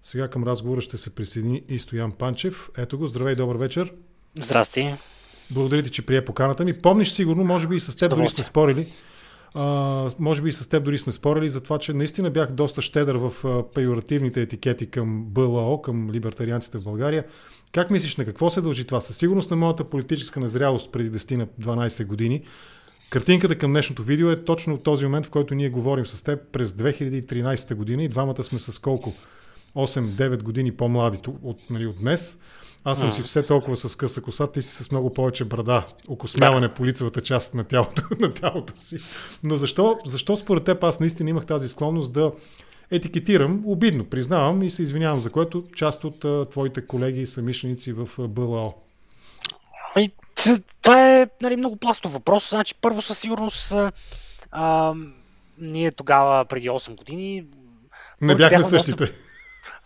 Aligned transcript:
Сега 0.00 0.28
към 0.28 0.44
разговора 0.44 0.80
ще 0.80 0.96
се 0.96 1.14
присъедини 1.14 1.62
и 1.68 1.78
Стоян 1.78 2.12
Панчев. 2.12 2.70
Ето 2.78 2.98
го, 2.98 3.06
здравей, 3.06 3.34
добър 3.34 3.56
вечер. 3.56 3.92
Здрасти. 4.40 4.94
Благодаря 5.50 5.82
ти, 5.82 5.90
че 5.90 6.06
прие 6.06 6.24
поканата 6.24 6.64
ми. 6.64 6.72
Помниш 6.72 7.10
сигурно, 7.10 7.44
може 7.44 7.66
би 7.66 7.76
и 7.76 7.80
с 7.80 7.96
теб 7.96 8.10
дори 8.16 8.28
сме 8.28 8.44
спорили. 8.44 8.86
А, 9.54 10.10
може 10.18 10.42
би 10.42 10.48
и 10.48 10.52
с 10.52 10.68
теб 10.68 10.84
дори 10.84 10.98
сме 10.98 11.12
спорили 11.12 11.48
за 11.48 11.60
това, 11.60 11.78
че 11.78 11.92
наистина 11.92 12.30
бях 12.30 12.50
доста 12.50 12.82
щедър 12.82 13.14
в 13.16 13.32
пейоративните 13.74 14.42
етикети 14.42 14.90
към 14.90 15.24
БЛО, 15.24 15.82
към 15.82 16.10
либертарианците 16.10 16.78
в 16.78 16.84
България. 16.84 17.24
Как 17.72 17.90
мислиш, 17.90 18.16
на 18.16 18.24
какво 18.24 18.50
се 18.50 18.60
дължи 18.60 18.84
това? 18.84 19.00
Със 19.00 19.16
сигурност 19.16 19.50
на 19.50 19.56
моята 19.56 19.84
политическа 19.84 20.40
незрялост 20.40 20.92
преди 20.92 21.18
10-12 21.18 22.04
години. 22.04 22.42
Картинката 23.10 23.58
към 23.58 23.70
днешното 23.70 24.02
видео 24.02 24.30
е 24.30 24.44
точно 24.44 24.74
от 24.74 24.82
този 24.82 25.04
момент, 25.04 25.26
в 25.26 25.30
който 25.30 25.54
ние 25.54 25.70
говорим 25.70 26.06
с 26.06 26.22
теб 26.22 26.40
през 26.52 26.72
2013 26.72 27.74
година 27.74 28.04
и 28.04 28.08
двамата 28.08 28.44
сме 28.44 28.58
с 28.58 28.78
колко? 28.78 29.14
8-9 29.76 30.42
години 30.42 30.76
по-млади 30.76 31.18
от, 31.42 31.70
нали, 31.70 31.86
от 31.86 31.96
днес. 31.96 32.38
Аз 32.84 33.00
съм 33.00 33.12
си 33.12 33.22
все 33.22 33.42
толкова 33.42 33.76
с 33.76 33.96
къса 33.96 34.22
коса, 34.22 34.46
ти 34.46 34.62
си 34.62 34.84
с 34.84 34.90
много 34.90 35.14
повече 35.14 35.44
брада, 35.44 35.86
окосмяване 36.08 36.68
да. 36.68 36.74
по 36.74 36.86
лицевата 36.86 37.20
част 37.20 37.54
на 37.54 37.64
тялото, 37.64 38.02
на 38.20 38.32
тялото 38.32 38.72
си. 38.76 38.96
Но 39.42 39.56
защо, 39.56 39.98
защо 40.04 40.36
според 40.36 40.64
теб 40.64 40.84
аз 40.84 41.00
наистина 41.00 41.30
имах 41.30 41.46
тази 41.46 41.68
склонност 41.68 42.12
да 42.12 42.32
етикетирам, 42.90 43.62
обидно, 43.66 44.04
признавам 44.04 44.62
и 44.62 44.70
се 44.70 44.82
извинявам 44.82 45.20
за 45.20 45.30
което 45.30 45.64
част 45.76 46.04
от 46.04 46.24
а, 46.24 46.46
твоите 46.50 46.86
колеги 46.86 47.20
и 47.20 47.26
самишленици 47.26 47.92
в 47.92 48.08
а, 48.18 48.28
БЛО? 48.28 48.74
Ами, 49.94 50.10
това 50.82 51.20
е 51.20 51.28
нали, 51.42 51.56
много 51.56 51.76
пластов 51.76 52.12
въпрос. 52.12 52.50
Значи, 52.50 52.74
първо 52.80 53.02
със 53.02 53.18
сигурност 53.18 53.74
а, 54.50 54.94
ние 55.58 55.92
тогава, 55.92 56.44
преди 56.44 56.70
8 56.70 56.96
години, 56.96 57.44
не 58.20 58.34
бяхме 58.34 58.64
същите. 58.64 59.04
Доста 59.04 59.29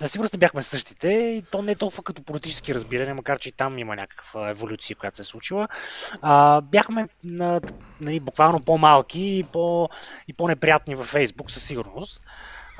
за 0.04 0.08
сигурност 0.08 0.32
не 0.32 0.38
бяхме 0.38 0.62
същите 0.62 1.08
и 1.08 1.42
то 1.50 1.62
не 1.62 1.72
е 1.72 1.74
толкова 1.74 2.02
като 2.02 2.22
политически 2.22 2.74
разбиране, 2.74 3.14
макар 3.14 3.38
че 3.38 3.48
и 3.48 3.52
там 3.52 3.78
има 3.78 3.96
някаква 3.96 4.50
еволюция, 4.50 4.96
която 4.96 5.16
се 5.16 5.22
е 5.22 5.24
случила. 5.24 5.68
А, 6.22 6.60
бяхме 6.60 7.08
на, 7.24 7.60
нали, 8.00 8.20
буквално 8.20 8.60
по-малки 8.60 9.20
и, 9.20 9.44
по, 9.44 9.88
и 10.28 10.32
по-неприятни 10.32 10.94
във 10.94 11.06
Фейсбук 11.06 11.50
със 11.50 11.64
сигурност. 11.64 12.24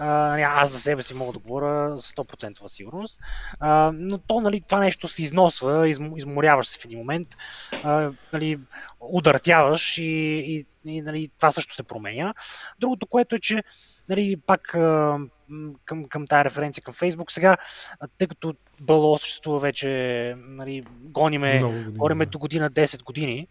Uh, 0.01 0.53
аз 0.55 0.71
за 0.71 0.81
себе 0.81 1.03
си 1.03 1.15
мога 1.15 1.33
да 1.33 1.39
говоря 1.39 1.99
с 1.99 2.13
100% 2.13 2.67
сигурност. 2.67 3.21
Uh, 3.61 3.91
но 3.99 4.19
то, 4.19 4.41
нали, 4.41 4.61
това 4.61 4.79
нещо 4.79 5.09
се 5.09 5.23
износва, 5.23 5.89
изм, 5.89 6.05
изморяваш 6.17 6.67
се 6.67 6.81
в 6.81 6.85
един 6.85 6.99
момент, 6.99 7.29
uh, 7.73 8.15
нали, 8.33 8.59
удъртяваш 9.01 9.99
и, 9.99 10.03
и, 10.05 10.67
и 10.85 11.03
нали, 11.03 11.31
това 11.37 11.53
също 11.53 11.75
се 11.75 11.83
променя. 11.83 12.35
Другото, 12.79 13.07
което 13.07 13.35
е, 13.35 13.41
че 13.41 13.65
нали, 14.09 14.37
пак 14.47 14.77
към, 15.85 16.09
към 16.09 16.27
тази 16.27 16.45
референция 16.45 16.85
към 16.85 16.95
Фейсбук. 16.95 17.33
Сега, 17.33 17.57
тъй 18.19 18.29
като 18.29 18.55
Бъло 18.81 19.19
съществува 19.19 19.59
вече, 19.59 19.89
нали, 20.39 20.85
гониме, 21.01 21.63
гориме 21.91 22.27
до 22.27 22.39
година 22.39 22.71
10 22.71 23.05
години 23.05 23.49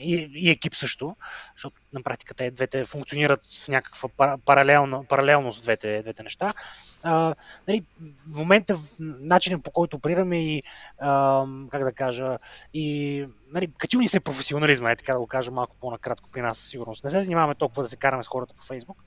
и, 0.00 0.30
и 0.34 0.50
екип 0.50 0.74
също, 0.74 1.16
защото 1.54 1.76
на 1.92 2.02
практика 2.02 2.34
те 2.34 2.50
двете 2.50 2.84
функционират 2.84 3.40
в 3.64 3.68
някаква 3.68 4.08
паралелна, 4.44 5.04
паралелност 5.04 5.62
двете, 5.62 6.02
двете 6.02 6.22
неща. 6.22 6.54
А, 7.02 7.34
нали, 7.68 7.84
в 8.26 8.38
момента 8.38 8.78
начинът 9.00 9.64
по 9.64 9.70
който 9.70 9.96
оперираме 9.96 10.44
и 10.44 10.62
а, 10.98 11.44
как 11.70 11.84
да 11.84 11.92
кажа 11.92 12.38
и 12.74 13.26
нали, 13.52 13.72
качил 13.78 14.00
ни 14.00 14.08
се 14.08 14.20
професионализма, 14.20 14.90
е 14.90 14.96
така 14.96 15.12
да 15.12 15.18
го 15.18 15.26
кажа 15.26 15.50
малко 15.50 15.76
по-накратко 15.80 16.28
при 16.30 16.40
нас 16.40 16.58
със 16.58 16.68
сигурност. 16.68 17.04
Не 17.04 17.10
се 17.10 17.20
занимаваме 17.20 17.54
толкова 17.54 17.82
да 17.82 17.88
се 17.88 17.96
караме 17.96 18.22
с 18.22 18.26
хората 18.26 18.54
по 18.54 18.64
Фейсбук, 18.64 19.04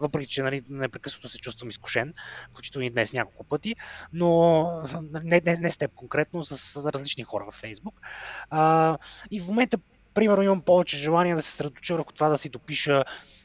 въпреки 0.00 0.26
че 0.26 0.42
нали, 0.42 0.62
непрекъснато 0.68 1.28
се 1.28 1.38
чувствам 1.38 1.68
изкушен, 1.68 2.14
включително 2.50 2.86
и 2.86 2.90
днес 2.90 3.12
няколко 3.12 3.44
пъти, 3.44 3.76
но 4.12 4.64
не, 5.22 5.42
не, 5.44 5.56
не 5.56 5.70
с 5.70 5.76
теб 5.76 5.94
конкретно, 5.94 6.44
с 6.44 6.76
различни 6.92 7.24
хора 7.24 7.44
във 7.44 7.54
Фейсбук. 7.54 8.00
А, 8.50 8.98
и 9.30 9.40
в 9.44 9.48
момента 9.48 9.78
примерно 10.14 10.42
имам 10.42 10.60
повече 10.60 10.96
желание 10.96 11.34
да 11.34 11.42
се 11.42 11.50
средоточа 11.50 11.94
върху 11.94 12.12
това 12.12 12.28
да 12.28 12.38
си 12.38 12.48
допиша 12.48 13.04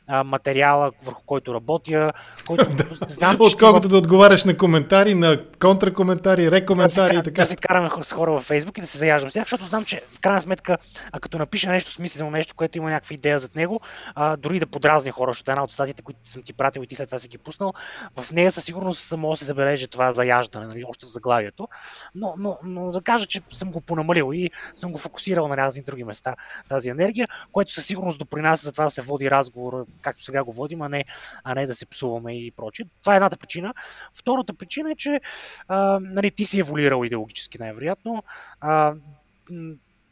а, 0.10 0.24
материала, 0.24 0.92
върху 1.04 1.24
който 1.26 1.54
работя, 1.54 2.14
който 2.48 2.66
знам, 3.08 3.38
Отколкото 3.40 3.88
да 3.88 3.98
отговаряш 3.98 4.46
на 4.46 4.58
коментари, 4.58 5.16
на 5.16 5.44
контракоментари, 5.60 6.52
рекоментари 6.52 7.14
да 7.14 7.20
и 7.20 7.24
така. 7.24 7.42
Да 7.42 7.46
се 7.46 7.56
караме 7.56 7.90
с 8.04 8.12
хора 8.12 8.32
във 8.32 8.44
Фейсбук 8.44 8.78
и 8.78 8.82
да 8.82 8.88
се 8.88 8.98
заяждам 8.98 9.30
с 9.30 9.34
тях, 9.34 9.44
защото 9.44 9.66
знам, 9.66 9.86
че 9.86 10.02
в 10.14 10.20
крайна 10.20 10.42
сметка, 10.42 10.78
а 11.12 11.20
като 11.20 11.38
напиша 11.38 11.70
нещо 11.70 11.92
смислено, 11.92 12.32
нещо, 12.32 12.56
което 12.56 12.78
има 12.78 12.90
някаква 12.90 13.14
идея 13.14 13.40
зад 13.40 13.56
него, 13.56 13.80
а, 14.16 14.38
дори 14.38 14.60
да 14.60 14.68
подразни 14.68 15.12
хора, 15.12 15.30
защото 15.30 15.52
една 15.52 15.64
от 15.64 15.72
статите, 15.72 16.02
които 16.02 16.20
съм 16.24 16.44
ти 16.44 16.54
пратил 16.54 16.82
и 16.82 16.88
ти 16.88 16.96
след 16.96 17.08
това 17.08 17.20
си 17.20 17.28
ги 17.28 17.38
пуснал, 17.38 17.74
в 18.18 18.32
нея 18.32 18.52
със 18.52 18.64
сигурност 18.64 19.08
само 19.08 19.36
се 19.36 19.46
забележи 19.46 19.88
това 19.88 20.12
заяждане, 20.12 20.68
нали, 20.68 20.84
още 20.88 21.06
в 21.06 21.10
заглавието. 21.10 21.68
Но, 22.16 22.34
но, 22.38 22.58
но 22.64 22.92
да 22.92 23.02
кажа, 23.02 23.26
че 23.26 23.42
съм 23.52 23.72
го 23.72 23.82
понамалил 23.82 24.32
и 24.34 24.52
съм 24.76 24.92
го 24.92 24.98
фокусирал 24.98 25.48
на 25.48 25.58
разни 25.58 25.84
други 25.84 26.04
места 26.04 26.36
тази 26.70 26.90
енергия, 26.90 27.28
което 27.52 27.74
със 27.74 27.86
сигурност 27.86 28.20
допринася 28.20 28.66
за 28.66 28.72
това 28.72 28.84
да 28.84 28.92
се 28.92 29.02
води 29.02 29.32
разговор 29.32 29.86
както 30.02 30.24
сега 30.24 30.44
го 30.44 30.54
водим, 30.54 30.82
а 30.82 30.90
не, 30.90 31.06
а 31.44 31.56
не 31.56 31.68
да 31.68 31.76
се 31.76 31.86
псуваме 31.86 32.34
и 32.34 32.52
прочие. 32.52 32.86
Това 33.02 33.14
е 33.14 33.18
едната 33.18 33.38
причина. 33.38 33.74
Втората 34.14 34.54
причина 34.54 34.92
е, 34.92 34.96
че 34.96 35.22
а, 35.68 36.00
нали, 36.02 36.32
ти 36.32 36.46
си 36.46 36.60
еволюирал 36.60 37.06
идеологически 37.06 37.58
най-вероятно. 37.58 38.24
А, 38.62 38.94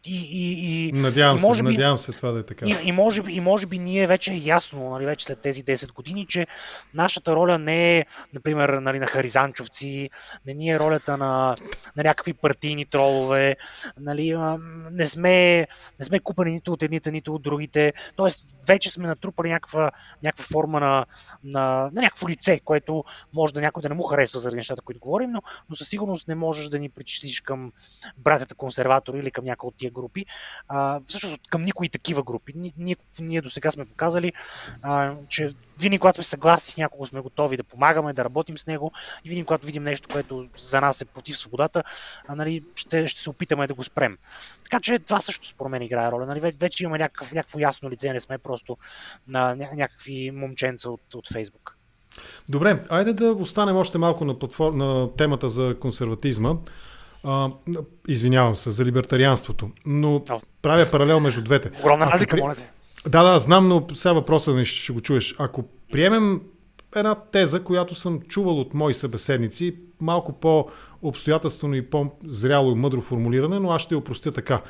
и, 0.08 0.28
и, 0.32 0.88
и, 0.88 0.92
надявам, 0.92 1.38
и 1.38 1.42
може 1.42 1.58
се, 1.58 1.64
би, 1.64 1.72
надявам 1.72 2.00
се 2.00 2.12
това 2.12 2.32
да 2.32 2.40
е 2.40 2.44
така. 2.44 2.66
И, 2.66 2.78
и, 2.84 2.92
може, 2.92 3.22
би, 3.22 3.34
и 3.34 3.40
може 3.40 3.66
би 3.66 3.80
ние 3.80 4.08
вече 4.08 4.32
е 4.32 4.42
ясно, 4.44 4.90
нали, 4.90 5.06
вече 5.06 5.26
след 5.26 5.42
тези 5.42 5.64
10 5.64 5.94
години, 5.94 6.26
че 6.30 6.48
нашата 6.94 7.36
роля 7.36 7.58
не 7.58 7.98
е, 7.98 8.06
например, 8.34 8.70
нали, 8.70 9.00
на 9.00 9.08
харизанчовци, 9.08 10.10
не 10.46 10.54
ни 10.54 10.70
е 10.70 10.80
ролята 10.80 11.18
на, 11.18 11.56
на 11.96 12.04
някакви 12.04 12.34
партийни 12.34 12.86
тролове, 12.86 13.56
нали, 14.00 14.38
не, 14.92 15.08
сме, 15.08 15.68
не 16.00 16.06
сме 16.06 16.20
купени 16.20 16.52
нито 16.52 16.74
от 16.74 16.84
едните, 16.84 17.12
нито 17.12 17.36
от 17.36 17.42
другите. 17.42 17.94
Тоест, 18.16 18.46
вече 18.68 18.92
сме 18.92 19.08
натрупали 19.08 19.50
някаква, 19.50 19.92
някаква 20.24 20.46
форма 20.52 20.80
на, 20.80 21.06
на, 21.44 21.90
на 21.94 22.02
някакво 22.02 22.30
лице, 22.30 22.60
което 22.66 23.04
може 23.34 23.54
да 23.54 23.62
някой 23.62 23.82
да 23.82 23.90
не 23.90 23.96
му 23.96 24.04
харесва 24.04 24.40
заради 24.40 24.58
нещата, 24.58 24.82
които 24.82 25.00
говорим, 25.00 25.32
но, 25.32 25.42
но 25.70 25.76
със 25.76 25.90
сигурност 25.90 26.28
не 26.28 26.36
можеш 26.36 26.68
да 26.68 26.80
ни 26.80 26.90
причислиш 26.90 27.42
към 27.42 27.72
братята 28.18 28.56
консерватори 28.56 29.20
или 29.20 29.32
към 29.32 29.46
някой 29.46 29.68
от 29.68 29.76
тия 29.78 29.92
групи. 30.02 30.26
А, 30.68 31.02
всъщност 31.06 31.42
към 31.50 31.64
никои 31.64 31.90
такива 31.90 32.24
групи. 32.24 32.54
Ние, 32.78 32.96
ние 33.20 33.42
до 33.42 33.50
сега 33.50 33.72
сме 33.72 33.86
показали, 33.86 34.34
а, 34.82 35.14
че 35.30 35.54
винаги, 35.80 36.00
когато 36.00 36.16
сме 36.16 36.24
съгласни 36.24 36.72
с 36.72 36.78
някого, 36.78 37.06
сме 37.06 37.20
готови 37.20 37.58
да 37.58 37.64
помагаме, 37.64 38.14
да 38.14 38.26
работим 38.26 38.58
с 38.58 38.68
него 38.68 38.92
и 39.26 39.30
винаги, 39.30 39.46
когато 39.46 39.66
видим 39.66 39.84
нещо, 39.84 40.10
което 40.12 40.48
за 40.58 40.82
нас 40.82 41.02
е 41.02 41.06
против 41.06 41.38
свободата, 41.38 41.84
а, 42.28 42.36
нали, 42.36 42.64
ще, 42.76 43.08
ще 43.08 43.22
се 43.22 43.30
опитаме 43.30 43.68
да 43.68 43.74
го 43.74 43.84
спрем. 43.84 44.18
Така 44.64 44.80
че 44.80 45.00
това 45.00 45.20
също 45.20 45.48
според 45.48 45.72
мен 45.72 45.82
играе 45.82 46.12
роля. 46.12 46.26
Нали, 46.26 46.40
вече 46.60 46.84
имаме 46.84 46.98
някакъв, 46.98 47.32
някакво 47.34 47.60
ясно 47.60 47.90
лице, 47.90 48.14
не 48.14 48.20
сме 48.20 48.38
просто 48.38 48.78
на 49.28 49.56
някакви 49.56 50.32
момченца 50.32 50.90
от, 50.90 51.16
от 51.16 51.28
Фейсбук. 51.28 51.78
Добре, 52.50 52.84
айде 52.90 53.14
да 53.14 53.32
останем 53.32 53.76
още 53.76 53.98
малко 53.98 54.26
на, 54.26 54.40
платформ... 54.40 54.78
на 54.78 55.16
темата 55.16 55.50
за 55.50 55.76
консерватизма. 55.80 56.56
А, 57.24 57.50
извинявам 58.08 58.56
се, 58.56 58.72
за 58.72 58.86
либертарианството, 58.86 59.70
но 59.86 60.24
правя 60.62 60.86
паралел 60.92 61.20
между 61.20 61.42
двете. 61.42 61.72
Огромна 61.80 62.06
разлика, 62.06 62.36
при... 62.36 62.64
Да, 63.10 63.24
да, 63.24 63.40
знам, 63.40 63.68
но 63.68 63.88
сега 63.94 64.14
въпросът 64.14 64.56
не 64.56 64.66
ще 64.66 64.94
го 64.94 65.02
чуеш. 65.02 65.36
Ако 65.40 65.64
приемем 65.92 66.42
една 66.96 67.16
теза, 67.16 67.64
която 67.64 67.96
съм 67.96 68.22
чувал 68.22 68.60
от 68.60 68.74
мои 68.74 68.94
събеседници, 68.94 69.76
малко 70.02 70.34
по-обстоятелствено 70.34 71.76
и 71.76 71.90
по-зряло 71.90 72.72
и 72.72 72.76
мъдро 72.76 73.02
формулиране, 73.02 73.60
но 73.60 73.72
аз 73.72 73.82
ще 73.82 73.96
я 73.96 74.00
опростя 74.00 74.32
така. 74.32 74.62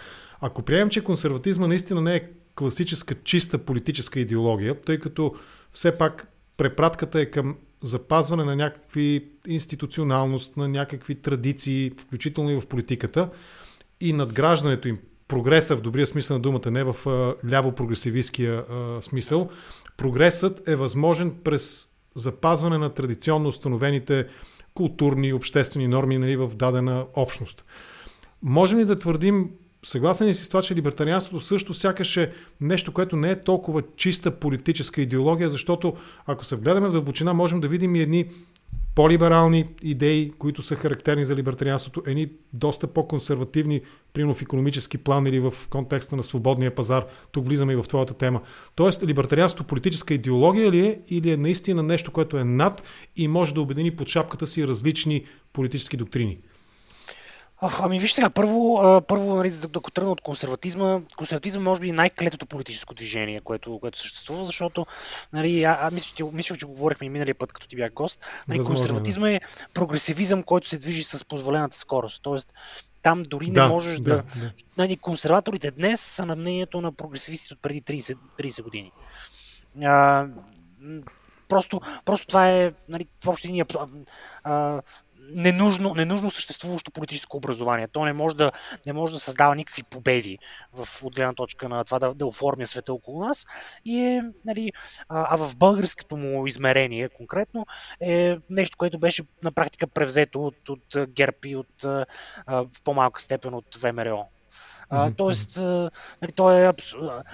Ако 0.41 0.62
приемем, 0.62 0.90
че 0.90 1.03
консерватизма 1.03 1.68
наистина 1.68 2.02
не 2.02 2.16
е 2.16 2.24
класическа 2.56 3.16
чиста 3.24 3.58
политическа 3.58 4.19
идеология, 4.19 4.81
тъй 4.81 5.00
като 5.00 5.35
все 5.74 5.97
пак 5.97 6.28
препратката 6.58 7.19
е 7.19 7.25
към 7.25 7.56
запазване 7.82 8.44
на 8.44 8.56
някакви 8.56 9.30
институционалност, 9.48 10.58
на 10.58 10.68
някакви 10.68 11.16
традиции, 11.16 11.91
включително 11.97 12.52
и 12.52 12.59
в 12.59 12.68
политиката 12.68 13.29
и 14.02 14.14
надграждането 14.14 14.88
им, 14.88 15.00
прогреса 15.28 15.76
в 15.76 15.82
добрия 15.82 16.08
смисъл 16.08 16.38
на 16.38 16.41
думата, 16.41 16.72
не 16.72 16.84
в 16.84 16.96
ляво-прогресивистския 17.46 18.64
смисъл. 19.02 19.50
Прогресът 19.97 20.68
е 20.68 20.76
възможен 20.76 21.35
през 21.44 21.90
запазване 22.16 22.78
на 22.78 22.90
традиционно 22.90 23.50
установените 23.50 24.28
културни 24.73 25.34
обществени 25.34 25.88
норми 25.88 26.18
нали, 26.18 26.35
в 26.35 26.52
дадена 26.56 27.06
общност. 27.16 27.66
Можем 28.41 28.80
ли 28.80 28.85
да 28.85 28.96
твърдим 28.96 29.50
Съгласен 29.85 30.28
ли 30.28 30.34
си 30.34 30.44
с 30.44 30.50
това, 30.50 30.62
че 30.62 30.76
либертарианството 30.76 31.44
също 31.44 31.74
сякаш 31.74 32.18
е 32.18 32.34
нещо, 32.62 32.94
което 32.94 33.16
не 33.16 33.32
е 33.32 33.41
толкова 33.41 33.84
чиста 33.96 34.32
политическа 34.32 35.02
идеология, 35.02 35.50
защото 35.50 35.94
ако 36.26 36.46
се 36.46 36.56
вгледаме 36.56 36.88
в 36.88 36.91
дълбочина, 36.91 37.34
можем 37.34 37.59
да 37.59 37.68
видим 37.68 37.96
и 37.96 38.02
едни 38.02 38.29
по-либерални 38.96 39.68
идеи, 39.84 40.32
които 40.40 40.62
са 40.62 40.76
характерни 40.76 41.26
за 41.26 41.35
либертарианството, 41.35 42.03
едни 42.08 42.29
доста 42.53 42.88
по-консервативни, 42.88 43.82
примерно 44.14 44.34
в 44.34 44.41
економически 44.41 44.97
план 44.97 45.28
или 45.28 45.40
в 45.40 45.53
контекста 45.70 46.16
на 46.16 46.23
свободния 46.23 46.76
пазар. 46.76 47.06
Тук 47.32 47.46
влизаме 47.46 47.73
и 47.73 47.76
в 47.76 47.84
твоята 47.84 48.14
тема. 48.14 48.41
Тоест, 48.76 49.03
либертарианството 49.03 49.68
политическа 49.68 50.14
идеология 50.14 50.72
ли 50.72 50.80
е 50.80 51.00
или 51.09 51.32
е 51.32 51.38
наистина 51.38 51.84
нещо, 51.84 52.12
което 52.12 52.38
е 52.38 52.44
над 52.44 52.84
и 53.16 53.28
може 53.28 53.53
да 53.53 53.62
обедини 53.62 53.96
под 53.96 54.08
шапката 54.08 54.47
си 54.47 54.68
различни 54.68 55.26
политически 55.53 55.97
доктрини? 55.97 56.40
Ами 57.62 58.00
вижте 58.00 58.16
сега, 58.16 58.30
първо, 58.30 59.02
първо 59.08 59.36
нали, 59.36 59.54
ако 59.76 59.92
тръгна 59.92 60.12
от 60.12 60.22
консерватизма, 60.22 61.02
консерватизма 61.18 61.64
може 61.64 61.82
би 61.82 61.90
е 61.90 61.94
най-клетото 61.94 62.46
политическо 62.46 62.94
движение, 62.94 63.42
което, 63.42 63.80
което 63.80 63.98
съществува, 64.00 64.46
защото 64.46 64.86
нали, 65.34 65.64
а, 65.64 65.78
а 65.82 65.92
мисля, 65.92 66.16
че, 66.16 66.24
мисля, 66.24 66.58
че 66.58 66.66
говорихме 66.66 67.08
и 67.08 67.09
миналия 67.09 67.36
път, 67.36 67.54
като 67.54 67.68
ти 67.68 67.76
бях 67.76 67.94
гост. 67.94 68.26
Нали, 68.48 68.64
консерватизма 68.64 69.32
е 69.32 69.40
прогресивизъм, 69.74 70.44
който 70.44 70.70
се 70.70 70.78
движи 70.78 71.04
с 71.04 71.26
позволената 71.26 71.78
скорост. 71.78 72.24
Тоест, 72.24 72.54
там 73.02 73.24
дори 73.24 73.52
да, 73.52 73.62
не 73.62 73.68
можеш 73.68 74.00
да. 74.00 74.16
да, 74.16 74.24
да. 74.40 74.52
Нали, 74.78 74.98
консерваторите 74.98 75.72
днес 75.72 76.02
са 76.02 76.26
на 76.26 76.36
мнението 76.36 76.82
на 76.82 76.92
прогресивистите 76.92 77.54
от 77.54 77.62
преди 77.62 77.82
30, 77.82 78.18
30 78.40 78.64
години. 78.64 78.92
А, 79.84 80.28
просто, 81.48 81.82
просто 82.06 82.28
това 82.28 82.52
е 82.52 82.74
нали, 82.90 83.08
в 83.24 83.28
общи 83.28 83.48
линии 83.48 83.64
ненужно, 85.29 85.94
ненужно 85.94 86.32
съществуващо 86.32 86.91
политическо 86.91 87.38
образование. 87.38 87.88
То 87.88 88.06
не 88.06 88.14
може 88.14 88.35
да, 88.35 88.52
не 88.85 88.94
може 88.94 89.14
да 89.14 89.20
създава 89.20 89.56
никакви 89.56 89.84
победи 89.84 90.38
в 90.74 91.03
отгледна 91.03 91.35
точка 91.35 91.70
на 91.70 91.84
това 91.84 92.00
да, 92.00 92.14
да 92.14 92.26
оформя 92.26 92.68
света 92.68 92.94
около 92.94 93.26
нас. 93.26 93.46
И 93.85 94.00
е, 94.00 94.24
нали, 94.46 94.72
а, 95.09 95.28
а 95.29 95.38
в 95.38 95.56
българското 95.56 96.18
му 96.18 96.47
измерение 96.47 97.09
конкретно 97.09 97.66
е 98.02 98.38
нещо, 98.50 98.78
което 98.78 99.00
беше 99.00 99.24
на 99.44 99.52
практика 99.52 99.88
превзето 99.88 100.46
от, 100.46 100.70
от 100.70 101.09
ГЕРБ 101.09 101.38
и 101.46 101.56
от, 101.56 101.84
а, 101.84 102.06
в 102.47 102.84
по-малка 102.84 103.22
степен 103.22 103.53
от 103.53 103.76
ВМРО. 103.76 104.26
А, 104.89 105.11
тоест, 105.11 105.57
нали, 106.22 106.31
то, 106.35 106.51
е, 106.51 106.73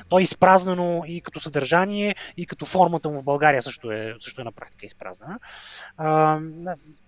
то 0.09 0.19
е 0.19 0.23
изпразнено 0.23 1.03
и 1.07 1.21
като 1.21 1.39
съдържание, 1.39 2.15
и 2.37 2.45
като 2.45 2.65
формата 2.65 3.09
му 3.09 3.19
в 3.19 3.23
България 3.23 3.63
също 3.63 3.91
е, 3.91 4.15
също 4.19 4.41
е 4.41 4.43
на 4.43 4.51
практика 4.51 4.85
изпразнена. 4.85 5.39
А, 5.97 6.39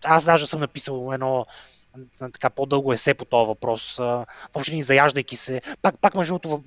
аз 0.04 0.26
даже 0.26 0.48
съм 0.48 0.60
написал 0.60 1.10
едно 1.14 1.46
така 2.20 2.50
по-дълго 2.50 2.94
есе 2.94 3.14
по 3.14 3.26
този 3.26 3.48
въпрос, 3.48 3.98
въобще 4.54 4.76
ни 4.76 4.82
заяждайки 4.82 5.36
се. 5.36 5.62
Пак, 5.82 6.00
пак 6.00 6.16
между 6.16 6.40
другото, 6.40 6.64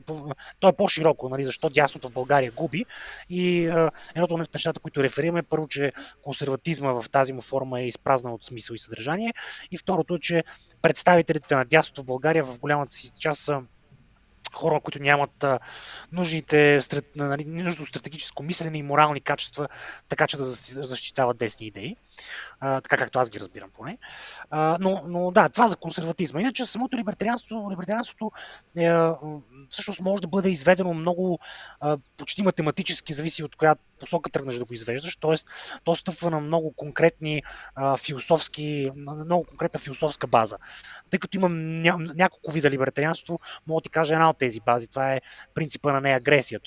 то 0.60 0.68
е 0.68 0.72
по-широко, 0.72 1.28
нали, 1.28 1.44
защо 1.44 1.70
дясното 1.70 2.08
в 2.08 2.12
България 2.12 2.50
губи. 2.50 2.84
И 3.30 3.64
едното 4.14 4.34
от 4.34 4.54
нещата, 4.54 4.80
които 4.80 5.02
реферираме, 5.02 5.42
първо, 5.42 5.68
че 5.68 5.92
консерватизма 6.22 6.92
в 6.92 7.04
тази 7.10 7.32
му 7.32 7.40
форма 7.40 7.80
е 7.80 7.86
изпразнен 7.86 8.32
от 8.32 8.44
смисъл 8.44 8.74
и 8.74 8.78
съдържание. 8.78 9.34
И 9.70 9.78
второто 9.78 10.14
е, 10.14 10.20
че 10.20 10.44
представителите 10.82 11.56
на 11.56 11.64
дясното 11.64 12.02
в 12.02 12.06
България 12.06 12.44
в 12.44 12.58
голямата 12.58 12.94
си 12.96 13.12
част 13.20 13.40
са 13.40 13.62
хора, 14.54 14.80
които 14.80 14.98
нямат 14.98 15.44
нужните, 16.12 16.80
нали, 17.16 17.44
нужно 17.44 17.86
стратегическо 17.86 18.42
мислене 18.42 18.78
и 18.78 18.82
морални 18.82 19.20
качества, 19.20 19.68
така 20.08 20.26
че 20.26 20.36
да 20.36 20.44
защитават 20.44 21.38
десни 21.38 21.66
идеи 21.66 21.96
така 22.60 22.96
както 22.96 23.18
аз 23.18 23.30
ги 23.30 23.40
разбирам 23.40 23.70
поне. 23.70 23.98
А, 24.50 24.78
но, 24.80 25.02
но 25.06 25.30
да, 25.30 25.48
това 25.48 25.68
за 25.68 25.76
консерватизма. 25.76 26.40
Иначе 26.40 26.66
самото 26.66 26.96
либертарианство, 26.96 27.68
либертарианството 27.70 28.30
е, 28.76 28.90
всъщност 29.70 30.00
може 30.00 30.22
да 30.22 30.28
бъде 30.28 30.50
изведено 30.50 30.94
много 30.94 31.38
а, 31.80 31.98
почти 32.16 32.42
математически, 32.42 33.12
зависи 33.12 33.44
от 33.44 33.56
коя 33.56 33.76
посока 34.00 34.30
тръгнеш 34.30 34.56
да 34.56 34.64
го 34.64 34.74
извеждаш. 34.74 35.16
Тоест, 35.16 35.46
то 35.84 35.96
стъпва 35.96 36.30
на 36.30 36.40
много 36.40 36.72
конкретни 36.72 37.42
а, 37.74 37.96
философски, 37.96 38.90
много 38.96 39.44
конкретна 39.44 39.80
философска 39.80 40.26
база. 40.26 40.56
Тъй 41.10 41.18
като 41.18 41.36
имам 41.36 41.82
ня, 41.82 41.96
няколко 41.98 42.50
вида 42.50 42.70
либертарианство, 42.70 43.40
мога 43.66 43.80
да 43.80 43.82
ти 43.82 43.90
кажа 43.90 44.14
една 44.14 44.30
от 44.30 44.38
тези 44.38 44.60
бази. 44.60 44.88
Това 44.88 45.14
е 45.14 45.20
принципа 45.54 45.92
на 45.92 46.00
неагресия. 46.00 46.60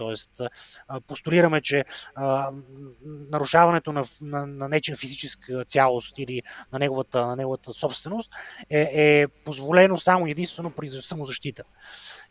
А, 0.87 1.01
постулираме, 1.01 1.61
че 1.61 1.85
а, 2.15 2.51
нарушаването 3.05 3.93
на, 3.93 4.03
на, 4.21 4.47
на 4.47 4.69
нечен 4.69 4.97
физическа 4.97 5.65
цялост 5.65 5.80
цялост 5.81 6.17
или 6.17 6.41
на 6.73 6.79
неговата, 6.79 7.27
на 7.27 7.35
неговата 7.35 7.73
собственост 7.73 8.31
е, 8.69 8.89
е 8.93 9.27
позволено 9.27 9.97
само 9.97 10.27
единствено 10.27 10.71
при 10.71 10.87
самозащита. 10.87 11.63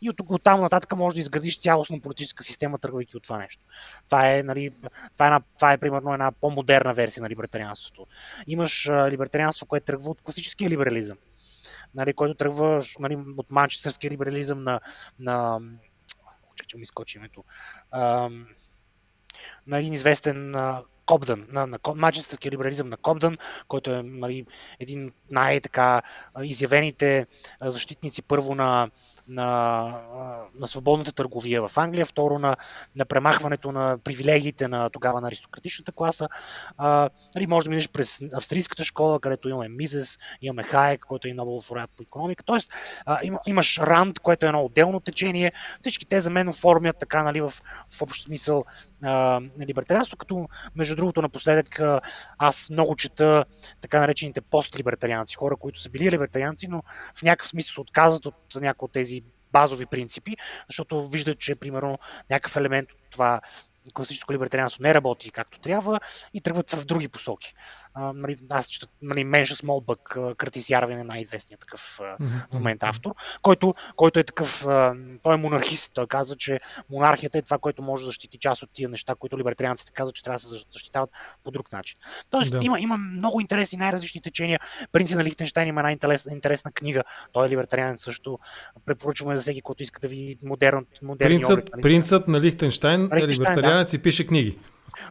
И 0.01 0.09
от, 0.09 0.15
от 0.29 0.43
там 0.43 0.61
нататък 0.61 0.95
може 0.95 1.13
да 1.13 1.19
изградиш 1.19 1.59
цялостна 1.59 1.99
политическа 1.99 2.43
система, 2.43 2.79
тръгвайки 2.79 3.17
от 3.17 3.23
това 3.23 3.37
нещо. 3.37 3.63
Това 4.05 4.31
е, 4.33 4.43
нали, 4.43 4.71
това 5.13 5.25
е, 5.25 5.27
една, 5.27 5.41
това 5.55 5.73
е 5.73 5.77
примерно 5.77 6.13
една 6.13 6.31
по-модерна 6.31 6.93
версия 6.93 7.23
на 7.23 7.29
либертарианството. 7.29 8.07
Имаш 8.47 8.87
а, 8.87 9.11
либертарианство, 9.11 9.65
което 9.65 9.85
тръгва 9.85 10.11
от 10.11 10.21
класическия 10.21 10.69
либерализъм, 10.69 11.17
нали, 11.95 12.13
който 12.13 12.35
тръгва 12.35 12.83
нали, 12.99 13.17
от 13.37 13.51
манчестърския 13.51 14.11
либерализъм 14.11 14.63
на, 14.63 14.79
на 15.19 15.59
че 16.67 16.77
ми 16.77 16.85
скочи 16.85 17.17
името, 17.17 17.43
на 19.67 19.77
един 19.79 19.93
известен 19.93 20.53
Кобдън, 21.11 21.45
на, 21.51 21.67
на 21.67 21.79
мачинския 21.95 22.51
либерализъм 22.51 22.89
на 22.89 22.97
Кобдън, 22.97 23.37
който 23.67 23.91
е 23.91 24.03
нали, 24.03 24.45
един 24.79 25.05
от 25.07 25.13
най-така 25.31 26.01
изявените 26.43 27.27
защитници 27.61 28.21
първо 28.21 28.55
на, 28.55 28.89
на, 29.27 29.45
на 30.59 30.67
свободната 30.67 31.11
търговия 31.11 31.67
в 31.67 31.77
Англия, 31.77 32.05
второ 32.05 32.39
на, 32.39 32.55
на 32.95 33.05
премахването 33.05 33.71
на 33.71 33.97
привилегиите 34.03 34.67
на 34.67 34.89
тогава 34.89 35.21
на 35.21 35.27
аристократичната 35.27 35.91
класа. 35.91 36.29
А, 36.77 37.09
нали, 37.35 37.47
може 37.47 37.65
да 37.65 37.69
минеш 37.69 37.89
през 37.89 38.21
австрийската 38.33 38.83
школа, 38.83 39.19
където 39.19 39.49
имаме 39.49 39.69
Мизес, 39.69 40.19
имаме 40.41 40.63
Хайек, 40.63 41.05
който 41.07 41.27
е 41.27 41.33
много 41.33 41.51
лауреат 41.51 41.91
по 41.97 42.03
економика. 42.03 42.43
Тоест, 42.43 42.71
а, 43.05 43.19
има, 43.23 43.39
имаш 43.47 43.77
Ранд, 43.77 44.19
което 44.19 44.45
е 44.45 44.49
едно 44.49 44.65
отделно 44.65 44.99
течение. 44.99 45.51
Всички 45.81 46.05
те 46.05 46.21
за 46.21 46.29
мен 46.29 46.49
оформят 46.49 46.97
така, 46.99 47.23
нали, 47.23 47.41
в, 47.41 47.53
в 47.89 48.01
общ 48.01 48.23
смисъл 48.23 48.65
на 49.01 49.41
либертарианство, 49.67 50.17
като 50.17 50.47
между 50.75 50.95
другото 51.01 51.21
напоследък 51.21 51.81
аз 52.37 52.69
много 52.69 52.95
чета 52.95 53.45
така 53.81 53.99
наречените 53.99 54.41
постлибертарианци, 54.41 55.35
хора, 55.35 55.55
които 55.55 55.81
са 55.81 55.89
били 55.89 56.11
либертарианци, 56.11 56.67
но 56.67 56.83
в 57.15 57.23
някакъв 57.23 57.49
смисъл 57.49 57.73
се 57.73 57.81
отказват 57.81 58.25
от 58.25 58.55
някои 58.55 58.85
от 58.85 58.91
тези 58.91 59.23
базови 59.51 59.85
принципи, 59.85 60.37
защото 60.69 61.09
виждат, 61.09 61.39
че 61.39 61.55
примерно 61.55 61.99
някакъв 62.29 62.55
елемент 62.55 62.91
от 62.91 62.99
това 63.09 63.41
класическо 63.93 64.33
либертарианство 64.33 64.83
не 64.83 64.93
работи 64.93 65.31
както 65.31 65.59
трябва 65.59 65.99
и 66.33 66.41
тръгват 66.41 66.71
в 66.71 66.85
други 66.85 67.07
посоки. 67.07 67.53
А, 67.93 68.13
нали, 68.13 68.37
аз 68.49 68.67
чета 68.67 68.87
нали, 69.01 69.23
Менша 69.23 69.55
Смолбък, 69.55 70.17
Къртис 70.37 70.69
Ярвин 70.69 70.99
е 70.99 71.03
най-известният 71.03 71.61
такъв 71.61 71.99
в 72.51 72.53
момента 72.53 72.87
автор, 72.87 73.15
който, 73.41 73.75
който 73.95 74.19
е 74.19 74.23
такъв, 74.23 74.65
той 75.23 75.33
е 75.33 75.37
монархист. 75.37 75.91
Той 75.93 76.07
казва, 76.07 76.35
че 76.35 76.59
монархията 76.89 77.37
е 77.37 77.41
това, 77.41 77.57
което 77.57 77.81
може 77.81 78.03
да 78.03 78.07
защити 78.07 78.37
част 78.37 78.63
от 78.63 78.69
тия 78.73 78.89
неща, 78.89 79.15
които 79.15 79.39
либертарианците 79.39 79.91
казват, 79.91 80.15
че 80.15 80.23
трябва 80.23 80.35
да 80.35 80.39
се 80.39 80.65
защитават 80.71 81.09
по 81.43 81.51
друг 81.51 81.71
начин. 81.71 81.99
Тоест, 82.29 82.51
да. 82.51 82.59
има, 82.61 82.79
има 82.79 82.97
много 82.97 83.41
интересни, 83.41 83.77
най-различни 83.77 84.21
течения. 84.21 84.59
Принцип 84.91 85.17
на 85.17 85.23
Лихтенштайн 85.23 85.67
има 85.67 85.81
една 85.81 85.91
интересна, 85.91 86.33
интересна 86.33 86.71
книга. 86.71 87.03
Той 87.31 87.47
е 87.47 87.49
либертарианец 87.49 88.03
също. 88.03 88.39
Препоръчваме 88.85 89.35
за 89.35 89.41
всеки, 89.41 89.61
който 89.61 89.83
иска 89.83 89.99
да 89.99 90.07
види 90.07 90.37
модерн, 90.43 90.85
модерни 91.01 91.35
принцът, 91.35 91.51
обред, 91.51 91.69
нали? 91.73 91.81
принцът 91.81 92.27
на 92.27 92.41
Лихтенштайн, 92.41 93.09
е 93.13 93.27
либертарианец 93.27 93.70
да. 93.73 93.95
и 93.95 93.99
пише 93.99 94.27
книги. 94.27 94.57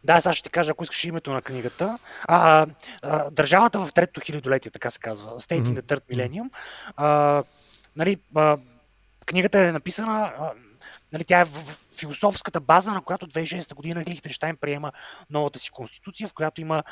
Да, 0.05 0.21
сега 0.21 0.33
ще 0.33 0.43
ти 0.43 0.51
кажа, 0.51 0.71
ако 0.71 0.85
искаш 0.85 1.05
името 1.05 1.33
на 1.33 1.43
книгата. 1.43 1.99
А, 2.29 2.67
а, 3.03 3.31
държавата 3.31 3.87
в 3.87 3.93
третото 3.95 4.21
хилядолетие, 4.21 4.71
така 4.71 4.91
се 4.91 4.99
казва. 4.99 5.31
State 5.31 5.63
mm-hmm. 5.63 5.75
in 5.75 5.81
the 5.81 5.83
Third 5.83 6.03
Millennium. 6.15 6.51
А, 6.97 7.43
нали, 7.97 8.17
а, 8.35 8.57
книгата 9.27 9.61
е 9.61 9.73
написана, 9.73 10.33
а, 10.39 10.53
нали, 11.13 11.25
тя 11.25 11.41
е 11.41 11.45
в 11.45 11.79
философската 11.99 12.61
база, 12.61 12.93
на 12.93 13.03
която 13.03 13.27
2006 13.27 13.75
година 13.75 14.05
Лихтенштайн 14.09 14.57
приема 14.57 14.93
новата 15.31 15.59
си 15.59 15.71
конституция, 15.71 16.29
в 16.29 16.35
която 16.35 16.61
има 16.61 16.83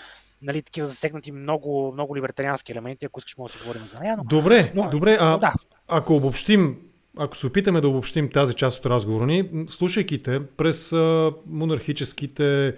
нали, 0.42 0.62
такива 0.62 0.87
засегнати 0.87 1.32
много, 1.32 1.92
много 1.92 2.16
либертариански 2.16 2.72
елементи, 2.72 3.06
ако 3.06 3.20
искаш 3.20 3.37
може 3.37 3.52
да 3.52 3.58
си 3.58 3.64
говорим 3.64 3.88
за 3.88 4.00
нея. 4.00 4.16
Но, 4.16 4.25
добре, 4.25 4.72
но, 4.75 4.90
добре, 4.90 5.16
а 5.20 5.38
да. 5.38 5.52
ако 5.88 6.16
обобщим 6.16 6.76
ако 7.17 7.37
се 7.37 7.47
опитаме 7.47 7.81
да 7.81 7.88
обобщим 7.88 8.31
тази 8.31 8.55
част 8.55 8.79
от 8.79 8.87
разговора 8.87 9.27
ни, 9.27 9.50
слушайки 9.69 10.23
те 10.23 10.47
през 10.47 10.93
а, 10.93 11.33
монархическите 11.47 12.77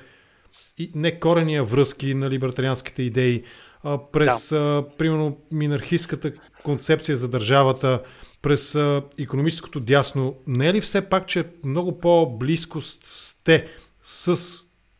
и 0.78 0.90
некорения 0.94 1.64
връзки 1.64 2.14
на 2.14 2.30
либертарианските 2.30 3.02
идеи, 3.02 3.44
а, 3.82 3.98
през, 4.12 4.48
да. 4.48 4.56
а, 4.56 4.96
примерно, 4.98 5.38
минархистската 5.52 6.32
концепция 6.64 7.16
за 7.16 7.28
държавата, 7.28 8.02
през 8.42 8.74
а, 8.74 9.02
економическото 9.18 9.80
дясно, 9.80 10.34
не 10.46 10.68
е 10.68 10.74
ли 10.74 10.80
все 10.80 11.00
пак, 11.02 11.26
че 11.26 11.44
много 11.64 12.00
по-близко 12.00 12.80
сте 12.80 13.66
с 14.02 14.36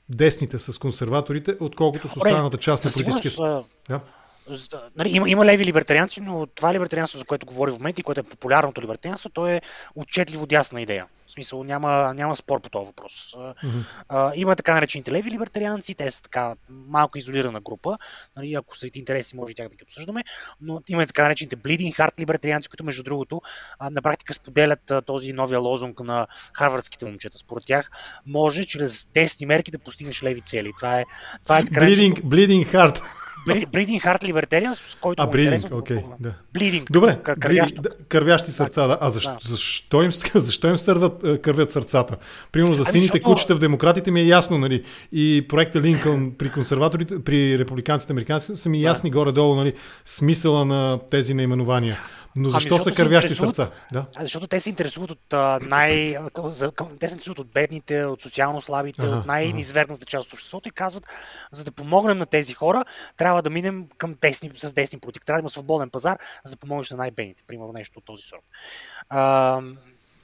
десните, 0.09 0.59
с 0.59 0.79
консерваторите, 0.79 1.57
отколкото 1.61 2.09
с 2.09 2.17
останалата 2.17 2.59
част 2.59 2.85
на 2.85 2.91
политическия... 2.91 3.65
Да? 3.89 4.01
Нали, 4.97 5.09
има, 5.17 5.31
има 5.31 5.47
леви 5.47 5.65
либертарианци, 5.65 6.21
но 6.21 6.47
това 6.47 6.75
либертарианство, 6.75 7.19
за 7.19 7.25
което 7.25 7.47
говори 7.47 7.71
в 7.71 7.79
момента 7.79 8.01
и 8.01 8.05
което 8.05 8.21
е 8.21 8.23
популярното 8.23 8.83
либертарианство, 8.83 9.31
то 9.31 9.47
е 9.47 9.61
отчетливо 9.95 10.47
дясна 10.47 10.81
идея. 10.81 11.07
В 11.27 11.33
смисъл, 11.33 11.65
няма, 11.65 12.15
няма 12.15 12.37
спор 12.37 12.61
по 12.61 12.69
този 12.69 12.87
въпрос. 12.87 13.35
Mm-hmm. 13.37 13.85
А, 14.09 14.33
има 14.35 14.57
така 14.57 14.75
наречените 14.75 15.13
леви 15.13 15.31
либертарианци, 15.31 15.95
те 15.95 16.11
са 16.11 16.23
така 16.23 16.55
малко 16.69 17.19
изолирана 17.19 17.61
група. 17.61 17.99
Нали, 18.37 18.55
ако 18.55 18.77
са 18.77 18.89
интересни, 18.95 19.37
може 19.37 19.53
и 19.53 19.55
тях 19.55 19.69
да 19.69 19.77
ги 19.77 19.85
обсъждаме. 19.85 20.25
Но 20.61 20.81
има 20.89 21.07
така 21.07 21.23
наречените 21.23 21.57
bleeding 21.57 21.97
heart 21.97 22.21
либертарианци, 22.21 22.69
които 22.69 22.85
между 22.85 23.03
другото 23.03 23.41
а, 23.79 23.91
на 23.91 24.03
практика 24.03 24.35
споделят 24.35 24.91
а, 24.91 25.03
този 25.03 25.33
новия 25.33 25.61
лозунг 25.61 26.01
на 26.01 26.27
харвардските 26.53 27.05
момчета. 27.05 27.39
Според 27.39 27.67
тях 27.67 27.91
може 28.27 28.65
чрез 28.65 29.09
тестни 29.13 29.47
мерки 29.47 29.71
да 29.71 29.79
постигнеш 29.79 30.23
леви 30.23 30.41
цели. 30.41 30.73
Това 30.77 31.01
е, 31.01 31.05
това 31.43 31.59
е 31.59 31.65
така 31.65 31.81
bleeding, 31.81 32.23
bleeding 32.23 32.73
heart. 32.73 33.03
Bleeding 33.47 34.01
Heart 34.01 34.23
Libertarians, 34.23 34.99
който 35.01 35.23
а, 35.23 35.27
okay, 35.27 36.03
да. 36.21 36.35
Bleeding, 36.55 36.85
Добре, 36.91 37.19
кървящи 38.09 38.51
сърца, 38.51 38.87
да. 38.87 38.99
А 39.01 39.11
защо, 39.11 39.31
да. 39.31 39.49
защо, 39.49 40.03
им, 40.03 40.11
защо 40.35 40.69
им 40.69 40.79
сърват, 40.79 41.25
е, 41.25 41.39
кървят 41.39 41.71
сърцата? 41.71 42.17
Примерно 42.53 42.75
за 42.75 42.83
ами, 42.83 42.93
сините 42.93 43.07
защото... 43.07 43.25
кучета 43.25 43.55
в 43.55 43.59
демократите 43.59 44.11
ми 44.11 44.21
е 44.21 44.25
ясно, 44.25 44.59
нали? 44.59 44.85
И 45.13 45.47
проекта 45.49 45.81
Линкълн 45.81 46.33
при 46.39 46.51
консерваторите, 46.51 47.25
при 47.25 47.59
републиканците 47.59 48.13
американците 48.13 48.57
са 48.57 48.69
ми 48.69 48.83
ясни 48.83 49.11
да. 49.11 49.19
горе-долу, 49.19 49.55
нали? 49.55 49.73
Смисъла 50.05 50.65
на 50.65 50.99
тези 51.11 51.35
наименования. 51.35 51.99
Но 52.37 52.49
ами, 52.49 52.53
защо 52.53 52.75
ами, 52.75 52.85
са 52.85 52.93
кървящи 52.93 53.35
сърца? 53.35 53.71
Да. 53.93 54.07
Защото 54.21 54.47
те 54.47 54.61
се 54.61 54.71
интересуват 54.71 55.11
от 55.11 55.33
най... 55.63 56.17
те 57.01 57.09
се 57.09 57.15
интересуват 57.15 57.39
от 57.39 57.53
бедните, 57.53 58.05
от 58.05 58.23
социално 58.23 58.63
слабите, 58.63 59.07
ага, 59.07 59.17
от 59.17 59.27
най-низвергната 59.27 60.07
част 60.07 60.27
от 60.27 60.33
обществото 60.33 60.69
и 60.69 60.73
казват, 60.73 61.07
за 61.53 61.65
да 61.65 61.73
помогнем 61.73 62.19
на 62.19 62.27
тези 62.27 62.55
хора, 62.55 62.85
трябва 63.17 63.43
да 63.43 63.51
минем 63.51 63.87
към 63.99 64.15
десни, 64.21 64.51
с 64.55 64.73
десни 64.73 65.01
политики. 65.01 65.27
Трябва 65.27 65.39
да 65.39 65.43
има 65.43 65.51
свободен 65.51 65.91
пазар, 65.91 66.19
за 66.45 66.53
да 66.53 66.57
помогнеш 66.57 66.91
на 66.91 66.97
най-бедните. 66.97 67.43
Примерно 67.47 67.73
нещо 67.73 67.99
от 67.99 68.05
този 68.05 68.23
сорт. 68.23 68.45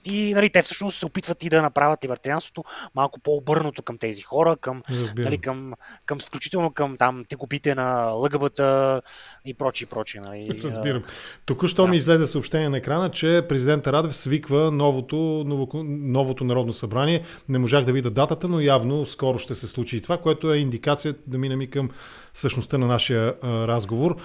И 0.06 0.34
нали, 0.34 0.50
те 0.50 0.62
всъщност 0.62 0.98
се 0.98 1.06
опитват 1.06 1.42
и 1.42 1.48
да 1.48 1.62
направят 1.62 2.04
либертарианството 2.04 2.64
малко 2.94 3.20
по-обърнато 3.20 3.82
към 3.82 3.98
тези 3.98 4.22
хора, 4.22 4.56
към, 4.60 4.82
нали, 5.16 5.38
към, 5.38 5.72
към 6.06 6.18
включително 6.20 6.70
към 6.70 6.96
там 6.96 7.24
тегубите 7.28 7.74
на 7.74 8.04
лъгъбата 8.04 9.02
и 9.44 9.54
прочи 9.54 9.86
прочи. 9.86 10.20
Нали. 10.20 10.60
Разбирам. 10.64 11.02
Току-що 11.46 11.82
да. 11.82 11.88
ми 11.88 11.96
излезе 11.96 12.26
съобщение 12.26 12.68
на 12.68 12.76
екрана, 12.76 13.10
че 13.10 13.46
президента 13.48 13.92
Радев 13.92 14.16
свиква 14.16 14.70
новото, 14.70 15.16
ново, 15.46 15.68
новото 15.84 16.44
Народно 16.44 16.72
събрание. 16.72 17.22
Не 17.48 17.58
можах 17.58 17.84
да 17.84 17.92
видя 17.92 18.10
датата, 18.10 18.48
но 18.48 18.60
явно 18.60 19.06
скоро 19.06 19.38
ще 19.38 19.54
се 19.54 19.66
случи 19.66 19.96
и 19.96 20.00
това, 20.00 20.18
което 20.18 20.52
е 20.52 20.58
индикация 20.58 21.14
да 21.26 21.38
минем 21.38 21.60
и 21.60 21.70
към 21.70 21.90
същността 22.34 22.78
на 22.78 22.86
нашия 22.86 23.34
а, 23.42 23.68
разговор 23.68 24.16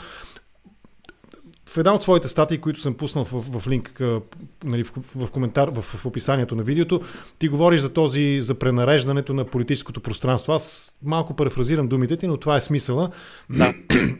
в 1.74 1.78
една 1.78 1.94
от 1.94 2.04
своите 2.04 2.28
статии, 2.28 2.58
които 2.58 2.80
съм 2.80 2.94
пуснал 2.94 3.26
в, 3.26 3.60
в 3.60 3.68
линк, 3.68 4.02
нали, 4.64 4.84
в, 4.84 4.92
в 5.16 5.32
коментар, 5.32 5.70
в, 5.70 5.82
в 5.82 6.06
описанието 6.06 6.56
на 6.56 6.64
видеото, 6.64 7.02
ти 7.40 7.48
говориш 7.48 7.82
за 7.82 7.94
този, 7.94 8.42
за 8.42 8.56
пренареждането 8.56 9.34
на 9.34 9.46
политическото 9.46 10.02
пространство. 10.02 10.54
Аз 10.54 10.94
малко 11.04 11.36
префразирам 11.36 11.88
думите 11.88 12.18
ти, 12.18 12.28
но 12.28 12.38
това 12.38 12.56
е 12.56 12.62
смисъла. 12.62 13.12
Да. 13.50 13.74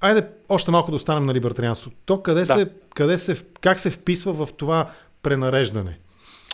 Айде 0.00 0.28
още 0.48 0.70
малко 0.70 0.90
да 0.90 0.96
останем 0.96 1.26
на 1.26 1.34
либертарианство. 1.34 1.90
То 2.04 2.22
къде, 2.22 2.40
да. 2.40 2.46
се, 2.46 2.70
къде 2.94 3.18
се, 3.18 3.36
как 3.60 3.78
се 3.78 3.90
вписва 3.90 4.46
в 4.46 4.52
това 4.52 4.90
пренареждане? 5.22 5.98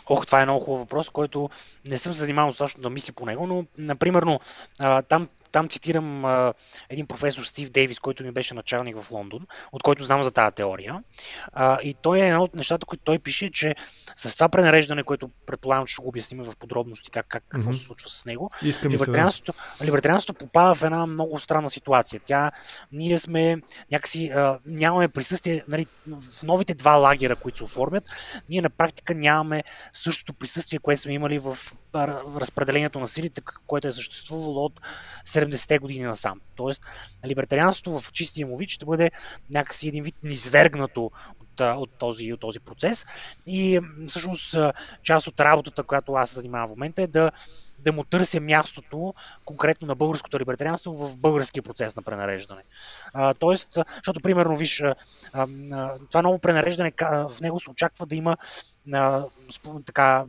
Ох, 0.06 0.26
това 0.26 0.42
е 0.42 0.44
много 0.44 0.60
хубав 0.60 0.80
въпрос, 0.80 1.10
който 1.10 1.50
не 1.88 1.98
съм 1.98 2.12
се 2.12 2.20
занимавал 2.20 2.50
достатъчно 2.50 2.82
да 2.82 2.90
мисля 2.90 3.12
по 3.12 3.26
него, 3.26 3.46
но, 3.46 3.64
например, 3.78 4.24
там 5.08 5.28
там 5.52 5.68
цитирам 5.68 6.24
а, 6.24 6.54
един 6.88 7.06
професор 7.06 7.42
Стив 7.42 7.70
Дейвис, 7.70 7.98
който 7.98 8.24
ми 8.24 8.30
беше 8.30 8.54
началник 8.54 9.00
в 9.00 9.10
Лондон, 9.10 9.46
от 9.72 9.82
който 9.82 10.04
знам 10.04 10.22
за 10.22 10.30
тази 10.30 10.54
теория. 10.54 11.02
А, 11.52 11.78
и 11.82 11.94
той 11.94 12.20
е 12.20 12.28
едно 12.28 12.42
от 12.42 12.54
нещата, 12.54 12.86
които 12.86 13.04
той 13.04 13.18
пише, 13.18 13.50
че 13.50 13.74
с 14.16 14.34
това 14.34 14.48
пренареждане, 14.48 15.02
което 15.02 15.30
предполагам, 15.46 15.86
че 15.86 15.92
ще 15.92 16.02
го 16.02 16.08
обясним 16.08 16.44
в 16.44 16.56
подробности 16.56 17.10
как, 17.10 17.26
как 17.28 17.44
какво 17.48 17.70
mm-hmm. 17.70 17.76
се 17.76 17.84
случва 17.84 18.10
с 18.10 18.24
него, 18.24 18.50
либертарианството, 18.84 19.54
да. 19.78 19.86
либертарианството 19.86 20.46
попада 20.46 20.74
в 20.74 20.82
една 20.82 21.06
много 21.06 21.38
странна 21.38 21.70
ситуация. 21.70 22.20
Тя, 22.24 22.50
ние 22.92 23.18
сме 23.18 23.62
някакси, 23.92 24.28
а, 24.28 24.58
нямаме 24.66 25.08
присъствие, 25.08 25.64
нали, 25.68 25.86
в 26.06 26.42
новите 26.42 26.74
два 26.74 26.92
лагера, 26.92 27.36
които 27.36 27.58
се 27.58 27.64
оформят, 27.64 28.10
ние 28.48 28.62
на 28.62 28.70
практика 28.70 29.14
нямаме 29.14 29.64
същото 29.92 30.34
присъствие, 30.34 30.78
което 30.78 31.02
сме 31.02 31.12
имали 31.12 31.38
в 31.38 31.58
разпределението 31.94 33.00
на 33.00 33.08
силите, 33.08 33.42
което 33.66 33.88
е 33.88 33.92
съществувало 33.92 34.64
от 34.64 34.80
70-те 35.26 35.78
години 35.78 36.02
насам. 36.02 36.40
Тоест, 36.56 36.82
либертарианството 37.26 38.00
в 38.00 38.12
чистия 38.12 38.46
му 38.46 38.56
вид 38.56 38.70
ще 38.70 38.84
бъде 38.84 39.10
някакси 39.50 39.88
един 39.88 40.04
вид 40.04 40.14
низвергнато 40.22 41.10
от, 41.40 41.60
от, 41.60 41.90
този, 41.98 42.32
от 42.32 42.40
този 42.40 42.60
процес. 42.60 43.06
И 43.46 43.80
всъщност 44.06 44.56
част 45.02 45.26
от 45.26 45.40
работата, 45.40 45.82
която 45.82 46.12
аз 46.12 46.30
се 46.30 46.34
занимавам 46.34 46.68
в 46.68 46.70
момента 46.70 47.02
е 47.02 47.06
да 47.06 47.30
да 47.82 47.92
му 47.92 48.04
търся 48.04 48.40
мястото 48.40 49.14
конкретно 49.44 49.88
на 49.88 49.94
българското 49.94 50.40
либертарианство 50.40 50.92
в 50.92 51.16
българския 51.16 51.62
процес 51.62 51.96
на 51.96 52.02
пренареждане. 52.02 52.62
А, 53.12 53.34
тоест, 53.34 53.78
защото 53.96 54.20
примерно, 54.20 54.56
виж, 54.56 54.80
а, 54.80 54.94
а, 55.32 55.46
това 56.08 56.22
ново 56.22 56.38
пренареждане, 56.38 56.92
в 57.00 57.40
него 57.40 57.60
се 57.60 57.70
очаква 57.70 58.06
да 58.06 58.16
има 58.16 58.36
а, 58.92 59.24
така 59.86 60.24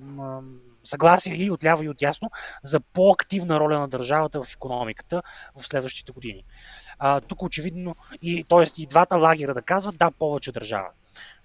съгласие 0.84 1.36
и 1.36 1.52
отляво 1.52 1.84
и 1.84 1.90
отясно 1.90 2.32
за 2.64 2.80
по-активна 2.80 3.60
роля 3.60 3.80
на 3.80 3.88
държавата 3.88 4.44
в 4.44 4.54
економиката 4.54 5.24
в 5.56 5.68
следващите 5.68 6.12
години. 6.12 6.44
А, 7.00 7.22
тук 7.22 7.44
очевидно, 7.44 7.96
и, 8.22 8.44
т.е. 8.44 8.82
и 8.82 8.88
двата 8.88 9.16
лагера 9.16 9.54
да 9.54 9.62
казват 9.62 9.98
да, 9.98 10.12
повече 10.12 10.52
държава. 10.52 10.90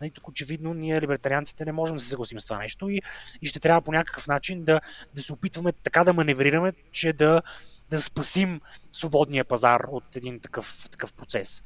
Нали, 0.00 0.10
тук 0.10 0.28
очевидно 0.28 0.74
ние, 0.74 1.00
либертарианците, 1.00 1.64
не 1.64 1.72
можем 1.72 1.96
да 1.96 2.02
се 2.02 2.08
съгласим 2.08 2.40
с 2.40 2.44
това 2.44 2.58
нещо 2.58 2.88
и, 2.88 3.02
и 3.42 3.46
ще 3.46 3.60
трябва 3.60 3.80
по 3.80 3.92
някакъв 3.92 4.26
начин 4.26 4.64
да, 4.64 4.80
да 5.14 5.22
се 5.22 5.32
опитваме 5.32 5.72
така 5.72 6.04
да 6.04 6.12
маневрираме, 6.12 6.72
че 6.92 7.12
да, 7.12 7.42
да 7.90 8.02
спасим 8.02 8.60
свободния 8.92 9.44
пазар 9.44 9.80
от 9.90 10.16
един 10.16 10.40
такъв, 10.40 10.88
такъв 10.90 11.12
процес. 11.12 11.64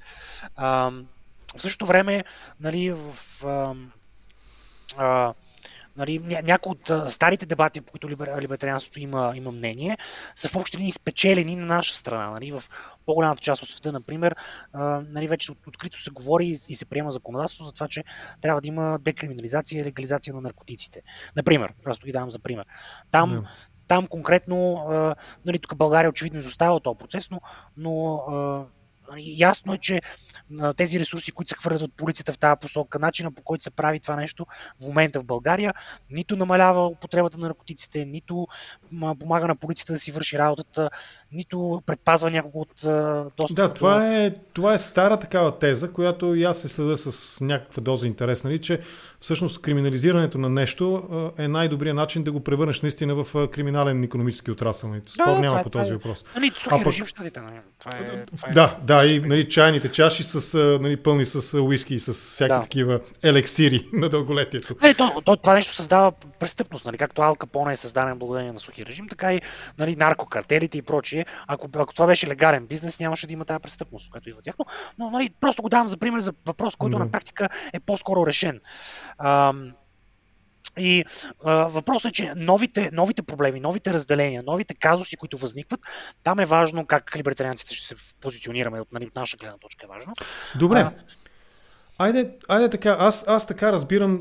А, 0.57 0.91
в 1.57 1.63
същото 1.63 1.87
време, 1.87 2.25
нали, 2.61 2.93
в, 2.93 3.17
а, 3.45 3.75
а, 4.97 5.35
Нали, 5.97 6.19
някои 6.19 6.73
от 6.73 7.13
старите 7.13 7.47
дебати, 7.47 7.81
по 7.81 7.93
които 7.93 8.11
либертарианството 8.41 9.01
има, 9.01 9.33
има 9.37 9.53
мнение, 9.53 9.99
са 10.37 10.49
в 10.49 10.57
общи 10.57 10.79
линии 10.79 10.93
спечелени 10.93 11.57
на 11.57 11.67
наша 11.67 11.95
страна. 11.95 12.31
Нали, 12.31 12.53
в 12.53 12.63
по-голямата 13.07 13.43
част 13.43 13.63
от 13.63 13.69
света, 13.69 13.93
например, 13.93 14.37
нали, 15.09 15.29
вече 15.29 15.53
открито 15.67 16.03
се 16.03 16.11
говори 16.11 16.59
и 16.69 16.77
се 16.77 16.85
приема 16.85 17.11
законодателство 17.11 17.65
за 17.65 17.73
това, 17.73 17.89
че 17.89 18.05
трябва 18.41 18.61
да 18.61 18.69
има 18.69 18.99
декриминализация 18.99 19.81
и 19.81 19.85
легализация 19.85 20.35
на 20.35 20.41
наркотиците. 20.41 21.03
Например, 21.37 21.73
просто 21.83 22.07
ги 22.07 22.13
давам 22.13 22.31
за 22.31 22.39
пример. 22.39 22.67
Там, 23.11 23.31
yeah. 23.31 23.49
там 23.89 24.07
конкретно, 24.07 24.87
нали, 25.47 25.59
тук 25.59 25.77
България 25.77 26.11
очевидно 26.11 26.39
изостава 26.39 26.77
от 26.77 26.83
този 26.83 26.99
процес, 26.99 27.31
но, 27.31 27.41
но 27.77 28.67
ясно 29.19 29.75
е, 29.75 29.79
че 29.79 30.01
тези 30.77 31.01
ресурси, 31.01 31.33
които 31.33 31.49
се 31.49 31.55
хвърлят 31.55 31.83
от 31.83 31.97
полицията 31.97 32.33
в 32.33 32.39
тази 32.39 32.61
посока, 32.61 32.99
начина 32.99 33.33
по 33.33 33.43
който 33.43 33.65
се 33.65 33.71
прави 33.71 34.01
това 34.01 34.17
нещо 34.17 34.47
в 34.83 34.87
момента 34.87 35.21
в 35.21 35.25
България, 35.25 35.75
нито 36.11 36.37
намалява 36.37 36.87
употребата 36.87 37.39
на 37.39 37.47
наркотиците, 37.47 38.05
нито 38.05 38.47
помага 39.21 39.49
на 39.49 39.57
полицията 39.57 39.93
да 39.93 39.99
си 39.99 40.13
върши 40.13 40.39
работата, 40.39 40.91
нито 41.33 41.83
предпазва 41.87 42.31
някого 42.31 42.61
от 42.61 42.73
достъп. 43.37 43.57
Да, 43.57 43.75
това 43.75 44.17
е, 44.17 44.35
това 44.53 44.75
е 44.75 44.79
стара 44.79 45.21
такава 45.21 45.59
теза, 45.59 45.93
която 45.93 46.35
и 46.35 46.45
аз 46.45 46.59
се 46.59 46.69
следа 46.69 46.97
с 46.97 47.41
някаква 47.41 47.83
доза 47.83 48.07
интерес, 48.07 48.45
нали, 48.45 48.61
че 48.61 48.81
всъщност 49.21 49.61
криминализирането 49.61 50.39
на 50.39 50.49
нещо 50.49 51.09
е 51.39 51.49
най-добрият 51.49 51.97
начин 51.97 52.25
да 52.25 52.33
го 52.33 52.45
превърнеш 52.45 52.81
наистина 52.81 53.15
в 53.15 53.49
криминален 53.49 54.05
економически 54.05 54.51
отрасъл. 54.51 54.91
Нали. 54.91 55.03
Спор 55.07 55.25
да, 55.25 55.39
няма 55.39 55.51
това, 55.51 55.63
по 55.63 55.71
този 55.71 55.91
е, 55.91 55.95
въпрос. 55.95 56.25
Нали, 56.35 56.53
а 56.67 56.79
пък... 56.79 56.87
режим, 56.87 57.07
щатите, 57.07 57.41
нали. 57.41 57.57
това 57.79 57.99
е, 57.99 58.25
това 58.27 58.49
е... 58.49 58.53
Да, 58.53 58.79
да, 58.83 59.02
и 59.07 59.21
нали, 59.21 59.49
чайните 59.49 59.93
чаши 59.93 60.23
с, 60.23 60.59
нали, 60.81 60.97
пълни 60.97 61.25
с 61.25 61.59
уиски 61.59 61.95
и 61.95 62.01
с 62.01 62.13
всяки 62.13 62.55
да. 62.55 62.61
такива 62.61 63.01
елексири 63.23 63.89
на 63.93 64.09
дълголетието. 64.09 64.77
Нали, 64.83 64.95
то, 64.95 65.23
то, 65.25 65.37
това 65.37 65.55
нещо 65.55 65.75
създава 65.75 66.13
престъпност, 66.41 66.85
нали, 66.85 66.99
както 66.99 67.23
Ал 67.23 67.35
Капона 67.35 67.73
е 67.73 67.77
създаден 67.77 68.19
благодарение 68.19 68.53
на 68.53 68.61
сухи 68.61 68.87
режим, 68.87 69.09
така 69.09 69.35
и 69.35 69.41
нали, 69.79 69.97
наркокартелите 69.97 70.79
и 70.79 70.83
прочие. 70.83 71.27
Ако, 71.47 71.69
ако 71.77 71.95
това 71.95 72.07
беше 72.07 72.27
легален 72.27 72.67
бизнес, 72.67 73.01
нямаше 73.01 73.27
да 73.27 73.33
има 73.33 73.45
тази 73.45 73.61
престъпност, 73.61 74.11
която 74.11 74.29
идва 74.29 74.43
тяхно. 74.43 74.65
Но 74.99 75.11
нали, 75.11 75.31
просто 75.41 75.63
го 75.63 75.69
давам 75.69 75.89
за 75.89 75.97
пример 75.97 76.21
за 76.21 76.33
въпрос, 76.47 76.77
който 76.77 76.99
да. 76.99 77.05
на 77.05 77.11
практика 77.11 77.49
е 77.73 77.81
по-скоро 77.81 78.27
решен. 78.27 78.61
А, 79.19 79.53
и 80.79 81.05
а, 81.45 81.55
въпросът 81.55 82.11
е, 82.11 82.15
че 82.15 82.33
новите, 82.37 82.91
новите 82.93 83.23
проблеми, 83.23 83.61
новите 83.61 83.93
разделения, 83.93 84.43
новите 84.47 84.75
казуси, 84.75 85.17
които 85.17 85.39
възникват, 85.39 85.81
там 86.25 86.41
е 86.41 86.47
важно 86.47 86.87
как 86.87 87.17
либертарианците 87.17 87.75
ще 87.75 87.87
се 87.87 88.15
позиционираме 88.21 88.81
от, 88.81 88.93
нали, 88.93 89.07
от 89.07 89.15
наша 89.17 89.37
гледна 89.37 89.59
точка 89.59 89.87
е 89.87 89.89
важно. 89.89 90.15
Добре. 90.59 90.79
А, 90.79 90.93
айде, 91.99 92.31
айде 92.49 92.71
така, 92.71 92.97
аз, 92.99 93.25
аз 93.29 93.47
така 93.47 93.73
разбирам 93.73 94.21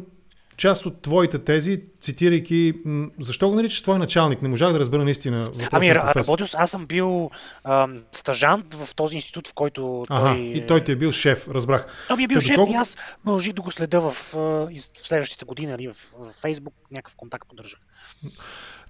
част 0.58 0.86
от 0.86 1.02
твоите 1.02 1.40
тези, 1.40 1.82
цитирайки, 2.02 2.74
защо 3.20 3.50
го 3.50 3.56
наричаш 3.56 3.82
твой 3.82 4.00
началник? 4.00 4.42
Не 4.42 4.50
можах 4.50 4.74
да 4.74 4.80
разбера 4.80 5.04
наистина. 5.04 5.52
Ами, 5.72 5.96
работил, 5.96 6.48
аз 6.54 6.72
съм 6.72 6.86
бил 6.86 7.32
ам, 7.64 8.04
стажант 8.12 8.74
в 8.74 8.96
този 8.96 9.16
институт, 9.16 9.48
в 9.48 9.54
който 9.54 10.06
ага, 10.10 10.34
той... 10.34 10.40
И 10.40 10.68
той 10.68 10.84
ти 10.84 10.92
е 10.92 10.96
бил 10.96 11.12
шеф, 11.12 11.48
разбрах. 11.48 12.06
Той 12.08 12.18
ми 12.18 12.24
е 12.24 12.28
бил 12.28 12.40
Та, 12.40 12.42
шеф 12.42 12.56
доколко... 12.56 12.74
и 12.74 12.76
аз 12.76 12.98
можих 13.26 13.54
да 13.54 13.62
го 13.62 13.72
следа 13.72 14.00
в, 14.00 14.12
в 14.12 14.70
следващите 14.96 15.46
години, 15.46 15.72
нали, 15.72 15.88
в, 15.88 15.94
в 15.94 16.42
Фейсбук, 16.42 16.74
някакъв 16.92 17.16
контакт 17.16 17.50
поддържах. 17.50 17.80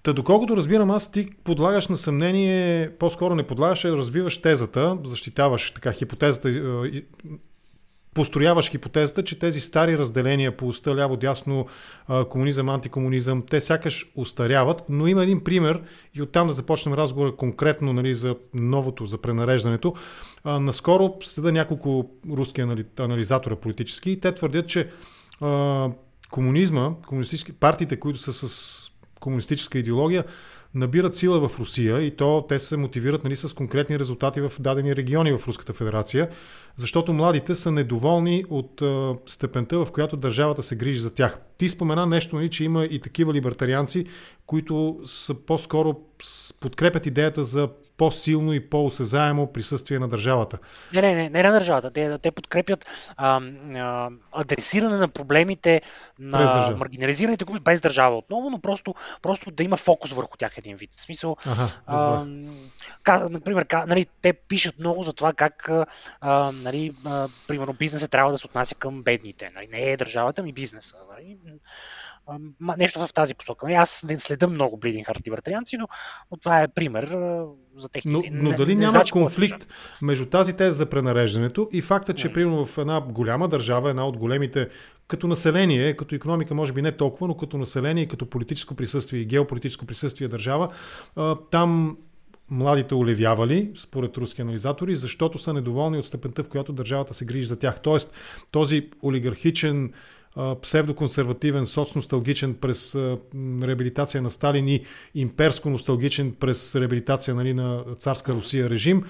Та 0.03 0.13
доколкото 0.13 0.57
разбирам 0.57 0.91
аз, 0.91 1.11
ти 1.11 1.29
подлагаш 1.43 1.87
на 1.87 1.97
съмнение, 1.97 2.91
по-скоро 2.99 3.35
не 3.35 3.43
подлагаш, 3.43 3.85
а 3.85 3.97
развиваш 3.97 4.41
тезата, 4.41 4.97
защитаваш 5.03 5.71
така 5.71 5.91
хипотезата, 5.91 6.49
построяваш 8.13 8.69
хипотезата, 8.69 9.23
че 9.23 9.39
тези 9.39 9.61
стари 9.61 9.97
разделения 9.97 10.57
по 10.57 10.67
уста, 10.67 10.95
ляво, 10.95 11.17
дясно, 11.17 11.67
комунизъм, 12.29 12.69
антикомунизъм, 12.69 13.43
те 13.49 13.61
сякаш 13.61 14.11
устаряват, 14.15 14.83
но 14.89 15.07
има 15.07 15.23
един 15.23 15.43
пример 15.43 15.81
и 16.13 16.21
оттам 16.21 16.47
да 16.47 16.53
започнем 16.53 16.93
разговора 16.93 17.35
конкретно 17.35 17.93
нали, 17.93 18.13
за 18.13 18.35
новото, 18.53 19.05
за 19.05 19.17
пренареждането. 19.17 19.93
Наскоро 20.45 21.17
следа 21.23 21.51
няколко 21.51 22.09
руски 22.31 22.61
анализатора 22.99 23.55
политически 23.55 24.11
и 24.11 24.19
те 24.19 24.33
твърдят, 24.33 24.67
че 24.67 24.89
комунизма, 26.31 26.91
партиите, 27.59 27.99
които 27.99 28.19
са 28.19 28.33
с 28.33 28.91
комунистическа 29.19 29.79
идеология, 29.79 30.23
набират 30.75 31.15
сила 31.15 31.49
в 31.49 31.59
Русия 31.59 32.01
и 32.01 32.15
то 32.15 32.45
те 32.49 32.59
се 32.59 32.77
мотивират 32.77 33.23
нали, 33.23 33.35
с 33.35 33.55
конкретни 33.55 33.99
резултати 33.99 34.41
в 34.41 34.51
дадени 34.59 34.95
региони 34.95 35.37
в 35.37 35.47
Руската 35.47 35.73
федерация, 35.73 36.29
защото 36.75 37.13
младите 37.13 37.55
са 37.55 37.71
недоволни 37.71 38.45
от 38.49 38.81
а, 38.81 39.15
степента, 39.25 39.85
в 39.85 39.91
която 39.91 40.17
държавата 40.17 40.63
се 40.63 40.75
грижи 40.75 40.99
за 40.99 41.13
тях. 41.13 41.39
Ти 41.57 41.69
спомена 41.69 42.05
нещо, 42.05 42.35
нали, 42.35 42.49
че 42.49 42.63
има 42.63 42.85
и 42.85 42.99
такива 42.99 43.33
либертарианци, 43.33 44.05
които 44.45 44.99
са 45.05 45.33
по-скоро 45.33 45.95
подкрепят 46.59 47.05
идеята 47.05 47.43
за 47.43 47.69
по-силно 47.97 48.53
и 48.53 48.69
по-осезаемо 48.69 49.53
присъствие 49.53 49.99
на 49.99 50.07
държавата. 50.07 50.57
Не, 50.93 51.01
не, 51.01 51.15
не, 51.15 51.29
не 51.29 51.43
на 51.43 51.51
държавата. 51.51 51.91
Те, 51.91 52.17
те 52.17 52.31
подкрепят 52.31 52.85
а, 53.17 53.41
а, 53.75 54.09
адресиране 54.31 54.97
на 54.97 55.07
проблемите 55.07 55.81
на 56.19 56.75
маргинализираните 56.77 57.45
групи 57.45 57.59
без 57.59 57.81
държава 57.81 58.17
отново, 58.17 58.49
но 58.49 58.59
просто, 58.59 58.95
просто 59.21 59.51
да 59.51 59.63
има 59.63 59.77
фокус 59.77 60.11
върху 60.11 60.37
тях 60.37 60.57
един 60.57 60.75
вид. 60.75 60.89
В 60.95 61.01
смисъл, 61.01 61.37
ага, 61.45 61.67
а, 61.85 62.25
ка, 63.03 63.27
например, 63.29 63.65
ка, 63.65 63.85
нали, 63.87 64.05
те 64.21 64.33
пишат 64.33 64.79
много 64.79 65.03
за 65.03 65.13
това 65.13 65.33
как 65.33 65.69
а, 66.21 66.51
нали, 66.61 66.93
а, 67.05 67.27
примерно 67.47 67.73
бизнесът 67.73 68.11
трябва 68.11 68.31
да 68.31 68.37
се 68.37 68.47
отнася 68.47 68.75
към 68.75 69.03
бедните. 69.03 69.49
Нали, 69.55 69.67
не 69.71 69.91
е 69.91 69.97
държавата, 69.97 70.43
ми 70.43 70.53
бизнеса. 70.53 70.95
Нали 71.11 71.37
нещо 72.77 73.07
в 73.07 73.13
тази 73.13 73.35
посока. 73.35 73.65
Нали, 73.65 73.75
аз 73.75 74.05
не 74.09 74.19
следам 74.19 74.53
много 74.53 74.79
Bleeding 74.79 75.05
Heart 75.05 75.27
либертарианци, 75.27 75.77
но, 75.77 75.87
но 76.31 76.37
това 76.37 76.61
е 76.61 76.67
пример 76.67 77.17
за 77.77 77.89
техните. 77.89 78.29
Но, 78.31 78.49
но 78.49 78.57
дали 78.57 78.75
не, 78.75 78.85
няма 78.85 78.97
не 78.97 79.11
конфликт 79.11 79.67
между 80.01 80.25
тази 80.25 80.57
теза 80.57 80.73
за 80.73 80.85
пренареждането 80.85 81.69
и 81.71 81.81
факта, 81.81 82.13
че 82.13 82.33
примерно 82.33 82.65
в 82.65 82.77
една 82.77 83.01
голяма 83.01 83.47
държава, 83.47 83.89
една 83.89 84.07
от 84.07 84.17
големите 84.17 84.69
като 85.07 85.27
население, 85.27 85.95
като 85.95 86.15
економика, 86.15 86.55
може 86.55 86.73
би 86.73 86.81
не 86.81 86.91
толкова, 86.91 87.27
но 87.27 87.37
като 87.37 87.57
население, 87.57 88.07
като 88.07 88.25
политическо 88.25 88.75
присъствие 88.75 89.19
и 89.19 89.25
геополитическо 89.25 89.85
присъствие 89.85 90.27
държава, 90.27 90.69
там 91.51 91.97
младите 92.51 92.95
олевявали, 92.95 93.71
според 93.75 94.17
руски 94.17 94.41
анализатори, 94.41 94.95
защото 94.95 95.37
са 95.37 95.53
недоволни 95.53 95.97
от 95.97 96.05
степента, 96.05 96.43
в 96.43 96.49
която 96.49 96.73
държавата 96.73 97.13
се 97.13 97.25
грижи 97.25 97.45
за 97.45 97.59
тях. 97.59 97.81
Тоест, 97.81 98.13
този 98.51 98.89
олигархичен 99.03 99.93
псевдоконсервативен, 100.61 101.65
соцносталгичен 101.65 102.53
през 102.53 102.95
реабилитация 103.61 104.21
на 104.21 104.31
Сталин 104.31 104.67
и 104.67 104.81
имперско-носталгичен 105.15 106.35
през 106.39 106.75
реабилитация 106.75 107.35
нали, 107.35 107.53
на 107.53 107.83
царска 107.99 108.33
Русия 108.33 108.69
режим, 108.69 109.03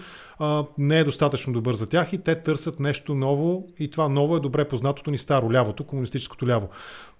не 0.77 0.99
е 0.99 1.03
достатъчно 1.03 1.53
добър 1.53 1.73
за 1.73 1.89
тях 1.89 2.13
и 2.13 2.17
те 2.17 2.35
търсят 2.35 2.79
нещо 2.79 3.15
ново 3.15 3.67
и 3.79 3.91
това 3.91 4.09
ново 4.09 4.35
е 4.35 4.39
добре 4.39 4.67
познатото 4.67 5.11
ни 5.11 5.17
старо 5.17 5.51
лявото, 5.51 5.83
комунистическото 5.83 6.47
ляво. 6.47 6.69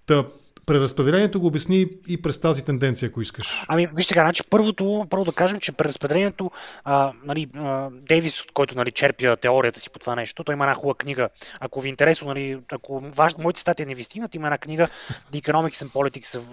Та, 0.07 0.25
преразпределението 0.65 1.39
го 1.39 1.47
обясни 1.47 1.87
и 2.07 2.21
през 2.21 2.39
тази 2.39 2.65
тенденция, 2.65 3.09
ако 3.09 3.21
искаш. 3.21 3.65
Ами, 3.67 3.87
вижте 3.95 4.13
така, 4.13 4.25
значи, 4.25 4.43
първото, 4.49 5.07
първо 5.09 5.25
да 5.25 5.31
кажем, 5.31 5.59
че 5.59 5.71
преразпределението, 5.71 6.51
а, 6.83 7.13
нали, 7.23 7.47
а, 7.55 7.89
Дейвис, 7.91 8.41
от 8.41 8.51
който 8.51 8.75
нали, 8.75 8.91
черпя 8.91 9.37
теорията 9.37 9.79
си 9.79 9.89
по 9.89 9.99
това 9.99 10.15
нещо, 10.15 10.43
той 10.43 10.53
има 10.53 10.63
една 10.63 10.75
хубава 10.75 10.95
книга. 10.95 11.29
Ако 11.59 11.81
ви 11.81 11.87
е 11.87 11.89
интересно, 11.89 12.27
нали, 12.27 12.59
ако 12.71 12.99
ваш, 12.99 13.37
моите 13.37 13.59
статии 13.59 13.85
не 13.85 13.95
ви 13.95 14.03
стигнат, 14.03 14.35
има 14.35 14.47
една 14.47 14.57
книга 14.57 14.87
The 15.33 15.41
Economics 15.41 15.85
and 15.85 15.91
Politics 15.91 16.39
of, 16.39 16.43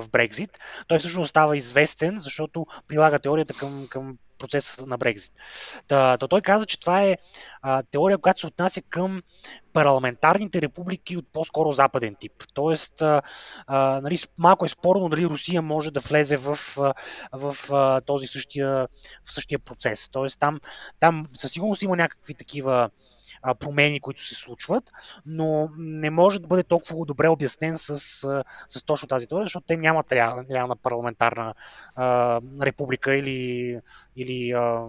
of 0.00 0.08
Brexit. 0.08 0.50
Той 0.86 0.98
всъщност 0.98 1.30
става 1.30 1.56
известен, 1.56 2.18
защото 2.18 2.66
прилага 2.88 3.18
теорията 3.18 3.54
към, 3.54 3.86
към 3.90 4.16
процеса 4.40 4.86
на 4.86 4.98
Брекзит. 4.98 5.32
Та, 5.88 6.16
та 6.16 6.28
той 6.28 6.40
каза, 6.40 6.66
че 6.66 6.80
това 6.80 7.02
е 7.02 7.16
а, 7.62 7.82
теория, 7.82 8.18
която 8.18 8.40
се 8.40 8.46
отнася 8.46 8.82
към 8.82 9.22
парламентарните 9.72 10.62
републики 10.62 11.16
от 11.16 11.32
по-скоро 11.32 11.72
западен 11.72 12.14
тип. 12.14 12.32
Тоест, 12.54 13.02
а, 13.02 13.22
а, 13.66 14.00
нали, 14.00 14.18
малко 14.38 14.64
е 14.64 14.68
спорно 14.68 15.08
дали 15.08 15.26
Русия 15.26 15.62
може 15.62 15.90
да 15.90 16.00
влезе 16.00 16.36
в, 16.36 16.58
в, 16.76 16.94
в 17.32 18.00
този 18.06 18.26
същия, 18.26 18.88
в 19.24 19.32
същия 19.32 19.58
процес. 19.58 20.08
Тоест, 20.08 20.40
там, 20.40 20.60
там 21.00 21.26
със 21.36 21.52
сигурност 21.52 21.82
има 21.82 21.96
някакви 21.96 22.34
такива 22.34 22.90
промени, 23.58 24.00
които 24.00 24.22
се 24.22 24.34
случват, 24.34 24.84
но 25.26 25.70
не 25.78 26.10
може 26.10 26.40
да 26.40 26.46
бъде 26.46 26.62
толкова 26.62 27.06
добре 27.06 27.28
обяснен 27.28 27.78
с, 27.78 27.96
с 28.68 28.82
точно 28.86 29.08
тази 29.08 29.26
теория, 29.26 29.44
защото 29.44 29.66
те 29.66 29.76
нямат 29.76 30.12
реална 30.12 30.76
парламентарна 30.76 31.54
а, 31.94 32.40
република 32.62 33.14
или, 33.14 33.80
или 34.16 34.50
а, 34.50 34.86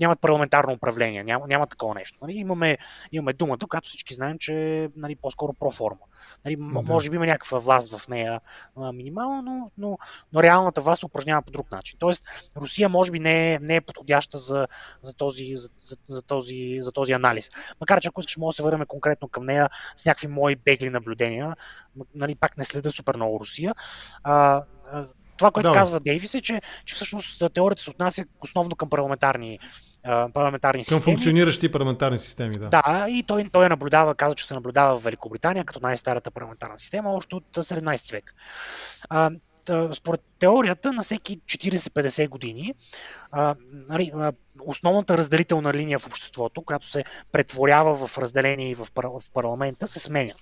нямат 0.00 0.20
парламентарно 0.20 0.72
управление, 0.72 1.24
няма, 1.24 1.46
няма 1.46 1.66
такова 1.66 1.94
нещо. 1.94 2.18
Нали? 2.22 2.32
Имаме, 2.32 2.78
имаме 3.12 3.32
думата, 3.32 3.58
която 3.70 3.88
всички 3.88 4.14
знаем, 4.14 4.38
че 4.38 4.54
е 4.54 4.88
нали, 4.96 5.16
по-скоро 5.16 5.52
проформа. 5.52 6.00
Нали, 6.44 6.56
да. 6.56 6.82
Може 6.82 7.10
би 7.10 7.16
има 7.16 7.26
някаква 7.26 7.58
власт 7.58 7.96
в 7.96 8.08
нея 8.08 8.40
минимална, 8.94 9.42
но, 9.42 9.70
но, 9.78 9.98
но 10.32 10.42
реалната 10.42 10.80
власт 10.80 11.00
се 11.00 11.06
упражнява 11.06 11.42
по 11.42 11.50
друг 11.50 11.70
начин. 11.70 11.98
Тоест, 11.98 12.24
Русия 12.56 12.88
може 12.88 13.10
би 13.10 13.20
не 13.20 13.54
е, 13.54 13.58
не 13.58 13.76
е 13.76 13.80
подходяща 13.80 14.38
за, 14.38 14.66
за, 15.02 15.14
този, 15.14 15.56
за, 15.56 15.68
за, 15.78 15.96
за, 16.08 16.22
този, 16.22 16.78
за 16.80 16.92
този 16.92 17.12
анализ. 17.12 17.50
Макар 17.80 18.00
че 18.00 18.08
ако 18.08 18.20
искаш, 18.20 18.36
може 18.36 18.54
да 18.54 18.56
се 18.56 18.62
върнем 18.62 18.86
конкретно 18.86 19.28
към 19.28 19.46
нея 19.46 19.70
с 19.96 20.06
някакви 20.06 20.26
мои 20.26 20.56
бегли 20.56 20.90
наблюдения. 20.90 21.56
Нали, 22.14 22.34
пак 22.34 22.56
не 22.56 22.64
следа 22.64 22.90
супер 22.90 23.16
много 23.16 23.40
Русия. 23.40 23.74
А, 24.22 24.62
това, 25.40 25.50
което 25.50 25.68
да, 25.68 25.74
казва 25.74 26.00
Дейвис 26.00 26.34
е, 26.34 26.40
че, 26.40 26.60
че 26.84 26.94
всъщност 26.94 27.42
теорията 27.54 27.82
се 27.82 27.90
отнася 27.90 28.24
основно 28.40 28.76
към 28.76 28.90
парламентарни 28.90 29.58
парламентарни 30.34 30.78
към 30.78 30.82
системи. 30.84 31.00
Към 31.00 31.12
функциониращи 31.12 31.72
парламентарни 31.72 32.18
системи, 32.18 32.58
да. 32.58 32.68
Да, 32.68 33.06
и 33.08 33.22
той, 33.22 33.48
той 33.52 33.68
наблюдава, 33.68 34.14
каза, 34.14 34.34
че 34.34 34.46
се 34.46 34.54
наблюдава 34.54 34.98
в 34.98 35.04
Великобритания 35.04 35.64
като 35.64 35.80
най-старата 35.82 36.30
парламентарна 36.30 36.78
система 36.78 37.10
още 37.10 37.34
от 37.34 37.44
17 37.52 38.12
век. 38.12 38.34
А, 39.08 39.30
според 39.92 40.20
теорията 40.38 40.92
на 40.92 41.02
всеки 41.02 41.38
40-50 41.38 42.28
години 42.28 42.74
а, 43.32 43.54
нали, 43.88 44.12
основната 44.60 45.18
разделителна 45.18 45.74
линия 45.74 45.98
в 45.98 46.06
обществото, 46.06 46.62
която 46.62 46.86
се 46.86 47.04
претворява 47.32 48.06
в 48.06 48.18
разделение 48.18 48.76
пар, 48.94 49.04
в 49.04 49.22
парламента, 49.32 49.86
се 49.86 50.00
сменя 50.00 50.32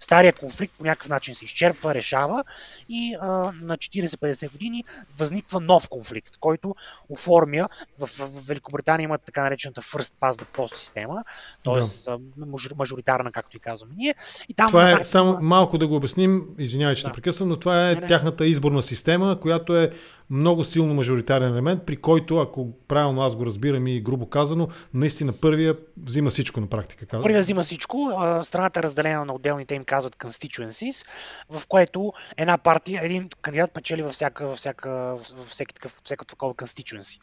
стария 0.00 0.32
конфликт 0.32 0.74
по 0.78 0.84
някакъв 0.84 1.08
начин 1.08 1.34
се 1.34 1.44
изчерпва, 1.44 1.94
решава 1.94 2.44
и 2.88 3.16
а, 3.20 3.26
на 3.62 3.76
40-50 3.76 4.52
години 4.52 4.84
възниква 5.18 5.60
нов 5.60 5.88
конфликт, 5.88 6.36
който 6.40 6.74
оформя, 7.08 7.68
в, 7.98 8.06
в 8.06 8.46
Великобритания 8.46 9.04
има 9.04 9.18
така 9.18 9.42
наречената 9.42 9.82
First 9.82 10.12
Past 10.20 10.42
the 10.42 10.44
Post 10.44 10.74
система, 10.74 11.24
т.е. 11.64 12.10
Да. 12.36 12.76
мажоритарна, 12.76 13.32
както 13.32 13.56
и 13.56 13.60
казваме 13.60 13.94
ние. 13.96 14.14
И 14.48 14.54
там 14.54 14.66
това 14.66 14.90
е, 14.90 15.04
само 15.04 15.38
малко 15.40 15.78
да 15.78 15.86
го 15.86 15.96
обясним, 15.96 16.44
извинявай, 16.58 16.94
че 16.94 17.02
да. 17.02 17.08
те 17.08 17.14
прекъсвам, 17.14 17.48
но 17.48 17.56
това 17.56 17.90
е 17.90 17.94
не, 17.94 18.00
не. 18.00 18.06
тяхната 18.06 18.46
изборна 18.46 18.82
система, 18.82 19.40
която 19.40 19.76
е 19.76 19.90
много 20.30 20.64
силно 20.64 20.94
мажоритарен 20.94 21.52
елемент, 21.52 21.86
при 21.86 21.96
който, 21.96 22.38
ако 22.38 22.68
правилно 22.88 23.22
аз 23.22 23.36
го 23.36 23.46
разбирам 23.46 23.86
и 23.86 24.00
грубо 24.00 24.26
казано, 24.26 24.68
наистина 24.94 25.32
първия 25.32 25.76
взима 25.96 26.30
всичко 26.30 26.60
на 26.60 26.66
практика. 26.66 27.06
Казвам. 27.06 27.22
Първия 27.22 27.40
взима 27.40 27.62
всичко, 27.62 28.12
страната 28.42 28.80
е 28.80 28.82
разделена 28.82 29.24
на 29.24 29.34
отделните 29.34 29.74
им 29.74 29.84
казват 29.84 30.16
constituencies, 30.16 31.06
в 31.50 31.66
което 31.66 32.12
една 32.36 32.58
партия, 32.58 33.04
един 33.04 33.28
кандидат 33.42 33.72
печели 33.72 34.02
във 34.02 34.12
всяка, 34.12 34.46
във 34.46 34.58
всяка, 34.58 34.90
във 34.90 35.46
всеки 35.46 35.74
такъв, 35.74 36.00
всяка 36.04 36.24
такова 36.24 36.54
constituency. 36.54 37.20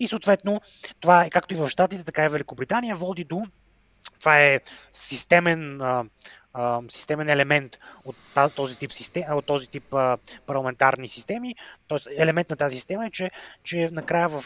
И 0.00 0.08
съответно, 0.08 0.60
това 1.00 1.24
е 1.24 1.30
както 1.30 1.54
и 1.54 1.56
в 1.56 1.68
Штатите, 1.68 2.04
така 2.04 2.24
и 2.24 2.28
в 2.28 2.32
Великобритания, 2.32 2.96
води 2.96 3.24
до 3.24 3.42
това 4.20 4.40
е 4.40 4.60
системен 4.92 5.80
системен 6.88 7.28
елемент 7.28 7.78
от 8.04 8.16
този 8.54 8.76
тип, 8.76 8.92
систем, 8.92 9.24
от 9.30 9.46
този 9.46 9.66
тип 9.66 9.94
а, 9.94 10.18
парламентарни 10.46 11.08
системи. 11.08 11.54
Тоест, 11.88 12.08
елемент 12.16 12.50
на 12.50 12.56
тази 12.56 12.76
система 12.76 13.06
е, 13.06 13.10
че, 13.10 13.30
че 13.64 13.88
накрая 13.92 14.28
в, 14.28 14.44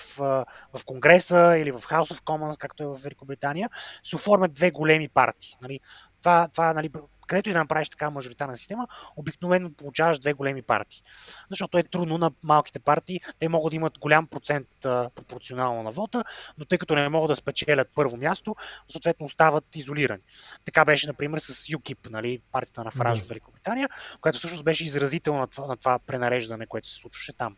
в 0.72 0.84
Конгреса 0.86 1.56
или 1.58 1.70
в 1.70 1.80
House 1.80 2.14
of 2.14 2.22
Commons, 2.22 2.58
както 2.58 2.82
е 2.82 2.86
в 2.86 3.02
Великобритания, 3.02 3.70
се 4.04 4.16
оформят 4.16 4.52
две 4.52 4.70
големи 4.70 5.08
партии. 5.08 5.56
Нали? 5.62 5.80
Това, 6.20 6.48
това 6.52 6.72
нали, 6.72 6.90
където 7.30 7.50
и 7.50 7.52
да 7.52 7.58
направиш 7.58 7.88
така 7.88 8.10
мажоритарна 8.10 8.56
система, 8.56 8.86
обикновено 9.16 9.72
получаваш 9.72 10.18
две 10.18 10.32
големи 10.32 10.62
партии. 10.62 11.02
Защото 11.50 11.78
е 11.78 11.82
трудно 11.82 12.18
на 12.18 12.30
малките 12.42 12.78
партии, 12.78 13.20
те 13.38 13.48
могат 13.48 13.70
да 13.70 13.76
имат 13.76 13.98
голям 13.98 14.26
процент 14.26 14.68
пропорционално 15.14 15.82
на 15.82 15.90
вота, 15.90 16.24
но 16.58 16.64
тъй 16.64 16.78
като 16.78 16.94
не 16.94 17.08
могат 17.08 17.28
да 17.28 17.36
спечелят 17.36 17.88
първо 17.94 18.16
място, 18.16 18.56
съответно 18.88 19.26
остават 19.26 19.76
изолирани. 19.76 20.22
Така 20.64 20.84
беше, 20.84 21.06
например, 21.06 21.38
с 21.38 21.54
UKIP, 21.54 22.10
нали, 22.10 22.40
партията 22.52 22.84
на 22.84 22.90
Фараж 22.90 23.22
в 23.22 23.28
Великобритания, 23.28 23.88
която 24.20 24.38
всъщност 24.38 24.64
беше 24.64 24.84
изразителна 24.84 25.40
на 25.40 25.46
това, 25.46 25.66
на 25.66 25.76
това 25.76 25.98
пренареждане, 25.98 26.66
което 26.66 26.88
се 26.88 26.94
случваше 26.94 27.32
там. 27.32 27.56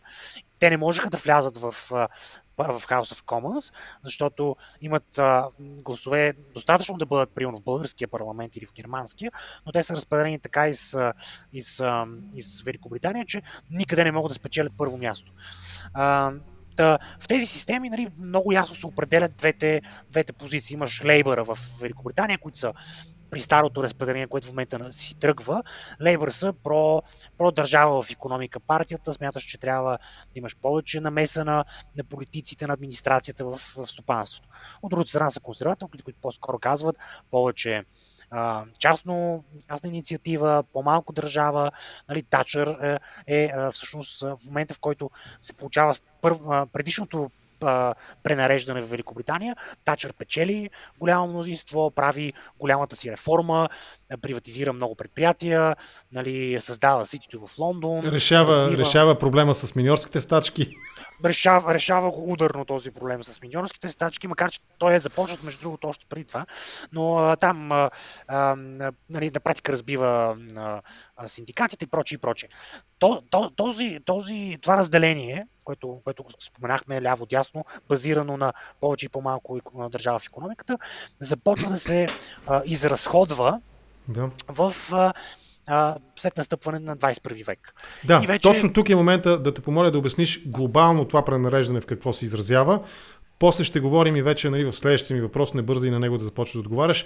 Те 0.62 0.70
не 0.70 0.76
можеха 0.76 1.10
да 1.10 1.18
влязат 1.18 1.58
в, 1.58 1.72
в 1.72 2.06
House 2.58 3.14
of 3.14 3.24
Commons, 3.24 3.74
защото 4.04 4.56
имат 4.80 5.18
а, 5.18 5.48
гласове 5.60 6.32
достатъчно 6.54 6.98
да 6.98 7.06
бъдат, 7.06 7.30
примерно, 7.34 7.58
в 7.58 7.62
българския 7.62 8.08
парламент 8.08 8.56
или 8.56 8.66
в 8.66 8.72
германския, 8.72 9.32
но 9.66 9.72
те 9.72 9.82
са 9.82 9.94
разпределени 9.94 10.38
така 10.38 10.68
и 10.68 10.74
с, 10.74 11.12
и 11.52 11.62
с, 11.62 12.06
и 12.34 12.42
с 12.42 12.62
Великобритания, 12.62 13.24
че 13.26 13.42
никъде 13.70 14.04
не 14.04 14.12
могат 14.12 14.30
да 14.30 14.34
спечелят 14.34 14.72
първо 14.78 14.98
място. 14.98 15.32
А, 15.94 16.32
Та, 16.76 16.98
в 17.20 17.28
тези 17.28 17.46
системи 17.46 17.90
нали, 17.90 18.08
много 18.18 18.52
ясно 18.52 18.76
се 18.76 18.86
определят 18.86 19.36
двете, 19.36 19.82
двете 20.10 20.32
позиции. 20.32 20.74
Имаш 20.74 21.04
Лейбъра 21.04 21.44
в 21.44 21.58
Великобритания, 21.80 22.38
които 22.38 22.58
са 22.58 22.72
при 23.32 23.40
старото 23.40 23.82
разпределение, 23.82 24.26
което 24.26 24.46
в 24.46 24.50
момента 24.50 24.92
си 24.92 25.14
тръгва, 25.14 25.62
Лейбър 26.02 26.30
са 26.30 26.52
про, 26.52 27.02
про 27.38 27.50
държава 27.50 28.02
в 28.02 28.10
економика 28.10 28.60
партията, 28.60 29.12
смяташ, 29.12 29.42
че 29.42 29.58
трябва 29.58 29.90
да 29.92 29.98
имаш 30.34 30.56
повече 30.56 31.00
намеса 31.00 31.44
на, 31.44 31.64
на 31.96 32.04
политиците, 32.04 32.66
на 32.66 32.74
администрацията 32.74 33.44
в, 33.44 33.56
в 33.76 33.86
стопанството. 33.86 34.48
От 34.82 34.90
другата 34.90 35.08
страна 35.08 35.30
са 35.30 35.40
консерваторите, 35.40 36.04
които 36.04 36.20
по-скоро 36.22 36.58
казват 36.58 36.96
повече 37.30 37.84
частно, 38.78 39.44
частна 39.68 39.88
инициатива, 39.90 40.64
по-малко 40.72 41.12
държава. 41.12 41.70
Нали, 42.08 42.22
Тачър 42.22 42.98
е, 43.26 43.44
е 43.44 43.52
всъщност 43.70 44.20
в 44.20 44.38
момента, 44.46 44.74
в 44.74 44.80
който 44.80 45.10
се 45.42 45.52
получава 45.52 45.94
първ, 46.22 46.66
предишното 46.72 47.30
пренареждане 48.22 48.80
в 48.82 48.90
Великобритания. 48.90 49.56
Тачър 49.84 50.12
печели 50.12 50.70
голямо 50.98 51.26
мнозинство, 51.26 51.90
прави 51.90 52.32
голямата 52.58 52.96
си 52.96 53.12
реформа, 53.12 53.68
приватизира 54.22 54.72
много 54.72 54.94
предприятия, 54.94 55.76
нали, 56.12 56.60
създава 56.60 57.06
ситито 57.06 57.46
в 57.46 57.58
Лондон. 57.58 58.00
Решава, 58.04 58.56
разбива... 58.56 58.84
решава 58.84 59.18
проблема 59.18 59.54
с 59.54 59.74
миньорските 59.74 60.20
стачки 60.20 60.74
решава, 61.24 61.74
решава 61.74 62.08
ударно 62.08 62.64
този 62.64 62.90
проблем 62.90 63.22
с 63.22 63.42
миньорските 63.42 63.88
стачки, 63.88 64.28
макар 64.28 64.50
че 64.50 64.60
той 64.78 64.94
е 64.94 65.00
започнат, 65.00 65.42
между 65.42 65.62
другото, 65.62 65.88
още 65.88 66.06
преди 66.08 66.24
това, 66.24 66.46
но 66.92 67.18
а, 67.18 67.36
там 67.36 67.72
а, 67.72 67.90
а, 68.28 68.56
нали, 69.10 69.30
на 69.34 69.40
практика 69.40 69.72
разбива 69.72 70.36
а, 70.56 70.82
синдикатите 71.28 71.84
и 71.84 71.88
прочее 71.88 72.16
и 72.16 72.18
прочее. 72.18 72.48
То, 72.98 73.22
то, 73.30 73.50
този, 73.50 73.98
този, 74.04 74.58
това 74.62 74.76
разделение, 74.76 75.46
което, 75.64 76.00
което 76.04 76.24
споменахме 76.38 77.02
ляво-дясно, 77.02 77.64
базирано 77.88 78.36
на 78.36 78.52
повече 78.80 79.06
и 79.06 79.08
по-малко 79.08 79.60
държава 79.90 80.18
в 80.18 80.26
економиката, 80.26 80.78
започва 81.20 81.68
да 81.68 81.78
се 81.78 82.06
а, 82.46 82.62
изразходва 82.64 83.60
да. 84.08 84.30
в 84.48 84.74
а, 84.92 85.12
а, 85.66 85.96
след 86.16 86.36
настъпване 86.36 86.78
на 86.78 86.96
21 86.96 87.46
век. 87.46 87.74
Да, 88.04 88.20
и 88.24 88.26
вече... 88.26 88.48
точно 88.48 88.72
тук 88.72 88.88
е 88.90 88.94
момента 88.94 89.38
да 89.38 89.54
те 89.54 89.60
помоля 89.60 89.90
да 89.90 89.98
обясниш 89.98 90.42
глобално 90.46 91.04
това 91.04 91.24
пренареждане 91.24 91.80
в 91.80 91.86
какво 91.86 92.12
се 92.12 92.24
изразява. 92.24 92.80
После 93.38 93.64
ще 93.64 93.80
говорим 93.80 94.16
и 94.16 94.22
вече 94.22 94.50
нали, 94.50 94.64
в 94.64 94.72
следващия 94.72 95.14
ми 95.14 95.20
въпрос, 95.20 95.54
не 95.54 95.62
бързи 95.62 95.90
на 95.90 95.98
него 95.98 96.18
да 96.18 96.24
започваш 96.24 96.52
да 96.52 96.60
отговаряш, 96.60 97.04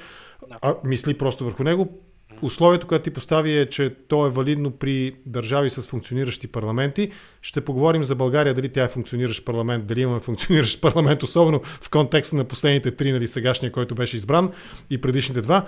да. 0.49 0.59
а 0.63 0.75
мисли 0.85 1.19
просто 1.19 1.45
върху 1.45 1.63
него. 1.63 2.01
Условието, 2.43 2.87
което 2.87 3.03
ти 3.03 3.11
постави 3.11 3.59
е, 3.59 3.69
че 3.69 3.95
то 4.09 4.27
е 4.27 4.31
валидно 4.31 4.71
при 4.71 5.17
държави 5.27 5.71
с 5.71 5.83
функциониращи 5.83 6.47
парламенти. 6.47 7.11
Ще 7.43 7.61
поговорим 7.61 8.05
за 8.05 8.15
България, 8.15 8.55
дали 8.55 8.69
тя 8.69 8.85
е 8.85 8.89
функциониращ 8.89 9.45
парламент, 9.45 9.87
дали 9.87 10.01
имаме 10.01 10.21
функциониращ 10.21 10.81
парламент, 10.81 11.23
особено 11.23 11.61
в 11.65 11.91
контекста 11.91 12.37
на 12.37 12.45
последните 12.45 12.91
три, 12.91 13.13
нали, 13.13 13.27
сегашния, 13.27 13.73
който 13.73 13.95
беше 13.95 14.17
избран 14.17 14.53
и 14.91 15.01
предишните 15.01 15.41
два 15.41 15.67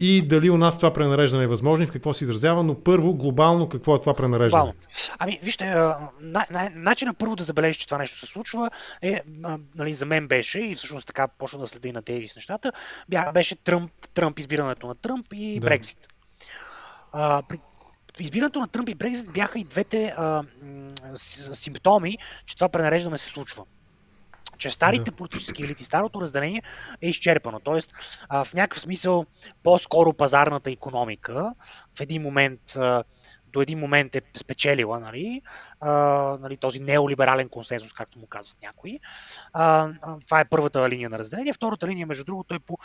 и 0.00 0.22
дали 0.22 0.50
у 0.50 0.58
нас 0.58 0.76
това 0.76 0.92
пренареждане 0.92 1.44
е 1.44 1.46
възможно 1.46 1.84
и 1.84 1.86
в 1.86 1.92
какво 1.92 2.14
се 2.14 2.24
изразява, 2.24 2.62
но 2.62 2.80
първо 2.80 3.14
глобално 3.14 3.68
какво 3.68 3.96
е 3.96 4.00
това 4.00 4.14
пренареждане? 4.14 4.62
Глобално. 4.62 4.78
Ами, 5.18 5.38
вижте, 5.42 5.64
на, 5.64 6.10
на, 6.20 6.70
начинът 6.74 7.18
първо 7.18 7.36
да 7.36 7.44
забележиш, 7.44 7.76
че 7.76 7.86
това 7.86 7.98
нещо 7.98 8.18
се 8.18 8.26
случва 8.26 8.70
е, 9.02 9.20
нали, 9.74 9.94
за 9.94 10.06
мен 10.06 10.28
беше 10.28 10.60
и 10.60 10.74
всъщност 10.74 11.06
така 11.06 11.28
почна 11.28 11.58
да 11.58 11.68
следи 11.68 11.92
на 11.92 12.02
Дейвис 12.02 12.36
нещата, 12.36 12.72
бя, 13.08 13.32
беше 13.32 13.56
Тръмп, 13.56 13.92
Тръмп, 14.14 14.38
избирането 14.38 14.86
на 14.86 14.94
Тръмп 14.94 15.26
и 15.32 15.60
да. 15.60 15.66
Брекзит. 15.66 16.08
А, 17.12 17.42
при 17.48 17.58
избирането 18.20 18.60
на 18.60 18.68
Тръмп 18.68 18.88
и 18.88 18.94
Брекзит 18.94 19.32
бяха 19.32 19.58
и 19.58 19.64
двете 19.64 20.14
а, 20.16 20.42
симптоми, 21.52 22.18
че 22.46 22.54
това 22.54 22.68
пренареждане 22.68 23.18
се 23.18 23.28
случва 23.28 23.64
че 24.58 24.70
старите 24.70 25.10
да. 25.10 25.16
политически 25.16 25.62
елити, 25.62 25.84
старото 25.84 26.20
разделение 26.20 26.62
е 27.02 27.08
изчерпано. 27.08 27.60
Тоест, 27.60 27.92
а, 28.28 28.44
в 28.44 28.54
някакъв 28.54 28.80
смисъл, 28.80 29.26
по-скоро 29.62 30.12
пазарната 30.12 30.70
економика 30.70 31.54
в 31.96 32.00
един 32.00 32.22
момент 32.22 32.76
а, 32.76 33.04
до 33.52 33.62
един 33.62 33.78
момент 33.78 34.16
е 34.16 34.22
спечелила 34.36 35.00
нали, 35.00 35.42
а, 35.80 35.90
нали, 36.40 36.56
този 36.56 36.80
неолиберален 36.80 37.48
консенсус, 37.48 37.92
както 37.92 38.18
му 38.18 38.26
казват 38.26 38.56
някои. 38.62 39.00
А, 39.52 39.88
това 40.26 40.40
е 40.40 40.48
първата 40.48 40.88
линия 40.88 41.10
на 41.10 41.18
разделение. 41.18 41.52
Втората 41.52 41.86
линия, 41.86 42.06
между 42.06 42.24
другото, 42.24 42.54
е 42.54 42.58
по 42.58 42.78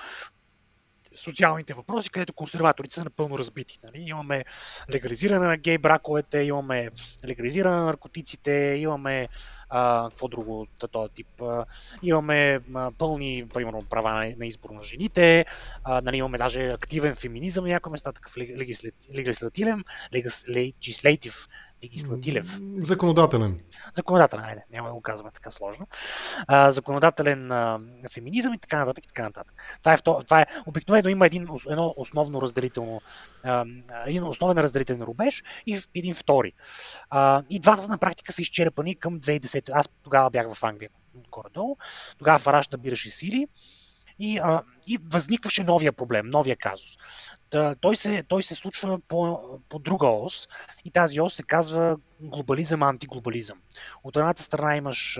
социалните 1.17 1.73
въпроси, 1.73 2.09
където 2.09 2.33
консерваторите 2.33 2.95
са 2.95 3.03
напълно 3.03 3.39
разбити. 3.39 3.79
Нали? 3.83 4.03
Имаме 4.07 4.45
легализиране 4.93 5.47
на 5.47 5.57
гей 5.57 5.77
браковете, 5.77 6.39
имаме 6.39 6.89
легализиране 7.27 7.75
на 7.75 7.85
наркотиците, 7.85 8.51
имаме 8.79 9.27
а, 9.69 10.09
какво 10.09 10.27
друго 10.27 10.67
този 10.91 11.13
тип. 11.13 11.41
А, 11.41 11.65
имаме 12.03 12.59
а, 12.75 12.91
пълни, 12.91 13.45
примерно, 13.53 13.81
права 13.89 14.11
на, 14.11 14.35
на 14.37 14.45
избор 14.45 14.69
на 14.69 14.83
жените, 14.83 15.45
а, 15.83 16.01
нали, 16.01 16.17
имаме 16.17 16.37
даже 16.37 16.69
активен 16.69 17.15
феминизъм 17.15 17.65
на 17.65 17.71
някои 17.71 17.91
места, 17.91 18.11
такъв 18.11 18.37
легислативен, 19.15 19.83
легислатив 20.49 21.47
легислативен. 21.83 22.45
Законодателен. 22.77 23.59
Законодателен, 23.93 24.43
айде, 24.45 24.65
няма 24.71 24.87
да 24.87 24.93
го 24.93 25.01
казваме 25.01 25.31
така 25.33 25.51
сложно. 25.51 25.87
А, 26.47 26.71
законодателен 26.71 27.51
а, 27.51 27.79
феминизъм 28.13 28.53
и 28.53 28.59
така 28.59 28.79
нататък. 28.79 29.05
И 29.05 29.07
така 29.07 29.23
нататък. 29.23 29.77
Това, 29.79 29.93
е, 29.93 29.97
това 29.97 30.41
е 30.41 30.45
обикновено 30.65 31.09
има 31.09 31.25
един, 31.25 31.47
едно 31.69 31.93
основно 31.97 32.41
разделително, 32.41 33.01
а, 33.43 33.65
един 34.05 34.23
основен 34.23 34.57
разделителен 34.57 35.01
рубеж 35.01 35.43
и 35.65 35.81
един 35.95 36.15
втори. 36.15 36.53
А, 37.09 37.43
и 37.49 37.59
двата 37.59 37.87
на 37.87 37.97
практика 37.97 38.31
са 38.31 38.41
изчерпани 38.41 38.95
към 38.95 39.19
2010. 39.19 39.69
Аз 39.73 39.89
тогава 40.03 40.29
бях 40.29 40.53
в 40.53 40.63
Англия, 40.63 40.89
горе-долу. 41.31 41.77
Тогава 42.17 42.39
Фараш 42.39 42.69
набираше 42.69 43.09
сили 43.09 43.47
и, 44.19 44.37
а, 44.37 44.61
и 44.87 44.97
възникваше 45.11 45.63
новия 45.63 45.93
проблем, 45.93 46.29
новия 46.29 46.55
казус. 46.55 46.97
Та, 47.49 47.75
той, 47.75 47.95
се, 47.95 48.23
той 48.27 48.43
се 48.43 48.55
случва 48.55 48.99
по, 49.07 49.39
по 49.69 49.79
друга 49.79 50.07
ос 50.07 50.47
и 50.85 50.91
тази 50.91 51.21
ос 51.21 51.33
се 51.33 51.43
казва 51.43 51.97
глобализъм, 52.19 52.83
антиглобализъм. 52.83 53.57
От 54.03 54.17
едната 54.17 54.43
страна 54.43 54.75
имаш 54.75 55.19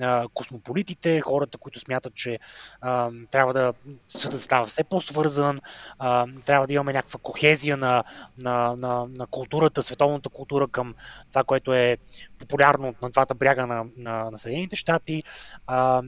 а, 0.00 0.28
космополитите, 0.34 1.20
хората, 1.20 1.58
които 1.58 1.80
смятат, 1.80 2.14
че 2.14 2.38
а, 2.80 3.10
трябва 3.30 3.52
да 3.52 3.72
съдът 4.08 4.40
става 4.40 4.66
все 4.66 4.84
по-свързан, 4.84 5.60
а, 5.98 6.26
трябва 6.44 6.66
да 6.66 6.74
имаме 6.74 6.92
някаква 6.92 7.20
кохезия 7.22 7.76
на, 7.76 8.04
на, 8.38 8.76
на, 8.76 9.06
на 9.08 9.26
културата, 9.26 9.82
световната 9.82 10.28
култура 10.28 10.68
към 10.68 10.94
това, 11.30 11.44
което 11.44 11.72
е 11.72 11.96
популярно 12.38 12.94
на 13.02 13.10
двата 13.10 13.34
бряга 13.34 13.66
на, 13.66 13.84
на, 13.96 14.30
на 14.30 14.38
Съединените 14.38 14.76
щати. 14.76 15.22
А, 15.66 16.02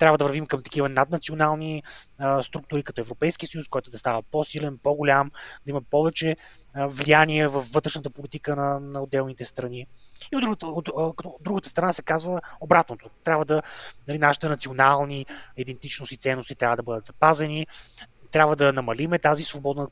трябва 0.00 0.18
да 0.18 0.24
вървим 0.24 0.46
към 0.46 0.62
такива 0.62 0.88
наднационални 0.88 1.82
а, 2.18 2.42
структури, 2.42 2.82
като 2.82 3.00
Европейски 3.00 3.46
съюз, 3.46 3.68
който 3.68 3.90
да 3.90 3.98
става 3.98 4.22
по-силен, 4.22 4.78
по-голям, 4.82 5.30
да 5.66 5.70
има 5.70 5.82
повече 5.82 6.36
а, 6.74 6.86
влияние 6.86 7.48
в 7.48 7.64
вътрешната 7.72 8.10
политика 8.10 8.56
на, 8.56 8.80
на 8.80 9.02
отделните 9.02 9.44
страни. 9.44 9.86
И 10.32 10.36
от 10.36 10.42
другата, 10.42 10.66
от, 10.66 10.88
от, 10.88 11.24
от 11.24 11.36
другата 11.40 11.68
страна 11.68 11.92
се 11.92 12.02
казва 12.02 12.40
обратното. 12.60 13.10
Трябва 13.24 13.44
да, 13.44 13.62
нали, 14.08 14.18
нашите 14.18 14.48
национални 14.48 15.26
идентичност 15.56 16.12
и 16.12 16.16
ценности 16.16 16.54
трябва 16.54 16.76
да 16.76 16.82
бъдат 16.82 17.06
запазени, 17.06 17.66
трябва 18.30 18.56
да 18.56 18.72
намалиме 18.72 19.18
тази 19.18 19.44
свободна 19.44 19.88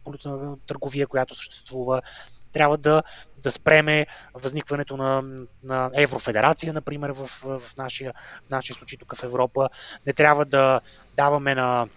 търговия, 0.66 1.06
която 1.06 1.34
съществува, 1.34 2.02
трябва 2.52 2.78
да, 2.78 3.02
да 3.42 3.50
спреме 3.50 4.06
възникването 4.34 4.96
на, 4.96 5.22
на 5.62 5.90
Еврофедерация, 5.94 6.72
например, 6.72 7.10
в, 7.10 7.26
в, 7.26 7.76
нашия, 7.76 8.14
в 8.46 8.50
нашия 8.50 8.76
случай 8.76 8.98
тук 8.98 9.16
в 9.16 9.22
Европа. 9.22 9.68
Не 10.06 10.12
трябва 10.12 10.44
да 10.44 10.80
даваме 11.16 11.54
на 11.54 11.88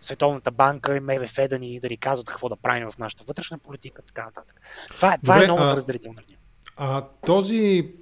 Световната 0.00 0.50
банка 0.50 0.96
и 0.96 1.00
МВФ 1.00 1.48
да 1.48 1.58
ни, 1.58 1.80
да 1.80 1.88
ни 1.88 1.96
казват 1.96 2.28
какво 2.28 2.48
да 2.48 2.56
правим 2.56 2.90
в 2.90 2.98
нашата 2.98 3.24
вътрешна 3.24 3.58
политика, 3.58 4.02
така 4.02 4.24
нататък. 4.24 4.60
Това, 4.88 5.18
това 5.22 5.34
е 5.34 5.38
Добре, 5.38 5.44
е 5.44 5.48
новата 5.48 5.76
разделителна 5.76 6.22
линия. 6.22 6.38
А 6.76 7.04
този 7.26 7.94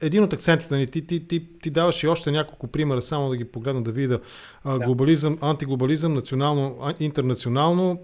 един 0.00 0.24
от 0.24 0.32
акцентите, 0.32 0.74
нали, 0.74 0.86
ти, 0.86 1.06
ти, 1.06 1.28
ти, 1.28 1.46
ти 1.62 1.70
даваш 1.70 2.02
и 2.02 2.08
още 2.08 2.30
няколко 2.30 2.66
примера, 2.66 3.02
само 3.02 3.28
да 3.28 3.36
ги 3.36 3.44
погледна 3.44 3.82
да 3.82 3.92
видя. 3.92 4.20
Да. 4.64 4.78
Глобализъм, 4.78 5.38
антиглобализъм, 5.40 6.12
национално, 6.12 6.78
интернационално, 7.00 7.98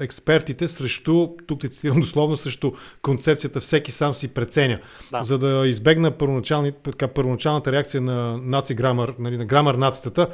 експертите 0.00 0.68
срещу, 0.68 1.28
тук 1.46 1.60
те 1.60 1.68
цитирам 1.68 2.00
дословно, 2.00 2.36
срещу 2.36 2.72
концепцията 3.02 3.60
всеки 3.60 3.92
сам 3.92 4.14
си 4.14 4.28
преценя. 4.28 4.78
Да. 5.12 5.22
За 5.22 5.38
да 5.38 5.64
избегна 5.66 6.12
така, 6.82 7.08
първоначалната 7.08 7.72
реакция 7.72 8.00
на 8.00 8.38
наци 8.38 8.74
грамър, 8.74 9.14
нали, 9.18 9.36
на 9.36 9.44
грамър 9.44 9.74
нацитата, 9.74 10.28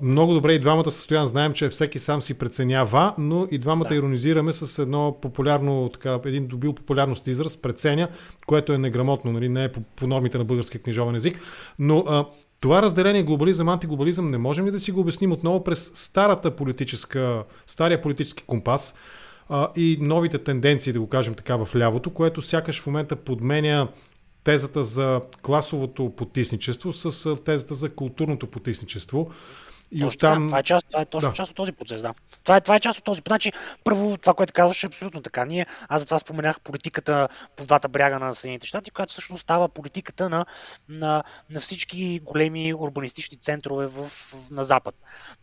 много 0.00 0.34
добре 0.34 0.52
и 0.52 0.58
двамата 0.58 0.90
състоян 0.90 1.26
знаем, 1.26 1.52
че 1.52 1.68
всеки 1.68 1.98
сам 1.98 2.22
си 2.22 2.34
преценява, 2.34 3.14
но 3.18 3.48
и 3.50 3.58
двамата 3.58 3.88
да. 3.88 3.94
иронизираме 3.94 4.52
с 4.52 4.82
едно 4.82 5.18
популярно, 5.22 5.90
така, 5.92 6.20
един 6.24 6.46
добил 6.46 6.72
популярност 6.72 7.26
израз, 7.26 7.56
преценя, 7.56 8.08
което 8.46 8.72
е 8.72 8.78
неграмотно, 8.78 9.32
нали, 9.32 9.48
не 9.48 9.64
е 9.64 9.72
по, 9.72 9.80
по 9.80 10.06
нормите 10.06 10.38
на 10.38 10.44
българския 10.44 10.82
книжовен 10.82 11.14
език. 11.14 11.40
Но 11.78 11.98
а, 11.98 12.26
това 12.60 12.82
разделение 12.82 13.22
глобализъм, 13.22 13.68
антиглобализъм 13.68 14.30
не 14.30 14.38
можем 14.38 14.66
ли 14.66 14.70
да 14.70 14.80
си 14.80 14.92
го 14.92 15.00
обясним 15.00 15.32
отново 15.32 15.64
през 15.64 15.92
старата 15.94 16.56
политическа, 16.56 17.44
стария 17.66 18.02
политически 18.02 18.44
компас 18.46 18.94
а, 19.48 19.68
и 19.76 19.98
новите 20.00 20.38
тенденции, 20.38 20.92
да 20.92 21.00
го 21.00 21.08
кажем 21.08 21.34
така, 21.34 21.56
в 21.56 21.76
лявото, 21.76 22.10
което 22.10 22.42
сякаш 22.42 22.80
в 22.80 22.86
момента 22.86 23.16
подменя 23.16 23.88
тезата 24.44 24.84
за 24.84 25.20
класовото 25.42 26.12
потисничество 26.16 26.92
с 26.92 27.36
тезата 27.36 27.74
за 27.74 27.88
културното 27.88 28.46
потисничество. 28.46 29.30
И 29.94 30.00
точно 30.00 30.08
оттам... 30.08 30.34
така, 30.34 30.46
това 30.46 30.58
е, 30.58 30.62
част, 30.62 30.86
това 30.88 31.00
е 31.00 31.04
точно 31.04 31.28
да. 31.28 31.34
част 31.34 31.50
от 31.50 31.56
този 31.56 31.72
процес, 31.72 32.02
да. 32.02 32.14
Това 32.44 32.56
е, 32.56 32.60
това 32.60 32.76
е 32.76 32.80
част 32.80 32.98
от 32.98 33.04
този. 33.04 33.22
Значи, 33.26 33.52
първо, 33.84 34.16
това, 34.16 34.34
което 34.34 34.52
казваш 34.52 34.84
е 34.84 34.86
абсолютно 34.86 35.22
така. 35.22 35.44
Ние, 35.44 35.66
аз 35.88 36.02
затова 36.02 36.18
споменах 36.18 36.60
политиката 36.60 37.28
по 37.56 37.64
двата 37.64 37.88
бряга 37.88 38.18
на 38.18 38.34
Съединените 38.34 38.66
щати, 38.66 38.90
която 38.90 39.12
всъщност 39.12 39.42
става 39.42 39.68
политиката 39.68 40.28
на, 40.28 40.46
на, 40.88 41.22
на 41.50 41.60
всички 41.60 42.20
големи 42.20 42.74
урбанистични 42.74 43.38
центрове 43.38 43.86
в, 43.86 44.10
на 44.50 44.64
Запад. 44.64 44.94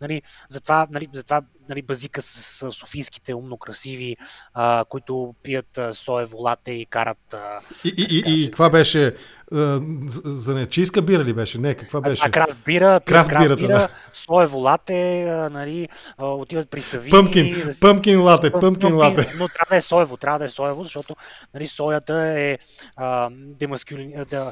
Нали, 0.01 0.21
затова, 0.49 0.87
нали, 0.91 1.07
затова 1.13 1.41
нали, 1.71 1.81
базика 1.81 2.21
с, 2.21 2.27
с 2.27 2.71
софийските 2.71 3.33
умно 3.33 3.57
красиви, 3.57 4.17
а, 4.53 4.85
които 4.89 5.35
пият 5.43 5.77
а, 5.77 5.93
соево 5.93 6.41
лате 6.41 6.71
и 6.71 6.85
карат... 6.85 7.33
А, 7.33 7.59
и, 7.85 7.93
и, 7.97 8.23
и, 8.25 8.43
и 8.43 8.45
каква 8.45 8.69
беше 8.69 9.15
за 9.51 10.53
нечийска 10.53 11.01
бира 11.01 11.23
ли 11.23 11.33
беше? 11.33 11.57
Не, 11.57 11.75
каква 11.75 12.01
беше? 12.01 12.23
А, 12.25 12.31
крафт 12.31 12.57
бира, 12.65 12.99
крафт, 13.05 13.29
крафт 13.29 13.57
бира, 13.57 13.67
да. 13.67 13.89
соево 14.13 14.59
лате, 14.59 15.25
нали, 15.51 15.89
отиват 16.17 16.69
при 16.69 16.81
Сави. 16.81 17.09
Пъмкин, 17.09 17.63
да 17.65 17.73
си... 17.73 17.79
пъмкин 17.79 18.21
лате, 18.21 18.51
пъмкин 18.51 18.95
лате. 18.95 19.33
Но 19.37 19.47
трябва 19.47 19.69
да 19.69 19.75
е 19.75 19.81
соево, 19.81 20.17
трябва 20.17 20.39
да 20.39 20.45
е 20.45 20.49
соево, 20.49 20.83
защото 20.83 21.15
нали, 21.53 21.67
соята 21.67 22.15
е 22.15 22.57
а, 22.95 23.29
демаскюли... 23.31 24.13
да, 24.29 24.51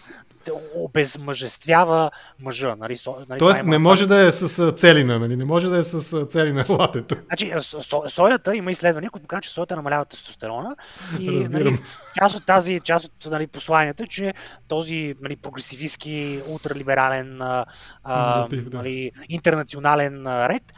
обезмъжествява 0.75 2.11
мъжа. 2.39 2.75
Нали, 2.75 2.97
со, 2.97 3.15
нали, 3.29 3.39
Тоест 3.39 3.63
не 3.63 3.77
може 3.77 4.07
да 4.07 4.27
е 4.27 4.31
с 4.31 4.71
целина, 4.71 5.19
нали? 5.19 5.35
не 5.35 5.45
може 5.45 5.67
да 5.67 5.77
е 5.77 5.83
с 5.83 6.25
целина 6.25 6.65
латето. 7.15 7.25
Значи, 7.25 7.53
со, 7.61 8.03
соята 8.09 8.55
има 8.55 8.71
изследвания, 8.71 9.11
които 9.11 9.23
показват, 9.23 9.43
че 9.43 9.49
соята 9.49 9.75
намалява 9.75 10.05
тестостерона 10.05 10.75
и 11.19 11.29
нали, 11.29 11.79
част 12.17 12.35
от 12.35 12.45
тази, 12.45 12.79
част 12.79 13.05
от 13.05 13.31
нали, 13.31 13.47
посланието 13.47 14.03
е, 14.03 14.07
че 14.07 14.33
този 14.67 15.15
нали, 15.21 15.35
прогресивистски, 15.35 16.41
ултралиберален, 16.47 17.41
а, 17.41 17.65
Наратив, 18.05 18.69
да. 18.69 18.77
нали, 18.77 19.11
интернационален 19.29 20.23
ред 20.27 20.73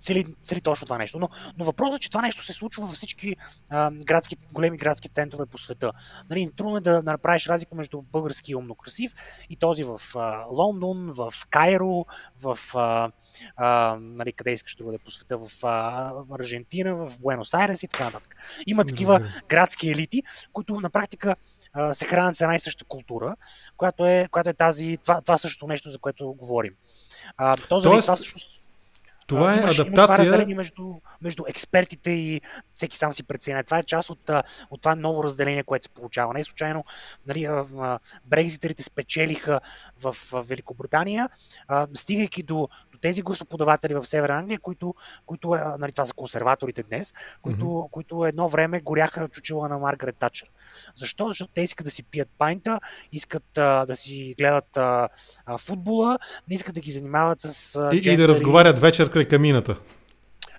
цели, 0.00 0.26
цели 0.44 0.60
точно 0.60 0.84
това 0.84 0.98
нещо. 0.98 1.18
Но, 1.18 1.28
но 1.58 1.64
въпросът 1.64 1.96
е, 1.96 2.02
че 2.02 2.10
това 2.10 2.22
нещо 2.22 2.44
се 2.44 2.52
случва 2.52 2.86
във 2.86 2.94
всички 2.94 3.36
а, 3.70 3.90
градски, 3.90 4.36
големи 4.52 4.76
градски 4.76 5.08
центрове 5.08 5.46
по 5.46 5.58
света. 5.58 5.92
Нали, 6.30 6.50
трудно 6.56 6.76
е 6.76 6.80
да, 6.80 7.02
направиш 7.02 7.46
разлика 7.46 7.74
между 7.74 8.02
български 8.02 8.54
умно 8.54 8.74
красив 8.74 9.14
и 9.50 9.56
този 9.56 9.84
в 9.84 10.00
а, 10.14 10.44
Лондон, 10.50 11.10
в 11.10 11.34
Кайро, 11.50 12.04
в 12.42 12.58
а, 12.74 13.10
а, 13.56 13.96
нали, 14.00 14.32
къде 14.32 14.52
искаш 14.52 14.74
друга 14.76 14.92
да 14.92 14.98
по 14.98 15.10
света, 15.10 15.38
в 15.38 15.50
а, 15.62 16.12
Аржентина, 16.30 16.94
в 16.94 17.20
Буенос 17.20 17.54
Айрес 17.54 17.82
и 17.82 17.88
така 17.88 18.04
нататък. 18.04 18.36
Има 18.66 18.84
такива 18.84 19.20
градски 19.48 19.90
елити, 19.90 20.22
които 20.52 20.80
на 20.80 20.90
практика 20.90 21.36
се 21.92 22.04
хранят 22.04 22.36
с 22.36 22.40
една 22.40 22.54
и 22.54 22.60
съща 22.60 22.84
култура, 22.84 23.36
която 23.76 24.06
е, 24.06 24.28
която 24.30 24.50
е 24.50 24.54
тази, 24.54 24.98
това, 25.02 25.20
това 25.20 25.38
същото 25.38 25.66
нещо, 25.66 25.90
за 25.90 25.98
което 25.98 26.32
говорим. 26.32 26.74
А, 27.36 27.56
този, 27.56 27.84
Тоест... 27.88 28.06
това 28.06 28.16
всъщност 28.16 28.55
това 29.26 29.54
е 29.54 29.56
имаш, 29.56 29.78
адаптация. 29.78 30.16
Имаш 30.16 30.18
разделение 30.18 30.54
между, 30.54 30.94
между 31.22 31.44
експертите 31.48 32.10
и 32.10 32.40
всеки 32.74 32.96
сам 32.96 33.12
си 33.12 33.22
преценя. 33.22 33.64
Това 33.64 33.78
е 33.78 33.82
част 33.82 34.10
от, 34.10 34.30
от 34.70 34.80
това 34.80 34.94
ново 34.94 35.24
разделение, 35.24 35.62
което 35.62 35.84
се 35.84 35.88
получава. 35.88 36.34
Не 36.34 36.44
случайно 36.44 36.84
нали, 37.26 37.48
брекзитерите 38.24 38.82
спечелиха 38.82 39.60
в, 40.02 40.16
Великобритания, 40.32 41.28
стигайки 41.94 42.42
до, 42.42 42.68
до 42.92 42.98
тези 42.98 43.22
гласоподаватели 43.22 43.94
в 43.94 44.04
Северна 44.04 44.38
Англия, 44.38 44.58
които, 44.58 44.94
които 45.26 45.48
нали, 45.78 45.92
това 45.92 46.06
са 46.06 46.14
консерваторите 46.14 46.82
днес, 46.82 47.14
които, 47.42 47.64
mm-hmm. 47.64 47.90
които 47.90 48.24
едно 48.24 48.48
време 48.48 48.80
горяха 48.80 49.28
чучела 49.28 49.68
на 49.68 49.78
Маргарет 49.78 50.16
Тачър. 50.16 50.48
Защо? 50.96 51.26
Защото 51.26 51.50
те 51.54 51.60
искат 51.60 51.84
да 51.84 51.90
си 51.90 52.02
пият 52.02 52.28
пайнта, 52.38 52.80
искат 53.12 53.58
а, 53.58 53.86
да 53.86 53.96
си 53.96 54.34
гледат 54.38 54.76
а, 54.76 55.08
а, 55.46 55.58
футбола, 55.58 56.18
не 56.48 56.54
искат 56.54 56.74
да 56.74 56.80
ги 56.80 56.90
занимават 56.90 57.40
с. 57.40 57.76
А, 57.76 57.90
и, 57.92 58.10
и 58.12 58.16
да 58.16 58.28
разговарят 58.28 58.78
вечер 58.78 59.10
край 59.10 59.24
камината. 59.24 59.76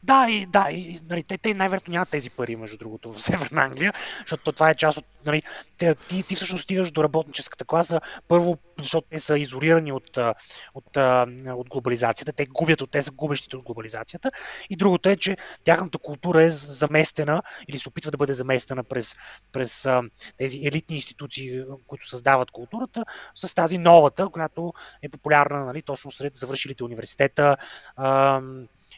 Да, 0.07 0.27
и, 0.29 0.45
да, 0.45 0.67
и, 0.71 0.99
нали, 1.09 1.23
те, 1.23 1.37
те 1.37 1.53
най-вероятно 1.53 1.91
нямат 1.91 2.09
тези 2.09 2.29
пари, 2.29 2.55
между 2.55 2.77
другото, 2.77 3.13
в 3.13 3.21
Северна 3.21 3.61
Англия, 3.61 3.93
защото 4.19 4.51
това 4.51 4.69
е 4.69 4.75
част 4.75 4.97
от. 4.97 5.05
Нали, 5.25 5.43
те, 5.77 5.95
ти, 5.95 6.23
ти 6.23 6.35
всъщност 6.35 6.63
стигаш 6.63 6.91
до 6.91 7.03
работническата 7.03 7.65
класа, 7.65 8.01
първо, 8.27 8.57
защото 8.79 9.07
те 9.11 9.19
са 9.19 9.39
изолирани 9.39 9.91
от, 9.91 10.17
от, 10.73 10.97
от, 11.47 11.69
глобализацията, 11.69 12.33
те 12.33 12.45
губят 12.45 12.81
от, 12.81 12.91
те 12.91 13.01
са 13.01 13.11
губещите 13.11 13.57
от 13.57 13.63
глобализацията. 13.63 14.31
И 14.69 14.75
другото 14.75 15.09
е, 15.09 15.15
че 15.15 15.37
тяхната 15.63 15.97
култура 15.97 16.43
е 16.43 16.49
заместена 16.49 17.41
или 17.67 17.79
се 17.79 17.89
опитва 17.89 18.11
да 18.11 18.17
бъде 18.17 18.33
заместена 18.33 18.83
през, 18.83 19.15
през 19.51 19.87
тези 20.37 20.59
елитни 20.63 20.95
институции, 20.95 21.63
които 21.87 22.09
създават 22.09 22.51
културата, 22.51 23.05
с 23.35 23.55
тази 23.55 23.77
новата, 23.77 24.29
която 24.29 24.73
е 25.01 25.09
популярна 25.09 25.65
нали, 25.65 25.81
точно 25.81 26.11
сред 26.11 26.35
завършилите 26.35 26.83
университета 26.83 27.57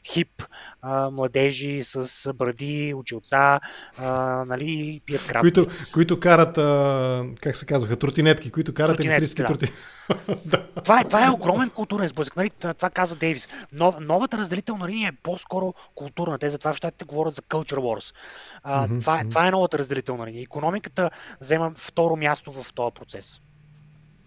хип 0.05 0.43
а, 0.81 1.09
младежи 1.09 1.83
с 1.83 2.33
бради, 2.33 2.93
училца, 2.93 3.59
а, 3.97 4.09
нали, 4.47 5.01
пият 5.05 5.27
крапки. 5.27 5.41
Които, 5.41 5.67
които 5.93 6.19
карат, 6.19 6.57
а, 6.57 7.25
как 7.41 7.57
се 7.57 7.65
казваха, 7.65 7.95
тротинетки, 7.95 8.51
които 8.51 8.73
карат 8.73 8.99
електрически 8.99 9.41
да. 9.41 9.47
тротинетки. 9.47 9.79
това, 10.83 10.99
е, 10.99 11.03
това 11.03 11.25
е 11.25 11.29
огромен 11.29 11.69
културен 11.69 12.07
сблъсък. 12.07 12.35
Нали, 12.35 12.49
това 12.49 12.89
казва 12.89 13.15
Дейвис. 13.15 13.47
Нов, 13.71 13.99
новата 13.99 14.37
разделителна 14.37 14.87
линия 14.87 15.09
е 15.09 15.17
по-скоро 15.23 15.73
културна. 15.95 16.37
Те 16.37 16.49
затова 16.49 16.73
в 16.73 16.77
щатите 16.77 17.05
говорят 17.05 17.35
за 17.35 17.41
culture 17.41 17.79
wars. 17.79 18.15
А, 18.63 18.87
mm-hmm. 18.87 18.99
това, 18.99 19.23
това 19.29 19.47
е 19.47 19.51
новата 19.51 19.77
разделителна 19.77 20.27
линия. 20.27 20.41
Економиката 20.41 21.09
взема 21.41 21.71
второ 21.75 22.15
място 22.15 22.51
в 22.51 22.73
този 22.73 22.93
процес. 22.93 23.41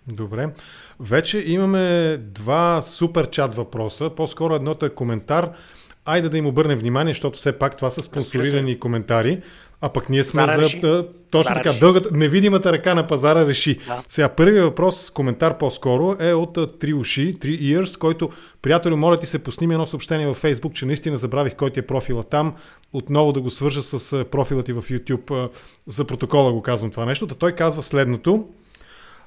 Добре. 0.09 0.49
Вече 1.01 1.45
имаме 1.47 2.17
два 2.17 2.83
супер 2.83 3.31
чат 3.31 3.55
въпроса. 3.55 4.11
По-скоро 4.11 4.55
едното 4.55 4.87
е 4.87 4.91
коментар. 4.91 5.51
Айде 6.05 6.29
да 6.29 6.39
им 6.39 6.47
обърнем 6.47 6.79
внимание, 6.79 7.15
защото 7.15 7.39
все 7.39 7.59
пак 7.59 7.77
това 7.77 7.91
са 7.91 8.03
спонсорирани 8.03 8.79
коментари. 8.79 9.43
А 9.81 9.89
пък 9.89 10.09
ние 10.09 10.25
сме 10.25 10.47
за... 10.47 10.59
Реши. 10.59 10.81
Точно 10.81 11.09
пазара 11.31 11.55
така, 11.55 11.69
реши. 11.69 11.81
дългата, 11.81 12.09
невидимата 12.13 12.73
ръка 12.73 12.95
на 12.95 13.07
пазара 13.07 13.47
реши. 13.47 13.79
Да. 13.87 14.03
Сега, 14.09 14.29
първият 14.29 14.65
въпрос, 14.65 15.11
коментар 15.11 15.59
по-скоро, 15.59 16.17
е 16.21 16.33
от 16.33 16.79
Три 16.81 16.95
уши, 16.95 17.35
Три 17.41 17.59
Ears, 17.59 17.99
който, 17.99 18.31
приятели, 18.63 18.95
моля 18.95 19.19
ти 19.19 19.27
се, 19.27 19.39
посними 19.39 19.75
едно 19.75 19.87
съобщение 19.87 20.27
във 20.27 20.43
Facebook, 20.43 20.73
че 20.73 20.87
наистина 20.87 21.17
забравих 21.17 21.57
кой 21.57 21.71
ти 21.71 21.81
е 21.81 21.87
профила 21.87 22.23
там. 22.23 22.55
Отново 22.93 23.33
да 23.33 23.41
го 23.41 23.51
свържа 23.51 23.83
с 23.83 24.25
профила 24.25 24.63
ти 24.63 24.73
в 24.73 24.83
YouTube. 24.83 25.51
За 25.87 26.05
протокола 26.05 26.53
го 26.53 26.63
казвам 26.63 26.91
това 26.91 27.05
нещо. 27.05 27.27
Та 27.27 27.35
той 27.35 27.53
казва 27.53 27.83
следното. 27.83 28.49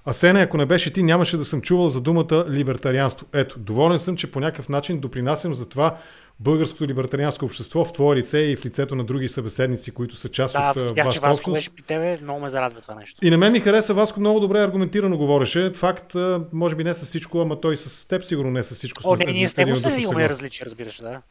Асене, 0.05 0.41
ако 0.41 0.57
не 0.57 0.65
беше 0.65 0.93
ти, 0.93 1.03
нямаше 1.03 1.37
да 1.37 1.45
съм 1.45 1.61
чувал 1.61 1.89
за 1.89 2.01
думата 2.01 2.45
либертарианство. 2.49 3.25
Ето, 3.33 3.59
доволен 3.59 3.99
съм, 3.99 4.17
че 4.17 4.31
по 4.31 4.39
някакъв 4.39 4.69
начин 4.69 4.99
допринасям 4.99 5.53
за 5.53 5.69
това 5.69 5.97
българското 6.39 6.87
либертарианско 6.87 7.45
общество 7.45 7.85
в 7.85 7.93
твое 7.93 8.15
лице 8.15 8.39
и 8.39 8.55
в 8.55 8.65
лицето 8.65 8.95
на 8.95 9.03
други 9.03 9.27
събеседници, 9.27 9.91
които 9.91 10.15
са 10.15 10.29
част 10.29 10.53
да, 10.53 10.69
от 10.69 10.75
вашата 10.75 11.09
че 11.09 11.19
Васко 11.19 11.51
беше 11.51 11.75
при 11.75 11.81
тебе, 11.81 12.17
много 12.21 12.39
ме 12.39 12.49
зарадва 12.49 12.81
това 12.81 12.95
нещо. 12.95 13.25
И 13.25 13.29
на 13.29 13.37
мен 13.37 13.51
ми 13.51 13.59
хареса, 13.59 13.93
Васко 13.93 14.19
много 14.19 14.39
добре 14.39 14.59
аргументирано 14.59 15.17
говореше. 15.17 15.71
Факт, 15.73 16.15
може 16.53 16.75
би 16.75 16.83
не 16.83 16.93
с 16.93 17.05
всичко, 17.05 17.41
ама 17.41 17.61
той 17.61 17.77
с 17.77 18.07
теб 18.07 18.23
сигурно 18.23 18.51
не 18.51 18.63
с 18.63 18.75
всичко. 18.75 19.01
О, 19.05 19.15
не, 19.15 19.25
ние 19.25 19.47
с 19.47 19.57
него 19.57 19.75
се 19.75 20.01
имаме 20.01 20.29
различия, 20.29 20.65
разбираш, 20.65 20.97
да. 21.01 21.21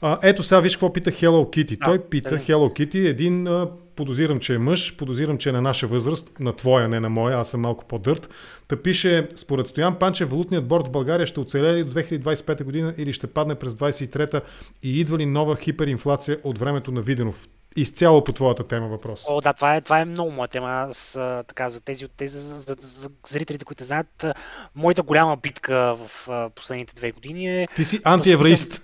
А, 0.00 0.18
ето 0.22 0.42
сега 0.42 0.60
виж 0.60 0.76
какво 0.76 0.92
пита 0.92 1.10
Hello 1.10 1.44
Kitty. 1.56 1.76
А, 1.80 1.84
Той 1.84 1.98
пита 1.98 2.30
да 2.30 2.38
Hello 2.38 2.80
Kitty, 2.80 3.08
един 3.08 3.46
а, 3.46 3.68
подозирам, 3.96 4.40
че 4.40 4.54
е 4.54 4.58
мъж, 4.58 4.96
подозирам, 4.96 5.38
че 5.38 5.48
е 5.48 5.52
на 5.52 5.62
наша 5.62 5.86
възраст, 5.86 6.40
на 6.40 6.56
твоя, 6.56 6.88
не 6.88 7.00
на 7.00 7.08
моя, 7.08 7.38
аз 7.38 7.50
съм 7.50 7.60
малко 7.60 7.84
по-дърт. 7.84 8.34
Та 8.68 8.76
пише, 8.76 9.28
според 9.36 9.66
Стоян 9.66 9.98
Панче, 9.98 10.24
валутният 10.24 10.68
борт 10.68 10.86
в 10.86 10.90
България 10.90 11.26
ще 11.26 11.40
оцелее 11.40 11.74
ли 11.74 11.84
до 11.84 11.92
2025 11.92 12.64
година 12.64 12.94
или 12.98 13.12
ще 13.12 13.26
падне 13.26 13.54
през 13.54 13.72
2023 13.72 14.40
и 14.82 15.00
идва 15.00 15.18
ли 15.18 15.26
нова 15.26 15.56
хиперинфлация 15.56 16.38
от 16.44 16.58
времето 16.58 16.92
на 16.92 17.00
Виденов? 17.02 17.48
изцяло 17.78 18.24
по 18.24 18.32
твоята 18.32 18.64
тема 18.68 18.88
въпрос. 18.88 19.24
О, 19.28 19.40
да, 19.40 19.52
това 19.52 19.76
е, 19.76 19.80
това 19.80 20.00
е 20.00 20.04
много 20.04 20.30
моя 20.30 20.48
тема. 20.48 20.68
Аз, 20.70 21.18
така, 21.46 21.70
за 21.70 21.80
тези 21.80 22.04
от 22.04 22.10
тези, 22.16 22.38
за, 22.38 22.60
за, 22.60 22.76
за 22.80 23.10
зрителите, 23.26 23.64
които 23.64 23.84
знаят, 23.84 24.26
моята 24.74 25.02
голяма 25.02 25.36
битка 25.36 25.96
в 25.96 26.28
последните 26.54 26.94
две 26.94 27.12
години 27.12 27.62
е... 27.62 27.68
Ти 27.76 27.84
си 27.84 28.00
антиевраист. 28.04 28.82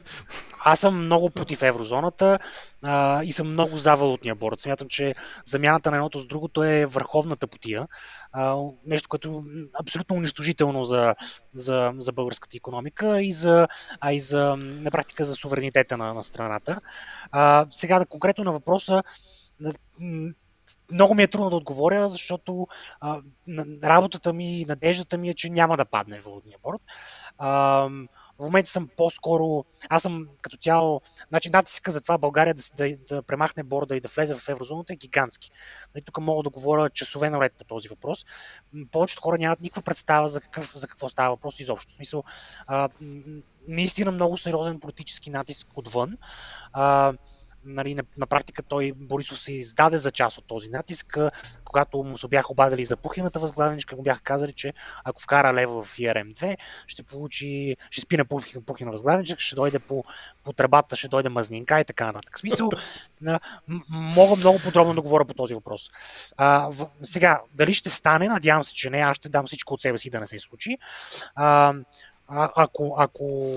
Аз 0.65 0.81
съм 0.81 1.05
много 1.05 1.31
против 1.31 1.63
еврозоната 1.63 2.39
а, 2.83 3.23
и 3.25 3.33
съм 3.33 3.53
много 3.53 3.77
за 3.77 3.95
валутния 3.95 4.35
борт. 4.35 4.61
Смятам, 4.61 4.89
че 4.89 5.15
замяната 5.45 5.91
на 5.91 5.97
едното 5.97 6.19
с 6.19 6.27
другото 6.27 6.65
е 6.65 6.87
върховната 6.87 7.47
потия. 7.47 7.89
А, 8.33 8.57
нещо, 8.87 9.09
което 9.09 9.45
е 9.57 9.61
абсолютно 9.81 10.17
унищожително 10.17 10.85
за, 10.85 11.15
за, 11.55 11.93
за 11.99 12.13
българската 12.13 12.57
економика 12.57 13.23
и 13.23 13.33
за, 13.33 13.69
а 14.01 14.13
и 14.13 14.21
за, 14.21 14.57
на 14.57 14.91
практика 14.91 15.25
за 15.25 15.35
суверенитета 15.35 15.97
на, 15.97 16.15
на 16.15 16.23
страната. 16.23 16.81
А, 17.31 17.67
сега 17.71 18.05
конкретно 18.05 18.45
на 18.45 18.53
въпроса, 18.53 19.03
много 20.93 21.15
ми 21.15 21.23
е 21.23 21.27
трудно 21.27 21.51
да 21.51 21.57
отговоря, 21.57 22.09
защото 22.09 22.69
а, 23.01 23.21
работата 23.85 24.33
ми 24.33 24.61
и 24.61 24.65
надеждата 24.65 25.19
ми 25.19 25.29
е, 25.29 25.35
че 25.35 25.51
няма 25.51 25.77
да 25.77 25.85
падне 25.85 26.21
валутния 26.21 26.59
борт. 26.63 26.81
А, 27.39 27.89
в 28.39 28.45
момента 28.45 28.71
съм 28.71 28.89
по-скоро, 28.97 29.65
аз 29.89 30.03
съм 30.03 30.29
като 30.43 30.57
цяло, 30.57 31.01
значи 31.29 31.51
натиска 31.51 31.91
за 31.91 32.01
това 32.01 32.19
България 32.19 32.55
да, 32.55 32.63
да, 32.77 32.97
да 33.09 33.23
премахне 33.23 33.63
борда 33.63 33.97
и 33.97 34.01
да 34.01 34.09
влезе 34.09 34.35
в 34.35 34.49
еврозоната 34.49 34.93
е 34.93 34.97
гигантски. 34.97 35.51
Нали, 35.95 36.05
тук 36.05 36.19
мога 36.19 36.43
да 36.43 36.51
говоря 36.51 36.91
часове 36.91 37.31
наред 37.31 37.53
по 37.59 37.65
този 37.65 37.89
въпрос. 37.89 38.27
Повечето 38.91 39.23
хора 39.23 39.39
нямат 39.39 39.61
никаква 39.61 39.83
представа 39.83 40.29
за, 40.29 40.41
какъв, 40.41 40.73
за 40.79 40.89
какво 40.89 41.09
става 41.09 41.31
въпрос 41.31 41.61
изобщо. 41.61 41.93
В 41.93 41.97
смисъл, 41.97 42.25
а, 42.67 42.89
наистина 43.69 44.11
много 44.11 44.37
сериозен 44.37 44.81
политически 44.81 45.31
натиск 45.31 45.67
отвън. 45.77 46.19
А, 46.73 47.13
нали, 47.65 47.95
на, 47.95 48.03
на 48.17 48.27
практика 48.27 48.63
той 48.63 48.93
Борисов 48.97 49.39
се 49.39 49.53
издаде 49.53 49.99
за 49.99 50.11
част 50.11 50.39
от 50.39 50.45
този 50.45 50.69
натиск, 50.69 51.19
когато 51.65 52.03
му 52.03 52.19
се 52.19 52.29
бяха 52.29 52.53
обадили 52.53 52.85
за 52.85 52.97
Пухината 52.97 53.41
възглавничка, 53.41 53.97
му 53.97 54.03
бяха 54.03 54.21
казали, 54.21 54.53
че 54.53 54.73
ако 55.05 55.23
вкара 55.23 55.55
лева 55.55 55.83
в 55.83 55.97
ERM2, 55.97 56.57
ще 56.87 57.03
получи, 57.03 57.77
ще 57.91 58.01
спи 58.01 58.17
на 58.17 58.25
Пухина 58.67 58.91
възглавничка, 58.91 59.41
ще 59.41 59.57
дойде 59.57 59.79
по, 59.79 60.05
по 60.45 60.53
тръбата, 60.53 60.97
ще 60.97 61.09
дойде 61.09 61.29
мазнинка 61.29 61.81
и 61.81 61.85
така 61.85 62.07
нататък. 62.07 62.39
Смисъл, 62.39 62.71
на, 63.21 63.41
мога 63.89 64.37
много 64.37 64.59
подробно 64.65 64.95
да 64.95 65.03
говоря 65.03 65.25
по 65.25 65.35
този 65.35 65.55
въпрос. 65.55 65.91
А, 66.37 66.69
в, 66.71 66.87
сега, 67.03 67.41
дали 67.55 67.75
ще 67.75 67.91
стане, 67.91 68.29
надявам 68.29 68.65
се, 68.65 68.75
че 68.75 68.91
не, 68.91 68.99
аз 68.99 69.17
ще 69.17 69.29
дам 69.29 69.47
всичко 69.47 69.75
от 69.75 69.83
себе 69.83 69.99
си 69.99 70.11
да 70.11 70.21
не 70.21 70.27
се 70.27 70.39
случи. 70.39 70.79
А, 71.35 71.75
а, 72.29 72.51
ако, 72.57 72.95
ако 72.99 73.57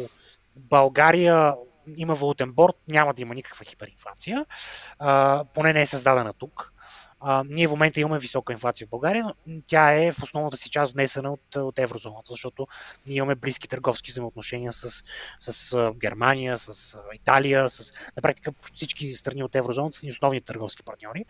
България 0.55 1.55
има 1.97 2.15
валутен 2.15 2.51
борт, 2.51 2.75
няма 2.87 3.13
да 3.13 3.21
има 3.21 3.35
никаква 3.35 3.65
хиперинфлация. 3.65 4.45
А, 4.99 5.43
поне 5.53 5.73
не 5.73 5.81
е 5.81 5.85
създадена 5.85 6.33
тук. 6.33 6.73
А, 7.19 7.43
ние 7.49 7.67
в 7.67 7.71
момента 7.71 7.99
имаме 7.99 8.19
висока 8.19 8.53
инфлация 8.53 8.87
в 8.87 8.89
България, 8.89 9.25
но 9.47 9.61
тя 9.65 9.93
е 9.93 10.11
в 10.11 10.23
основната 10.23 10.57
си 10.57 10.69
част 10.69 10.93
внесена 10.93 11.31
от, 11.31 11.55
от 11.55 11.79
еврозоната, 11.79 12.27
защото 12.29 12.67
ние 13.07 13.17
имаме 13.17 13.35
близки 13.35 13.67
търговски 13.67 14.11
взаимоотношения 14.11 14.73
с, 14.73 15.03
с 15.39 15.91
Германия, 15.95 16.57
с 16.57 16.97
Италия, 17.13 17.69
с 17.69 17.93
на 18.15 18.21
практика 18.21 18.53
всички 18.73 19.13
страни 19.13 19.43
от 19.43 19.55
еврозоната 19.55 19.97
са 19.97 20.05
ни 20.05 20.11
основни 20.11 20.41
търговски 20.41 20.83
партньори. 20.83 21.25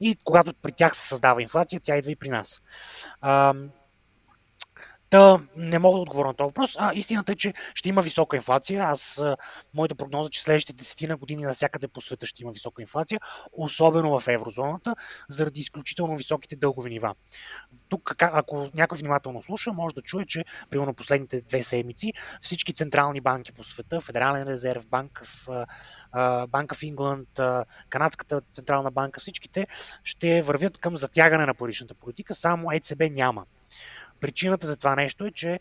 И 0.00 0.16
когато 0.24 0.54
при 0.54 0.72
тях 0.72 0.96
се 0.96 1.08
създава 1.08 1.42
инфлация, 1.42 1.80
тя 1.80 1.96
идва 1.96 2.10
и 2.10 2.16
при 2.16 2.28
нас. 2.28 2.62
А, 3.20 3.54
Та 5.14 5.40
не 5.56 5.78
мога 5.78 5.96
да 5.96 6.02
отговоря 6.02 6.28
на 6.28 6.34
този 6.34 6.48
въпрос. 6.48 6.76
А, 6.78 6.92
истината 6.94 7.32
е, 7.32 7.36
че 7.36 7.54
ще 7.74 7.88
има 7.88 8.02
висока 8.02 8.36
инфлация. 8.36 8.82
Аз, 8.82 9.22
моята 9.74 9.94
прогноза, 9.94 10.26
е, 10.26 10.30
че 10.30 10.42
следващите 10.42 10.76
десетина 10.76 11.16
години 11.16 11.42
навсякъде 11.42 11.88
по 11.88 12.00
света 12.00 12.26
ще 12.26 12.42
има 12.42 12.52
висока 12.52 12.82
инфлация, 12.82 13.20
особено 13.52 14.20
в 14.20 14.28
еврозоната, 14.28 14.96
заради 15.28 15.60
изключително 15.60 16.16
високите 16.16 16.56
дългови 16.56 16.90
нива. 16.90 17.14
Тук, 17.88 18.14
ако 18.18 18.70
някой 18.74 18.98
внимателно 18.98 19.42
слуша, 19.42 19.72
може 19.72 19.94
да 19.94 20.02
чуе, 20.02 20.26
че 20.26 20.44
примерно 20.70 20.94
последните 20.94 21.40
две 21.40 21.62
седмици 21.62 22.12
всички 22.40 22.72
централни 22.72 23.20
банки 23.20 23.52
по 23.52 23.64
света, 23.64 24.00
Федерален 24.00 24.48
резерв, 24.48 24.86
Банк 24.86 25.22
в, 25.24 25.66
Банка 26.48 26.74
в 26.74 26.82
Ингланд, 26.82 27.40
Канадската 27.88 28.40
централна 28.52 28.90
банка, 28.90 29.20
всичките 29.20 29.66
ще 30.04 30.42
вървят 30.42 30.78
към 30.78 30.96
затягане 30.96 31.46
на 31.46 31.54
паричната 31.54 31.94
политика, 31.94 32.34
само 32.34 32.72
ЕЦБ 32.72 33.00
няма. 33.10 33.44
Причината 34.24 34.66
за 34.66 34.76
това 34.76 34.96
нещо 34.96 35.26
е, 35.26 35.30
че 35.30 35.60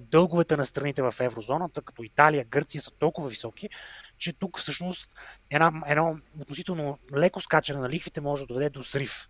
дълговете 0.00 0.56
на 0.56 0.66
страните 0.66 1.02
в 1.02 1.14
еврозоната, 1.20 1.82
като 1.82 2.02
Италия, 2.02 2.44
Гърция, 2.44 2.80
са 2.80 2.90
толкова 2.90 3.28
високи, 3.28 3.68
че 4.18 4.32
тук 4.32 4.58
всъщност 4.58 5.14
една, 5.50 5.72
едно 5.86 6.16
относително 6.40 6.98
леко 7.16 7.40
скачане 7.40 7.80
на 7.80 7.88
лихвите 7.88 8.20
може 8.20 8.42
да 8.42 8.46
доведе 8.46 8.70
до 8.70 8.82
срив. 8.82 9.28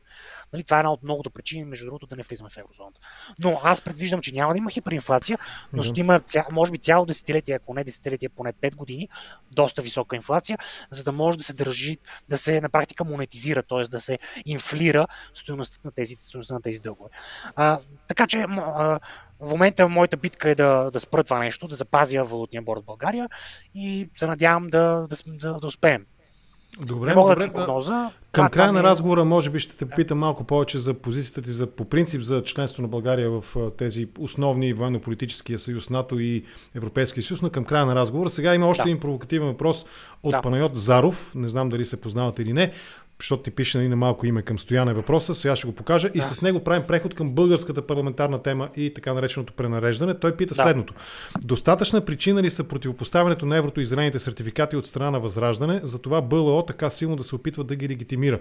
Нали, 0.53 0.65
това 0.65 0.77
е 0.77 0.81
една 0.81 0.93
от 0.93 1.03
многото 1.03 1.31
причини, 1.31 1.65
между 1.65 1.87
другото, 1.87 2.07
да 2.07 2.17
не 2.17 2.23
влизаме 2.23 2.51
в 2.51 2.57
еврозоната. 2.57 3.01
Но 3.39 3.61
аз 3.65 3.81
предвиждам, 3.81 4.21
че 4.21 4.35
няма 4.35 4.53
да 4.53 4.59
има 4.59 4.71
хиперинфлация, 4.71 5.39
но 5.73 5.83
ще 5.83 6.01
има, 6.01 6.21
ця, 6.21 6.45
може 6.51 6.73
би, 6.73 6.79
цяло 6.79 7.07
десетилетие, 7.07 7.55
ако 7.55 7.75
не 7.75 7.85
десетилетие, 7.85 8.29
поне 8.29 8.53
5 8.53 8.75
години, 8.75 9.09
доста 9.53 9.83
висока 9.83 10.17
инфлация, 10.17 10.59
за 10.91 11.05
да 11.05 11.13
може 11.13 11.39
да 11.39 11.45
се 11.45 11.53
държи, 11.53 11.99
да 12.29 12.39
се 12.39 12.61
на 12.61 12.69
практика 12.69 13.05
монетизира, 13.05 13.63
т.е. 13.63 13.83
да 13.83 14.01
се 14.01 14.19
инфлира 14.45 15.07
стоеността 15.35 15.81
на 15.85 15.91
тези, 15.93 16.17
стоеността 16.21 16.55
на 16.55 16.63
тези 16.63 16.81
дългове. 16.81 17.11
А, 17.57 17.81
така 18.09 18.27
че 18.27 18.39
а, 18.39 19.01
в 19.41 19.51
момента 19.51 19.89
моята 19.89 20.17
битка 20.17 20.51
е 20.51 20.55
да, 20.55 20.91
да 20.91 21.01
спра 21.01 21.25
това 21.25 21.39
нещо, 21.39 21.69
да 21.69 21.75
запазя 21.75 22.25
валутния 22.25 22.63
борт 22.63 22.81
в 22.81 22.85
България 22.85 23.29
и 23.75 24.09
се 24.17 24.27
надявам 24.27 24.69
да, 24.69 25.07
да, 25.11 25.17
да, 25.27 25.61
да 25.61 25.67
успеем. 25.67 26.07
Добре, 26.87 27.09
не 27.09 27.15
мога 27.15 27.35
добре, 27.35 27.47
да 27.47 27.53
прогноза. 27.53 28.11
Към 28.33 28.49
края 28.49 28.73
на 28.73 28.81
е- 28.81 28.83
разговора, 28.83 29.25
може 29.25 29.51
би 29.51 29.59
ще 29.59 29.77
те 29.77 29.89
попитам 29.89 30.19
малко 30.19 30.45
повече 30.45 30.79
за 30.79 30.95
позицията 30.95 31.43
ти 31.43 31.53
за, 31.53 31.67
по 31.67 31.85
принцип 31.85 32.23
за 32.23 32.43
членство 32.43 32.83
на 32.83 32.89
България 32.89 33.31
в 33.31 33.45
тези 33.77 34.09
основни 34.19 34.73
военно-политическия 34.73 35.59
съюз 35.59 35.91
НАТО 35.91 36.19
и 36.19 36.45
Европейския 36.75 37.23
съюз, 37.23 37.43
но 37.43 37.51
към 37.51 37.65
края 37.65 37.87
на 37.87 37.95
разговора. 37.95 38.31
Сега 38.31 38.55
има 38.55 38.67
още 38.67 38.83
да. 38.83 38.89
един 38.89 39.01
провокативен 39.01 39.49
въпрос 39.49 39.87
от 40.23 40.33
да. 40.33 40.41
Панайот 40.41 40.77
Заров. 40.77 41.33
Не 41.35 41.49
знам 41.49 41.69
дали 41.69 41.85
се 41.85 42.01
познавате 42.01 42.43
или 42.43 42.53
не 42.53 42.73
защото 43.25 43.43
ти 43.43 43.51
пише 43.51 43.79
нали, 43.79 43.89
на 43.89 43.97
малко 43.97 44.27
име 44.27 44.43
към 44.43 44.59
стояне 44.59 44.95
въпроса, 44.95 45.35
сега 45.35 45.57
ще 45.57 45.67
го 45.67 45.73
покажа 45.73 46.11
да. 46.11 46.19
и 46.19 46.23
с 46.23 46.43
него 46.43 46.65
правим 46.65 46.83
преход 46.87 47.15
към 47.15 47.31
българската 47.31 47.87
парламентарна 47.87 48.43
тема 48.43 48.69
и 48.77 48.95
така 48.95 49.15
нареченото 49.15 49.53
пренареждане. 49.53 50.15
Той 50.15 50.37
пита 50.37 50.55
да. 50.55 50.63
следното. 50.63 50.95
Достатъчна 51.45 52.05
причина 52.05 52.43
ли 52.43 52.51
са 52.51 52.65
противопоставянето 52.65 53.47
на 53.47 53.57
еврото 53.57 53.81
и 53.81 53.87
зелените 53.87 54.19
сертификати 54.19 54.77
от 54.77 54.87
страна 54.87 55.11
на 55.11 55.21
Възраждане, 55.21 55.81
за 55.83 55.99
това 55.99 56.23
БЛО 56.23 56.63
така 56.67 56.91
силно 56.91 57.17
да 57.17 57.25
се 57.25 57.35
опитва 57.35 57.65
да 57.65 57.77
ги 57.77 57.89
легитимира? 57.89 58.41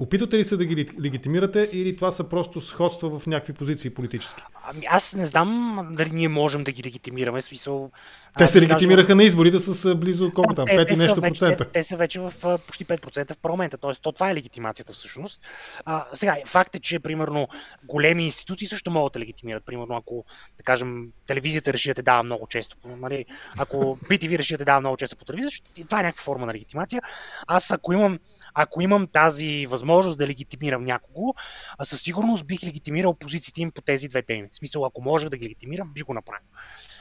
Опитвате 0.00 0.38
ли 0.38 0.44
се 0.44 0.56
да 0.56 0.64
ги 0.64 0.86
легитимирате 1.02 1.70
или 1.72 1.96
това 1.96 2.10
са 2.10 2.24
просто 2.24 2.60
сходства 2.60 3.18
в 3.18 3.26
някакви 3.26 3.52
позиции 3.52 3.90
политически? 3.90 4.42
Ами 4.64 4.86
аз 4.88 5.14
не 5.14 5.26
знам 5.26 5.88
дали 5.92 6.10
ние 6.10 6.28
можем 6.28 6.64
да 6.64 6.72
ги 6.72 6.82
легитимираме. 6.82 7.42
Смисъл, 7.42 7.90
те 8.38 8.48
се 8.48 8.60
легитимираха 8.60 9.06
кажа... 9.06 9.16
на 9.16 9.24
изборите 9.24 9.58
с 9.58 9.94
близо 9.94 10.32
колко 10.34 10.54
там, 10.54 10.66
5 10.66 10.94
и 10.94 10.96
нещо 10.96 11.20
вече, 11.20 11.32
процента. 11.32 11.64
Те, 11.64 11.70
те, 11.70 11.82
са 11.82 11.96
вече 11.96 12.20
в 12.20 12.32
почти 12.66 12.86
5% 12.86 13.34
в 13.34 13.38
парламента. 13.38 13.78
Тоест, 13.78 14.02
то 14.02 14.12
това 14.12 14.30
е 14.30 14.34
легитимацията 14.34 14.92
всъщност. 14.92 15.40
А, 15.84 16.06
сега, 16.14 16.36
факт 16.46 16.74
е, 16.74 16.80
че 16.80 16.98
примерно 16.98 17.48
големи 17.84 18.24
институции 18.24 18.68
също 18.68 18.90
могат 18.90 19.12
да 19.12 19.20
легитимират. 19.20 19.64
Примерно, 19.64 19.96
ако, 19.96 20.24
да 20.56 20.62
кажем, 20.62 21.08
телевизията 21.26 21.72
реши 21.72 21.88
да 21.88 21.94
те 21.94 22.02
дава 22.02 22.22
много 22.22 22.46
често, 22.46 22.76
нали, 22.84 23.24
ако 23.58 23.98
BTV 24.04 24.38
реши 24.38 24.54
да 24.54 24.58
те 24.58 24.64
дава 24.64 24.80
много 24.80 24.96
често 24.96 25.16
по 25.16 25.24
телевизия, 25.24 25.62
това 25.86 26.00
е 26.00 26.02
някаква 26.02 26.22
форма 26.22 26.46
на 26.46 26.54
легитимация. 26.54 27.02
Аз 27.46 27.70
ако 27.70 27.92
имам 27.92 28.18
ако 28.54 28.80
имам 28.80 29.06
тази 29.06 29.66
възможност 29.66 30.18
да 30.18 30.26
легитимирам 30.26 30.84
някого, 30.84 31.34
със 31.82 32.02
сигурност 32.02 32.46
бих 32.46 32.64
легитимирал 32.64 33.14
позициите 33.14 33.60
им 33.60 33.72
по 33.72 33.82
тези 33.82 34.08
две 34.08 34.22
теми. 34.22 34.48
В 34.52 34.56
смисъл, 34.56 34.84
ако 34.84 35.02
можех 35.02 35.28
да 35.28 35.36
ги 35.36 35.44
легитимирам, 35.44 35.92
бих 35.92 36.04
го 36.04 36.14
направил. 36.14 36.46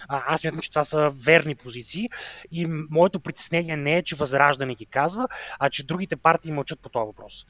Аз 0.08 0.44
мятам, 0.44 0.60
че 0.60 0.70
това 0.70 0.84
са 0.84 1.10
верни 1.10 1.56
позиции 1.56 2.10
и 2.52 2.66
моето 2.90 3.20
притеснение 3.20 3.78
не 3.78 3.98
е, 3.98 4.04
че 4.04 4.16
Възраждане 4.16 4.76
ги 4.76 4.86
казва, 4.86 5.28
а 5.60 5.70
че 5.70 5.86
другите 5.86 6.16
партии 6.16 6.52
мълчат 6.52 6.80
по 6.80 6.90
този 6.90 7.06
въпрос. 7.06 7.46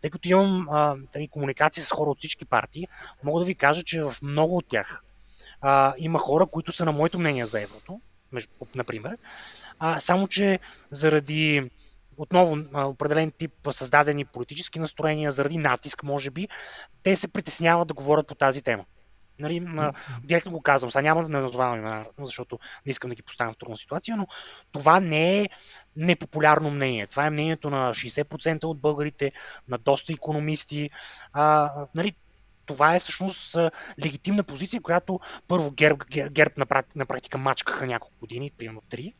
Тъй 0.00 0.10
като 0.10 0.28
имам 0.28 0.68
а, 0.70 0.96
тъй, 1.12 1.28
комуникация 1.28 1.84
с 1.84 1.90
хора 1.90 2.10
от 2.10 2.18
всички 2.18 2.44
партии, 2.44 2.88
мога 3.24 3.40
да 3.40 3.46
ви 3.46 3.54
кажа, 3.54 3.82
че 3.82 4.02
в 4.02 4.14
много 4.22 4.56
от 4.56 4.68
тях 4.68 5.02
а, 5.60 5.94
има 5.98 6.18
хора, 6.18 6.46
които 6.46 6.72
са 6.72 6.84
на 6.84 6.92
моето 6.92 7.18
мнение 7.18 7.46
за 7.46 7.60
еврото, 7.60 8.00
например, 8.74 9.16
а, 9.78 10.00
само 10.00 10.28
че 10.28 10.58
заради 10.90 11.70
отново 12.16 12.58
определен 12.74 13.30
тип 13.30 13.52
създадени 13.70 14.24
политически 14.24 14.78
настроения, 14.78 15.32
заради 15.32 15.58
натиск, 15.58 16.02
може 16.02 16.30
би, 16.30 16.48
те 17.02 17.16
се 17.16 17.28
притесняват 17.28 17.88
да 17.88 17.94
говорят 17.94 18.26
по 18.26 18.34
тази 18.34 18.62
тема. 18.62 18.84
Нали, 19.38 19.66
директно 20.24 20.52
го 20.52 20.62
казвам, 20.62 20.90
сега 20.90 21.02
няма 21.02 21.22
да 21.22 21.28
не 21.28 21.38
назовавам 21.38 21.78
имена, 21.78 22.06
защото 22.18 22.58
не 22.86 22.90
искам 22.90 23.10
да 23.10 23.16
ги 23.16 23.22
поставям 23.22 23.54
в 23.54 23.56
трудна 23.56 23.76
ситуация, 23.76 24.16
но 24.16 24.26
това 24.72 25.00
не 25.00 25.40
е 25.40 25.48
непопулярно 25.96 26.70
мнение. 26.70 27.06
Това 27.06 27.26
е 27.26 27.30
мнението 27.30 27.70
на 27.70 27.94
60% 27.94 28.64
от 28.64 28.80
българите, 28.80 29.32
на 29.68 29.78
доста 29.78 30.12
економисти. 30.12 30.90
А, 31.32 31.72
нали, 31.94 32.14
това 32.66 32.94
е 32.94 32.98
всъщност 32.98 33.56
легитимна 34.04 34.42
позиция, 34.42 34.80
която 34.80 35.20
първо 35.48 35.70
Герб, 35.70 36.04
Герб 36.30 36.58
на, 36.58 36.66
на 36.96 37.06
практика 37.06 37.38
мачкаха 37.38 37.86
няколко 37.86 38.16
години, 38.20 38.50
примерно 38.58 38.82
три. 38.90 39.14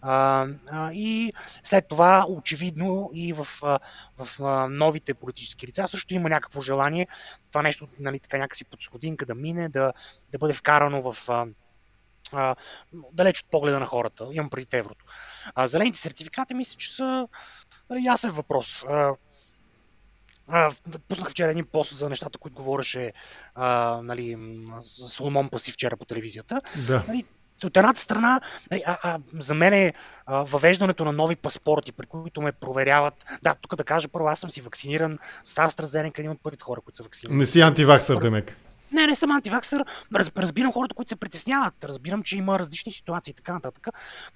А, 0.00 0.46
а, 0.70 0.92
и 0.92 1.32
след 1.62 1.88
това, 1.88 2.26
очевидно, 2.28 3.10
и 3.14 3.32
в, 3.32 3.46
в 4.18 4.68
новите 4.70 5.14
политически 5.14 5.66
лица 5.66 5.88
също 5.88 6.14
има 6.14 6.28
някакво 6.28 6.60
желание 6.60 7.06
това 7.50 7.62
нещо, 7.62 7.88
нали, 7.98 8.20
така 8.20 8.38
някакси 8.38 8.64
под 8.64 8.82
сходинка 8.82 9.26
да 9.26 9.34
мине, 9.34 9.68
да, 9.68 9.92
да 10.32 10.38
бъде 10.38 10.54
вкарано 10.54 11.12
в 11.12 11.30
а, 12.32 12.54
далеч 13.12 13.40
от 13.40 13.50
погледа 13.50 13.80
на 13.80 13.86
хората. 13.86 14.28
Имам 14.32 14.50
преди 14.50 14.76
еврото. 14.76 15.04
А, 15.54 15.68
зелените 15.68 15.98
сертификати 15.98 16.54
мисля, 16.54 16.78
че 16.78 16.94
са 16.94 17.28
нали, 17.90 18.04
ясен 18.04 18.30
въпрос. 18.30 18.84
А, 18.88 19.14
а, 20.48 20.70
пуснах 21.08 21.30
вчера 21.30 21.50
един 21.50 21.66
пост 21.66 21.96
за 21.96 22.08
нещата, 22.08 22.38
които 22.38 22.56
говореше 22.56 23.12
а, 23.54 24.00
нали, 24.02 24.36
Соломон 25.08 25.48
Паси 25.48 25.72
вчера 25.72 25.96
по 25.96 26.04
телевизията. 26.04 26.60
Да. 26.86 27.04
Нали, 27.08 27.24
от 27.64 27.76
едната 27.76 28.00
страна, 28.00 28.40
нали, 28.70 28.82
а, 28.86 28.98
а, 29.02 29.18
за 29.38 29.54
мен 29.54 29.72
е 29.72 29.94
а, 30.26 30.42
въвеждането 30.42 31.04
на 31.04 31.12
нови 31.12 31.36
паспорти, 31.36 31.92
при 31.92 32.06
които 32.06 32.40
ме 32.40 32.52
проверяват. 32.52 33.14
Да, 33.42 33.54
тук 33.54 33.76
да 33.76 33.84
кажа 33.84 34.08
първо, 34.08 34.28
аз 34.28 34.40
съм 34.40 34.50
си 34.50 34.60
вакциниран 34.60 35.18
с 35.44 35.54
AstraZeneca, 35.54 36.18
един 36.18 36.30
от 36.30 36.42
първите 36.42 36.64
хора, 36.64 36.80
които 36.80 36.96
са 36.96 37.02
вакцинирани. 37.02 37.38
Не 37.38 37.46
си 37.46 37.60
антиваксър, 37.60 38.16
Демек. 38.16 38.56
Не, 38.92 39.06
не 39.06 39.16
съм 39.16 39.30
антиваксър. 39.30 39.84
Разбирам 40.36 40.72
хората, 40.72 40.94
които 40.94 41.08
се 41.08 41.16
притесняват. 41.16 41.84
Разбирам, 41.84 42.22
че 42.22 42.36
има 42.36 42.58
различни 42.58 42.92
ситуации 42.92 43.30
и 43.30 43.34
така 43.34 43.52
нататък. 43.52 43.88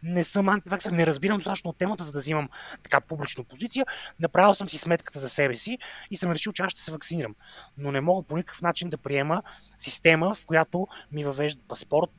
Не 0.03 0.24
съм 0.24 0.48
антиваксър. 0.48 0.92
Не 0.92 1.07
разбирам 1.07 1.36
достатъчно 1.36 1.70
от 1.70 1.78
темата, 1.78 2.05
за 2.05 2.12
да 2.12 2.18
взимам 2.18 2.48
така 2.82 3.00
публична 3.00 3.44
позиция. 3.44 3.86
Направил 4.20 4.55
съм 4.55 4.68
си 4.68 4.78
сметката 4.78 5.18
за 5.18 5.28
себе 5.28 5.57
си 5.57 5.78
и 6.11 6.16
съм 6.16 6.32
решил, 6.32 6.53
че 6.53 6.62
аз 6.62 6.70
ще 6.70 6.80
се 6.82 6.92
вакцинирам. 6.92 7.34
Но 7.78 7.92
не 7.92 8.00
мога 8.00 8.22
по 8.22 8.36
никакъв 8.36 8.62
начин 8.62 8.90
да 8.90 8.96
приема 8.98 9.42
система, 9.78 10.34
в 10.34 10.46
която 10.46 10.86
ми 11.12 11.24
въвеждат 11.24 11.64
паспорт, 11.68 12.11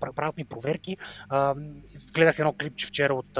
правят 0.00 0.36
ми 0.36 0.44
проверки. 0.44 0.96
гледах 2.12 2.38
едно 2.38 2.52
клипче 2.52 2.86
вчера 2.86 3.14
от, 3.14 3.38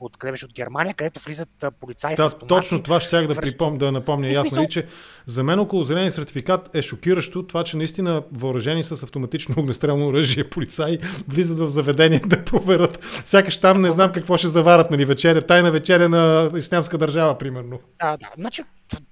от 0.00 0.16
къде 0.16 0.32
беше 0.32 0.44
от 0.44 0.54
Германия, 0.54 0.94
където 0.94 1.20
влизат 1.20 1.64
полицаи 1.80 2.16
да, 2.16 2.38
Точно 2.38 2.82
това 2.82 3.00
щях 3.00 3.26
да, 3.26 3.34
припом, 3.34 3.78
да 3.78 3.92
напомня 3.92 4.28
ясно. 4.28 4.68
Че 4.68 4.86
за 5.26 5.44
мен 5.44 5.58
около 5.58 5.84
зеления 5.84 6.12
сертификат 6.12 6.74
е 6.74 6.82
шокиращо 6.82 7.46
това, 7.46 7.64
че 7.64 7.76
наистина 7.78 8.22
въоръжени 8.32 8.84
с 8.84 9.02
автоматично 9.02 9.54
огнестрелно 9.58 10.06
оръжие 10.06 10.50
полицаи 10.50 10.98
влизат 11.28 11.58
в 11.58 11.68
заведение 11.68 12.20
да 12.26 12.44
проверят. 12.44 13.22
Сякаш 13.24 13.58
там 13.58 13.82
не 13.82 13.90
знам 13.90 14.12
какво 14.12 14.36
ще 14.36 14.48
заварат, 14.48 14.90
нали, 14.90 15.04
вечеря, 15.04 15.42
тайна 15.42 15.70
вечеря 15.70 16.08
на 16.08 16.50
Ислямска 16.56 16.98
държава, 16.98 17.38
примерно. 17.38 17.80
Да, 18.00 18.16
да. 18.16 18.30
Значи, 18.38 18.62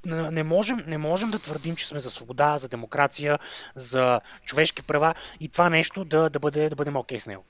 не 0.07 0.43
можем, 0.43 0.85
не 0.87 0.99
можем 0.99 1.31
да 1.31 1.39
твърдим, 1.39 1.77
че 1.77 1.87
сме 1.87 2.01
за 2.01 2.11
свобода, 2.11 2.59
за 2.59 2.69
демокрация, 2.69 3.39
за 3.75 4.21
човешки 4.45 4.83
права 4.83 5.15
и 5.41 5.49
това 5.49 5.71
нещо 5.71 6.05
да, 6.05 6.31
да, 6.31 6.39
бъде, 6.39 6.69
да 6.69 6.77
бъдем 6.77 6.97
окей 6.97 7.19
okay 7.19 7.23
с 7.23 7.27
него. 7.27 7.45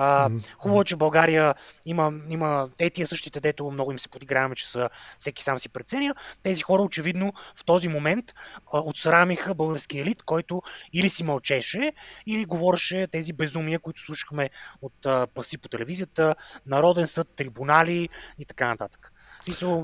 А, 0.00 0.30
хубаво 0.58 0.80
е, 0.80 0.84
че 0.84 0.96
България 0.96 1.54
има, 1.86 2.12
има 2.28 2.68
те 2.76 2.90
тия 2.90 3.06
същите, 3.06 3.40
дето 3.40 3.70
много 3.70 3.92
им 3.92 3.98
се 3.98 4.08
подиграваме, 4.08 4.54
че 4.54 4.68
са 4.68 4.88
всеки 5.18 5.42
сам 5.42 5.58
си 5.58 5.68
преценя. 5.68 6.14
Тези 6.42 6.62
хора 6.62 6.82
очевидно 6.82 7.32
в 7.56 7.64
този 7.64 7.88
момент 7.88 8.24
а, 8.72 8.80
отсрамиха 8.80 9.54
български 9.54 9.98
елит, 9.98 10.22
който 10.22 10.62
или 10.92 11.08
си 11.08 11.24
мълчеше, 11.24 11.92
или 12.26 12.44
говореше 12.44 13.06
тези 13.10 13.32
безумия, 13.32 13.78
които 13.78 14.00
слушахме 14.00 14.50
от 14.82 15.06
а, 15.06 15.26
паси 15.26 15.58
по 15.58 15.68
телевизията, 15.68 16.34
Народен 16.66 17.06
съд, 17.06 17.28
трибунали 17.36 18.08
и 18.38 18.44
така 18.44 18.68
нататък. 18.68 19.12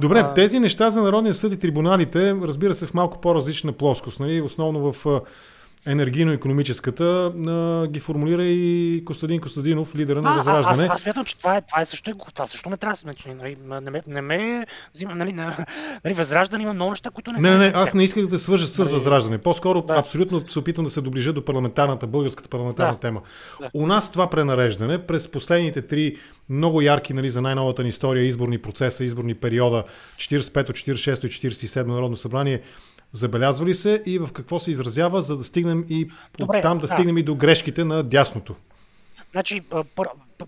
Добре, 0.00 0.18
а... 0.18 0.34
тези 0.34 0.60
неща 0.60 0.90
за 0.90 1.02
Народния 1.02 1.34
съд 1.34 1.52
и 1.52 1.58
трибуналите, 1.58 2.34
разбира 2.42 2.74
се, 2.74 2.86
в 2.86 2.94
малко 2.94 3.20
по-различна 3.20 3.72
плоскост. 3.72 4.20
Нали? 4.20 4.40
Основно 4.40 4.92
в 4.92 5.06
енергийно-економическата 5.86 7.32
ги 7.90 8.00
формулира 8.00 8.44
и 8.44 9.02
Костадин 9.04 9.40
Костадинов, 9.40 9.94
лидера 9.94 10.22
на 10.22 10.34
Възраждане. 10.34 10.86
Аз, 10.86 10.94
аз 10.94 11.00
смятам, 11.00 11.24
че 11.24 11.38
това, 11.38 11.56
е, 11.56 11.62
това, 11.62 11.82
е 11.82 11.86
също, 11.86 12.16
това 12.34 12.46
също 12.46 12.70
не 12.70 12.76
трябва. 12.76 12.96
Нали, 13.26 13.56
не, 13.82 13.90
ме, 13.90 14.02
не 14.06 14.22
ме 14.22 14.66
взима, 14.94 15.14
нали, 15.14 15.32
нали, 15.32 16.14
Възраждане 16.14 16.62
има 16.62 16.74
много 16.74 16.90
неща, 16.90 17.10
които 17.10 17.32
не 17.32 17.40
Не, 17.40 17.50
не, 17.50 17.66
не, 17.66 17.72
аз 17.74 17.94
не 17.94 18.04
исках 18.04 18.26
да 18.26 18.38
свържа 18.38 18.66
с 18.66 18.78
нали... 18.78 18.92
Възраждане. 18.92 19.38
По-скоро 19.38 19.82
да. 19.82 19.94
абсолютно 19.94 20.48
се 20.48 20.58
опитвам 20.58 20.84
да 20.84 20.90
се 20.90 21.00
доближа 21.00 21.32
до 21.32 21.44
парламентарната, 21.44 22.06
българската 22.06 22.48
парламентарна 22.48 22.92
да. 22.92 22.98
тема. 22.98 23.20
Да. 23.60 23.70
У 23.74 23.86
нас 23.86 24.12
това 24.12 24.30
пренареждане 24.30 25.06
през 25.06 25.30
последните 25.30 25.82
три 25.82 26.16
много 26.48 26.80
ярки 26.80 27.14
нали, 27.14 27.30
за 27.30 27.42
най-новата 27.42 27.82
ни 27.82 27.88
история 27.88 28.24
изборни 28.24 28.58
процеса, 28.58 29.04
изборни 29.04 29.34
периода 29.34 29.84
45-то, 30.16 30.72
46-то 30.72 31.26
и 31.26 31.30
47-то 31.30 31.88
Народно 31.88 32.16
събрание 32.16 32.62
Забелязва 33.14 33.66
ли 33.66 33.74
се 33.74 34.02
и 34.06 34.18
в 34.18 34.28
какво 34.32 34.58
се 34.58 34.70
изразява, 34.70 35.22
за 35.22 35.36
да 35.36 35.44
стигнем 35.44 35.84
и 35.88 36.10
Добре, 36.38 36.62
там 36.62 36.78
да, 36.78 36.86
да 36.86 36.94
стигнем 36.94 37.18
и 37.18 37.22
до 37.22 37.34
грешките 37.34 37.84
на 37.84 38.02
дясното? 38.02 38.54
Значи, 39.32 39.62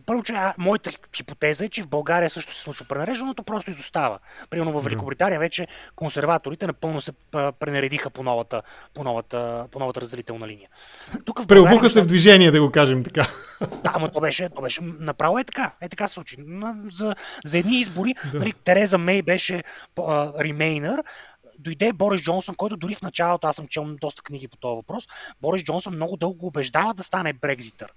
първо, 0.06 0.22
че 0.22 0.34
моята 0.58 0.90
хипотеза 1.16 1.64
е, 1.64 1.68
че 1.68 1.82
в 1.82 1.88
България 1.88 2.30
също 2.30 2.54
се 2.54 2.60
случва 2.60 2.86
пренареждането, 2.88 3.42
просто 3.42 3.70
изостава. 3.70 4.18
Примерно 4.50 4.80
в 4.80 4.84
Великобритания 4.84 5.40
вече 5.40 5.66
консерваторите 5.96 6.66
напълно 6.66 7.00
се 7.00 7.12
пренаредиха 7.32 8.10
по 8.10 8.22
новата, 8.22 8.62
по 8.94 9.04
новата, 9.04 9.66
по 9.72 9.78
новата 9.78 10.00
разделителна 10.00 10.48
линия. 10.48 10.68
Тук 11.24 11.42
в 11.42 11.46
Преобуха 11.46 11.70
България, 11.70 11.90
се 11.90 12.02
в 12.02 12.06
движение, 12.06 12.50
да 12.50 12.60
го 12.60 12.70
кажем 12.70 13.04
така. 13.04 13.30
Да, 13.60 13.92
ама 13.94 14.10
то 14.10 14.20
беше, 14.20 14.48
то 14.48 14.62
беше 14.62 14.80
направо 14.82 15.38
е 15.38 15.44
така. 15.44 15.72
Е 15.80 15.88
така 15.88 16.08
се 16.08 16.14
случи. 16.14 16.36
За, 16.92 17.14
за 17.44 17.58
едни 17.58 17.80
избори 17.80 18.14
да. 18.32 18.38
нали, 18.38 18.52
Тереза 18.64 18.98
Мей 18.98 19.22
беше 19.22 19.62
ремейнър, 20.40 21.02
дойде 21.58 21.92
Борис 21.92 22.22
Джонсон, 22.22 22.54
който 22.54 22.76
дори 22.76 22.94
в 22.94 23.02
началото, 23.02 23.46
аз 23.46 23.56
съм 23.56 23.68
чел 23.68 23.96
доста 24.00 24.22
книги 24.22 24.48
по 24.48 24.56
този 24.56 24.76
въпрос, 24.76 25.08
Борис 25.42 25.64
Джонсон 25.64 25.94
много 25.94 26.16
дълго 26.16 26.46
убеждава 26.46 26.94
да 26.94 27.02
стане 27.02 27.32
Брекзитър. 27.32 27.92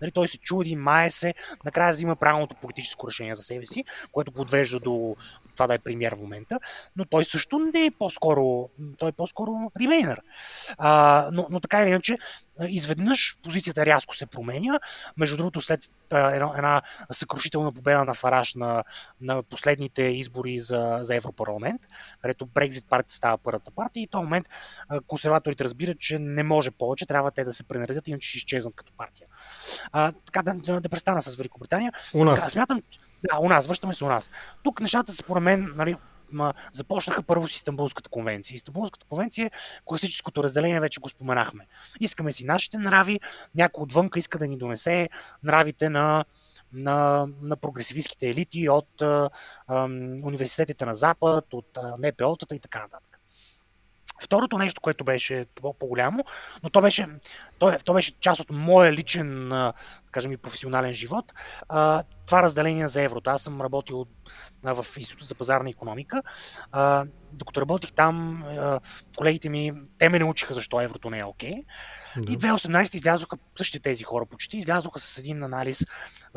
Нали, 0.00 0.10
той 0.10 0.28
се 0.28 0.38
чуди, 0.38 0.76
мае 0.76 1.10
се, 1.10 1.34
накрая 1.64 1.92
взима 1.92 2.16
правилното 2.16 2.54
политическо 2.54 3.08
решение 3.08 3.34
за 3.34 3.42
себе 3.42 3.66
си, 3.66 3.84
което 4.12 4.32
подвежда 4.32 4.80
до 4.80 5.16
това 5.54 5.66
да 5.66 5.74
е 5.74 5.78
премьер 5.78 6.14
в 6.14 6.20
момента, 6.20 6.60
но 6.96 7.04
той 7.04 7.24
също 7.24 7.58
не 7.58 7.86
е 7.86 7.90
по-скоро, 7.90 8.68
той 8.98 9.08
е 9.08 9.12
по-скоро 9.12 9.72
ремейнер. 9.80 10.20
А, 10.78 11.28
но, 11.32 11.46
но 11.50 11.60
така 11.60 11.82
или 11.82 11.88
иначе, 11.88 12.18
изведнъж 12.60 13.38
позицията 13.42 13.86
рязко 13.86 14.16
се 14.16 14.26
променя. 14.26 14.80
Между 15.16 15.36
другото, 15.36 15.60
след 15.60 15.80
една, 16.10 16.52
една 16.56 16.82
съкрушителна 17.12 17.72
победа 17.72 18.04
на 18.04 18.14
Фараш 18.14 18.54
на, 18.54 18.84
на 19.20 19.42
последните 19.42 20.02
избори 20.02 20.58
за, 20.58 20.98
за 21.00 21.14
Европарламент, 21.14 21.82
където 22.22 22.46
Брекзит 22.46 22.84
партия 22.88 23.14
става 23.14 23.38
първата 23.38 23.70
партия 23.70 24.02
и 24.02 24.06
в 24.06 24.10
този 24.10 24.24
момент 24.24 24.48
консерваторите 25.06 25.64
разбират, 25.64 25.98
че 25.98 26.18
не 26.18 26.42
може 26.42 26.70
повече, 26.70 27.06
трябва 27.06 27.30
те 27.30 27.44
да 27.44 27.52
се 27.52 27.62
пренаредят, 27.62 28.08
иначе 28.08 28.28
ще 28.28 28.38
изчезнат 28.38 28.74
като 28.74 28.92
партия. 28.96 29.26
А, 29.92 30.12
така 30.12 30.42
да, 30.42 30.80
да 30.80 30.88
престана 30.88 31.22
с 31.22 31.36
Великобритания. 31.36 31.92
У 32.14 32.24
нас. 32.24 32.40
Така, 32.40 32.50
смятам, 32.50 32.82
да, 33.24 33.38
у 33.38 33.48
нас, 33.48 33.66
връщаме 33.66 33.94
се 33.94 34.04
у 34.04 34.08
нас. 34.08 34.30
Тук 34.62 34.80
нещата, 34.80 35.12
според 35.12 35.42
мен, 35.42 35.72
нали, 35.76 35.96
ма, 36.32 36.54
започнаха 36.72 37.22
първо 37.22 37.48
с 37.48 37.54
Истанбулската 37.54 38.10
конвенция. 38.10 38.54
Истанбулската 38.54 39.06
конвенция, 39.08 39.50
класическото 39.84 40.44
разделение 40.44 40.80
вече 40.80 41.00
го 41.00 41.08
споменахме. 41.08 41.66
Искаме 42.00 42.32
си 42.32 42.46
нашите 42.46 42.78
нрави, 42.78 43.20
някой 43.54 43.82
отвънка 43.82 44.18
иска 44.18 44.38
да 44.38 44.46
ни 44.46 44.58
донесе 44.58 45.08
нравите 45.42 45.88
на, 45.88 46.24
на, 46.72 47.26
на 47.42 47.56
прогресивистските 47.56 48.28
елити 48.28 48.68
от 48.68 49.02
а, 49.02 49.30
а, 49.66 49.84
университетите 50.24 50.86
на 50.86 50.94
Запад, 50.94 51.54
от 51.54 51.78
НПО-тата 51.98 52.54
и 52.54 52.60
така 52.60 52.80
нататък. 52.80 53.11
Второто 54.22 54.58
нещо, 54.58 54.80
което 54.80 55.04
беше 55.04 55.46
по-голямо, 55.78 56.24
но 56.62 56.70
то 56.70 56.80
беше, 56.80 57.06
то, 57.58 57.76
то 57.84 57.94
беше 57.94 58.20
част 58.20 58.40
от 58.40 58.50
моя 58.50 58.92
личен, 58.92 59.48
да 59.48 59.72
кажем 60.10 60.32
и 60.32 60.36
професионален 60.36 60.92
живот, 60.92 61.32
това 62.26 62.42
разделение 62.42 62.88
за 62.88 63.02
еврото. 63.02 63.30
Аз 63.30 63.42
съм 63.42 63.60
работил 63.60 64.06
в 64.62 64.86
Института 64.96 65.24
за 65.24 65.34
пазарна 65.34 65.70
економика. 65.70 66.22
Докато 67.32 67.60
работих 67.60 67.92
там, 67.92 68.44
колегите 69.16 69.48
ми, 69.48 69.72
те 69.98 70.08
ме 70.08 70.18
научиха 70.18 70.54
защо 70.54 70.80
еврото 70.80 71.10
не 71.10 71.18
е 71.18 71.24
окей. 71.24 71.52
Okay. 71.52 71.64
Да. 72.24 72.32
И 72.32 72.38
2018 72.38 72.94
излязоха 72.94 73.36
същите 73.56 73.82
тези 73.82 74.04
хора 74.04 74.26
почти, 74.26 74.58
излязоха 74.58 75.00
с 75.00 75.18
един 75.18 75.42
анализ, 75.42 75.86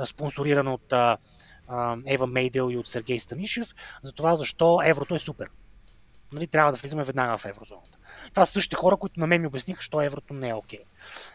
спонсориран 0.06 0.68
от 0.68 0.94
Ева 2.06 2.28
Мейдел 2.28 2.70
и 2.72 2.78
от 2.78 2.88
Сергей 2.88 3.20
Станишев, 3.20 3.68
за 4.04 4.14
това 4.14 4.36
защо 4.36 4.82
еврото 4.86 5.16
е 5.16 5.20
супер 5.20 5.50
нали, 6.36 6.48
трябва 6.48 6.72
да 6.72 6.78
влизаме 6.78 7.04
веднага 7.04 7.38
в 7.38 7.46
еврозоната. 7.46 7.98
Това 8.30 8.46
са 8.46 8.52
същите 8.52 8.76
хора, 8.76 8.98
които 8.98 9.20
на 9.20 9.28
мен 9.28 9.42
ми 9.42 9.48
обясниха, 9.48 9.82
що 9.82 10.02
еврото 10.02 10.34
не 10.34 10.50
е 10.50 10.54
окей. 10.54 10.80
Okay. 10.80 10.84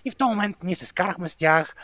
И 0.05 0.11
в 0.11 0.17
този 0.17 0.29
момент 0.29 0.57
ние 0.63 0.75
се 0.75 0.87
скарахме 0.87 1.29
с 1.29 1.37
тях, 1.37 1.75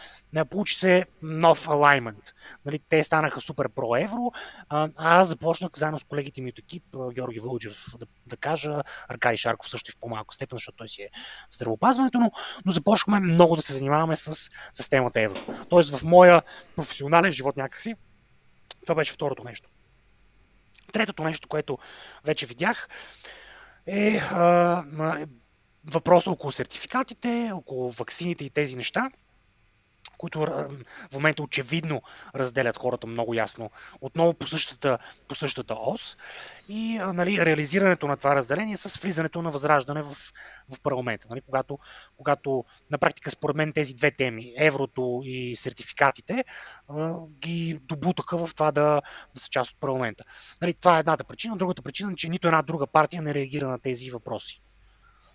получи 0.51 0.75
се 0.75 1.05
нов 1.23 1.69
алаймент. 1.69 2.25
Нали, 2.64 2.79
те 2.89 3.05
станаха 3.05 3.41
супер 3.41 3.69
про 3.69 3.97
евро, 3.97 4.33
а 4.69 4.89
аз 4.97 5.29
започнах 5.29 5.71
заедно 5.77 5.99
с 5.99 6.05
колегите 6.05 6.41
ми 6.41 6.51
от 6.51 6.59
екип, 6.59 6.85
Георги 7.14 7.41
Вълджев, 7.41 7.85
да, 7.99 8.07
да 8.27 8.37
кажа, 8.37 8.83
Аркадий 9.09 9.37
Шарков 9.37 9.69
също 9.69 9.91
и 9.91 9.93
в 9.93 9.97
по-малка 9.97 10.35
степен, 10.35 10.57
защото 10.57 10.77
той 10.77 10.89
си 10.89 11.03
е 11.03 11.09
в 11.51 11.57
здравеопазването, 11.57 12.19
но, 12.19 12.31
но 12.64 12.73
започнахме 12.73 13.21
много 13.21 13.57
да 13.57 13.62
се 13.62 13.73
занимаваме 13.73 14.17
с, 14.17 14.51
с 14.73 14.89
темата 14.89 15.21
евро. 15.21 15.41
Тоест 15.69 15.97
в 15.97 16.05
моя 16.05 16.43
професионален 16.77 17.33
живот 17.33 17.57
някакси, 17.57 17.95
това 18.83 18.95
беше 18.95 19.12
второто 19.12 19.45
нещо. 19.45 19.69
Третото 20.93 21.24
нещо, 21.24 21.49
което 21.49 21.78
вече 22.24 22.47
видях, 22.47 22.89
е 23.87 24.16
а, 24.30 24.84
въпроса 25.93 26.30
около 26.30 26.53
сертификатите, 26.53 27.51
около 27.55 27.91
ваксините 27.91 28.45
и 28.45 28.51
тези 28.51 28.76
неща 28.76 29.11
които 30.19 30.41
в 30.41 31.14
момента 31.14 31.43
очевидно 31.43 32.03
разделят 32.35 32.77
хората 32.77 33.07
много 33.07 33.35
ясно, 33.35 33.71
отново 34.01 34.35
по 34.35 34.47
същата, 34.47 34.99
по 35.29 35.35
същата 35.35 35.75
ос 35.75 36.17
и 36.69 36.99
нали, 36.99 37.47
реализирането 37.47 38.07
на 38.07 38.17
това 38.17 38.37
разделение 38.37 38.77
с 38.77 39.01
влизането 39.01 39.43
на 39.43 39.51
възраждане 39.51 40.03
в, 40.03 40.17
в 40.69 40.81
парламента. 40.83 41.27
Нали, 41.31 41.41
когато, 41.41 41.79
когато 42.17 42.64
на 42.91 42.99
практика 42.99 43.31
според 43.31 43.57
мен 43.57 43.73
тези 43.73 43.95
две 43.95 44.11
теми, 44.11 44.55
еврото 44.57 45.23
и 45.25 45.57
сертификатите, 45.57 46.45
ги 47.39 47.81
добутаха 47.83 48.47
в 48.47 48.55
това 48.55 48.73
да, 48.73 49.03
да 49.35 49.41
са 49.41 49.49
част 49.49 49.73
от 49.73 49.81
парламента. 49.81 50.25
Нали, 50.62 50.75
това 50.75 50.97
е 50.97 51.01
едната 51.01 51.25
причина. 51.25 51.57
Другата 51.57 51.83
причина 51.83 52.12
е, 52.12 52.17
че 52.17 52.29
нито 52.29 52.49
една 52.49 52.62
друга 52.62 52.87
партия 52.87 53.23
не 53.23 53.35
реагира 53.35 53.69
на 53.69 53.79
тези 53.79 54.11
въпроси. 54.11 54.61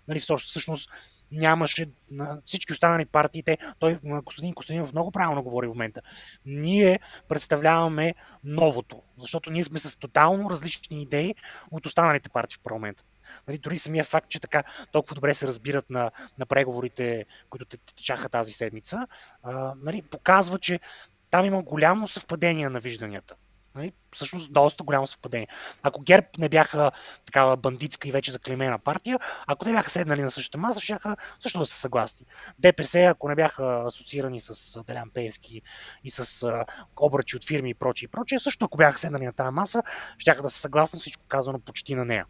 Нали, 0.08 0.20
всъщност 0.20 0.90
нямаше 1.32 1.86
на 2.10 2.40
всички 2.44 2.72
останали 2.72 3.04
партии. 3.04 3.42
Те, 3.42 3.58
той, 3.78 3.98
Костадин 4.24 4.54
Костадинов 4.54 4.92
много 4.92 5.10
правилно 5.10 5.42
говори 5.42 5.66
в 5.66 5.70
момента. 5.70 6.00
Ние 6.46 7.00
представляваме 7.28 8.14
новото, 8.44 9.02
защото 9.18 9.50
ние 9.50 9.64
сме 9.64 9.78
с 9.78 9.98
тотално 9.98 10.50
различни 10.50 11.02
идеи 11.02 11.34
от 11.70 11.86
останалите 11.86 12.28
партии 12.28 12.56
в 12.60 12.62
парламента. 12.62 13.04
Нали, 13.48 13.58
дори 13.58 13.78
самия 13.78 14.04
факт, 14.04 14.28
че 14.28 14.40
така 14.40 14.64
толкова 14.92 15.14
добре 15.14 15.34
се 15.34 15.46
разбират 15.46 15.90
на, 15.90 16.10
на 16.38 16.46
преговорите, 16.46 17.26
които 17.50 17.66
течаха 17.96 18.28
тази 18.28 18.52
седмица, 18.52 19.06
а, 19.42 19.74
нали, 19.82 20.02
показва, 20.02 20.58
че 20.58 20.80
там 21.30 21.44
има 21.44 21.62
голямо 21.62 22.08
съвпадение 22.08 22.68
на 22.68 22.80
вижданията. 22.80 23.34
Нали? 23.74 23.92
Всъщност 24.12 24.52
доста 24.52 24.84
голямо 24.84 25.06
съвпадение. 25.06 25.48
Ако 25.82 26.02
ГЕРБ 26.02 26.26
не 26.38 26.48
бяха 26.48 26.92
такава 27.26 27.56
бандитска 27.56 28.08
и 28.08 28.12
вече 28.12 28.32
заклемена 28.32 28.78
партия, 28.78 29.18
ако 29.46 29.64
те 29.64 29.72
бяха 29.72 29.90
седнали 29.90 30.22
на 30.22 30.30
същата 30.30 30.58
маса, 30.58 30.80
ще 30.80 30.98
също 31.40 31.58
да 31.58 31.66
са 31.66 31.76
съгласни. 31.76 32.26
ДПС, 32.58 33.00
ако 33.00 33.28
не 33.28 33.34
бяха 33.34 33.82
асоциирани 33.86 34.40
с 34.40 34.82
Делян 34.84 35.10
Пеевски 35.10 35.62
и 36.04 36.10
с 36.10 36.48
обръчи 37.00 37.36
от 37.36 37.44
фирми 37.44 37.70
и 37.70 37.74
прочие 37.74 38.06
и 38.06 38.08
прочие, 38.08 38.38
също 38.38 38.64
ако 38.64 38.76
бяха 38.76 38.98
седнали 38.98 39.26
на 39.26 39.32
тази 39.32 39.54
маса, 39.54 39.82
ще 40.18 40.34
да 40.34 40.50
са 40.50 40.60
съгласни 40.60 40.98
всичко 40.98 41.22
казано 41.28 41.60
почти 41.60 41.94
на 41.94 42.04
нея. 42.04 42.26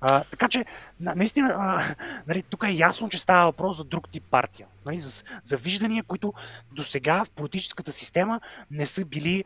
А, 0.00 0.24
така 0.24 0.48
че, 0.48 0.64
наистина, 1.00 1.54
а, 1.58 1.94
нали, 2.26 2.42
тук 2.42 2.64
е 2.66 2.70
ясно, 2.70 3.08
че 3.08 3.18
става 3.18 3.44
въпрос 3.44 3.76
за 3.76 3.84
друг 3.84 4.08
тип 4.08 4.24
партия. 4.30 4.66
Нали, 4.86 5.00
за, 5.00 5.24
за 5.44 5.56
виждания, 5.56 6.04
които 6.04 6.32
до 6.72 6.84
сега 6.84 7.24
в 7.24 7.30
политическата 7.30 7.92
система 7.92 8.40
не 8.70 8.86
са 8.86 9.04
били 9.04 9.44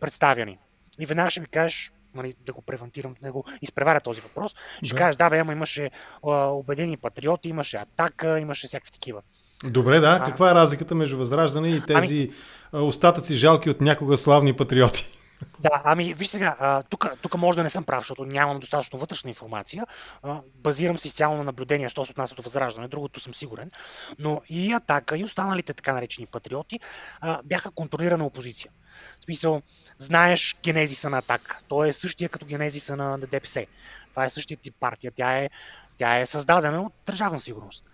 представяни. 0.00 0.58
И 1.00 1.06
веднага 1.06 1.30
ще 1.30 1.40
ми 1.40 1.46
кажеш, 1.46 1.92
нали, 2.14 2.34
да 2.46 2.52
го 2.52 2.62
превентирам, 2.62 3.14
да 3.22 3.32
го 3.32 3.44
изпреваря 3.62 4.00
този 4.00 4.20
въпрос, 4.20 4.56
ще 4.82 4.94
да. 4.94 4.98
кажеш, 4.98 5.16
да, 5.16 5.30
бе, 5.30 5.38
ама 5.38 5.52
имаше 5.52 5.90
а, 6.26 6.46
убедени 6.46 6.96
патриоти, 6.96 7.48
имаше 7.48 7.76
атака, 7.76 8.40
имаше 8.40 8.66
всякакви 8.66 8.92
такива. 8.92 9.22
Добре, 9.64 10.00
да. 10.00 10.18
А, 10.20 10.24
Каква 10.24 10.50
е 10.50 10.54
разликата 10.54 10.94
между 10.94 11.18
Възраждане 11.18 11.68
и 11.68 11.80
тези 11.80 12.30
ами... 12.72 12.84
остатъци 12.84 13.34
жалки 13.34 13.70
от 13.70 13.80
някога 13.80 14.16
славни 14.16 14.52
патриоти? 14.52 15.17
Да, 15.58 15.82
ами 15.84 16.14
виж 16.14 16.28
сега, 16.28 16.82
тук 17.22 17.36
може 17.38 17.56
да 17.56 17.62
не 17.62 17.70
съм 17.70 17.84
прав, 17.84 18.00
защото 18.00 18.24
нямам 18.24 18.60
достатъчно 18.60 18.98
вътрешна 18.98 19.30
информация. 19.30 19.86
Базирам 20.54 20.98
се 20.98 21.08
изцяло 21.08 21.36
на 21.36 21.44
наблюдение, 21.44 21.88
що 21.88 22.04
се 22.04 22.12
отнася 22.12 22.34
до 22.34 22.42
възраждане, 22.42 22.88
другото 22.88 23.20
съм 23.20 23.34
сигурен. 23.34 23.70
Но 24.18 24.42
и 24.48 24.72
Атака, 24.72 25.18
и 25.18 25.24
останалите 25.24 25.74
така 25.74 25.92
наречени 25.92 26.26
патриоти 26.26 26.80
бяха 27.44 27.70
контролирана 27.70 28.26
опозиция. 28.26 28.70
В 29.20 29.24
смисъл, 29.24 29.62
знаеш 29.98 30.56
генезиса 30.62 31.10
на 31.10 31.18
Атака. 31.18 31.60
Той 31.68 31.88
е 31.88 31.92
същия 31.92 32.28
като 32.28 32.46
генезиса 32.46 32.96
на, 32.96 33.18
ДПС. 33.18 33.66
Това 34.10 34.24
е 34.24 34.30
същия 34.30 34.56
тип 34.56 34.74
партия. 34.80 35.12
Тя 35.16 35.38
е, 35.38 35.50
тя 35.98 36.20
е 36.20 36.26
създадена 36.26 36.82
от 36.82 36.92
държавна 37.06 37.40
сигурност. 37.40 37.84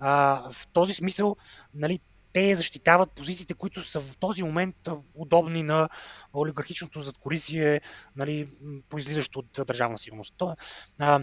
В 0.00 0.66
този 0.72 0.94
смисъл, 0.94 1.36
нали, 1.74 2.00
те 2.38 2.56
защитават 2.56 3.10
позициите, 3.10 3.54
които 3.54 3.82
са 3.82 4.00
в 4.00 4.16
този 4.16 4.42
момент 4.42 4.76
удобни 5.14 5.62
на 5.62 5.88
олигархичното 6.34 7.00
задкорисие, 7.00 7.80
нали, 8.16 8.48
произлизащо 8.88 9.38
от 9.38 9.66
държавна 9.66 9.98
сигурност. 9.98 10.34
То, 10.36 10.56
а, 10.98 11.20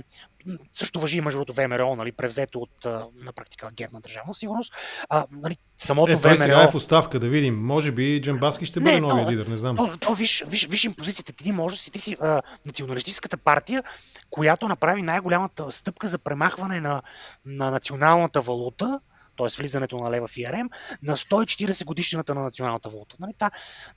също 0.73 0.99
въжи 0.99 1.17
и 1.17 1.21
между 1.21 1.37
другото 1.37 1.53
ВМРО, 1.53 1.95
нали, 1.95 2.11
превзето 2.11 2.59
от 2.59 2.85
на 3.15 3.33
практика 3.35 3.69
герна 3.73 3.99
държавна 3.99 4.33
сигурност. 4.33 4.73
А, 5.09 5.25
нали, 5.31 5.57
самото 5.77 6.11
е, 6.11 6.15
ВМРО... 6.15 6.37
сега 6.37 6.63
е 6.63 6.71
в 6.71 6.75
оставка, 6.75 7.19
да 7.19 7.29
видим. 7.29 7.65
Може 7.65 7.91
би 7.91 8.21
Джамбаски 8.21 8.65
ще 8.65 8.79
бъде 8.79 8.99
новия 8.99 9.31
лидер, 9.31 9.47
не 9.47 9.57
знам. 9.57 9.75
То, 9.75 9.97
то, 9.99 10.13
виж, 10.13 10.43
виж, 10.47 10.67
виж 10.67 10.83
им 10.83 10.93
позицията. 10.93 11.33
Ти 11.33 11.51
може 11.51 11.75
да 11.75 11.81
си, 11.81 11.91
ти 11.91 11.99
си 11.99 12.17
а, 12.21 12.41
националистическата 12.65 13.37
партия, 13.37 13.83
която 14.29 14.67
направи 14.67 15.01
най-голямата 15.01 15.71
стъпка 15.71 16.07
за 16.07 16.17
премахване 16.17 16.81
на, 16.81 17.01
на 17.45 17.71
националната 17.71 18.41
валута, 18.41 18.99
т.е. 19.37 19.47
влизането 19.57 19.97
на 19.97 20.11
лева 20.11 20.27
в 20.27 20.37
ИРМ, 20.37 20.69
на 21.03 21.17
140 21.17 21.85
годишната 21.85 22.35
на 22.35 22.41
националната 22.41 22.89
валута. 22.89 23.15
Нали, 23.19 23.33
та, 23.37 23.51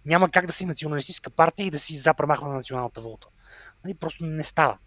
няма 0.05 0.31
как 0.31 0.47
да 0.47 0.53
си 0.53 0.67
националистическа 0.67 1.31
партия 1.31 1.67
и 1.67 1.71
да 1.71 1.79
си 1.79 1.97
за 1.97 2.15
премахване 2.15 2.51
на 2.51 2.57
националната 2.57 3.01
валута. 3.01 3.27
Нали, 3.85 3.95
просто 3.95 4.25
не 4.25 4.45
става. 4.45 4.79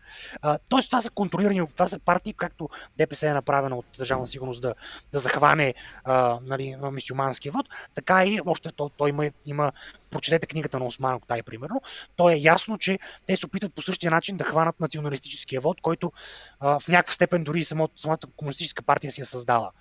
Тоест, 0.70 0.90
това 0.90 1.02
са 1.02 1.10
контролирани, 1.10 1.68
това 1.68 1.88
са 1.88 2.00
партии, 2.00 2.34
както 2.34 2.70
ДПС 2.98 3.28
е 3.28 3.34
направена 3.34 3.78
от 3.78 3.86
Държавна 3.98 4.28
сигурност 4.28 4.62
да, 4.62 4.74
да 5.12 5.20
захване 5.20 5.74
а, 6.04 6.40
нали, 6.44 6.76
мисюманския 6.92 7.52
вод, 7.52 7.66
така 7.96 8.26
и 8.26 8.40
още 8.46 8.72
той, 8.72 8.90
той 8.98 9.10
има, 9.10 9.30
има, 9.46 9.72
прочетете 10.10 10.48
книгата 10.48 10.80
на 10.80 10.86
Осман 10.86 11.16
Октай, 11.16 11.44
примерно, 11.44 11.82
то 12.16 12.30
е 12.30 12.36
ясно, 12.36 12.78
че 12.78 13.00
те 13.28 13.38
се 13.38 13.46
опитват 13.46 13.74
по 13.74 13.82
същия 13.82 14.12
начин 14.12 14.38
да 14.38 14.44
хванат 14.44 14.80
националистическия 14.80 15.62
вод, 15.62 15.82
който 15.82 16.12
а, 16.60 16.80
в 16.80 16.88
някаква 16.88 17.14
степен 17.14 17.44
дори 17.44 17.64
самото, 17.64 18.02
самата 18.02 18.18
комунистическа 18.38 18.84
партия 18.84 19.12
си 19.12 19.22
е 19.22 19.26
създала 19.26 19.72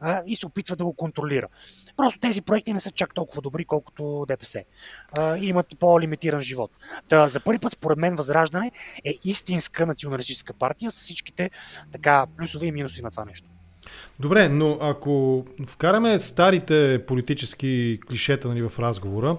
а, 0.00 0.22
и 0.26 0.36
се 0.36 0.46
опитва 0.46 0.76
да 0.76 0.84
го 0.84 0.92
контролира. 0.92 1.48
Просто 1.96 2.20
тези 2.20 2.42
проекти 2.42 2.72
не 2.72 2.80
са 2.80 2.90
чак 2.90 3.14
толкова 3.14 3.42
добри, 3.42 3.64
колкото 3.64 4.24
ДПС. 4.28 4.64
А, 5.18 5.36
и 5.36 5.46
имат 5.46 5.66
по-лимитиран 5.80 6.40
живот. 6.40 6.70
Та, 7.08 7.28
за 7.28 7.40
първи 7.40 7.58
път, 7.58 7.72
според 7.72 7.98
мен, 7.98 8.16
Възраждане 8.16 8.72
е 9.04 9.14
истинска 9.72 9.86
националистическа 9.86 10.52
партия 10.52 10.90
с 10.90 11.00
всичките 11.00 11.50
така 11.92 12.26
плюсове 12.36 12.66
и 12.66 12.72
минуси 12.72 13.02
на 13.02 13.10
това 13.10 13.24
нещо. 13.24 13.48
Добре, 14.20 14.48
но 14.48 14.78
ако 14.80 15.44
вкараме 15.66 16.20
старите 16.20 17.04
политически 17.06 18.00
клишета 18.08 18.48
нали, 18.48 18.62
в 18.62 18.78
разговора, 18.78 19.36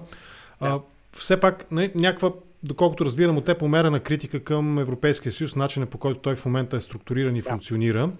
да. 0.62 0.68
а, 0.68 0.80
все 1.12 1.40
пак 1.40 1.66
нали, 1.70 1.92
някаква, 1.94 2.32
доколкото 2.62 3.04
разбирам 3.04 3.36
от 3.36 3.44
теб, 3.44 3.62
умерена 3.62 4.00
критика 4.00 4.44
към 4.44 4.78
Европейския 4.78 5.32
съюз, 5.32 5.56
начина 5.56 5.86
по 5.86 5.98
който 5.98 6.20
той 6.20 6.36
в 6.36 6.44
момента 6.44 6.76
е 6.76 6.80
структуриран 6.80 7.36
и 7.36 7.42
да. 7.42 7.50
функционира. 7.50 8.10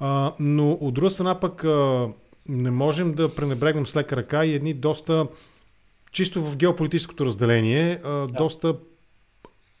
А, 0.00 0.32
но 0.40 0.72
от 0.72 0.94
друга 0.94 1.10
страна 1.10 1.40
пък 1.40 1.64
а, 1.64 2.08
не 2.48 2.70
можем 2.70 3.14
да 3.14 3.34
пренебрегнем 3.34 3.86
с 3.86 3.96
лека 3.96 4.16
ръка 4.16 4.44
и 4.44 4.54
едни 4.54 4.74
доста, 4.74 5.26
чисто 6.12 6.42
в 6.42 6.56
геополитическото 6.56 7.26
разделение, 7.26 8.00
а, 8.04 8.10
да. 8.10 8.26
доста 8.26 8.74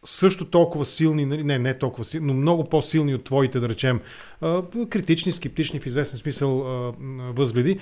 също 0.04 0.44
толкова 0.44 0.86
силни, 0.86 1.26
нали, 1.26 1.44
не, 1.44 1.58
не 1.58 1.74
толкова 1.74 2.04
силни, 2.04 2.26
но 2.26 2.34
много 2.34 2.64
по-силни 2.64 3.14
от 3.14 3.24
твоите, 3.24 3.60
да 3.60 3.68
речем, 3.68 4.00
критични, 4.90 5.32
скептични 5.32 5.80
в 5.80 5.86
известен 5.86 6.18
смисъл 6.18 6.64
възгледи 7.32 7.80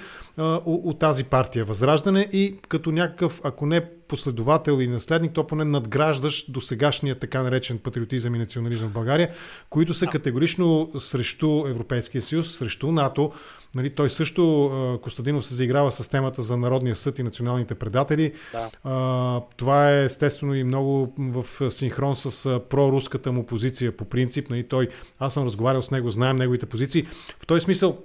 от 0.64 0.98
тази 0.98 1.24
партия 1.24 1.64
Възраждане. 1.64 2.28
И 2.32 2.56
като 2.68 2.92
някакъв, 2.92 3.40
ако 3.44 3.66
не 3.66 3.84
последовател 4.10 4.80
и 4.80 4.86
наследник, 4.86 5.32
то 5.32 5.46
поне 5.46 5.64
надграждаш 5.64 6.50
до 6.50 6.60
сегашния 6.60 7.14
така 7.14 7.42
наречен 7.42 7.78
патриотизъм 7.78 8.34
и 8.34 8.38
национализъм 8.38 8.88
в 8.88 8.92
България, 8.92 9.30
които 9.70 9.94
са 9.94 10.06
категорично 10.06 10.90
срещу 10.98 11.66
Европейския 11.66 12.22
съюз, 12.22 12.56
срещу 12.56 12.92
НАТО. 12.92 13.32
Нали, 13.74 13.90
той 13.90 14.10
също, 14.10 14.98
Костадинов 15.02 15.46
се 15.46 15.54
заиграва 15.54 15.92
с 15.92 16.08
темата 16.08 16.42
за 16.42 16.56
Народния 16.56 16.96
съд 16.96 17.18
и 17.18 17.22
националните 17.22 17.74
предатели. 17.74 18.32
Да. 18.52 18.70
А, 18.84 19.40
това 19.56 19.92
е 19.92 20.04
естествено 20.04 20.54
и 20.54 20.64
много 20.64 21.14
в 21.18 21.70
синхрон 21.70 22.16
с 22.16 22.60
проруската 22.70 23.32
му 23.32 23.46
позиция 23.46 23.96
по 23.96 24.04
принцип. 24.04 24.50
Нали, 24.50 24.68
той, 24.68 24.88
аз 25.18 25.34
съм 25.34 25.44
разговарял 25.44 25.82
с 25.82 25.90
него, 25.90 26.10
знаем 26.10 26.36
неговите 26.36 26.66
позиции. 26.66 27.06
В 27.40 27.46
този 27.46 27.60
смисъл, 27.60 27.98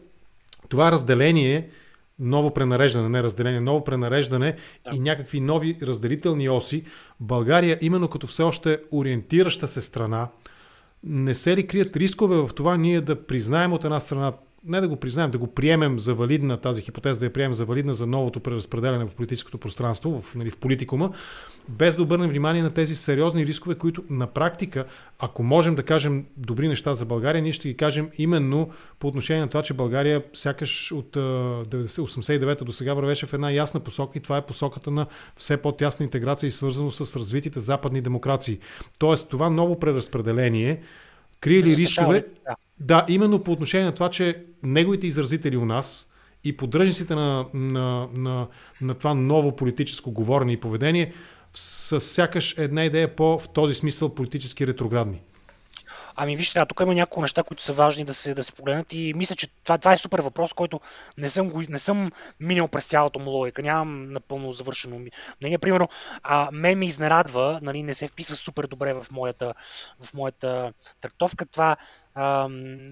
това 0.69 0.91
разделение 0.91 1.69
ново 2.19 2.53
пренареждане, 2.53 3.09
не 3.09 3.23
разделение, 3.23 3.61
ново 3.61 3.83
пренареждане 3.83 4.55
да. 4.85 4.95
и 4.95 4.99
някакви 4.99 5.39
нови 5.39 5.77
разделителни 5.81 6.49
оси, 6.49 6.83
България, 7.19 7.77
именно 7.81 8.07
като 8.07 8.27
все 8.27 8.43
още 8.43 8.79
ориентираща 8.91 9.67
се 9.67 9.81
страна, 9.81 10.27
не 11.03 11.33
се 11.33 11.57
ли 11.57 11.67
крият 11.67 11.97
рискове 11.97 12.35
в 12.35 12.49
това 12.55 12.77
ние 12.77 13.01
да 13.01 13.25
признаем 13.25 13.73
от 13.73 13.83
една 13.83 13.99
страна 13.99 14.33
не 14.67 14.81
да 14.81 14.87
го 14.87 14.95
признаем, 14.95 15.31
да 15.31 15.37
го 15.37 15.47
приемем 15.47 15.99
за 15.99 16.13
валидна, 16.13 16.57
тази 16.57 16.81
хипотеза 16.81 17.19
да 17.19 17.25
я 17.25 17.33
приемем 17.33 17.53
за 17.53 17.65
валидна 17.65 17.93
за 17.93 18.07
новото 18.07 18.39
преразпределяне 18.39 19.05
в 19.05 19.15
политическото 19.15 19.57
пространство, 19.57 20.21
в, 20.21 20.35
нали, 20.35 20.51
в 20.51 20.57
политикума, 20.57 21.11
без 21.69 21.95
да 21.95 22.01
обърнем 22.01 22.29
внимание 22.29 22.63
на 22.63 22.71
тези 22.71 22.95
сериозни 22.95 23.45
рискове, 23.45 23.75
които 23.75 24.03
на 24.09 24.27
практика, 24.27 24.85
ако 25.19 25.43
можем 25.43 25.75
да 25.75 25.83
кажем 25.83 26.25
добри 26.37 26.67
неща 26.67 26.93
за 26.93 27.05
България, 27.05 27.41
ние 27.41 27.51
ще 27.51 27.67
ги 27.67 27.77
кажем 27.77 28.09
именно 28.17 28.69
по 28.99 29.07
отношение 29.07 29.41
на 29.41 29.47
това, 29.47 29.61
че 29.61 29.73
България 29.73 30.23
сякаш 30.33 30.91
от 30.91 31.15
89-та 31.15 32.65
до 32.65 32.71
сега 32.71 32.93
вървеше 32.93 33.25
в 33.25 33.33
една 33.33 33.51
ясна 33.51 33.79
посока 33.79 34.17
и 34.17 34.21
това 34.21 34.37
е 34.37 34.45
посоката 34.45 34.91
на 34.91 35.05
все 35.35 35.57
по-тясна 35.57 36.03
интеграция 36.03 36.47
и 36.47 36.51
свързано 36.51 36.91
с 36.91 37.19
развитите 37.19 37.59
западни 37.59 38.01
демокрации. 38.01 38.59
Тоест 38.99 39.29
това 39.29 39.49
ново 39.49 39.79
преразпределение 39.79 40.81
Крие 41.41 41.63
ли 41.63 41.75
рискове? 41.75 42.25
Да. 42.45 42.55
да, 42.79 43.05
именно 43.09 43.43
по 43.43 43.51
отношение 43.51 43.85
на 43.85 43.93
това, 43.93 44.09
че 44.09 44.43
неговите 44.63 45.07
изразители 45.07 45.57
у 45.57 45.65
нас 45.65 46.09
и 46.43 46.57
поддръжниците 46.57 47.15
на, 47.15 47.45
на, 47.53 48.07
на, 48.17 48.47
на 48.81 48.93
това 48.93 49.13
ново 49.13 49.55
политическо 49.55 50.11
говорене 50.11 50.51
и 50.53 50.59
поведение 50.59 51.13
с 51.53 52.01
сякаш 52.01 52.57
една 52.57 52.85
идея 52.85 53.15
по 53.15 53.39
в 53.39 53.49
този 53.49 53.75
смисъл 53.75 54.15
политически 54.15 54.67
ретроградни. 54.67 55.21
Ами 56.15 56.35
вижте, 56.35 56.65
тук 56.65 56.79
има 56.79 56.95
няколко 56.95 57.21
неща, 57.21 57.43
които 57.43 57.63
са 57.63 57.73
важни 57.73 58.03
да 58.03 58.13
се, 58.13 58.33
да 58.33 58.43
се 58.43 58.51
погледнат 58.51 58.93
и 58.93 59.13
мисля, 59.15 59.35
че 59.35 59.47
това, 59.63 59.77
това 59.77 59.93
е 59.93 59.97
супер 59.97 60.19
въпрос, 60.19 60.53
който 60.53 60.79
не 61.17 61.29
съм, 61.29 61.51
не 61.69 61.79
съм 61.79 62.11
минал 62.39 62.67
през 62.67 62.85
цялата 62.85 63.19
му 63.19 63.31
логика, 63.31 63.61
нямам 63.61 64.13
напълно 64.13 64.53
завършено 64.53 64.99
мнение. 65.41 65.57
Примерно, 65.57 65.89
а, 66.23 66.49
ме 66.51 66.75
ми 66.75 66.85
изнерадва, 66.85 67.59
нали, 67.61 67.83
не 67.83 67.93
се 67.93 68.07
вписва 68.07 68.35
супер 68.35 68.67
добре 68.67 68.93
в 68.93 69.05
моята, 69.11 69.53
в 70.01 70.13
моята 70.13 70.73
трактовка, 71.01 71.45
това, 71.45 71.77
а, 72.15 72.49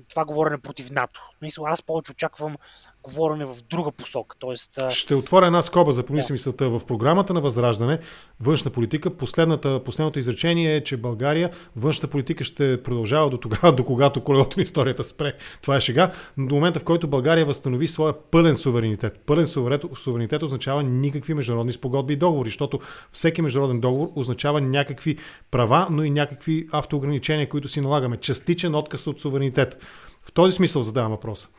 това 0.09 0.25
говорене 0.25 0.57
против 0.57 0.91
НАТО. 0.91 1.29
Мисля, 1.41 1.63
аз 1.67 1.81
повече 1.81 2.11
очаквам 2.11 2.57
говорене 3.03 3.45
в 3.45 3.55
друга 3.69 3.91
посока. 3.91 4.35
Тоест, 4.39 4.79
Ще 4.89 5.15
отворя 5.15 5.45
една 5.45 5.63
скоба 5.63 5.91
за 5.91 6.03
помисли 6.03 6.27
да. 6.27 6.33
мисълта. 6.33 6.69
В 6.69 6.81
програмата 6.87 7.33
на 7.33 7.41
Възраждане, 7.41 7.99
външна 8.39 8.71
политика, 8.71 9.09
последната, 9.09 9.83
последното 9.83 10.19
изречение 10.19 10.75
е, 10.75 10.83
че 10.83 10.97
България 10.97 11.49
външната 11.75 12.07
политика 12.07 12.43
ще 12.43 12.83
продължава 12.83 13.29
до 13.29 13.37
тогава, 13.37 13.75
до 13.75 13.83
когато 13.83 14.23
колелото 14.23 14.59
на 14.59 14.63
историята 14.63 15.03
спре. 15.03 15.33
Това 15.61 15.75
е 15.75 15.81
шега. 15.81 16.11
Но 16.37 16.47
до 16.47 16.55
момента, 16.55 16.79
в 16.79 16.83
който 16.83 17.07
България 17.07 17.45
възстанови 17.45 17.87
своя 17.87 18.13
пълен 18.31 18.57
суверенитет. 18.57 19.19
Пълен 19.25 19.47
суверенитет 19.95 20.43
означава 20.43 20.83
никакви 20.83 21.33
международни 21.33 21.73
спогодби 21.73 22.13
и 22.13 22.17
договори, 22.17 22.49
защото 22.49 22.79
всеки 23.11 23.41
международен 23.41 23.79
договор 23.79 24.11
означава 24.15 24.61
някакви 24.61 25.17
права, 25.51 25.87
но 25.91 26.03
и 26.03 26.09
някакви 26.09 26.67
автоограничения, 26.71 27.49
които 27.49 27.67
си 27.67 27.81
налагаме. 27.81 28.17
Частичен 28.17 28.75
отказ 28.75 29.07
от 29.07 29.19
суверенитет. 29.19 29.77
В 30.25 30.31
този 30.31 30.55
смисъл 30.55 30.83
задавам 30.83 31.11
въпроса. 31.11 31.49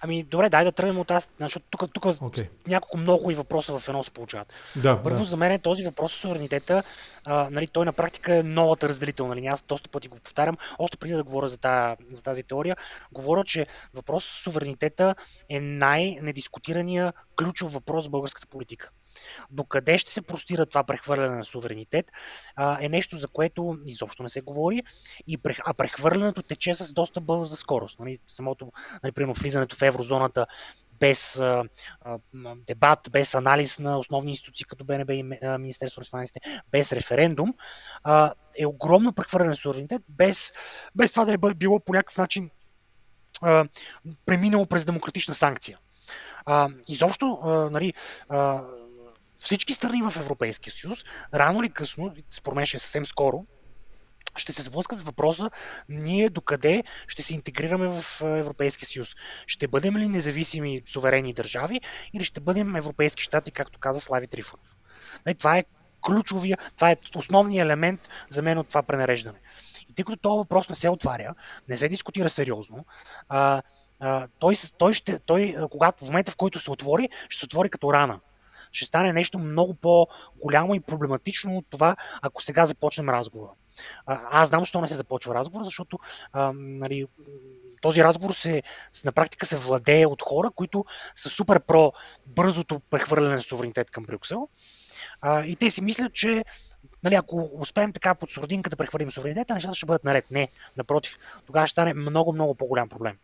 Ами, 0.00 0.22
добре, 0.22 0.48
дай 0.48 0.64
да 0.64 0.72
тръгнем 0.72 0.98
от 0.98 1.10
аз, 1.10 1.30
защото 1.40 1.66
тук, 1.70 1.92
тук 1.92 2.04
okay. 2.04 2.48
няколко 2.66 2.98
много 2.98 3.30
и 3.30 3.34
въпроса 3.34 3.78
в 3.78 3.88
едно 3.88 4.02
се 4.02 4.10
получават. 4.10 4.52
Да, 4.76 5.02
Първо, 5.02 5.18
да. 5.18 5.24
за 5.24 5.36
мен 5.36 5.52
е 5.52 5.58
този 5.58 5.84
въпрос 5.84 6.12
с 6.12 6.16
суверенитета, 6.16 6.82
а, 7.24 7.48
нали, 7.50 7.66
той 7.66 7.84
на 7.84 7.92
практика 7.92 8.36
е 8.36 8.42
новата 8.42 8.88
разделителна 8.88 9.36
линия. 9.36 9.52
Аз 9.52 9.62
доста 9.62 9.90
пъти 9.90 10.08
го 10.08 10.16
повтарям, 10.16 10.56
още 10.78 10.96
преди 10.96 11.14
да 11.14 11.24
говоря 11.24 11.48
за, 11.48 11.58
тази, 11.58 11.96
за 12.12 12.22
тази 12.22 12.42
теория, 12.42 12.76
говоря, 13.12 13.44
че 13.44 13.66
въпрос 13.94 14.24
с 14.24 14.42
суверенитета 14.42 15.14
е 15.48 15.60
най-недискутирания 15.60 17.12
ключов 17.36 17.72
въпрос 17.72 18.06
в 18.06 18.10
българската 18.10 18.46
политика. 18.46 18.90
До 19.50 19.64
къде 19.64 19.98
ще 19.98 20.12
се 20.12 20.22
простира 20.22 20.66
това 20.66 20.84
прехвърляне 20.84 21.36
на 21.36 21.44
суверенитет 21.44 22.12
а, 22.56 22.78
е 22.80 22.88
нещо, 22.88 23.16
за 23.16 23.28
което 23.28 23.78
изобщо 23.86 24.22
не 24.22 24.28
се 24.28 24.40
говори, 24.40 24.82
и, 25.26 25.38
а 25.64 25.74
прехвърлянето 25.74 26.42
тече 26.42 26.74
с 26.74 26.92
доста 26.92 27.20
бърза 27.20 27.56
скорост. 27.56 28.00
Нали, 28.00 28.18
самото, 28.26 28.72
нали, 29.02 29.12
примерно, 29.12 29.34
влизането 29.34 29.76
в 29.76 29.82
еврозоната 29.82 30.46
без 31.00 31.38
а, 31.38 31.64
а, 32.00 32.18
дебат, 32.66 33.08
без 33.10 33.34
анализ 33.34 33.78
на 33.78 33.98
основни 33.98 34.30
институции 34.30 34.66
като 34.66 34.84
БНБ 34.84 35.14
и 35.14 35.22
Министерство 35.58 36.00
на 36.00 36.04
финансите, 36.04 36.40
без 36.70 36.92
референдум, 36.92 37.54
а, 38.04 38.32
е 38.58 38.66
огромно 38.66 39.12
прехвърляне 39.12 39.50
на 39.50 39.56
суверенитет, 39.56 40.02
без, 40.08 40.52
без 40.94 41.12
това 41.12 41.24
да 41.24 41.32
е 41.32 41.54
било 41.54 41.80
по 41.80 41.92
някакъв 41.92 42.18
начин 42.18 42.50
а, 43.42 43.64
преминало 44.26 44.66
през 44.66 44.84
демократична 44.84 45.34
санкция. 45.34 45.78
А, 46.46 46.68
изобщо, 46.88 47.38
а, 47.42 47.48
нали, 47.70 47.94
а, 48.28 48.62
всички 49.44 49.74
страни 49.74 50.02
в 50.02 50.16
Европейския 50.16 50.72
съюз, 50.72 51.04
рано 51.34 51.62
или 51.62 51.70
късно, 51.70 52.14
според 52.30 52.56
мен 52.56 52.66
ще 52.66 52.76
е 52.76 52.80
съвсем 52.80 53.06
скоро, 53.06 53.46
ще 54.36 54.52
се 54.52 54.62
сблъскат 54.62 54.98
с 54.98 55.02
въпроса 55.02 55.50
ние 55.88 56.30
докъде 56.30 56.84
ще 57.08 57.22
се 57.22 57.34
интегрираме 57.34 57.88
в 57.88 58.20
Европейския 58.20 58.88
съюз. 58.88 59.16
Ще 59.46 59.68
бъдем 59.68 59.96
ли 59.96 60.08
независими 60.08 60.82
суверени 60.84 61.32
държави 61.32 61.80
или 62.12 62.24
ще 62.24 62.40
бъдем 62.40 62.76
европейски 62.76 63.22
щати, 63.22 63.50
както 63.50 63.78
каза 63.78 64.00
Слави 64.00 64.26
Трифонов. 64.26 64.76
Нали, 65.26 65.34
това 65.34 65.58
е 65.58 65.64
ключовия, 66.06 66.58
това 66.76 66.90
е 66.90 66.96
основният 67.16 67.64
елемент 67.64 68.08
за 68.28 68.42
мен 68.42 68.58
от 68.58 68.68
това 68.68 68.82
пренареждане. 68.82 69.38
И 69.88 69.94
тъй 69.94 70.04
като 70.04 70.16
този 70.16 70.38
въпрос 70.38 70.68
не 70.68 70.74
се 70.74 70.88
отваря, 70.88 71.34
не 71.68 71.76
се 71.76 71.88
дискутира 71.88 72.30
сериозно, 72.30 72.84
а, 73.28 73.62
а, 74.00 74.28
той, 74.38 74.54
той, 74.78 74.94
ще, 74.94 75.18
той, 75.18 75.56
когато 75.70 76.04
в 76.04 76.08
момента 76.08 76.32
в 76.32 76.36
който 76.36 76.58
се 76.58 76.70
отвори, 76.70 77.08
ще 77.28 77.38
се 77.38 77.44
отвори 77.44 77.70
като 77.70 77.92
рана 77.92 78.20
ще 78.74 78.84
стане 78.86 79.12
нещо 79.12 79.38
много 79.38 79.74
по-голямо 79.74 80.74
и 80.74 80.80
проблематично 80.80 81.56
от 81.56 81.66
това, 81.70 81.96
ако 82.22 82.42
сега 82.42 82.66
започнем 82.66 83.08
разговора. 83.08 83.50
Аз 84.06 84.48
знам, 84.48 84.60
защо 84.60 84.80
не 84.80 84.88
се 84.88 84.94
започва 84.94 85.34
разговор, 85.34 85.64
защото 85.64 85.98
а, 86.32 86.52
нали, 86.54 87.06
този 87.80 88.04
разговор 88.04 88.34
се, 88.34 88.62
на 89.04 89.12
практика 89.12 89.46
се 89.46 89.56
владее 89.56 90.06
от 90.06 90.22
хора, 90.22 90.50
които 90.50 90.84
са 91.16 91.28
супер 91.28 91.60
про 91.60 91.92
бързото 92.26 92.80
прехвърляне 92.90 93.34
на 93.34 93.42
суверенитет 93.42 93.90
към 93.90 94.04
Брюксел. 94.04 94.48
А, 95.20 95.44
и 95.44 95.56
те 95.56 95.70
си 95.70 95.82
мислят, 95.82 96.14
че 96.14 96.44
нали, 97.02 97.14
ако 97.14 97.50
успеем 97.54 97.92
така 97.92 98.14
под 98.14 98.30
сурдинка 98.30 98.70
да 98.70 98.76
прехвърлим 98.76 99.10
суверенитета, 99.10 99.54
нещата 99.54 99.74
ще 99.74 99.86
бъдат 99.86 100.04
наред. 100.04 100.30
Не, 100.30 100.48
напротив, 100.76 101.18
тогава 101.46 101.66
ще 101.66 101.72
стане 101.72 101.94
много, 101.94 102.32
много 102.32 102.54
по-голям 102.54 102.88
проблем. 102.88 103.16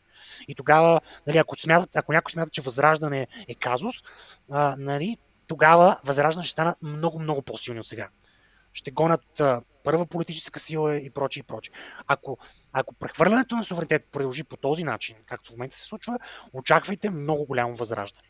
И 0.49 0.55
тогава, 0.55 1.01
нали, 1.27 1.39
ако, 1.39 1.57
смятат, 1.59 1.97
ако 1.97 2.13
някой 2.13 2.33
смята, 2.33 2.51
че 2.51 2.63
възраждане 2.63 3.27
е 3.49 3.55
казус, 3.55 3.97
а, 4.51 4.75
нали, 4.79 5.17
тогава 5.51 5.97
Възраждане 6.05 6.45
ще 6.45 6.53
станат 6.53 6.83
много, 6.83 7.19
много 7.19 7.43
по-силни 7.43 7.81
от 7.81 7.87
сега. 7.87 8.09
Ще 8.73 8.91
гонят 8.91 9.41
а, 9.41 9.61
първа 9.85 10.07
политическа 10.07 10.61
сила 10.61 10.97
и 10.97 11.11
прочее 11.11 11.41
и 11.41 11.45
прочее. 11.45 11.75
Ако, 12.07 12.39
ако 12.73 12.95
прехвърлянето 12.95 13.57
на 13.57 13.65
суверенитет 13.65 14.09
продължи 14.13 14.45
по 14.45 14.57
този 14.57 14.85
начин, 14.85 15.17
както 15.27 15.49
в 15.49 15.53
момента 15.53 15.77
се 15.77 15.85
случва, 15.85 16.19
очаквайте 16.53 17.11
много 17.11 17.47
голямо 17.47 17.75
възраждане. 17.75 18.29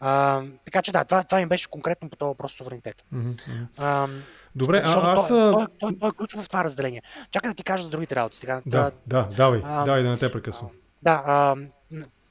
А, 0.00 0.42
така 0.64 0.82
че 0.82 0.92
да, 0.92 1.04
това, 1.04 1.24
това 1.24 1.40
им 1.40 1.48
беше 1.48 1.70
конкретно 1.70 2.10
по 2.10 2.16
този 2.16 2.28
въпрос 2.28 2.52
суверенитет. 2.52 3.04
Mm-hmm. 3.14 3.66
А, 3.76 4.08
Добре, 4.54 4.82
а 4.84 5.12
аз... 5.12 5.28
Той, 5.28 5.52
той, 5.52 5.66
той, 5.78 5.98
той 5.98 6.08
е 6.08 6.12
ключов 6.12 6.44
в 6.44 6.48
това 6.48 6.64
разделение. 6.64 7.02
Чакай 7.30 7.50
да 7.50 7.54
ти 7.54 7.64
кажа 7.64 7.84
за 7.84 7.90
другите 7.90 8.16
работи 8.16 8.38
сега. 8.38 8.62
Да, 8.66 8.90
да, 9.06 9.28
давай, 9.36 9.62
а, 9.64 9.84
давай 9.84 10.02
да 10.02 10.10
не 10.10 10.18
те 10.18 10.30
прекъсвам. 10.30 10.70
Да, 11.02 11.22
а, 11.26 11.56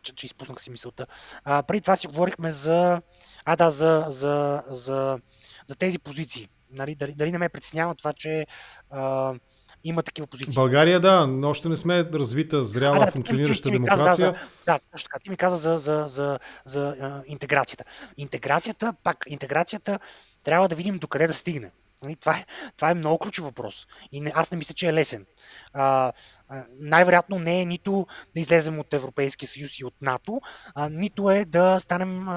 че, 0.02 0.16
че 0.16 0.26
изпуснах 0.26 0.62
си 0.62 0.70
мисълта. 0.70 1.06
А, 1.44 1.64
преди 1.64 1.82
това 1.82 1.96
си 1.96 2.08
говорихме 2.08 2.52
за 2.52 3.02
а, 3.46 3.56
да, 3.56 3.72
за, 3.72 4.06
за, 4.10 4.64
за, 4.68 5.20
за 5.66 5.76
тези 5.76 6.00
позиции. 6.00 6.50
Нали, 6.72 6.96
дали, 6.96 7.14
дали 7.14 7.32
не 7.32 7.38
ме 7.38 7.50
притеснява 7.50 7.96
това, 7.96 8.14
че 8.14 8.46
а, 8.90 9.34
има 9.84 10.04
такива 10.04 10.28
позиции. 10.28 10.56
България, 10.56 11.00
да, 11.00 11.28
но 11.28 11.50
още 11.50 11.70
не 11.70 11.76
сме 11.76 12.04
развита, 12.04 12.66
зряла, 12.66 12.98
а, 12.98 13.06
да, 13.06 13.12
функционираща 13.12 13.64
ти, 13.64 13.70
ти, 13.70 13.72
ти 13.72 13.72
демокрация. 13.72 14.34
Каза, 14.34 14.48
да, 14.66 14.80
точно 14.92 15.08
така. 15.08 15.20
Ти 15.20 15.30
ми 15.30 15.38
каза 15.38 15.58
за, 15.58 15.78
за, 15.78 16.06
за, 16.08 16.40
за 16.66 16.96
а, 17.02 17.24
интеграцията. 17.26 17.84
Интеграцията, 18.18 18.94
пак, 19.04 19.18
интеграцията 19.28 20.00
трябва 20.44 20.68
да 20.68 20.76
видим 20.76 20.98
докъде 20.98 21.28
да 21.28 21.34
стигне. 21.34 21.72
Нали, 22.04 22.16
това 22.16 22.38
е, 22.38 22.46
това 22.76 22.92
е 22.92 22.94
много 22.94 23.20
ключов 23.20 23.46
въпрос. 23.46 23.88
И 24.12 24.22
не, 24.22 24.32
аз 24.36 24.52
не 24.52 24.58
мисля, 24.58 24.74
че 24.74 24.88
е 24.88 24.94
лесен. 24.94 25.26
А, 25.74 26.14
а, 26.48 26.66
най-вероятно 26.80 27.40
не 27.40 27.62
е 27.62 27.66
нито 27.66 28.08
да 28.36 28.42
излезем 28.42 28.80
от 28.80 28.94
Европейския 28.94 29.50
съюз 29.50 29.80
и 29.80 29.86
от 29.86 30.02
НАТО, 30.02 30.42
а, 30.76 30.90
нито 30.90 31.32
е 31.32 31.46
да 31.46 31.80
станем, 31.80 32.28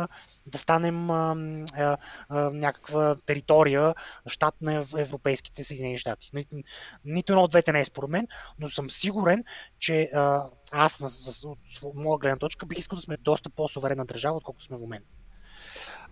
да 0.47 0.59
станем 0.59 1.11
а, 1.11 1.37
а, 1.73 1.97
а, 2.29 2.51
някаква 2.51 3.17
територия, 3.27 3.95
щат 4.27 4.55
на 4.61 4.85
Европейските 4.97 5.65
Съединени 5.65 5.99
щати. 5.99 6.31
Ни, 6.33 6.65
нито 7.05 7.33
едно 7.33 7.43
от 7.43 7.51
двете 7.51 7.73
не 7.73 7.81
е 7.81 7.85
според 7.85 8.11
мен, 8.11 8.29
но 8.59 8.69
съм 8.69 8.91
сигурен, 8.91 9.45
че 9.79 10.11
а, 10.15 10.47
аз, 10.71 11.01
от 11.45 11.95
моя 11.95 12.19
гледна 12.19 12.39
точка, 12.39 12.67
бих 12.67 12.79
искал 12.79 12.97
да 12.97 13.03
сме 13.03 13.17
доста 13.17 13.51
по-суверенна 13.51 14.05
държава, 14.05 14.37
отколкото 14.37 14.65
сме 14.65 14.77
в 14.77 14.81
момента. 14.81 15.09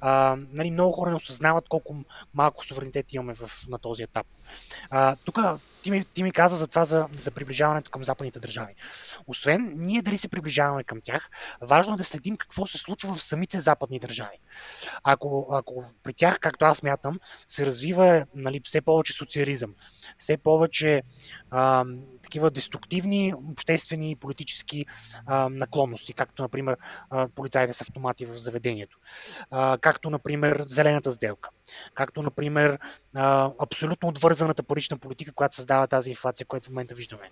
А, 0.00 0.36
нали, 0.52 0.70
много 0.70 0.92
хора 0.92 1.10
не 1.10 1.16
осъзнават 1.16 1.68
колко 1.68 1.96
малко 2.34 2.66
суверенитет 2.66 3.12
имаме 3.12 3.34
в, 3.34 3.50
на 3.68 3.78
този 3.78 4.02
етап. 4.02 4.26
Тук 5.24 5.38
ти 5.82 5.90
ми, 5.90 6.04
ти 6.04 6.22
ми 6.22 6.32
каза 6.32 6.56
за 6.56 6.66
това, 6.66 6.84
за, 6.84 7.08
за 7.16 7.30
приближаването 7.30 7.90
към 7.90 8.04
западните 8.04 8.40
държави. 8.40 8.74
Освен 9.26 9.72
ние 9.76 10.02
дали 10.02 10.18
се 10.18 10.28
приближаваме 10.28 10.84
към 10.84 11.00
тях, 11.04 11.30
важно 11.60 11.94
е 11.94 11.96
да 11.96 12.04
следим 12.04 12.36
какво 12.36 12.66
се 12.66 12.78
случва 12.78 13.14
в 13.14 13.22
самите 13.22 13.60
западни 13.60 13.98
държави. 13.98 14.38
Ако, 15.04 15.48
ако 15.52 15.84
при 16.02 16.12
тях, 16.12 16.38
както 16.40 16.64
аз 16.64 16.82
мятам, 16.82 17.20
се 17.48 17.66
развива 17.66 18.26
нали, 18.34 18.60
все 18.64 18.80
повече 18.80 19.12
социализъм, 19.12 19.74
все 20.18 20.36
повече 20.36 21.02
а, 21.50 21.84
такива 22.30 22.50
деструктивни 22.50 23.34
обществени 23.50 24.10
и 24.10 24.16
политически 24.16 24.86
а, 25.26 25.48
наклонности, 25.48 26.12
както, 26.12 26.42
например, 26.42 26.76
а, 27.10 27.28
полицайите 27.28 27.72
с 27.72 27.80
автомати 27.80 28.26
в 28.26 28.38
заведението, 28.38 28.98
а, 29.50 29.78
както, 29.78 30.10
например, 30.10 30.62
зелената 30.66 31.12
сделка, 31.12 31.50
както, 31.94 32.22
например, 32.22 32.78
а, 33.14 33.50
абсолютно 33.58 34.08
отвързаната 34.08 34.62
парична 34.62 34.98
политика, 34.98 35.32
която 35.32 35.54
създава 35.54 35.86
тази 35.86 36.10
инфлация, 36.10 36.46
която 36.46 36.66
в 36.66 36.70
момента 36.70 36.94
виждаме. 36.94 37.30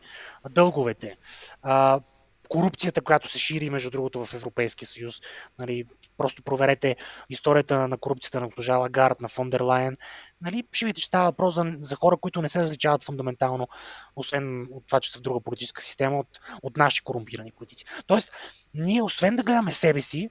Дълговете, 0.51 1.16
а, 1.62 2.01
корупцията, 2.49 3.01
която 3.01 3.28
се 3.28 3.38
шири, 3.38 3.70
между 3.70 3.90
другото, 3.90 4.24
в 4.24 4.34
Европейския 4.34 4.88
съюз, 4.88 5.20
нали, 5.59 5.84
просто 6.18 6.42
проверете 6.42 6.96
историята 7.30 7.88
на 7.88 7.98
корупцията 7.98 8.40
на 8.40 8.46
госпожа 8.46 8.76
Лагард, 8.76 9.20
на 9.20 9.28
Фондер 9.28 9.60
Лайен. 9.60 9.96
Нали, 10.40 10.64
ще 10.72 10.84
видите, 10.84 11.00
че 11.00 11.06
става 11.06 11.24
въпрос 11.24 11.54
за, 11.54 11.76
за 11.80 11.96
хора, 11.96 12.16
които 12.16 12.42
не 12.42 12.48
се 12.48 12.60
различават 12.60 13.04
фундаментално, 13.04 13.68
освен 14.16 14.68
от 14.72 14.86
това, 14.86 15.00
че 15.00 15.12
са 15.12 15.18
в 15.18 15.22
друга 15.22 15.40
политическа 15.40 15.82
система, 15.82 16.18
от, 16.18 16.40
от 16.62 16.76
наши 16.76 17.04
корумпирани 17.04 17.52
политици. 17.52 17.84
Тоест, 18.06 18.32
ние 18.74 19.02
освен 19.02 19.36
да 19.36 19.42
гледаме 19.42 19.72
себе 19.72 20.00
си 20.00 20.30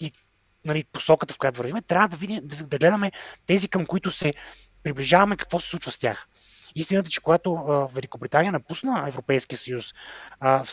и 0.00 0.12
нали, 0.64 0.84
посоката, 0.92 1.34
в 1.34 1.38
която 1.38 1.58
вървим, 1.58 1.82
трябва 1.86 2.08
да, 2.08 2.16
видим, 2.16 2.40
да, 2.42 2.56
да 2.56 2.78
гледаме 2.78 3.12
тези, 3.46 3.68
към 3.68 3.86
които 3.86 4.10
се 4.10 4.34
приближаваме, 4.82 5.36
какво 5.36 5.60
се 5.60 5.68
случва 5.68 5.90
с 5.90 5.98
тях. 5.98 6.28
Истината 6.74 7.08
е, 7.08 7.10
че 7.10 7.20
когато 7.20 7.54
а, 7.54 7.86
Великобритания 7.86 8.52
напусна 8.52 9.04
Европейския 9.08 9.58
съюз, 9.58 9.94
а, 10.40 10.64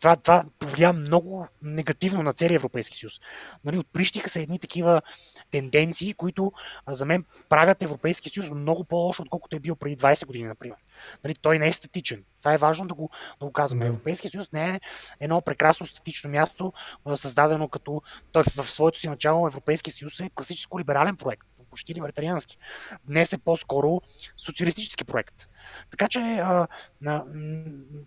това, 0.00 0.16
това 0.16 0.44
повлия 0.58 0.92
много 0.92 1.46
негативно 1.62 2.22
на 2.22 2.32
целия 2.32 2.56
Европейски 2.56 2.98
съюз. 2.98 3.20
Нали, 3.64 3.78
отприщиха 3.78 4.28
се 4.28 4.42
едни 4.42 4.58
такива 4.58 5.02
тенденции, 5.50 6.14
които 6.14 6.52
а, 6.86 6.94
за 6.94 7.04
мен 7.04 7.24
правят 7.48 7.82
Европейския 7.82 8.32
съюз 8.32 8.50
много 8.50 8.84
по-лошо, 8.84 9.22
отколкото 9.22 9.56
е 9.56 9.60
бил 9.60 9.76
преди 9.76 9.96
20 9.96 10.26
години, 10.26 10.44
например. 10.44 10.76
Нали, 11.24 11.34
той 11.34 11.58
не 11.58 11.68
е 11.68 11.72
статичен. 11.72 12.24
Това 12.38 12.54
е 12.54 12.58
важно 12.58 12.86
да 12.86 12.94
го, 12.94 13.10
да 13.40 13.46
го 13.46 13.52
казваме. 13.52 13.86
Европейския 13.86 14.30
съюз 14.30 14.52
не 14.52 14.70
е 14.70 14.80
едно 15.20 15.40
прекрасно 15.40 15.86
статично 15.86 16.30
място, 16.30 16.72
създадено 17.14 17.68
като 17.68 18.02
той 18.32 18.42
в 18.56 18.70
своето 18.70 18.98
си 18.98 19.08
начало 19.08 19.46
Европейския 19.46 19.94
съюз 19.94 20.20
е 20.20 20.30
класическо 20.34 20.80
либерален 20.80 21.16
проект 21.16 21.46
почти 21.72 21.94
либертариански. 21.94 22.58
Днес 23.04 23.32
е 23.32 23.38
по-скоро 23.38 24.00
социалистически 24.36 25.04
проект. 25.04 25.48
Така 25.90 26.08
че, 26.08 26.20
а, 26.20 26.68
на, 27.00 27.24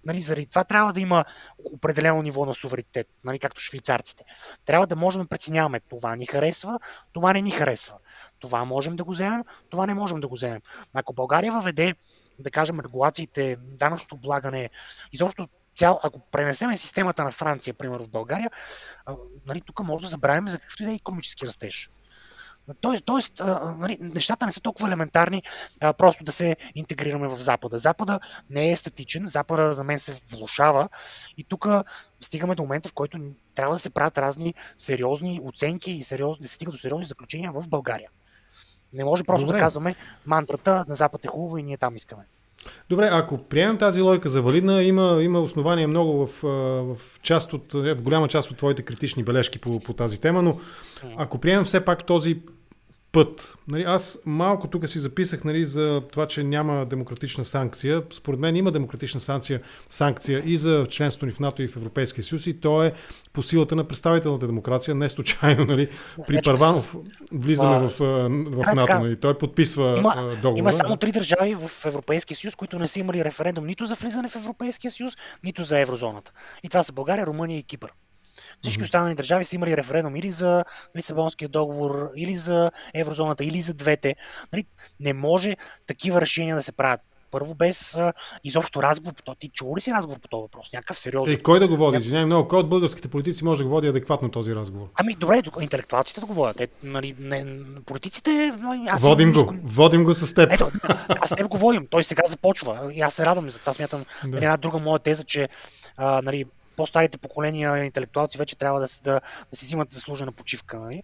нали, 0.05 0.21
заради 0.21 0.45
това 0.45 0.63
трябва 0.63 0.93
да 0.93 0.99
има 0.99 1.25
определено 1.73 2.21
ниво 2.21 2.45
на 2.45 2.53
суверенитет, 2.53 3.07
нали, 3.23 3.39
както 3.39 3.61
швейцарците. 3.61 4.23
Трябва 4.65 4.87
да 4.87 4.95
можем 4.95 5.21
да 5.21 5.27
преценяваме 5.27 5.79
това 5.79 6.15
ни 6.15 6.25
харесва, 6.25 6.79
това 7.13 7.33
не 7.33 7.41
ни 7.41 7.51
харесва. 7.51 7.95
Това 8.39 8.65
можем 8.65 8.95
да 8.95 9.03
го 9.03 9.11
вземем, 9.11 9.43
това 9.69 9.85
не 9.85 9.93
можем 9.93 10.19
да 10.19 10.27
го 10.27 10.35
вземем. 10.35 10.61
Ако 10.93 11.13
България 11.13 11.51
въведе, 11.51 11.95
да 12.39 12.51
кажем, 12.51 12.79
регулациите, 12.79 13.57
данъчното 13.61 14.15
облагане, 14.15 14.69
изобщо 15.13 15.47
цял, 15.75 15.99
ако 16.03 16.19
пренесеме 16.19 16.77
системата 16.77 17.23
на 17.23 17.31
Франция, 17.31 17.73
примерно 17.73 18.05
в 18.05 18.09
България, 18.09 18.51
а, 19.05 19.15
нали, 19.45 19.61
тук 19.61 19.83
може 19.83 20.03
да 20.03 20.09
забравим 20.09 20.47
за 20.47 20.59
какъвто 20.59 20.83
и 20.83 20.85
да 20.85 20.91
е 20.91 20.95
економически 20.95 21.45
растеж. 21.45 21.89
Тоест, 22.81 23.05
тоест 23.05 23.41
нали, 23.77 23.97
нещата 24.01 24.45
не 24.45 24.51
са 24.51 24.61
толкова 24.61 24.87
елементарни, 24.87 25.43
а, 25.81 25.93
просто 25.93 26.23
да 26.23 26.31
се 26.31 26.55
интегрираме 26.75 27.27
в 27.27 27.35
Запада. 27.35 27.79
Запада 27.79 28.19
не 28.49 28.71
е 28.71 28.75
статичен, 28.75 29.27
Запада 29.27 29.73
за 29.73 29.83
мен 29.83 29.99
се 29.99 30.21
влушава 30.31 30.89
и 31.37 31.43
тук 31.43 31.67
стигаме 32.21 32.55
до 32.55 32.63
момента, 32.63 32.89
в 32.89 32.93
който 32.93 33.19
трябва 33.55 33.75
да 33.75 33.79
се 33.79 33.89
правят 33.89 34.17
разни 34.17 34.53
сериозни 34.77 35.41
оценки 35.43 35.91
и 35.91 36.03
сериозни, 36.03 36.41
да 36.41 36.47
се 36.47 36.53
стига 36.55 36.71
до 36.71 36.77
сериозни 36.77 37.05
заключения 37.05 37.51
в 37.51 37.69
България. 37.69 38.09
Не 38.93 39.03
може 39.03 39.23
просто 39.23 39.45
Добре. 39.45 39.57
да 39.57 39.63
казваме 39.63 39.95
мантрата 40.25 40.85
на 40.87 40.95
Запад 40.95 41.25
е 41.25 41.27
хубаво 41.27 41.57
и 41.57 41.63
ние 41.63 41.77
там 41.77 41.95
искаме. 41.95 42.23
Добре, 42.89 43.09
ако 43.11 43.37
приемем 43.37 43.77
тази 43.77 44.01
логика 44.01 44.29
за 44.29 44.41
валидна, 44.41 44.83
има, 44.83 45.19
има 45.21 45.39
основания 45.39 45.87
много 45.87 46.27
в, 46.27 46.41
в, 46.41 46.97
част 47.21 47.53
от, 47.53 47.73
в 47.73 48.01
голяма 48.01 48.27
част 48.27 48.51
от 48.51 48.57
твоите 48.57 48.81
критични 48.81 49.23
бележки 49.23 49.59
по, 49.59 49.79
по 49.79 49.93
тази 49.93 50.21
тема, 50.21 50.41
но 50.41 50.59
ако 51.17 51.37
приемем 51.37 51.65
все 51.65 51.85
пак 51.85 52.05
този 52.05 52.41
път. 53.15 53.57
Нали, 53.67 53.83
аз 53.83 54.19
малко 54.25 54.67
тук 54.67 54.89
си 54.89 54.99
записах 54.99 55.43
нали, 55.43 55.65
за 55.65 56.01
това, 56.11 56.27
че 56.27 56.43
няма 56.43 56.85
демократична 56.85 57.45
санкция. 57.45 58.03
Според 58.13 58.39
мен 58.39 58.55
има 58.55 58.71
демократична 58.71 59.19
санкция, 59.19 59.61
санкция 59.89 60.43
и 60.45 60.57
за 60.57 60.87
членството 60.89 61.25
ни 61.25 61.31
в 61.31 61.39
НАТО 61.39 61.61
и 61.63 61.67
в 61.67 61.75
Европейския 61.77 62.23
съюз 62.23 62.47
и 62.47 62.59
то 62.59 62.83
е 62.83 62.93
по 63.33 63.43
силата 63.43 63.75
на 63.75 63.83
представителната 63.83 64.47
демокрация. 64.47 64.95
Не 64.95 65.09
случайно, 65.09 65.65
нали, 65.65 65.89
при 66.27 66.41
Парванов 66.41 66.95
влизаме 67.31 67.89
в, 67.89 67.99
в 68.49 68.75
НАТО. 68.75 68.93
Нали, 68.93 69.19
той 69.19 69.37
подписва 69.37 69.95
има, 69.97 70.15
договора. 70.41 70.59
Има 70.59 70.71
само 70.71 70.97
три 70.97 71.11
държави 71.11 71.55
в 71.55 71.85
Европейския 71.85 72.37
съюз, 72.37 72.55
които 72.55 72.79
не 72.79 72.87
са 72.87 72.99
имали 72.99 73.25
референдум 73.25 73.65
нито 73.65 73.85
за 73.85 73.95
влизане 73.95 74.29
в 74.29 74.35
Европейския 74.35 74.91
съюз, 74.91 75.13
нито 75.43 75.63
за 75.63 75.79
еврозоната. 75.79 76.31
И 76.63 76.69
това 76.69 76.83
са 76.83 76.93
България, 76.93 77.25
Румъния 77.25 77.57
и 77.57 77.63
Кипър. 77.63 77.91
Всички 78.65 78.83
останали 78.83 79.15
държави 79.15 79.45
са 79.45 79.55
имали 79.55 79.77
референдум 79.77 80.15
или 80.15 80.31
за 80.31 80.63
Лисабонския 80.97 81.49
договор, 81.49 82.11
или 82.15 82.35
за 82.35 82.71
еврозоната, 82.93 83.45
или 83.45 83.61
за 83.61 83.73
двете. 83.73 84.15
Нали, 84.53 84.65
не 84.99 85.13
може 85.13 85.55
такива 85.87 86.21
решения 86.21 86.55
да 86.55 86.61
се 86.61 86.71
правят 86.71 87.01
първо 87.31 87.55
без 87.55 87.95
а, 87.95 88.13
изобщо 88.43 88.83
разговор 88.83 89.13
по 89.13 89.23
това. 89.23 89.35
Ти 89.35 89.49
чува 89.49 89.77
ли 89.77 89.81
си 89.81 89.91
разговор 89.91 90.19
по 90.19 90.27
този 90.27 90.41
въпрос? 90.41 90.73
Някакъв 90.73 90.99
сериозен. 90.99 91.35
Е, 91.35 91.37
кой 91.37 91.59
да 91.59 91.67
го 91.67 91.77
води? 91.77 91.97
Извинявай 91.97 92.25
много. 92.25 92.47
Кой 92.47 92.59
от 92.59 92.69
българските 92.69 93.07
политици 93.07 93.43
може 93.43 93.57
да 93.57 93.63
го 93.63 93.69
води 93.69 93.87
адекватно 93.87 94.31
този 94.31 94.55
разговор? 94.55 94.87
Ами 94.95 95.15
добре, 95.15 95.41
интелектуалците 95.61 96.19
да 96.19 96.25
го 96.25 96.33
водят. 96.33 96.61
Е, 96.61 96.67
нали, 96.83 97.15
не, 97.19 97.45
политиците. 97.85 98.53
Нали, 98.59 98.85
аз 98.87 99.01
водим 99.01 99.33
го. 99.33 99.39
Искам... 99.39 99.61
Водим 99.63 100.03
го 100.03 100.13
с 100.13 100.33
теб. 100.33 100.51
Ето, 100.51 100.71
аз 101.07 101.29
с 101.29 101.35
теб 101.35 101.47
го 101.47 101.57
водим. 101.57 101.87
Той 101.89 102.03
сега 102.03 102.23
започва. 102.27 102.93
И 102.93 103.01
аз 103.01 103.13
се 103.13 103.25
радвам 103.25 103.49
за 103.49 103.59
това. 103.59 103.73
Смятам 103.73 104.05
да. 104.25 104.37
една 104.37 104.57
друга 104.57 104.79
моя 104.79 104.99
теза, 104.99 105.23
че 105.23 105.49
а, 105.97 106.21
нали, 106.21 106.45
по-старите 106.75 107.17
поколения 107.17 107.85
интелектуалци 107.85 108.37
вече 108.37 108.55
трябва 108.55 108.79
да, 108.79 108.87
да, 109.03 109.21
да 109.51 109.57
си 109.57 109.65
взимат 109.65 109.93
заслужена 109.93 110.31
почивка. 110.31 110.79
Нали? 110.79 111.03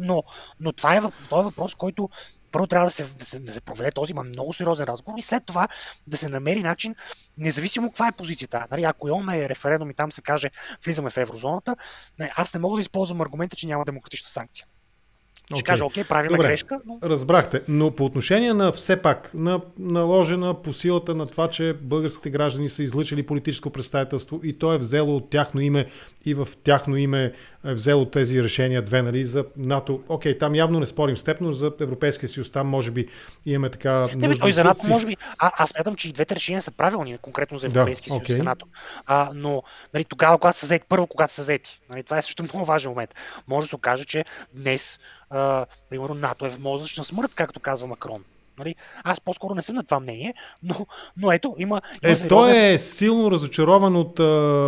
Но, 0.00 0.22
но 0.60 0.72
това 0.72 0.96
е, 0.96 1.00
това 1.00 1.40
е 1.40 1.44
въпрос, 1.44 1.74
който 1.74 2.08
първо 2.52 2.66
трябва 2.66 2.86
да 2.86 2.90
се, 2.90 3.04
да, 3.04 3.24
се, 3.24 3.38
да 3.38 3.52
се 3.52 3.60
проведе 3.60 3.90
този 3.90 4.10
има 4.12 4.24
много 4.24 4.52
сериозен 4.52 4.86
разговор 4.86 5.18
и 5.18 5.22
след 5.22 5.46
това 5.46 5.68
да 6.06 6.16
се 6.16 6.28
намери 6.28 6.62
начин, 6.62 6.94
независимо 7.38 7.88
каква 7.88 8.08
е 8.08 8.12
позицията. 8.12 8.66
Нали, 8.70 8.84
ако 8.84 9.08
имаме 9.08 9.48
референдум 9.48 9.90
и 9.90 9.94
там 9.94 10.12
се 10.12 10.22
каже 10.22 10.50
влизаме 10.84 11.10
в 11.10 11.16
еврозоната, 11.16 11.76
аз 12.36 12.54
не 12.54 12.60
мога 12.60 12.76
да 12.76 12.80
използвам 12.80 13.20
аргумента, 13.20 13.56
че 13.56 13.66
няма 13.66 13.84
демократична 13.84 14.28
санкция. 14.28 14.66
Ще 15.44 15.62
okay. 15.62 15.66
кажа, 15.66 15.84
окей, 15.84 16.04
правим 16.04 16.28
Добре, 16.28 16.48
грешка. 16.48 16.80
Но... 16.86 16.98
Разбрахте. 17.02 17.62
Но 17.68 17.90
по 17.90 18.04
отношение 18.04 18.54
на 18.54 18.72
все 18.72 18.96
пак, 18.96 19.30
на 19.34 19.60
наложена 19.78 20.54
по 20.54 20.72
силата 20.72 21.14
на 21.14 21.26
това, 21.26 21.50
че 21.50 21.74
българските 21.82 22.30
граждани 22.30 22.68
са 22.68 22.82
излъчили 22.82 23.26
политическо 23.26 23.70
представителство 23.70 24.40
и 24.42 24.52
то 24.52 24.72
е 24.72 24.78
взело 24.78 25.16
от 25.16 25.30
тяхно 25.30 25.60
име 25.60 25.86
и 26.24 26.34
в 26.34 26.48
тяхно 26.64 26.96
име 26.96 27.32
е 27.64 27.74
взело 27.74 28.04
тези 28.04 28.42
решения 28.42 28.82
две, 28.82 29.02
нали, 29.02 29.24
за 29.24 29.44
НАТО. 29.56 30.02
Окей, 30.08 30.38
там 30.38 30.54
явно 30.54 30.80
не 30.80 30.86
спорим 30.86 31.16
с 31.16 31.24
теб, 31.24 31.40
но 31.40 31.52
за 31.52 31.72
Европейския 31.80 32.28
съюз 32.28 32.50
там 32.50 32.66
може 32.66 32.90
би 32.90 33.08
имаме 33.46 33.70
така... 33.70 34.06
Не, 34.16 34.28
бе, 34.28 34.38
той 34.38 34.52
за 34.52 34.64
НАТО 34.64 34.80
може 34.88 35.06
би... 35.06 35.16
А, 35.38 35.52
аз 35.56 35.70
смятам, 35.70 35.96
че 35.96 36.08
и 36.08 36.12
двете 36.12 36.34
решения 36.34 36.62
са 36.62 36.70
правилни, 36.70 37.18
конкретно 37.18 37.58
за 37.58 37.66
Европейския 37.66 38.10
да, 38.10 38.14
съюз 38.14 38.28
okay. 38.28 38.32
за 38.32 38.44
НАТО. 38.44 38.66
А, 39.06 39.30
но 39.34 39.62
нали, 39.94 40.04
тогава, 40.04 40.38
когато 40.38 40.58
са 40.58 40.66
взети, 40.66 40.86
първо, 40.88 41.06
когато 41.06 41.32
са 41.32 41.42
взети, 41.42 41.80
нали, 41.90 42.02
това 42.02 42.18
е 42.18 42.22
също 42.22 42.42
много 42.54 42.64
важен 42.64 42.90
момент. 42.90 43.14
Може 43.48 43.64
да 43.64 43.68
се 43.68 43.76
окаже, 43.76 44.04
че 44.04 44.24
днес, 44.54 44.98
а, 45.30 45.66
примерно, 45.90 46.14
НАТО 46.14 46.46
е 46.46 46.50
в 46.50 46.58
мозъчна 46.58 47.04
смърт, 47.04 47.34
както 47.34 47.60
казва 47.60 47.86
Макрон. 47.86 48.24
Нали? 48.58 48.74
Аз 49.04 49.20
по-скоро 49.20 49.54
не 49.54 49.62
съм 49.62 49.76
на 49.76 49.82
това 49.82 50.00
мнение, 50.00 50.34
но, 50.62 50.86
но 51.16 51.32
ето, 51.32 51.54
има. 51.58 51.82
има 52.02 52.12
е, 52.12 52.16
сериозен... 52.16 52.28
Той 52.28 52.56
е 52.56 52.78
силно 52.78 53.30
разочарован 53.30 53.96
от 53.96 54.20
а, 54.20 54.24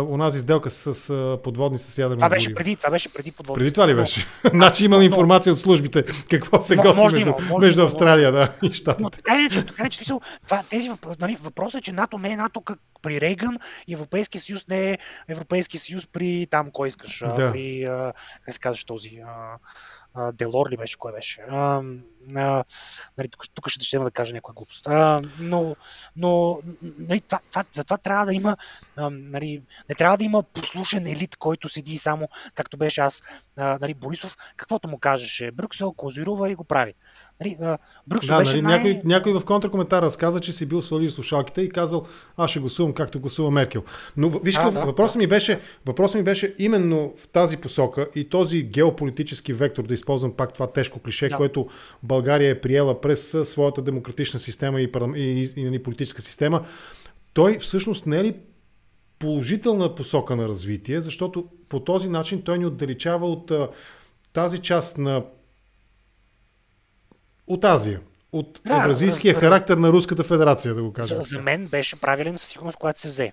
онази 0.09 0.39
сделка 0.39 0.69
с 0.69 1.09
а, 1.09 1.39
подводни 1.43 1.77
с 1.77 1.97
ядрено 1.97 2.17
Това 2.17 2.29
беше 2.29 2.55
преди, 2.55 2.75
това 2.75 2.89
беше 2.89 3.13
преди 3.13 3.31
подводни. 3.31 3.59
Преди 3.59 3.73
това 3.73 3.87
ли 3.87 3.95
беше? 3.95 4.25
Но, 4.43 4.49
значи 4.53 4.85
имам 4.85 4.99
но, 4.99 5.05
информация 5.05 5.53
от 5.53 5.59
службите 5.59 6.05
какво 6.29 6.61
се 6.61 6.75
готви 6.75 7.01
между, 7.01 7.19
има, 7.19 7.59
между 7.59 7.83
Австралия 7.83 8.31
да, 8.31 8.53
и 8.63 8.73
щатите. 8.73 9.03
Но 9.03 9.09
така 9.09 9.47
че, 9.51 9.65
така 9.65 9.89
че 9.89 10.05
това, 10.43 10.63
тези 10.69 10.89
въпроси, 10.89 11.17
нали, 11.21 11.37
въпросът 11.41 11.79
е, 11.79 11.83
че 11.83 11.91
НАТО 11.91 12.17
не 12.17 12.31
е 12.31 12.37
НАТО 12.37 12.61
как 12.61 12.79
при 13.01 13.21
Рейган 13.21 13.57
и 13.87 13.93
Европейския 13.93 14.41
съюз 14.41 14.67
не 14.67 14.91
е 14.91 14.97
Европейския 15.27 15.79
съюз 15.79 16.07
при 16.07 16.47
там, 16.51 16.71
кой 16.71 16.87
искаш, 16.87 17.19
да. 17.19 17.51
при, 17.51 17.83
а, 17.83 18.13
как 18.45 18.53
се 18.53 18.59
казваш 18.59 18.83
този, 18.83 19.19
а, 19.27 19.57
Делор 20.33 20.71
ли 20.71 20.77
беше, 20.77 20.97
кой 20.97 21.11
беше. 21.11 21.41
А, 21.49 21.83
а, 22.35 22.63
нали, 23.17 23.27
тук, 23.27 23.43
тук 23.53 23.69
ще 23.69 23.85
ще 23.85 23.99
да 23.99 24.11
кажа 24.11 24.33
някоя 24.33 24.53
глупост. 24.53 24.87
А, 24.87 25.21
но 25.39 25.75
но 26.15 26.59
нали, 26.81 27.21
това, 27.21 27.39
това, 27.49 27.63
затова 27.71 27.97
трябва 27.97 28.25
да 28.25 28.33
има, 28.33 28.57
а, 28.95 29.09
нали, 29.09 29.63
не 29.89 29.95
трябва 29.95 30.17
да 30.17 30.23
има 30.23 30.43
послушен 30.43 31.07
елит, 31.07 31.35
който 31.35 31.69
седи 31.69 31.97
само, 31.97 32.27
както 32.55 32.77
беше 32.77 33.01
аз, 33.01 33.23
а, 33.55 33.77
нали, 33.81 33.93
Борисов, 33.93 34.37
каквото 34.57 34.87
му 34.87 34.99
кажеше 34.99 35.51
Брюксел, 35.51 35.93
козирува 35.93 36.51
и 36.51 36.55
го 36.55 36.63
прави. 36.63 36.93
Нали, 37.39 37.57
Брюксел 38.07 38.35
да, 38.35 38.39
беше 38.39 38.51
нали, 38.51 38.61
най... 38.61 38.77
някой, 38.77 39.01
някой 39.05 39.33
в 39.33 39.45
контракоментар 39.45 40.01
разказа, 40.01 40.39
че 40.39 40.53
си 40.53 40.65
бил 40.65 40.81
свалил 40.81 41.09
слушалките 41.09 41.61
и 41.61 41.69
казал, 41.69 42.05
аз 42.37 42.51
ще 42.51 42.59
гласувам 42.59 42.93
както 42.93 43.19
гласува 43.19 43.51
Меркел. 43.51 43.83
Но 44.17 44.29
виж, 44.29 44.55
а, 44.57 44.71
да, 44.71 44.85
въпросът, 44.85 45.13
да. 45.13 45.19
Ми 45.19 45.27
беше, 45.27 45.59
въпросът 45.85 46.15
ми 46.15 46.23
беше 46.23 46.55
именно 46.59 47.13
в 47.17 47.27
тази 47.27 47.57
посока 47.57 48.07
и 48.15 48.29
този 48.29 48.63
геополитически 48.63 49.53
вектор, 49.53 49.83
да 49.83 49.93
използвам 49.93 50.31
пак 50.31 50.53
това 50.53 50.67
тежко 50.67 50.99
клише, 50.99 51.29
да. 51.29 51.35
което 51.35 51.67
България 52.03 52.51
е 52.51 52.61
приела 52.61 53.01
през 53.01 53.37
своята 53.43 53.81
демократична 53.81 54.39
система 54.39 54.81
и, 54.81 54.83
и, 54.83 55.21
и, 55.21 55.41
и, 55.41 55.53
и 55.57 55.63
нали, 55.63 55.83
политическа 55.83 56.21
система, 56.21 56.65
той 57.33 57.59
всъщност 57.59 58.05
не 58.05 58.17
е 58.17 58.23
ли 58.23 58.35
положителна 59.19 59.95
посока 59.95 60.35
на 60.35 60.47
развитие, 60.47 61.01
защото 61.01 61.47
по 61.69 61.79
този 61.79 62.09
начин 62.09 62.41
той 62.41 62.57
ни 62.57 62.65
отдалечава 62.65 63.27
от 63.27 63.51
тази 64.33 64.59
част 64.59 64.97
на 64.97 65.23
от 67.47 67.63
Азия. 67.63 68.01
От 68.31 68.61
да, 68.65 68.77
евразийския 68.77 69.33
да, 69.33 69.39
характер 69.39 69.77
на 69.77 69.91
Руската 69.91 70.23
федерация, 70.23 70.73
да 70.73 70.83
го 70.83 70.93
кажем. 70.93 71.17
За, 71.17 71.21
за 71.21 71.41
мен 71.41 71.67
беше 71.67 71.95
правилен 71.95 72.37
със 72.37 72.49
сигурност, 72.49 72.77
когато 72.77 72.99
се 72.99 73.07
взе. 73.07 73.31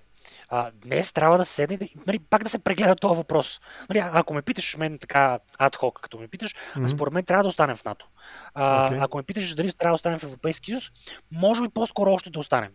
а, 0.49 0.71
днес 0.75 1.13
трябва 1.13 1.37
да 1.37 1.45
се 1.45 1.53
седне, 1.53 1.89
нали, 2.07 2.19
пак 2.19 2.43
да 2.43 2.49
се 2.49 2.59
прегледа 2.59 2.95
този 2.95 3.17
въпрос. 3.17 3.61
Нали, 3.89 3.99
ако 4.13 4.33
ме 4.33 4.41
питаш 4.41 4.77
мен 4.77 4.97
така 4.97 5.39
адхок, 5.59 5.99
като 6.01 6.17
ме 6.17 6.27
питаш, 6.27 6.55
mm-hmm. 6.55 6.87
според 6.87 7.13
мен 7.13 7.23
трябва 7.25 7.43
да 7.43 7.49
останем 7.49 7.75
в 7.75 7.85
НАТО. 7.85 8.07
А, 8.53 8.91
okay. 8.91 9.05
Ако 9.05 9.17
ме 9.17 9.23
питаш 9.23 9.55
дали 9.55 9.73
трябва 9.73 9.91
да 9.91 9.95
останем 9.95 10.19
в 10.19 10.23
Европейски 10.23 10.71
съюз, 10.71 10.91
може 11.31 11.61
би 11.61 11.69
по-скоро 11.69 12.11
още 12.11 12.29
да 12.29 12.39
останем. 12.39 12.71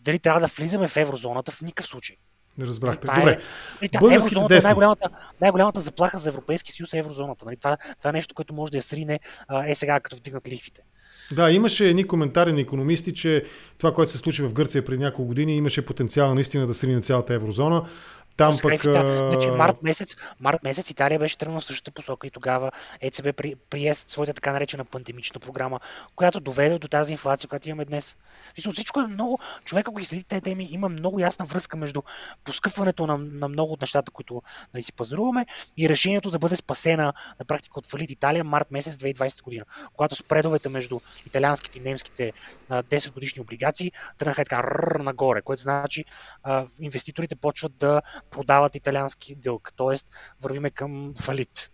Дали 0.00 0.18
трябва 0.18 0.40
да 0.40 0.46
влизаме 0.46 0.88
в 0.88 0.96
еврозоната 0.96 1.52
в 1.52 1.60
никакъв 1.60 1.86
случай. 1.86 2.16
Не 2.58 2.66
разбрахте. 2.66 3.06
Това 3.06 3.18
Добре. 3.18 3.38
Е, 3.82 3.88
нали, 4.02 4.14
еврозоната 4.14 4.56
е 4.56 4.60
най-голямата, 4.60 5.08
най-голямата 5.40 5.80
заплаха 5.80 6.18
за 6.18 6.28
Европейски 6.28 6.72
съюз 6.72 6.92
е 6.92 6.98
еврозоната. 6.98 7.44
Нали, 7.44 7.56
това, 7.56 7.76
това 7.98 8.10
е 8.10 8.12
нещо, 8.12 8.34
което 8.34 8.54
може 8.54 8.72
да 8.72 8.78
я 8.78 8.82
срине 8.82 9.20
е 9.66 9.74
сега, 9.74 10.00
като 10.00 10.16
вдигнат 10.16 10.48
лихвите. 10.48 10.82
Да, 11.32 11.50
имаше 11.50 11.88
едни 11.88 12.06
коментари 12.06 12.52
на 12.52 12.60
економисти, 12.60 13.14
че 13.14 13.44
това, 13.78 13.94
което 13.94 14.12
се 14.12 14.18
случи 14.18 14.42
в 14.42 14.52
Гърция 14.52 14.84
преди 14.84 15.04
няколко 15.04 15.24
години, 15.24 15.56
имаше 15.56 15.84
потенциал 15.84 16.34
наистина 16.34 16.66
да 16.66 16.74
срине 16.74 17.00
цялата 17.00 17.34
еврозона. 17.34 17.82
Там 18.36 18.58
пък... 18.62 18.82
Да, 18.82 19.28
значи, 19.30 19.50
март, 19.50 19.82
месец, 19.82 20.16
март 20.40 20.62
месец 20.62 20.90
Италия 20.90 21.18
беше 21.18 21.38
тръгнала 21.38 21.60
същата 21.60 21.90
посока 21.90 22.26
и 22.26 22.30
тогава 22.30 22.70
ЕЦБ 23.00 23.36
при, 23.36 23.54
прие 23.70 23.94
своята 23.94 24.34
така 24.34 24.52
наречена 24.52 24.84
пандемична 24.84 25.40
програма, 25.40 25.80
която 26.16 26.40
доведе 26.40 26.78
до 26.78 26.88
тази 26.88 27.12
инфлация, 27.12 27.48
която 27.48 27.68
имаме 27.68 27.84
днес. 27.84 28.16
Всичко 28.72 29.00
е 29.00 29.06
много... 29.06 29.38
Човека, 29.64 29.90
ако 29.90 29.98
ги 29.98 30.04
следи 30.04 30.24
тези 30.24 30.42
теми, 30.42 30.68
има 30.70 30.88
много 30.88 31.20
ясна 31.20 31.44
връзка 31.44 31.76
между 31.76 32.02
поскъпването 32.44 33.06
на, 33.06 33.18
на 33.18 33.48
много 33.48 33.72
от 33.72 33.80
нещата, 33.80 34.10
които 34.10 34.42
нали, 34.74 34.82
си 34.82 34.92
пазаруваме 34.92 35.46
и 35.76 35.88
решението 35.88 36.30
да 36.30 36.38
бъде 36.38 36.56
спасена 36.56 37.12
на 37.38 37.44
практика 37.44 37.78
от 37.78 37.86
фалит 37.86 38.10
Италия 38.10 38.44
март 38.44 38.70
месец 38.70 38.96
2020 38.96 39.42
година, 39.42 39.64
когато 39.96 40.16
спредовете 40.16 40.68
между 40.68 41.00
италианските 41.26 41.78
и 41.78 41.82
немските 41.82 42.32
10 42.70 43.12
годишни 43.12 43.40
облигации 43.40 43.92
тръгнаха 44.18 44.44
така 44.44 44.62
нагоре, 45.02 45.42
което 45.42 45.62
значи 45.62 46.04
инвеститорите 46.80 47.36
почват 47.36 47.76
да 47.76 48.02
продават 48.30 48.76
италиански 48.76 49.34
дълг, 49.34 49.72
т.е. 49.76 49.96
вървиме 50.42 50.70
към 50.70 51.14
фалит. 51.20 51.70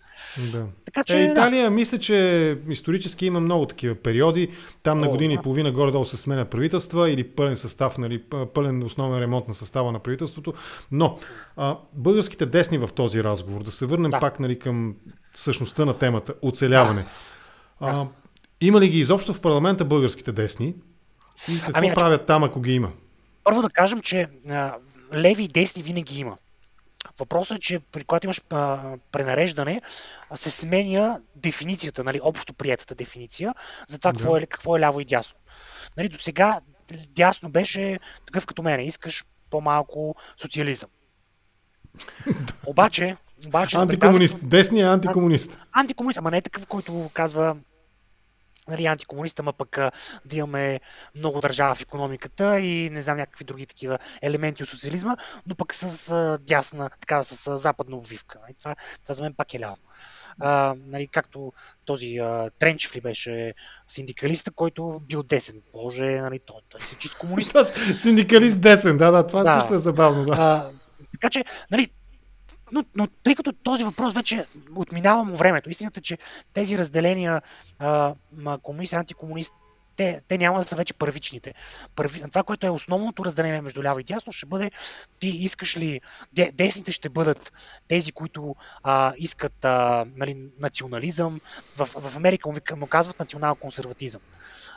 Да. 0.52 0.66
Така, 0.84 1.04
че, 1.04 1.18
е, 1.18 1.24
Италия, 1.24 1.64
да. 1.64 1.70
мисля, 1.70 1.98
че 1.98 2.58
исторически 2.68 3.26
има 3.26 3.40
много 3.40 3.66
такива 3.66 3.94
периоди. 3.94 4.50
Там 4.82 4.98
О, 4.98 5.00
на 5.00 5.08
години 5.08 5.34
да. 5.34 5.40
и 5.40 5.42
половина 5.42 5.72
горе-долу 5.72 6.04
се 6.04 6.16
сменят 6.16 6.50
правителства 6.50 7.10
или 7.10 7.24
пълен 7.24 7.56
състав, 7.56 7.98
нали, 7.98 8.22
пълен 8.54 8.82
основен 8.82 9.20
ремонт 9.20 9.48
на 9.48 9.54
състава 9.54 9.92
на 9.92 9.98
правителството. 9.98 10.54
Но 10.90 11.18
а, 11.56 11.78
българските 11.92 12.46
десни 12.46 12.78
в 12.78 12.88
този 12.94 13.24
разговор, 13.24 13.62
да 13.62 13.70
се 13.70 13.86
върнем 13.86 14.10
да. 14.10 14.20
пак 14.20 14.40
нали, 14.40 14.58
към 14.58 14.94
същността 15.34 15.84
на 15.84 15.98
темата, 15.98 16.34
оцеляване. 16.42 17.02
Да. 17.02 17.08
А, 17.80 18.06
има 18.60 18.80
ли 18.80 18.88
ги 18.88 18.98
изобщо 18.98 19.34
в 19.34 19.40
парламента 19.40 19.84
българските 19.84 20.32
десни? 20.32 20.74
И 21.48 21.60
какво 21.60 21.72
ами, 21.74 21.94
правят 21.94 22.26
там, 22.26 22.44
ако 22.44 22.60
ги 22.60 22.72
има? 22.74 22.90
Първо 23.44 23.62
да 23.62 23.70
кажем, 23.70 24.00
че 24.00 24.28
а, 24.50 24.74
леви 25.14 25.42
и 25.42 25.48
десни 25.48 25.82
винаги 25.82 26.18
има. 26.18 26.36
Въпросът 27.18 27.58
е, 27.58 27.60
че 27.60 27.80
при 27.92 28.04
когато 28.04 28.26
имаш 28.26 28.40
а, 28.50 28.80
пренареждане, 29.12 29.80
се 30.34 30.50
сменя 30.50 31.20
дефиницията, 31.36 32.04
нали, 32.04 32.20
общо 32.22 32.54
приятата 32.54 32.94
дефиниция 32.94 33.54
за 33.88 33.98
това 33.98 34.12
да. 34.12 34.18
какво, 34.18 34.36
е, 34.36 34.46
какво 34.46 34.76
е 34.76 34.80
ляво 34.80 35.00
и 35.00 35.04
дясно. 35.04 35.38
Нали, 35.96 36.08
до 36.08 36.18
сега 36.18 36.60
дясно 37.08 37.50
беше 37.50 37.98
такъв 38.26 38.46
като 38.46 38.62
мене. 38.62 38.84
Искаш 38.84 39.24
по-малко 39.50 40.14
социализъм. 40.36 40.90
Обаче, 42.66 43.16
обаче 43.46 43.76
антикомунист. 43.76 44.48
Десният 44.48 44.86
е 44.86 44.92
антикомунист. 44.92 45.58
Антикомунист, 45.72 46.18
ама 46.18 46.30
не 46.30 46.36
е 46.36 46.42
такъв, 46.42 46.66
който 46.66 47.10
казва 47.14 47.56
нали, 48.68 48.86
антикомунист, 48.86 49.40
ама 49.40 49.52
пък 49.52 49.78
да 50.24 50.36
имаме 50.36 50.80
много 51.14 51.40
държава 51.40 51.74
в 51.74 51.82
економиката 51.82 52.60
и 52.60 52.90
не 52.90 53.02
знам 53.02 53.16
някакви 53.16 53.44
други 53.44 53.66
такива 53.66 53.98
елементи 54.22 54.62
от 54.62 54.68
социализма, 54.68 55.16
но 55.46 55.54
пък 55.54 55.74
с 55.74 56.38
дясна, 56.42 56.90
така 57.00 57.22
с 57.22 57.56
западна 57.56 57.96
обвивка. 57.96 58.38
Нали. 58.42 58.54
Това, 58.58 58.76
това 59.02 59.14
за 59.14 59.22
мен 59.22 59.34
пак 59.34 59.54
е 59.54 59.60
ляво. 59.60 59.76
А, 60.40 60.74
нали, 60.86 61.06
както 61.06 61.52
този 61.84 62.18
а, 62.18 62.50
Тренчев 62.58 62.96
ли 62.96 63.00
беше 63.00 63.54
синдикалиста, 63.88 64.50
който 64.50 65.00
бил 65.08 65.22
десен. 65.22 65.62
Боже, 65.72 66.20
нали, 66.20 66.40
той, 66.46 66.60
той 66.68 66.80
е 66.92 66.98
чист 66.98 67.18
комунист. 67.18 67.56
Синдикалист 67.96 68.60
десен, 68.60 68.98
да, 68.98 69.10
да, 69.10 69.26
това 69.26 69.42
да. 69.42 69.60
също 69.60 69.74
е 69.74 69.78
забавно. 69.78 70.24
Да. 70.24 70.32
А, 70.32 70.70
така 71.12 71.30
че, 71.30 71.44
нали, 71.70 71.90
но, 72.72 72.84
но 72.94 73.06
тъй 73.06 73.34
като 73.34 73.52
този 73.52 73.84
въпрос 73.84 74.14
вече 74.14 74.46
отминава 74.76 75.24
му 75.24 75.36
времето, 75.36 75.70
истината 75.70 76.00
е, 76.00 76.02
че 76.02 76.18
тези 76.52 76.78
разделения 76.78 77.42
а, 77.78 78.14
комунист, 78.62 78.92
антикомунист, 78.92 79.54
те, 80.02 80.20
те 80.28 80.38
няма 80.38 80.58
да 80.58 80.64
са 80.64 80.76
вече 80.76 80.94
първичните. 80.94 81.54
Първи, 81.96 82.22
това, 82.28 82.42
което 82.42 82.66
е 82.66 82.70
основното 82.70 83.24
разделение 83.24 83.60
между 83.60 83.82
ляво 83.82 84.00
и 84.00 84.04
дясно, 84.04 84.32
ще 84.32 84.46
бъде 84.46 84.70
ти 85.18 85.28
искаш 85.28 85.76
ли, 85.76 86.00
десните 86.52 86.92
ще 86.92 87.08
бъдат 87.08 87.52
тези, 87.88 88.12
които 88.12 88.56
а, 88.82 89.12
искат 89.16 89.64
а, 89.64 90.06
нали, 90.16 90.50
национализъм. 90.60 91.40
В, 91.76 91.86
в 91.86 92.16
Америка 92.16 92.48
му, 92.76 92.86
казват 92.86 93.18
национал-консерватизъм. 93.18 94.20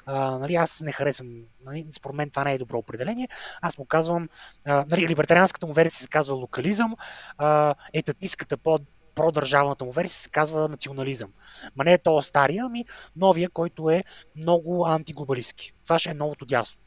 А, 0.05 0.37
нали, 0.37 0.55
аз 0.55 0.81
не 0.81 0.91
харесвам, 0.91 1.29
нали, 1.65 1.85
според 1.91 2.15
мен 2.15 2.29
това 2.29 2.43
не 2.43 2.53
е 2.53 2.57
добро 2.57 2.77
определение. 2.77 3.29
Аз 3.61 3.77
му 3.77 3.85
казвам, 3.85 4.29
а, 4.65 4.85
нали, 4.89 5.07
либертарианската 5.07 5.67
му 5.67 5.73
версия 5.73 6.01
се 6.01 6.07
казва 6.07 6.35
локализъм, 6.35 6.95
а, 7.37 7.75
етатистката 7.93 8.57
по 8.57 8.79
продържавната 9.15 9.85
му 9.85 9.91
версия 9.91 10.19
се 10.19 10.29
казва 10.29 10.69
национализъм. 10.69 11.29
Ма 11.75 11.83
не 11.83 11.93
е 11.93 11.97
то 11.97 12.21
стария, 12.21 12.65
ами 12.65 12.85
новия, 13.15 13.49
който 13.49 13.89
е 13.89 14.03
много 14.35 14.85
антиглобалистски. 14.87 15.73
Това 15.83 15.99
ще 15.99 16.09
е 16.09 16.13
новото 16.13 16.45
дясно. 16.45 16.81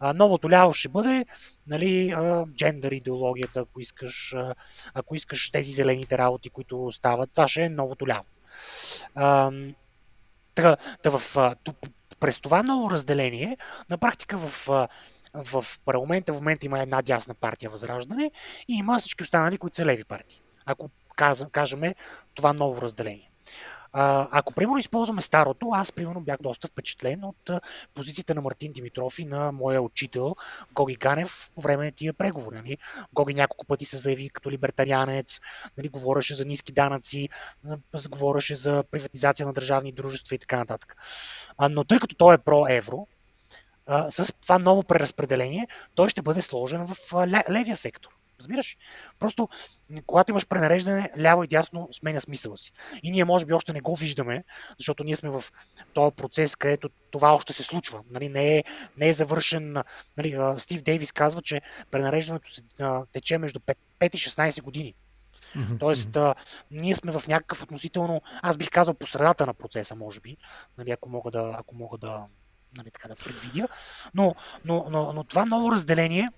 А, 0.00 0.14
новото 0.14 0.50
ляво 0.50 0.74
ще 0.74 0.88
бъде 0.88 1.26
нали, 1.66 2.10
а, 2.10 2.46
джендър 2.56 2.92
идеологията, 2.92 3.60
ако 3.60 3.80
искаш, 3.80 4.34
а, 4.34 4.54
ако 4.94 5.14
искаш 5.14 5.50
тези 5.50 5.72
зелените 5.72 6.18
работи, 6.18 6.50
които 6.50 6.92
стават, 6.92 7.30
това 7.30 7.48
ще 7.48 7.62
е 7.62 7.68
новото 7.68 8.08
ляво. 8.08 8.24
А, 9.14 9.50
така, 10.54 10.76
да 11.02 11.18
в, 11.18 11.36
през 12.20 12.40
това 12.40 12.62
ново 12.62 12.90
разделение, 12.90 13.56
на 13.90 13.98
практика 13.98 14.38
в, 14.38 14.68
в 15.34 15.64
парламента 15.84 16.32
в 16.32 16.36
момента 16.36 16.66
има 16.66 16.80
една 16.80 17.02
дясна 17.02 17.34
партия 17.34 17.70
Възраждане 17.70 18.30
и 18.68 18.74
има 18.74 18.98
всички 18.98 19.22
останали, 19.22 19.58
които 19.58 19.76
са 19.76 19.86
леви 19.86 20.04
партии. 20.04 20.40
Ако 20.66 20.90
кажем 21.52 21.94
това 22.34 22.52
ново 22.52 22.82
разделение. 22.82 23.30
Ако, 23.92 24.54
примерно, 24.54 24.78
използваме 24.78 25.22
старото, 25.22 25.70
аз, 25.72 25.92
примерно, 25.92 26.20
бях 26.20 26.36
доста 26.40 26.68
впечатлен 26.68 27.24
от 27.24 27.50
позицията 27.94 28.34
на 28.34 28.40
Мартин 28.40 28.72
Димитров 28.72 29.18
и 29.18 29.24
на 29.24 29.52
моя 29.52 29.82
учител 29.82 30.36
Гоги 30.72 30.94
Ганев 30.94 31.50
по 31.54 31.60
време 31.60 31.84
на 31.84 31.92
тия 31.92 32.12
преговори. 32.12 32.56
Нали? 32.56 32.78
Гоги 33.12 33.34
няколко 33.34 33.66
пъти 33.66 33.84
се 33.84 33.96
заяви 33.96 34.30
като 34.30 34.50
либертарианец, 34.50 35.40
нали? 35.78 35.88
говореше 35.88 36.34
за 36.34 36.44
ниски 36.44 36.72
данъци, 36.72 37.28
говореше 38.10 38.54
за 38.54 38.84
приватизация 38.90 39.46
на 39.46 39.52
държавни 39.52 39.92
дружества 39.92 40.34
и 40.34 40.38
така 40.38 40.56
нататък. 40.56 40.96
Но 41.70 41.84
тъй 41.84 41.98
като 41.98 42.16
той 42.16 42.34
е 42.34 42.38
про-евро, 42.38 43.06
с 44.10 44.32
това 44.42 44.58
ново 44.58 44.82
преразпределение, 44.82 45.68
той 45.94 46.08
ще 46.08 46.22
бъде 46.22 46.42
сложен 46.42 46.86
в 46.86 46.96
левия 47.50 47.76
сектор. 47.76 48.19
Разбираш? 48.40 48.76
Просто, 49.18 49.48
когато 50.06 50.30
имаш 50.32 50.46
пренареждане, 50.46 51.10
ляво 51.18 51.44
и 51.44 51.48
дясно 51.48 51.88
сменя 51.92 52.20
смисъла 52.20 52.58
си. 52.58 52.72
И 53.02 53.10
ние, 53.10 53.24
може 53.24 53.46
би, 53.46 53.52
още 53.52 53.72
не 53.72 53.80
го 53.80 53.96
виждаме, 53.96 54.44
защото 54.78 55.04
ние 55.04 55.16
сме 55.16 55.30
в 55.30 55.44
този 55.94 56.16
процес, 56.16 56.56
където 56.56 56.90
това 57.10 57.34
още 57.34 57.52
се 57.52 57.62
случва. 57.62 58.00
Нали, 58.10 58.28
не, 58.28 58.56
е, 58.56 58.64
не 58.96 59.08
е 59.08 59.12
завършен. 59.12 59.76
Нали, 60.16 60.38
Стив 60.58 60.82
Дейвис 60.82 61.12
казва, 61.12 61.42
че 61.42 61.60
пренареждането 61.90 62.52
се 62.52 62.62
тече 63.12 63.38
между 63.38 63.58
5, 63.58 63.76
5 64.00 64.14
и 64.14 64.18
16 64.18 64.62
години. 64.62 64.94
Mm-hmm. 65.56 65.78
Тоест, 65.78 66.16
а, 66.16 66.34
ние 66.70 66.96
сме 66.96 67.12
в 67.12 67.28
някакъв 67.28 67.62
относително, 67.62 68.22
аз 68.42 68.56
бих 68.56 68.70
казал 68.70 68.94
по 68.94 69.06
средата 69.06 69.46
на 69.46 69.54
процеса, 69.54 69.96
може 69.96 70.20
би, 70.20 70.36
нали, 70.78 70.90
ако 70.90 71.08
мога 71.08 71.30
да, 71.30 71.56
ако 71.58 71.74
мога 71.74 71.98
да, 71.98 72.24
нали, 72.76 72.90
така 72.90 73.08
да 73.08 73.16
предвидя. 73.16 73.68
Но, 74.14 74.34
но, 74.64 74.86
но, 74.90 75.12
но 75.12 75.24
това 75.24 75.44
ново 75.44 75.72
разделение 75.72 76.28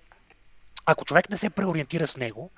ако 0.86 1.04
човек 1.04 1.30
не 1.30 1.36
се 1.36 1.50
преориентира 1.50 2.06
с 2.06 2.16
него, 2.16 2.50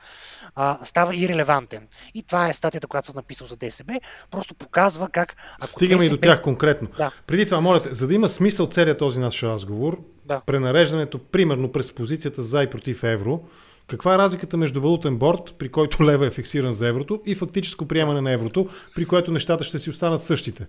а, 0.55 0.79
става 0.85 1.16
и 1.16 1.29
релевантен. 1.29 1.89
И 2.14 2.22
това 2.22 2.49
е 2.49 2.55
статията, 2.55 2.87
която 2.87 3.07
съм 3.07 3.14
написал 3.16 3.47
за 3.47 3.57
ДСБ. 3.57 3.93
Просто 4.31 4.55
показва 4.55 5.09
как. 5.09 5.37
Ако 5.59 5.66
Стигаме 5.66 6.05
ДСБ... 6.05 6.14
и 6.14 6.18
до 6.18 6.20
тях 6.20 6.43
конкретно. 6.43 6.89
Да. 6.97 7.11
Преди 7.27 7.45
това, 7.45 7.61
моля 7.61 7.81
за 7.91 8.07
да 8.07 8.14
има 8.14 8.29
смисъл 8.29 8.66
целият 8.66 8.99
този 8.99 9.20
наш 9.20 9.43
разговор, 9.43 10.01
да. 10.25 10.41
пренареждането, 10.41 11.18
примерно 11.18 11.72
през 11.72 11.95
позицията 11.95 12.43
за 12.43 12.62
и 12.62 12.70
против 12.70 13.05
евро, 13.05 13.41
каква 13.87 14.14
е 14.14 14.18
разликата 14.18 14.57
между 14.57 14.81
валутен 14.81 15.16
борт, 15.16 15.55
при 15.59 15.68
който 15.68 16.05
лева 16.05 16.27
е 16.27 16.31
фиксиран 16.31 16.72
за 16.72 16.89
еврото, 16.89 17.22
и 17.27 17.35
фактическо 17.35 17.89
приемане 17.89 18.20
на 18.20 18.33
еврото, 18.33 18.68
при 18.95 19.07
което 19.07 19.33
нещата 19.33 19.64
ще 19.64 19.79
си 19.79 19.91
останат 19.91 20.22
същите? 20.22 20.66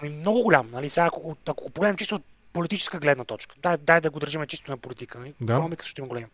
Ами 0.00 0.10
много 0.10 0.42
голям. 0.42 0.70
Нали? 0.72 0.88
Сега, 0.88 1.06
ако, 1.06 1.36
ако 1.46 1.64
го 1.64 1.70
погледнем 1.70 1.96
чисто 1.96 2.14
от 2.14 2.22
политическа 2.52 2.98
гледна 2.98 3.24
точка, 3.24 3.56
дай, 3.62 3.76
дай 3.76 4.00
да 4.00 4.10
го 4.10 4.20
държим 4.20 4.46
чисто 4.46 4.70
на 4.70 4.76
политика. 4.76 5.18
Нали? 5.18 5.34
Да. 5.40 5.52
Економика 5.52 5.84
също 5.84 6.00
има 6.00 6.08
голям 6.08 6.24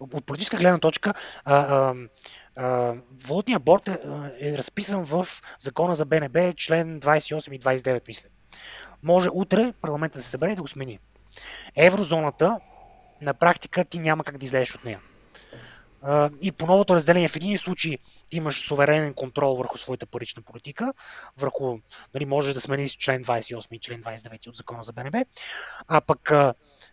от 0.00 0.26
политическа 0.26 0.56
гледна 0.56 0.78
точка, 0.78 1.14
валутния 3.26 3.58
борт 3.58 3.88
е, 3.88 3.98
е 4.40 4.58
разписан 4.58 5.04
в 5.04 5.26
закона 5.58 5.94
за 5.94 6.04
БНБ, 6.04 6.54
член 6.56 7.00
28 7.00 7.52
и 7.52 7.60
29, 7.60 8.08
мисля. 8.08 8.28
Може 9.02 9.28
утре 9.32 9.72
парламента 9.80 10.18
да 10.18 10.24
се 10.24 10.30
събере 10.30 10.52
и 10.52 10.56
да 10.56 10.62
го 10.62 10.68
смени. 10.68 10.98
Еврозоната 11.76 12.58
на 13.20 13.34
практика 13.34 13.84
ти 13.84 13.98
няма 13.98 14.24
как 14.24 14.38
да 14.38 14.44
излезеш 14.44 14.74
от 14.74 14.84
нея. 14.84 15.00
И 16.40 16.52
по 16.52 16.66
новото 16.66 16.94
разделение 16.94 17.28
в 17.28 17.36
един 17.36 17.58
случай 17.58 17.98
ти 18.30 18.36
имаш 18.36 18.66
суверенен 18.66 19.14
контрол 19.14 19.56
върху 19.56 19.78
своята 19.78 20.06
парична 20.06 20.42
политика, 20.42 20.92
върху, 21.38 21.78
нали, 22.14 22.24
можеш 22.24 22.54
да 22.54 22.60
смениш 22.60 22.96
член 22.96 23.24
28 23.24 23.76
и 23.76 23.78
член 23.78 24.02
29 24.02 24.48
от 24.48 24.56
закона 24.56 24.82
за 24.82 24.92
БНБ, 24.92 25.24
а 25.88 26.00
пък 26.00 26.32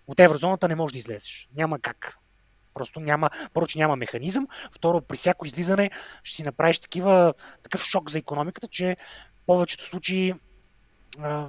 от 0.09 0.19
еврозоната 0.19 0.67
не 0.67 0.75
можеш 0.75 0.93
да 0.93 0.97
излезеш. 0.97 1.49
Няма 1.55 1.79
как. 1.79 2.17
Просто 2.73 2.99
няма, 2.99 3.29
първо, 3.53 3.67
че 3.67 3.77
няма 3.77 3.95
механизъм, 3.95 4.47
второ, 4.71 5.01
при 5.01 5.17
всяко 5.17 5.45
излизане 5.45 5.91
ще 6.23 6.35
си 6.35 6.43
направиш 6.43 6.79
такива, 6.79 7.33
такъв 7.63 7.83
шок 7.83 8.09
за 8.09 8.19
економиката, 8.19 8.67
че 8.67 8.97
в 9.41 9.45
повечето 9.45 9.85
случаи 9.85 10.33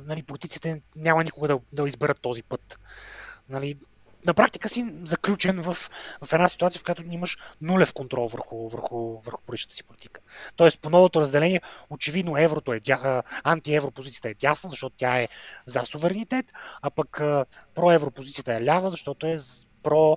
нали, 0.04 0.22
политиците 0.22 0.82
няма 0.96 1.24
никога 1.24 1.48
да, 1.48 1.60
да 1.72 1.88
изберат 1.88 2.20
този 2.20 2.42
път. 2.42 2.78
Нали, 3.48 3.78
на 4.26 4.34
практика 4.34 4.68
си 4.68 4.94
заключен 5.04 5.62
в, 5.62 5.76
в 6.24 6.32
една 6.32 6.48
ситуация, 6.48 6.80
в 6.80 6.84
която 6.84 7.02
имаш 7.10 7.38
нулев 7.60 7.92
контрол 7.94 8.28
върху, 8.28 8.68
върху, 8.68 9.20
върху 9.20 9.42
паричната 9.42 9.74
си 9.74 9.84
политика. 9.84 10.20
Тоест, 10.56 10.80
по 10.80 10.90
новото 10.90 11.20
разделение, 11.20 11.60
очевидно 11.90 12.38
еврото 12.38 12.72
е 12.72 12.80
антиевропозицията 13.44 14.28
е 14.28 14.34
дясна, 14.34 14.70
защото 14.70 14.96
тя 14.98 15.20
е 15.20 15.28
за 15.66 15.84
суверенитет, 15.84 16.52
а 16.82 16.90
пък 16.90 17.20
проевропозицията 17.74 18.54
е 18.54 18.64
лява, 18.64 18.90
защото 18.90 19.26
е 19.26 19.36
про 19.82 20.16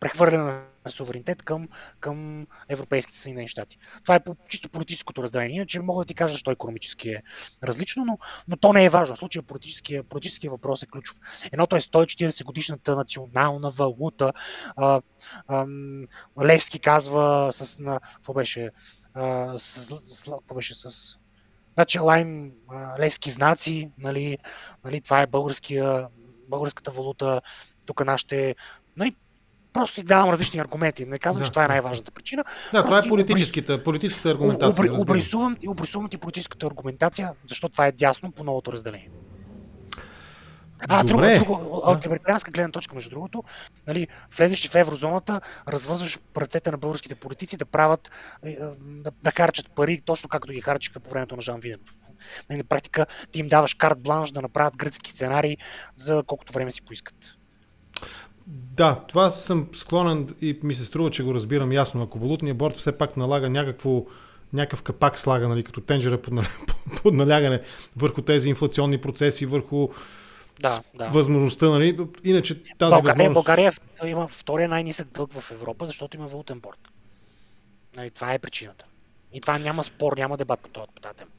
прехвърляне 0.00 0.44
на 0.44 0.90
суверенитет 0.90 1.42
към, 1.42 1.68
към 2.00 2.46
европейските 2.68 3.18
Съединени 3.18 3.48
щати. 3.48 3.78
Това 4.02 4.14
е 4.14 4.24
по 4.24 4.36
чисто 4.48 4.68
политическото 4.68 5.22
разделение, 5.22 5.56
иначе 5.56 5.80
мога 5.80 6.04
да 6.04 6.08
ти 6.08 6.14
кажа, 6.14 6.32
защо 6.32 6.50
економически 6.50 7.10
е 7.10 7.22
различно, 7.62 8.04
но, 8.04 8.18
но 8.48 8.56
то 8.56 8.72
не 8.72 8.84
е 8.84 8.88
важно. 8.88 9.14
В 9.14 9.18
случая 9.18 9.42
политическия, 9.42 10.04
политическия 10.04 10.50
въпрос 10.50 10.82
е 10.82 10.86
ключов. 10.86 11.16
Едното 11.52 11.76
е 11.76 11.80
140 11.80 12.44
годишната 12.44 12.96
национална 12.96 13.70
валута. 13.70 14.32
А, 14.76 15.00
а, 15.48 15.66
Левски 16.42 16.78
казва 16.78 17.52
с... 17.52 17.78
На, 17.78 18.00
какво 18.00 18.34
беше? 18.34 18.70
А, 19.14 19.58
с, 19.58 20.00
с, 20.06 20.30
какво 20.30 20.54
беше 20.54 20.74
с 20.74 21.16
Значи 21.76 21.98
лайм 21.98 22.52
левски 22.98 23.30
знаци, 23.30 23.90
нали, 23.98 24.38
нали, 24.84 25.00
това 25.00 25.22
е 25.22 25.26
българския, 25.26 26.08
българската 26.48 26.90
валута, 26.90 27.40
тук 27.86 28.04
нашите 28.04 28.56
Нали, 28.96 29.14
просто 29.72 30.00
ти 30.00 30.06
давам 30.06 30.30
различни 30.30 30.60
аргументи. 30.60 31.06
Не 31.06 31.18
казвам, 31.18 31.42
да. 31.42 31.44
че 31.44 31.50
това 31.50 31.64
е 31.64 31.68
най-важната 31.68 32.10
причина. 32.10 32.44
Да, 32.72 32.84
това 32.84 32.98
е 32.98 33.02
политическата, 33.08 33.84
политическата 33.84 34.30
аргументация. 34.30 34.92
Обрисувам, 34.94 35.56
обрисувам 35.68 36.08
ти 36.08 36.16
политическата 36.16 36.66
аргументация, 36.66 37.32
защото 37.48 37.72
това 37.72 37.86
е 37.86 37.92
дясно 37.92 38.32
по 38.32 38.44
новото 38.44 38.72
разделение. 38.72 39.10
А, 40.78 41.04
Добре. 41.04 41.38
друго, 41.38 41.56
друго, 41.56 41.80
от 41.84 42.06
либертарианска 42.06 42.50
гледна 42.50 42.70
точка, 42.70 42.94
между 42.94 43.10
другото, 43.10 43.44
нали, 43.86 44.08
влезеш 44.36 44.68
в 44.68 44.74
еврозоната, 44.74 45.40
развъзваш 45.68 46.18
ръцете 46.36 46.70
на 46.70 46.78
българските 46.78 47.14
политици 47.14 47.56
да 47.56 47.64
правят, 47.64 48.10
е, 48.42 48.50
е, 48.50 48.56
да, 48.80 49.10
да 49.22 49.30
харчат 49.30 49.70
пари, 49.70 50.02
точно 50.04 50.28
както 50.28 50.52
ги 50.52 50.60
харчиха 50.60 51.00
по 51.00 51.10
времето 51.10 51.36
на 51.36 51.42
Жан 51.42 51.60
Виденов. 51.60 51.96
Нали, 52.50 52.58
на 52.58 52.64
практика 52.64 53.06
ти 53.32 53.38
им 53.38 53.48
даваш 53.48 53.74
карт 53.74 53.98
бланш 53.98 54.30
да 54.30 54.42
направят 54.42 54.76
гръцки 54.76 55.10
сценарии 55.10 55.56
за 55.96 56.22
колкото 56.26 56.52
време 56.52 56.72
си 56.72 56.82
поискат. 56.82 57.16
Да, 58.46 59.00
това 59.08 59.30
съм 59.30 59.68
склонен 59.72 60.34
и 60.40 60.58
ми 60.62 60.74
се 60.74 60.84
струва, 60.84 61.10
че 61.10 61.22
го 61.22 61.34
разбирам 61.34 61.72
ясно. 61.72 62.02
Ако 62.02 62.18
валутният 62.18 62.58
борт 62.58 62.76
все 62.76 62.98
пак 62.98 63.16
налага 63.16 63.48
някакво, 63.48 64.04
някакъв 64.52 64.82
капак 64.82 65.18
слага, 65.18 65.48
нали, 65.48 65.64
като 65.64 65.80
тенджера 65.80 66.22
под, 66.22 66.34
под 67.02 67.14
налягане 67.14 67.62
върху 67.96 68.22
тези 68.22 68.48
инфлационни 68.48 68.98
процеси, 68.98 69.46
върху 69.46 69.88
да, 70.60 70.80
да. 70.94 71.08
възможността, 71.08 71.68
нали? 71.68 71.98
Иначе 72.24 72.62
тази 72.62 72.90
България, 72.90 73.02
възможност... 73.02 73.34
България 73.34 73.72
има 74.04 74.28
втория 74.28 74.68
най-нисък 74.68 75.08
дълг 75.08 75.32
в 75.32 75.50
Европа, 75.50 75.86
защото 75.86 76.16
има 76.16 76.26
валутен 76.26 76.60
борт. 76.60 76.78
Нали, 77.96 78.10
това 78.10 78.32
е 78.32 78.38
причината. 78.38 78.84
И 79.32 79.40
това 79.40 79.58
няма 79.58 79.84
спор, 79.84 80.16
няма 80.16 80.36
дебат 80.36 80.60
по 80.60 80.68
този 80.68 80.86
тема. 81.16 81.30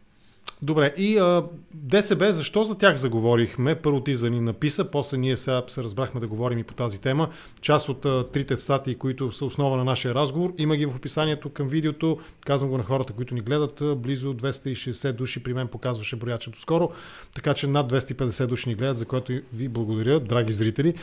Добре, 0.61 0.93
и 0.97 1.17
а, 1.17 1.43
ДСБ, 1.73 2.33
защо 2.33 2.63
за 2.63 2.77
тях 2.77 2.95
заговорихме? 2.95 3.75
Първо 3.75 4.01
ти 4.01 4.15
за 4.15 4.29
ни 4.29 4.41
написа, 4.41 4.85
после 4.85 5.17
ние 5.17 5.37
сега 5.37 5.63
се 5.67 5.83
разбрахме 5.83 6.19
да 6.19 6.27
говорим 6.27 6.59
и 6.59 6.63
по 6.63 6.73
тази 6.73 7.01
тема. 7.01 7.29
Част 7.61 7.89
от 7.89 8.05
а, 8.05 8.23
трите 8.23 8.57
статии, 8.57 8.95
които 8.95 9.31
са 9.31 9.45
основа 9.45 9.77
на 9.77 9.83
нашия 9.83 10.15
разговор, 10.15 10.53
има 10.57 10.77
ги 10.77 10.85
в 10.85 10.95
описанието 10.95 11.49
към 11.49 11.67
видеото. 11.67 12.19
Казвам 12.45 12.69
го 12.71 12.77
на 12.77 12.83
хората, 12.83 13.13
които 13.13 13.33
ни 13.33 13.41
гледат. 13.41 13.81
Близо 14.01 14.33
260 14.33 15.11
души 15.11 15.43
при 15.43 15.53
мен 15.53 15.67
показваше 15.67 16.15
броячето 16.15 16.61
скоро, 16.61 16.89
така 17.35 17.53
че 17.53 17.67
над 17.67 17.91
250 17.91 18.47
души 18.47 18.69
ни 18.69 18.75
гледат, 18.75 18.97
за 18.97 19.05
което 19.05 19.39
ви 19.53 19.67
благодаря, 19.67 20.19
драги 20.19 20.53
зрители. 20.53 20.93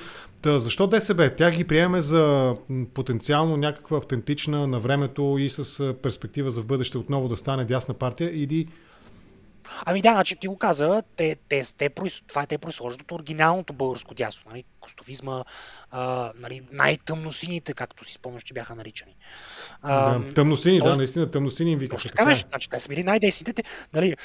Та, 0.42 0.58
защо 0.58 0.86
ДСБ? 0.86 1.34
Тя 1.36 1.50
ги 1.50 1.64
приеме 1.64 2.00
за 2.00 2.54
потенциално 2.94 3.56
някаква 3.56 3.98
автентична 3.98 4.66
на 4.66 4.80
времето 4.80 5.36
и 5.38 5.50
с 5.50 5.94
перспектива 6.02 6.50
за 6.50 6.62
в 6.62 6.66
бъдеще 6.66 6.98
отново 6.98 7.28
да 7.28 7.36
стане 7.36 7.64
дясна 7.64 7.94
партия 7.94 8.30
или 8.42 8.68
Ами 9.84 10.02
да, 10.02 10.12
значи 10.12 10.36
ти 10.36 10.48
го 10.48 10.58
каза, 10.58 11.02
те, 11.16 11.36
те, 11.48 11.62
те, 11.78 11.90
това 12.26 12.42
е 12.42 12.46
те 12.46 12.58
произхождат 12.58 13.02
от 13.02 13.12
оригиналното 13.12 13.72
българско 13.72 14.14
дясно, 14.14 14.50
нали, 14.50 14.64
костовизма, 14.80 15.44
а, 15.90 16.32
нали, 16.36 16.62
най-тъмносините, 16.72 17.74
както 17.74 18.04
си 18.04 18.12
спомняш, 18.12 18.42
че 18.42 18.54
бяха 18.54 18.74
наричани. 18.74 19.16
А, 19.82 20.18
да, 20.18 20.34
тъмносини, 20.34 20.78
да, 20.78 20.96
наистина, 20.96 21.30
тъмносини 21.30 21.72
им 21.72 21.78
викаше. 21.78 22.08
Така 22.08 22.24
беше, 22.24 22.44
значи 22.48 22.70
те 22.70 22.80
са 22.80 22.88
били 22.88 23.02
най-десните, 23.02 23.64
нали, 23.92 24.16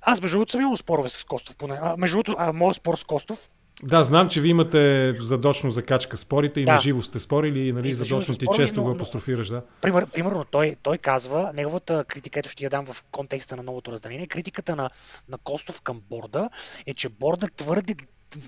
аз 0.00 0.20
между 0.20 0.36
другото 0.36 0.52
съм 0.52 0.60
имал 0.60 0.76
спорове 0.76 1.08
с 1.08 1.24
Костов, 1.24 1.56
поне. 1.56 1.78
А, 1.82 1.96
между 1.96 2.22
другото, 2.22 2.52
моят 2.52 2.76
спор 2.76 2.96
с 2.96 3.04
Костов, 3.04 3.48
да, 3.82 4.04
знам, 4.04 4.28
че 4.28 4.40
ви 4.40 4.48
имате 4.48 5.14
задочно 5.20 5.70
закачка 5.70 6.16
спорите 6.16 6.60
и 6.60 6.64
да. 6.64 6.72
на 6.72 6.80
живо 6.80 7.02
сте 7.02 7.18
спорили 7.18 7.68
и 7.68 7.72
нали, 7.72 7.92
задочно 7.92 8.36
ти 8.36 8.46
често 8.56 8.80
но, 8.80 8.84
го 8.86 8.90
апострофираш. 8.90 9.48
Да? 9.48 9.62
Пример, 9.80 10.06
примерно 10.06 10.44
той, 10.44 10.76
той 10.82 10.98
казва, 10.98 11.50
неговата 11.54 12.04
критика, 12.04 12.40
ето 12.40 12.48
ще 12.48 12.64
я 12.64 12.70
дам 12.70 12.86
в 12.86 13.04
контекста 13.10 13.56
на 13.56 13.62
новото 13.62 13.92
разделение, 13.92 14.26
критиката 14.26 14.76
на, 14.76 14.90
на 15.28 15.38
Костов 15.38 15.80
към 15.80 16.02
борда 16.10 16.50
е, 16.86 16.94
че 16.94 17.08
борда 17.08 17.48
твърде 17.56 17.94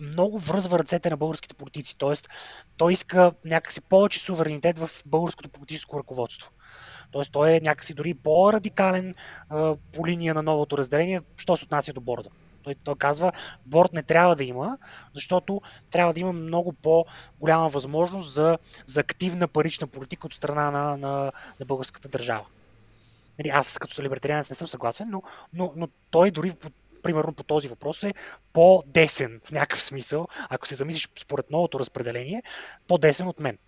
много 0.01 0.39
връзва 0.39 0.79
ръцете 0.79 1.11
на 1.11 1.17
българските 1.17 1.55
политици. 1.55 1.99
Тоест, 1.99 2.29
той 2.77 2.93
иска 2.93 3.33
някакси 3.45 3.81
повече 3.81 4.21
суверенитет 4.21 4.79
в 4.79 4.91
българското 5.07 5.49
политическо 5.49 5.99
ръководство. 5.99 6.51
Тоест, 7.11 7.33
той 7.33 7.51
е 7.51 7.61
някакси 7.61 7.95
дори 7.95 8.15
по-радикален 8.15 9.15
а, 9.49 9.77
по 9.93 10.07
линия 10.07 10.35
на 10.35 10.43
новото 10.43 10.79
разделение, 10.79 11.21
що 11.37 11.57
се 11.57 11.65
отнася 11.65 11.93
до 11.93 12.01
борда. 12.01 12.29
Той, 12.65 12.75
той 12.85 12.97
казва, 12.97 13.33
борт 13.67 13.93
не 13.93 14.03
трябва 14.03 14.37
да 14.37 14.45
има, 14.45 14.79
защото 15.13 15.61
трябва 15.91 16.13
да 16.13 16.21
има 16.21 16.33
много 16.33 16.73
по-голяма 16.73 17.69
възможност 17.69 18.33
за, 18.33 18.59
за 18.87 19.01
активна 19.01 19.49
парична 19.49 19.87
политика 19.87 20.27
от 20.27 20.35
страна 20.35 20.71
на, 20.71 20.97
на, 20.97 21.33
на 21.61 21.67
българската 21.67 22.09
държава. 22.09 22.45
Нали, 23.39 23.49
аз 23.49 23.79
като 23.79 24.03
либертарианец 24.03 24.51
не 24.51 24.57
съм 24.57 24.67
съгласен, 24.67 25.09
но, 25.11 25.23
но, 25.53 25.73
но 25.77 25.89
той 26.11 26.31
дори 26.31 26.53
примерно 27.05 27.35
по 27.35 27.43
този 27.43 27.69
въпрос 27.69 28.03
е 28.03 28.15
по-десен 28.53 29.41
в 29.45 29.51
някакъв 29.51 29.83
смисъл, 29.83 30.27
ако 30.49 30.67
се 30.67 30.75
замислиш 30.75 31.09
според 31.19 31.51
новото 31.51 31.81
разпределение, 31.81 32.43
по-десен 32.89 33.29
от 33.29 33.41
мен. 33.41 33.59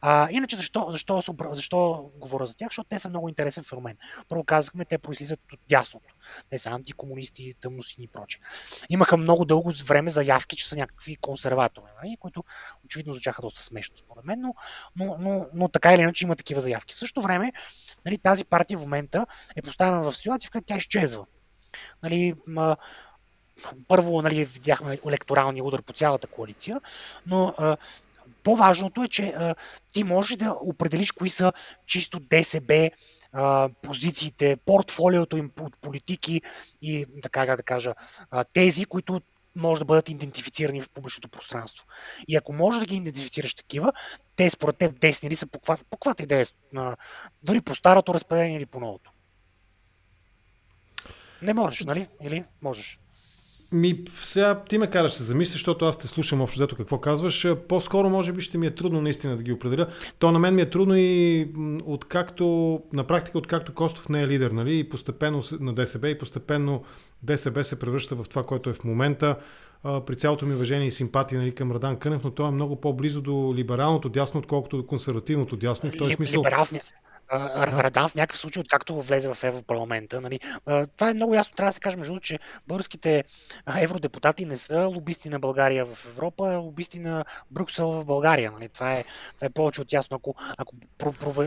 А, 0.00 0.28
иначе 0.30 0.56
защо, 0.56 0.88
защо, 0.90 1.22
защо 1.52 2.10
говоря 2.16 2.46
за 2.46 2.56
тях? 2.56 2.68
Защото 2.68 2.88
те 2.88 2.98
са 2.98 3.08
много 3.08 3.28
интересен 3.28 3.64
феномен. 3.64 3.96
Първо 4.28 4.44
казахме, 4.44 4.84
те 4.84 4.98
произлизат 4.98 5.40
от 5.52 5.60
дясното. 5.68 6.14
Те 6.50 6.58
са 6.58 6.70
антикомунисти, 6.70 7.54
тъмносини 7.60 8.04
и 8.04 8.08
прочее. 8.08 8.40
Имаха 8.88 9.16
много 9.16 9.44
дълго 9.44 9.72
време 9.84 10.10
заявки, 10.10 10.56
че 10.56 10.68
са 10.68 10.76
някакви 10.76 11.16
консерватори, 11.16 11.86
нали? 12.02 12.16
които 12.20 12.44
очевидно 12.84 13.12
звучаха 13.12 13.42
доста 13.42 13.62
смешно 13.62 13.96
според 13.96 14.24
мен, 14.24 14.40
но, 14.40 14.54
но, 14.96 15.16
но, 15.20 15.46
но 15.54 15.68
така 15.68 15.94
или 15.94 16.02
иначе 16.02 16.24
има 16.24 16.36
такива 16.36 16.60
заявки. 16.60 16.94
В 16.94 16.98
същото 16.98 17.22
време 17.22 17.52
нали, 18.06 18.18
тази 18.18 18.44
партия 18.44 18.78
в 18.78 18.82
момента 18.82 19.26
е 19.56 19.62
поставена 19.62 20.10
в 20.10 20.16
ситуация, 20.16 20.48
в 20.48 20.50
която 20.50 20.66
тя 20.66 20.76
изчезва. 20.76 21.26
Нали, 22.02 22.34
ма, 22.46 22.76
първо 23.88 24.22
нали, 24.22 24.44
видяхме 24.44 24.98
електоралния 25.06 25.64
удар 25.64 25.82
по 25.82 25.92
цялата 25.92 26.26
коалиция, 26.26 26.80
но 27.26 27.54
а, 27.58 27.76
по-важното 28.42 29.02
е, 29.02 29.08
че 29.08 29.26
а, 29.26 29.54
ти 29.92 30.04
можеш 30.04 30.36
да 30.36 30.56
определиш 30.60 31.12
кои 31.12 31.30
са 31.30 31.52
чисто 31.86 32.20
ДСБ 32.20 32.90
а, 33.32 33.68
позициите, 33.82 34.56
портфолиото 34.66 35.36
им 35.36 35.50
от 35.60 35.76
политики 35.76 36.42
и 36.82 37.06
така 37.22 37.56
да 37.56 37.62
кажа, 37.62 37.94
а, 38.30 38.44
тези, 38.44 38.84
които 38.84 39.20
може 39.56 39.78
да 39.78 39.84
бъдат 39.84 40.08
идентифицирани 40.08 40.80
в 40.80 40.90
публичното 40.90 41.28
пространство. 41.28 41.86
И 42.28 42.36
ако 42.36 42.52
може 42.52 42.80
да 42.80 42.86
ги 42.86 42.96
идентифицираш 42.96 43.54
такива, 43.54 43.92
те 44.36 44.50
според 44.50 44.76
теб 44.76 45.00
десни 45.00 45.30
ли 45.30 45.36
са 45.36 45.46
по 45.46 45.60
каквато 45.90 46.22
идея, 46.22 46.46
дори 47.42 47.60
по 47.60 47.74
старото 47.74 48.14
разпределение 48.14 48.56
или 48.56 48.66
по 48.66 48.80
новото. 48.80 49.10
Не 51.42 51.54
можеш, 51.54 51.84
нали? 51.84 52.06
Или 52.22 52.44
можеш? 52.62 52.98
Ми, 53.72 54.04
сега 54.22 54.62
ти 54.68 54.78
ме 54.78 54.90
караш 54.90 55.12
се 55.12 55.22
замисля, 55.22 55.52
защото 55.52 55.84
аз 55.84 55.98
те 55.98 56.08
слушам 56.08 56.40
общо 56.40 56.58
взето 56.58 56.76
какво 56.76 56.98
казваш. 56.98 57.46
По-скоро, 57.68 58.10
може 58.10 58.32
би, 58.32 58.40
ще 58.40 58.58
ми 58.58 58.66
е 58.66 58.70
трудно 58.70 59.00
наистина 59.00 59.36
да 59.36 59.42
ги 59.42 59.52
определя. 59.52 59.86
То 60.18 60.32
на 60.32 60.38
мен 60.38 60.54
ми 60.54 60.62
е 60.62 60.70
трудно 60.70 60.94
и 60.96 61.48
откакто, 61.84 62.80
на 62.92 63.04
практика, 63.04 63.38
откакто 63.38 63.74
Костов 63.74 64.08
не 64.08 64.22
е 64.22 64.28
лидер, 64.28 64.50
нали, 64.50 64.78
и 64.78 64.88
постепенно 64.88 65.42
на 65.60 65.74
ДСБ, 65.74 66.08
и 66.08 66.18
постепенно 66.18 66.84
ДСБ 67.22 67.64
се 67.64 67.78
превръща 67.78 68.14
в 68.14 68.24
това, 68.28 68.42
което 68.42 68.70
е 68.70 68.72
в 68.72 68.84
момента. 68.84 69.36
при 69.82 70.16
цялото 70.16 70.46
ми 70.46 70.54
уважение 70.54 70.86
и 70.86 70.90
симпатия 70.90 71.40
нали, 71.40 71.54
към 71.54 71.72
Радан 71.72 71.96
Кънев, 71.96 72.24
но 72.24 72.30
той 72.30 72.48
е 72.48 72.50
много 72.50 72.80
по-близо 72.80 73.20
до 73.22 73.52
либералното 73.56 74.08
дясно, 74.08 74.40
отколкото 74.40 74.76
до 74.76 74.86
консервативното 74.86 75.56
дясно. 75.56 75.88
И 75.88 75.92
в 75.92 75.98
този 75.98 76.14
смисъл... 76.14 76.40
Либерал, 76.40 76.66
Радан 77.32 78.08
в 78.08 78.14
някакъв 78.14 78.38
случай, 78.38 78.60
откакто 78.60 79.02
влезе 79.02 79.34
в 79.34 79.44
Европарламента. 79.44 80.20
Нали. 80.20 80.40
Това 80.66 81.10
е 81.10 81.14
много 81.14 81.34
ясно. 81.34 81.54
Трябва 81.56 81.68
да 81.68 81.72
се 81.72 81.80
каже, 81.80 81.96
между 81.96 82.20
че 82.20 82.38
българските 82.66 83.24
евродепутати 83.76 84.44
не 84.44 84.56
са 84.56 84.86
лобисти 84.86 85.28
на 85.28 85.38
България 85.38 85.86
в 85.86 86.06
Европа, 86.06 86.54
а 86.54 86.56
лобисти 86.56 86.98
на 86.98 87.24
Брюксел 87.50 87.90
в 87.90 88.04
България. 88.04 88.50
Нали. 88.50 88.68
Това, 88.68 88.94
е, 88.94 89.04
това 89.34 89.46
е 89.46 89.50
повече 89.50 89.80
от 89.80 89.92
ясно. 89.92 90.16
Ако, 90.16 90.34
ако, 90.56 90.74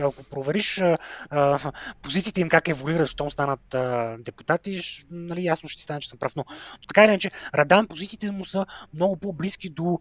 ако 0.02 0.22
провериш 0.22 0.82
а, 1.30 1.72
позициите 2.02 2.40
им 2.40 2.48
как 2.48 2.68
еволюират, 2.68 3.08
щом 3.08 3.30
станат 3.30 3.74
а, 3.74 4.16
депутати, 4.18 4.80
нали, 5.10 5.44
ясно 5.44 5.68
ще 5.68 5.76
ти 5.76 5.82
стане, 5.82 6.00
че 6.00 6.08
съм 6.08 6.18
прав. 6.18 6.36
Но, 6.36 6.44
но 6.80 6.86
така 6.88 7.04
иначе, 7.04 7.30
Радан 7.54 7.86
позициите 7.86 8.30
му 8.30 8.44
са 8.44 8.66
много 8.94 9.16
по-близки 9.16 9.68
до, 9.68 10.00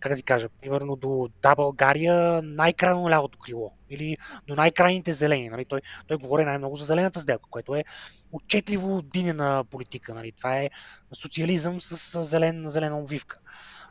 как 0.00 0.12
да 0.12 0.16
ти 0.16 0.22
кажа, 0.22 0.48
примерно 0.48 0.96
до 0.96 1.28
Да 1.42 1.54
България, 1.54 2.42
най-крайно 2.42 3.10
лявото 3.10 3.38
крило 3.38 3.72
или 3.90 4.16
до 4.46 4.54
най-крайните 4.54 5.12
зелени. 5.12 5.48
Нали? 5.48 5.64
Той, 5.64 5.80
той 6.06 6.16
говори 6.16 6.44
най-много 6.44 6.76
за 6.76 6.84
зелената 6.84 7.20
сделка, 7.20 7.50
което 7.50 7.74
е 7.74 7.84
отчетливо 8.32 9.02
динена 9.02 9.64
политика. 9.70 10.14
Нали? 10.14 10.32
Това 10.32 10.58
е 10.58 10.70
социализъм 11.12 11.80
с 11.80 12.24
зелен, 12.24 12.62
зелена 12.66 12.98
обвивка. 12.98 13.38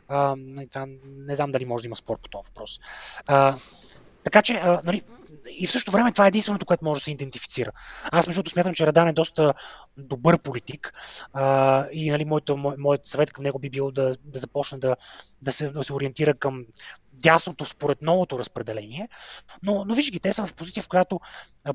А, 0.08 0.36
нали, 0.38 0.68
това, 0.68 0.86
не 1.04 1.34
знам 1.34 1.52
дали 1.52 1.64
може 1.64 1.82
да 1.82 1.86
има 1.86 1.96
спор 1.96 2.18
по 2.18 2.28
този 2.28 2.48
въпрос. 2.48 2.80
А, 3.26 3.56
така 4.24 4.42
че, 4.42 4.54
а, 4.54 4.82
нали, 4.84 5.02
и 5.50 5.66
в 5.66 5.72
същото 5.72 5.92
време 5.92 6.12
това 6.12 6.24
е 6.24 6.28
единственото, 6.28 6.66
което 6.66 6.84
може 6.84 7.00
да 7.00 7.04
се 7.04 7.10
идентифицира. 7.10 7.72
Аз 8.12 8.26
между 8.26 8.38
другото 8.38 8.50
смятам, 8.50 8.74
че 8.74 8.86
Радан 8.86 9.08
е 9.08 9.12
доста 9.12 9.54
добър 9.96 10.38
политик 10.38 10.92
а, 11.32 11.86
и 11.92 12.10
нали, 12.10 12.24
моят, 12.24 12.50
моят 12.78 13.06
съвет 13.06 13.32
към 13.32 13.44
него 13.44 13.58
би 13.58 13.70
бил 13.70 13.90
да, 13.90 14.14
да 14.24 14.38
започне 14.38 14.78
да, 14.78 14.96
да, 15.42 15.52
се, 15.52 15.70
да 15.70 15.84
се 15.84 15.92
ориентира 15.92 16.34
към 16.34 16.66
дясното 17.20 17.64
според 17.64 18.02
новото 18.02 18.38
разпределение, 18.38 19.08
но, 19.62 19.84
но 19.84 19.94
виж 19.94 20.10
ги, 20.10 20.20
те 20.20 20.32
са 20.32 20.46
в 20.46 20.54
позиция, 20.54 20.82
в 20.82 20.88
която 20.88 21.20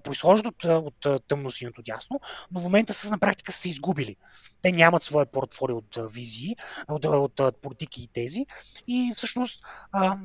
произхождат 0.04 0.64
от, 0.66 0.66
от 1.06 1.28
тъмно-синьото 1.28 1.82
дясно, 1.82 2.20
но 2.52 2.60
в 2.60 2.64
момента 2.64 2.94
са 2.94 3.12
на 3.12 3.20
практика 3.20 3.52
са 3.52 3.70
изгубили. 3.70 4.16
Те 4.62 4.72
нямат 4.72 5.04
своя 5.04 5.26
портфолио 5.26 5.78
от 5.78 5.98
визии, 6.12 6.56
от, 6.88 7.06
от, 7.06 7.40
от 7.40 7.62
политики 7.62 8.04
и 8.04 8.08
тези 8.08 8.46
и 8.88 9.12
всъщност 9.16 9.64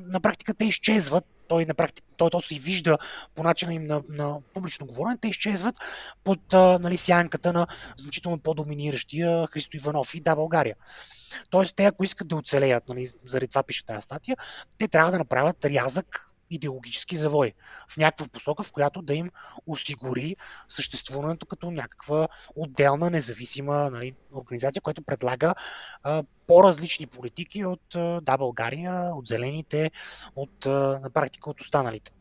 на 0.05 0.19
практика 0.21 0.53
те 0.53 0.65
изчезват 0.65 1.25
той 1.51 1.65
на 1.65 1.73
практика, 1.73 2.07
той 2.17 2.29
то 2.29 2.41
се 2.41 2.55
вижда 2.55 2.97
по 3.35 3.43
начина 3.43 3.73
им 3.73 3.87
на, 3.87 4.01
на 4.09 4.37
публично 4.53 4.87
говорене, 4.87 5.17
те 5.21 5.27
изчезват 5.27 5.75
под 6.23 6.53
а, 6.53 6.79
нали, 6.79 6.97
сянката 6.97 7.53
на 7.53 7.67
значително 7.97 8.39
по-доминиращия 8.39 9.47
Христо 9.47 9.77
Иванов 9.77 10.15
и 10.15 10.19
Да, 10.19 10.35
България. 10.35 10.75
Тоест, 11.49 11.75
те 11.75 11.85
ако 11.85 12.03
искат 12.03 12.27
да 12.27 12.35
оцелеят, 12.35 12.89
нали, 12.89 13.07
заради 13.25 13.47
това 13.47 13.63
пише 13.63 13.85
тази 13.85 14.01
статия, 14.01 14.37
те 14.77 14.87
трябва 14.87 15.11
да 15.11 15.17
направят 15.17 15.65
рязък 15.65 16.30
идеологически 16.51 17.15
завой 17.15 17.53
в 17.87 17.97
някаква 17.97 18.27
посока, 18.27 18.63
в 18.63 18.71
която 18.71 19.01
да 19.01 19.13
им 19.13 19.31
осигури 19.67 20.35
съществуването 20.69 21.45
като 21.45 21.71
някаква 21.71 22.27
отделна, 22.55 23.09
независима 23.09 23.89
нали, 23.91 24.13
организация, 24.33 24.81
която 24.81 25.01
предлага 25.01 25.55
а, 26.03 26.23
по-различни 26.47 27.07
политики 27.07 27.65
от 27.65 27.95
а, 27.95 28.21
Да, 28.21 28.37
България, 28.37 29.11
от 29.15 29.27
зелените, 29.27 29.91
от 30.35 30.65
а, 30.65 30.69
на 31.03 31.09
практика 31.09 31.49
от 31.49 31.61
останалите. 31.61 32.11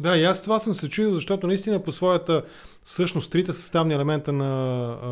Да, 0.00 0.16
и 0.16 0.24
аз 0.24 0.42
това 0.42 0.58
съм 0.58 0.74
се 0.74 0.88
чуил, 0.88 1.14
защото 1.14 1.46
наистина 1.46 1.82
по 1.82 1.92
своята 1.92 2.44
Всъщност 2.88 3.32
трите 3.32 3.52
съставни 3.52 3.94
елемента 3.94 4.32
на 4.32 4.46
а, 5.02 5.08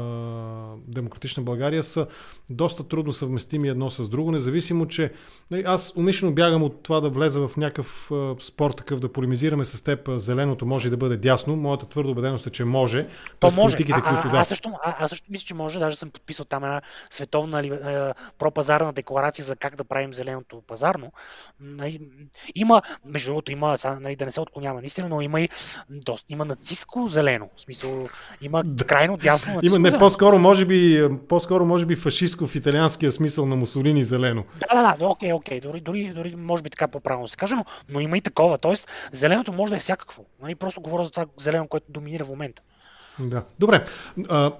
Демократична 0.88 1.42
България 1.42 1.82
са 1.82 2.06
доста 2.50 2.88
трудно 2.88 3.12
съвместими 3.12 3.68
едно 3.68 3.90
с 3.90 4.08
друго, 4.08 4.32
независимо, 4.32 4.86
че 4.86 5.12
нали, 5.50 5.62
аз 5.66 5.92
умишлено 5.96 6.34
бягам 6.34 6.62
от 6.62 6.82
това 6.82 7.00
да 7.00 7.10
влеза 7.10 7.48
в 7.48 7.56
някакъв 7.56 8.10
а, 8.10 8.34
спор 8.40 8.70
такъв, 8.70 9.00
да 9.00 9.12
полемизираме 9.12 9.64
с 9.64 9.82
теб 9.82 10.08
зеленото 10.08 10.66
може 10.66 10.90
да 10.90 10.96
бъде 10.96 11.16
дясно. 11.16 11.56
Моята 11.56 11.88
твърда 11.88 12.10
убеденост 12.10 12.46
е, 12.46 12.50
че 12.50 12.64
може. 12.64 13.08
То 13.40 13.50
може. 13.56 13.76
Политиките, 13.76 14.00
а, 14.04 14.08
които, 14.08 14.28
да. 14.28 14.36
аз, 14.36 14.48
също, 14.48 14.72
а, 14.84 15.04
аз 15.04 15.10
също 15.10 15.26
мисля, 15.30 15.46
че 15.46 15.54
може. 15.54 15.78
Даже 15.78 15.96
съм 15.96 16.10
подписал 16.10 16.44
там 16.44 16.64
една 16.64 16.82
световна 17.10 17.62
ли, 17.62 17.66
е, 17.66 18.12
пропазарна 18.38 18.92
декларация 18.92 19.44
за 19.44 19.56
как 19.56 19.76
да 19.76 19.84
правим 19.84 20.14
зеленото 20.14 20.62
пазарно. 20.66 21.12
Нали, 21.60 22.00
има, 22.54 22.82
между 23.04 23.30
другото, 23.30 23.52
има, 23.52 23.76
нали, 24.00 24.16
да 24.16 24.24
не 24.24 24.32
се 24.32 24.40
отклонява 24.40 24.80
наистина, 24.80 25.08
но 25.08 25.20
има 25.20 25.40
и 25.40 25.48
доста, 25.90 26.32
има 26.32 26.44
нацистско 26.44 27.06
зелено 27.06 27.50
смисъл, 27.66 28.08
има 28.42 28.64
крайно 28.86 29.16
дясно. 29.16 29.60
Има, 29.62 29.78
не, 29.78 29.98
по-скоро 29.98 30.38
може 30.38 30.64
би, 30.64 31.08
по-скоро 31.28 31.66
може 31.66 31.86
би 31.86 31.96
фашистско 31.96 32.46
в 32.46 32.54
италианския 32.54 33.12
смисъл 33.12 33.46
на 33.46 33.56
Мусолини 33.56 34.04
зелено. 34.04 34.44
Да, 34.60 34.82
да, 34.82 34.96
да, 34.98 35.08
окей, 35.08 35.32
окей, 35.32 35.60
дори, 35.60 35.80
дори, 35.80 36.12
дори 36.14 36.34
може 36.36 36.62
би 36.62 36.70
така 36.70 36.88
по-правилно 36.88 37.28
се 37.28 37.36
каже, 37.36 37.54
но, 37.54 37.64
но 37.88 38.00
има 38.00 38.18
и 38.18 38.20
такова. 38.20 38.58
Тоест, 38.58 38.88
зеленото 39.12 39.52
може 39.52 39.70
да 39.70 39.76
е 39.76 39.80
всякакво. 39.80 40.24
Нали? 40.42 40.54
Просто 40.54 40.80
говоря 40.80 41.04
за 41.04 41.10
това 41.10 41.26
зелено, 41.36 41.68
което 41.68 41.86
доминира 41.88 42.24
в 42.24 42.28
момента. 42.28 42.62
Да. 43.18 43.42
Добре. 43.58 43.84
А, 44.28 44.52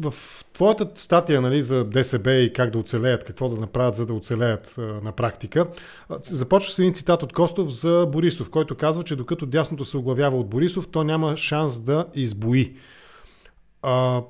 в 0.00 0.14
твоята 0.52 0.88
статия 0.94 1.40
нали, 1.40 1.62
за 1.62 1.84
ДСБ 1.84 2.34
и 2.34 2.52
как 2.52 2.70
да 2.70 2.78
оцелеят, 2.78 3.24
какво 3.24 3.48
да 3.48 3.60
направят, 3.60 3.94
за 3.94 4.06
да 4.06 4.14
оцелеят 4.14 4.74
а, 4.78 4.80
на 4.80 5.12
практика, 5.12 5.66
започва 6.22 6.72
с 6.72 6.78
един 6.78 6.94
цитат 6.94 7.22
от 7.22 7.32
Костов 7.32 7.68
за 7.68 8.06
Борисов, 8.12 8.50
който 8.50 8.76
казва, 8.76 9.04
че 9.04 9.16
докато 9.16 9.46
дясното 9.46 9.84
се 9.84 9.96
оглавява 9.96 10.38
от 10.38 10.48
Борисов, 10.48 10.88
то 10.88 11.04
няма 11.04 11.36
шанс 11.36 11.80
да 11.80 12.06
избои. 12.14 12.76
А, 13.82 14.22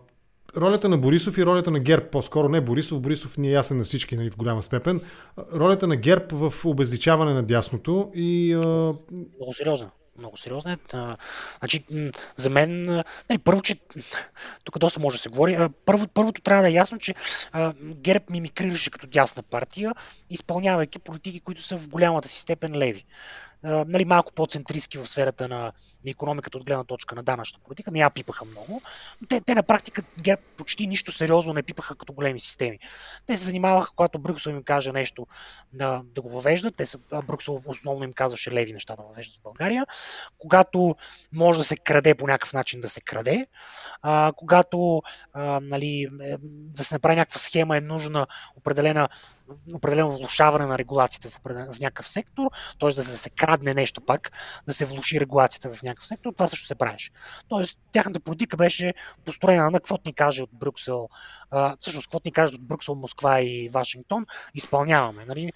ролята 0.56 0.88
на 0.88 0.98
Борисов 0.98 1.38
и 1.38 1.46
ролята 1.46 1.70
на 1.70 1.80
ГЕРБ, 1.80 2.10
по-скоро 2.10 2.48
не 2.48 2.60
Борисов, 2.60 3.00
Борисов 3.00 3.38
ни 3.38 3.48
е 3.48 3.52
ясен 3.52 3.78
на 3.78 3.84
всички 3.84 4.16
нали, 4.16 4.30
в 4.30 4.36
голяма 4.36 4.62
степен, 4.62 5.00
ролята 5.54 5.86
на 5.86 5.96
ГЕРБ 5.96 6.24
в 6.32 6.64
обезличаване 6.64 7.34
на 7.34 7.42
дясното 7.42 8.10
и... 8.14 8.52
А... 8.52 8.58
Много 9.38 9.52
сериозно 9.52 9.90
много 10.18 10.36
сериозна. 10.36 10.78
А, 10.92 11.16
значи, 11.58 11.84
за 12.36 12.50
мен, 12.50 12.84
нали, 13.30 13.38
първо, 13.44 13.62
че 13.62 13.76
тук 14.64 14.78
доста 14.78 15.00
може 15.00 15.16
да 15.16 15.22
се 15.22 15.28
говори. 15.28 15.68
Първо, 15.84 16.08
първото 16.08 16.40
трябва 16.40 16.62
да 16.62 16.68
е 16.68 16.72
ясно, 16.72 16.98
че 16.98 17.14
ГЕРБ 17.80 18.24
мимикрираше 18.30 18.90
като 18.90 19.06
дясна 19.06 19.42
партия, 19.42 19.92
изпълнявайки 20.30 20.98
политики, 20.98 21.40
които 21.40 21.62
са 21.62 21.78
в 21.78 21.88
голямата 21.88 22.28
си 22.28 22.40
степен 22.40 22.76
леви 22.76 23.04
нали, 23.62 24.04
малко 24.04 24.32
по-центристски 24.32 24.98
в 24.98 25.06
сферата 25.06 25.48
на, 25.48 25.72
на 26.04 26.10
економиката 26.10 26.58
от 26.58 26.64
гледна 26.64 26.84
точка 26.84 27.14
на 27.14 27.22
данъчната 27.22 27.64
политика. 27.64 27.90
Не 27.90 27.98
я 27.98 28.10
пипаха 28.10 28.44
много, 28.44 28.82
но 29.20 29.28
те, 29.28 29.40
те 29.40 29.54
на 29.54 29.62
практика 29.62 30.02
ГЕРБ 30.18 30.42
почти 30.56 30.86
нищо 30.86 31.12
сериозно 31.12 31.52
не 31.52 31.62
пипаха 31.62 31.94
като 31.94 32.12
големи 32.12 32.40
системи. 32.40 32.78
Те 33.26 33.36
се 33.36 33.44
занимаваха, 33.44 33.90
когато 33.96 34.18
Брюксел 34.18 34.50
им 34.50 34.62
каже 34.62 34.92
нещо 34.92 35.26
да, 35.72 36.02
да 36.14 36.22
го 36.22 36.28
въвеждат. 36.28 36.76
Те 36.76 36.86
са, 36.86 36.98
Брюксел 37.24 37.62
основно 37.66 38.04
им 38.04 38.12
казваше 38.12 38.50
леви 38.50 38.72
неща 38.72 38.96
да 38.96 39.02
въвеждат 39.02 39.36
в 39.36 39.42
България. 39.42 39.86
Когато 40.38 40.96
може 41.32 41.58
да 41.58 41.64
се 41.64 41.76
краде 41.76 42.14
по 42.14 42.26
някакъв 42.26 42.52
начин 42.52 42.80
да 42.80 42.88
се 42.88 43.00
краде. 43.00 43.46
А, 44.02 44.32
когато 44.36 45.02
а, 45.32 45.60
нали, 45.62 46.08
е, 46.22 46.36
да 46.42 46.84
се 46.84 46.94
направи 46.94 47.16
някаква 47.16 47.38
схема 47.38 47.76
е 47.76 47.80
нужна 47.80 48.26
определена 48.56 49.08
определено 49.74 50.16
влушаване 50.16 50.66
на 50.66 50.78
регулациите 50.78 51.28
в, 51.28 51.40
в 51.44 51.80
някакъв 51.80 52.08
сектор, 52.08 52.50
т.е. 52.78 52.88
да 52.88 53.02
се 53.02 53.30
крадне 53.30 53.74
нещо 53.74 54.00
пак, 54.00 54.30
да 54.66 54.74
се 54.74 54.84
влуши 54.84 55.20
регулацията 55.20 55.74
в 55.74 55.82
някакъв 55.88 56.06
сектор, 56.06 56.32
това 56.32 56.48
също 56.48 56.66
се 56.66 56.74
правеше. 56.74 57.10
Тоест, 57.48 57.78
тяхната 57.92 58.20
политика 58.20 58.56
беше 58.56 58.94
построена 59.24 59.70
на 59.70 59.78
каквото 59.78 60.02
ни 60.06 60.12
каже 60.12 60.42
от 60.42 60.50
Брюксел, 60.52 61.08
а, 61.50 61.76
всъщност, 61.80 62.06
каквото 62.06 62.28
ни 62.28 62.32
каже 62.32 62.54
от 62.54 62.62
Брюксел, 62.62 62.94
Москва 62.94 63.40
и 63.40 63.68
Вашингтон, 63.68 64.26
изпълняваме. 64.54 65.24
Нали? 65.24 65.52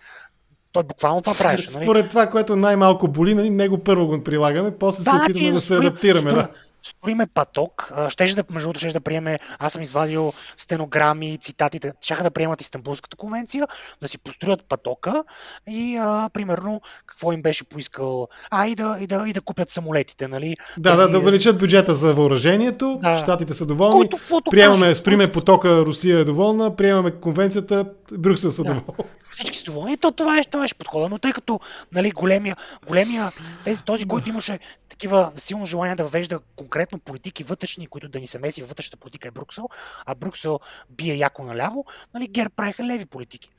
Той 0.72 0.82
буквално 0.82 1.22
това 1.22 1.34
правеше. 1.34 1.70
Нали? 1.74 1.84
Според 1.84 2.08
това, 2.08 2.30
което 2.30 2.56
най-малко 2.56 3.08
боли, 3.08 3.34
нали, 3.34 3.50
него 3.50 3.84
първо 3.84 4.06
го 4.06 4.24
прилагаме, 4.24 4.78
после 4.78 5.04
да, 5.04 5.10
се 5.10 5.16
опитваме 5.16 5.52
да 5.52 5.60
се 5.60 5.76
адаптираме. 5.76 6.32
Да 6.32 6.48
строиме 6.82 7.26
паток. 7.26 7.92
Щеше 8.08 8.34
да, 8.34 8.44
между 8.50 8.72
другото, 8.72 8.92
да 8.92 9.00
приеме, 9.00 9.38
аз 9.58 9.72
съм 9.72 9.82
извадил 9.82 10.32
стенограми, 10.56 11.38
цитатите, 11.38 11.92
щяха 12.00 12.22
да 12.22 12.30
приемат 12.30 12.60
Истанбулската 12.60 13.16
конвенция, 13.16 13.66
да 14.02 14.08
си 14.08 14.18
построят 14.18 14.64
патока 14.68 15.24
и, 15.68 15.96
а, 15.96 16.30
примерно, 16.32 16.80
какво 17.06 17.32
им 17.32 17.42
беше 17.42 17.64
поискал, 17.64 18.28
а 18.50 18.66
и 18.66 18.74
да, 18.74 18.96
и 19.00 19.06
да, 19.06 19.24
и 19.28 19.32
да 19.32 19.40
купят 19.40 19.70
самолетите, 19.70 20.28
нали? 20.28 20.56
Да, 20.78 20.96
да, 20.96 21.08
да 21.08 21.18
увеличат 21.18 21.58
бюджета 21.58 21.94
за 21.94 22.12
въоръжението, 22.12 22.98
да. 23.02 23.18
щатите 23.18 23.54
са 23.54 23.66
доволни, 23.66 24.08
Който, 24.08 24.50
приемаме, 24.50 24.86
каже, 24.86 24.94
строиме 24.94 25.32
потока, 25.32 25.80
Русия 25.86 26.18
е 26.18 26.24
доволна, 26.24 26.76
приемаме 26.76 27.10
конвенцията, 27.10 27.86
Брюксел 28.12 28.52
са 28.52 28.62
да. 28.62 28.74
доволни 28.74 29.08
всички 29.32 29.58
са 29.58 29.64
доволни. 29.64 29.96
То, 29.96 30.12
това 30.12 30.38
е, 30.38 30.44
това 30.44 30.64
е 30.64 30.68
подхода. 30.78 31.08
Но 31.08 31.18
тъй 31.18 31.32
като 31.32 31.60
нали, 31.92 32.10
големия, 32.10 32.56
големия 32.88 33.32
тези, 33.64 33.82
този, 33.82 34.08
който 34.08 34.28
имаше 34.28 34.58
такива 34.88 35.32
силно 35.36 35.66
желание 35.66 35.94
да 35.94 36.04
въвежда 36.04 36.40
конкретно 36.72 36.98
политики 36.98 37.44
вътрешни, 37.44 37.86
които 37.86 38.08
да 38.08 38.20
ни 38.20 38.26
се 38.26 38.38
меси 38.38 38.62
вътрешната 38.62 38.96
политика 38.96 39.28
е 39.28 39.30
Брюксел, 39.30 39.68
а 40.06 40.14
Брюксел 40.14 40.60
бие 40.90 41.14
яко 41.14 41.44
наляво, 41.44 41.84
нали, 42.14 42.28
ГЕРБ 42.28 42.50
правиха 42.56 42.84
леви 42.84 43.06
политики. 43.06 43.50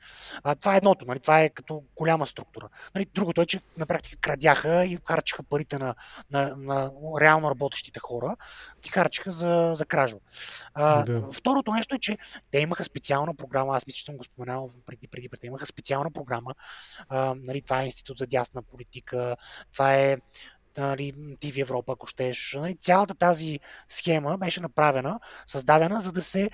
А, 0.42 0.54
това 0.54 0.74
е 0.74 0.76
едното, 0.76 1.06
нали, 1.06 1.20
това 1.20 1.42
е 1.42 1.48
като 1.48 1.82
голяма 1.96 2.26
структура. 2.26 2.68
Нали, 2.94 3.06
другото 3.14 3.40
е, 3.42 3.46
че 3.46 3.60
на 3.76 3.86
практика 3.86 4.16
крадяха 4.20 4.84
и 4.84 4.98
харчиха 5.08 5.42
парите 5.42 5.78
на, 5.78 5.94
на, 6.30 6.56
на 6.56 6.90
реално 7.20 7.50
работещите 7.50 8.00
хора, 8.00 8.36
ги 8.82 8.88
харчиха 8.88 9.30
за, 9.30 9.72
за 9.74 9.86
кражба. 9.86 10.20
А, 10.74 11.02
да. 11.02 11.22
Второто 11.32 11.72
нещо 11.72 11.94
е, 11.94 11.98
че 11.98 12.18
те 12.50 12.58
имаха 12.58 12.84
специална 12.84 13.34
програма, 13.34 13.76
аз 13.76 13.86
мисля, 13.86 13.96
че 13.96 14.04
съм 14.04 14.16
го 14.16 14.24
споменал 14.24 14.70
преди, 14.86 15.08
преди, 15.08 15.28
преди, 15.28 15.46
имаха 15.46 15.66
специална 15.66 16.10
програма. 16.10 16.54
А, 17.08 17.34
нали, 17.38 17.62
това 17.62 17.82
е 17.82 17.84
Институт 17.84 18.18
за 18.18 18.26
дясна 18.26 18.62
политика, 18.62 19.36
това 19.72 19.94
е 19.94 20.16
нали, 20.82 21.12
TV 21.12 21.60
Европа, 21.60 21.92
ако 21.92 22.06
щеш. 22.06 22.56
Нали, 22.60 22.76
цялата 22.76 23.14
тази 23.14 23.60
схема 23.88 24.38
беше 24.38 24.60
направена, 24.60 25.20
създадена, 25.46 26.00
за 26.00 26.12
да 26.12 26.22
се 26.22 26.50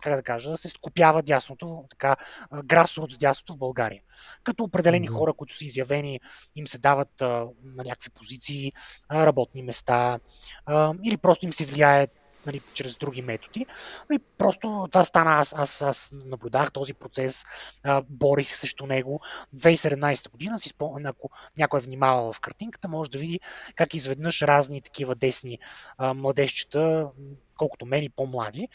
как 0.00 0.16
да 0.16 0.22
кажа, 0.22 0.50
да 0.50 0.56
се 0.56 0.68
скопява 0.68 1.22
дясното, 1.22 1.84
така, 1.90 2.16
грасрут 2.64 3.12
с 3.12 3.16
дясното 3.16 3.52
в 3.52 3.58
България. 3.58 4.02
Като 4.44 4.64
определени 4.64 5.08
mm-hmm. 5.08 5.18
хора, 5.18 5.32
които 5.32 5.56
са 5.56 5.64
изявени, 5.64 6.20
им 6.56 6.66
се 6.66 6.78
дават 6.78 7.22
а, 7.22 7.26
на 7.64 7.84
някакви 7.84 8.10
позиции, 8.10 8.72
а, 9.08 9.26
работни 9.26 9.62
места, 9.62 10.18
а, 10.66 10.94
или 11.04 11.16
просто 11.16 11.44
им 11.44 11.52
се 11.52 11.64
влияе 11.64 12.08
нали, 12.46 12.60
чрез 12.72 12.96
други 12.96 13.22
методи. 13.22 13.66
Нали, 14.10 14.20
просто 14.38 14.88
това 14.90 15.04
стана, 15.04 15.30
аз, 15.30 15.54
аз, 15.56 15.82
аз 15.82 16.14
наблюдах 16.24 16.72
този 16.72 16.94
процес, 16.94 17.44
а, 17.84 18.02
борих 18.08 18.48
се 18.48 18.56
срещу 18.56 18.86
него. 18.86 19.20
2017 19.56 20.30
година, 20.30 20.58
си 20.58 20.68
спомням, 20.68 21.10
ако 21.10 21.30
някой 21.58 21.80
е 21.80 21.82
внимавал 21.82 22.32
в 22.32 22.40
картинката, 22.40 22.88
може 22.88 23.10
да 23.10 23.18
види 23.18 23.40
как 23.76 23.94
изведнъж 23.94 24.42
разни 24.42 24.80
такива 24.80 25.14
десни 25.14 25.58
а, 25.98 26.14
младежчета, 26.14 27.08
колкото 27.56 27.86
мен 27.86 28.02
и 28.04 28.08
по-млади, 28.08 28.68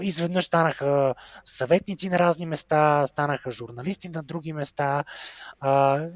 изведнъж 0.00 0.44
станаха 0.44 1.14
съветници 1.44 2.08
на 2.08 2.18
разни 2.18 2.46
места, 2.46 3.06
станаха 3.06 3.50
журналисти 3.50 4.08
на 4.08 4.22
други 4.22 4.52
места, 4.52 5.04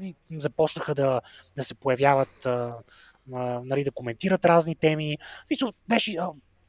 и 0.01 0.15
започнаха 0.31 0.95
да, 0.95 1.21
да 1.55 1.63
се 1.63 1.75
появяват 1.75 2.47
нали, 3.63 3.83
да 3.83 3.91
коментират 3.91 4.45
разни 4.45 4.75
теми. 4.75 5.17
Беше 5.87 6.17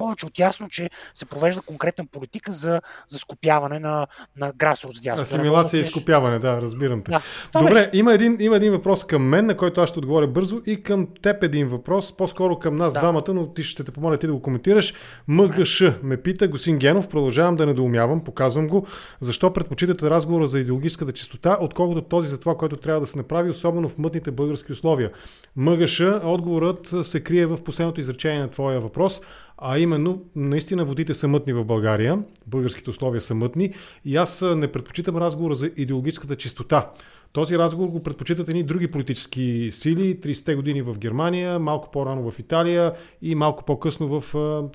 повече 0.02 0.26
от 0.26 0.38
ясно, 0.38 0.68
че 0.68 0.90
се 1.14 1.24
провежда 1.24 1.62
конкретна 1.62 2.06
политика 2.06 2.52
за, 2.52 2.80
за 3.08 3.18
скопяване 3.18 3.78
на, 3.78 4.06
на 4.36 4.52
грасрут 4.52 4.96
дясно. 5.02 5.22
Асимилация 5.22 5.80
и 5.80 5.84
скопяване, 5.84 6.38
да, 6.38 6.60
разбирам 6.60 7.02
те. 7.02 7.10
Да, 7.10 7.20
Добре, 7.60 7.74
беше... 7.74 7.90
има 7.92 8.12
един, 8.12 8.36
има 8.40 8.56
един 8.56 8.72
въпрос 8.72 9.04
към 9.04 9.22
мен, 9.22 9.46
на 9.46 9.56
който 9.56 9.80
аз 9.80 9.90
ще 9.90 9.98
отговоря 9.98 10.26
бързо 10.26 10.62
и 10.66 10.82
към 10.82 11.08
теб 11.22 11.42
един 11.42 11.68
въпрос, 11.68 12.16
по-скоро 12.16 12.58
към 12.58 12.76
нас 12.76 12.92
да. 12.92 13.00
двамата, 13.00 13.24
но 13.28 13.46
ти 13.46 13.62
ще 13.62 13.84
те 13.84 13.92
помоля 13.92 14.16
ти 14.16 14.26
да 14.26 14.32
го 14.32 14.42
коментираш. 14.42 14.94
МГШ 15.28 15.82
ме 16.02 16.16
пита, 16.16 16.48
Госин 16.48 16.78
Генов, 16.78 17.08
продължавам 17.08 17.56
да 17.56 17.66
недоумявам, 17.66 18.24
показвам 18.24 18.66
го, 18.66 18.86
защо 19.20 19.52
предпочитате 19.52 20.10
разговора 20.10 20.46
за 20.46 20.60
идеологическата 20.60 21.12
чистота, 21.12 21.58
отколкото 21.60 22.02
този 22.02 22.28
за 22.28 22.40
това, 22.40 22.56
което 22.56 22.76
трябва 22.76 23.00
да 23.00 23.06
се 23.06 23.18
направи, 23.18 23.50
особено 23.50 23.88
в 23.88 23.98
мътните 23.98 24.30
български 24.30 24.72
условия. 24.72 25.10
МГШ, 25.56 26.00
отговорът 26.24 26.94
се 27.02 27.20
крие 27.20 27.46
в 27.46 27.58
последното 27.64 28.00
изречение 28.00 28.40
на 28.40 28.48
твоя 28.48 28.80
въпрос. 28.80 29.20
А 29.64 29.78
именно, 29.78 30.22
наистина 30.36 30.84
водите 30.84 31.14
са 31.14 31.28
мътни 31.28 31.52
в 31.52 31.64
България, 31.64 32.18
българските 32.46 32.90
условия 32.90 33.20
са 33.20 33.34
мътни 33.34 33.74
и 34.04 34.16
аз 34.16 34.44
не 34.56 34.72
предпочитам 34.72 35.16
разговора 35.16 35.54
за 35.54 35.70
идеологическата 35.76 36.36
чистота. 36.36 36.90
Този 37.32 37.58
разговор 37.58 37.88
го 37.88 38.02
предпочитат 38.02 38.48
едни 38.48 38.62
други 38.62 38.90
политически 38.90 39.68
сили, 39.72 40.20
30-те 40.20 40.54
години 40.54 40.82
в 40.82 40.98
Германия, 40.98 41.58
малко 41.58 41.90
по-рано 41.90 42.30
в 42.30 42.38
Италия 42.38 42.92
и 43.22 43.34
малко 43.34 43.64
по-късно 43.64 44.20
в 44.20 44.24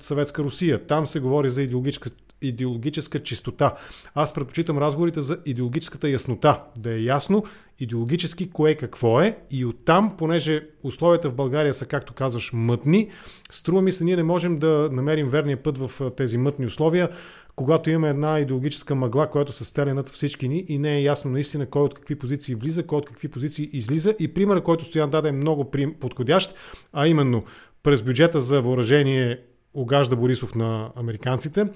Съветска 0.00 0.42
Русия. 0.42 0.86
Там 0.86 1.06
се 1.06 1.20
говори 1.20 1.48
за 1.48 1.62
идеологическа 1.62 2.10
идеологическа 2.42 3.22
чистота. 3.22 3.74
Аз 4.14 4.34
предпочитам 4.34 4.78
разговорите 4.78 5.20
за 5.20 5.38
идеологическата 5.46 6.08
яснота. 6.08 6.62
Да 6.78 6.94
е 6.94 7.02
ясно 7.02 7.44
идеологически 7.78 8.50
кое 8.50 8.74
какво 8.74 9.20
е 9.20 9.38
и 9.50 9.64
оттам, 9.64 10.14
понеже 10.18 10.68
условията 10.82 11.30
в 11.30 11.34
България 11.34 11.74
са, 11.74 11.86
както 11.86 12.14
казваш, 12.14 12.50
мътни, 12.52 13.08
струва 13.50 13.82
ми 13.82 13.92
се, 13.92 14.04
ние 14.04 14.16
не 14.16 14.22
можем 14.22 14.58
да 14.58 14.88
намерим 14.92 15.28
верния 15.28 15.62
път 15.62 15.78
в 15.78 16.10
тези 16.16 16.38
мътни 16.38 16.66
условия, 16.66 17.10
когато 17.56 17.90
имаме 17.90 18.08
една 18.08 18.40
идеологическа 18.40 18.94
мъгла, 18.94 19.30
която 19.30 19.52
се 19.52 19.64
стеля 19.64 19.94
над 19.94 20.08
всички 20.08 20.48
ни 20.48 20.64
и 20.68 20.78
не 20.78 20.96
е 20.96 21.02
ясно 21.02 21.30
наистина 21.30 21.66
кой 21.66 21.82
от 21.82 21.94
какви 21.94 22.18
позиции 22.18 22.54
влиза, 22.54 22.86
кой 22.86 22.98
от 22.98 23.06
какви 23.06 23.28
позиции 23.28 23.70
излиза. 23.72 24.14
И 24.18 24.34
примерът, 24.34 24.64
който 24.64 24.84
Стоян 24.84 25.10
даде 25.10 25.28
е 25.28 25.32
много 25.32 25.70
подходящ, 26.00 26.54
а 26.92 27.08
именно 27.08 27.44
през 27.82 28.02
бюджета 28.02 28.40
за 28.40 28.62
въоръжение 28.62 29.40
огажда 29.74 30.16
Борисов 30.16 30.54
на 30.54 30.90
американците, 30.96 31.66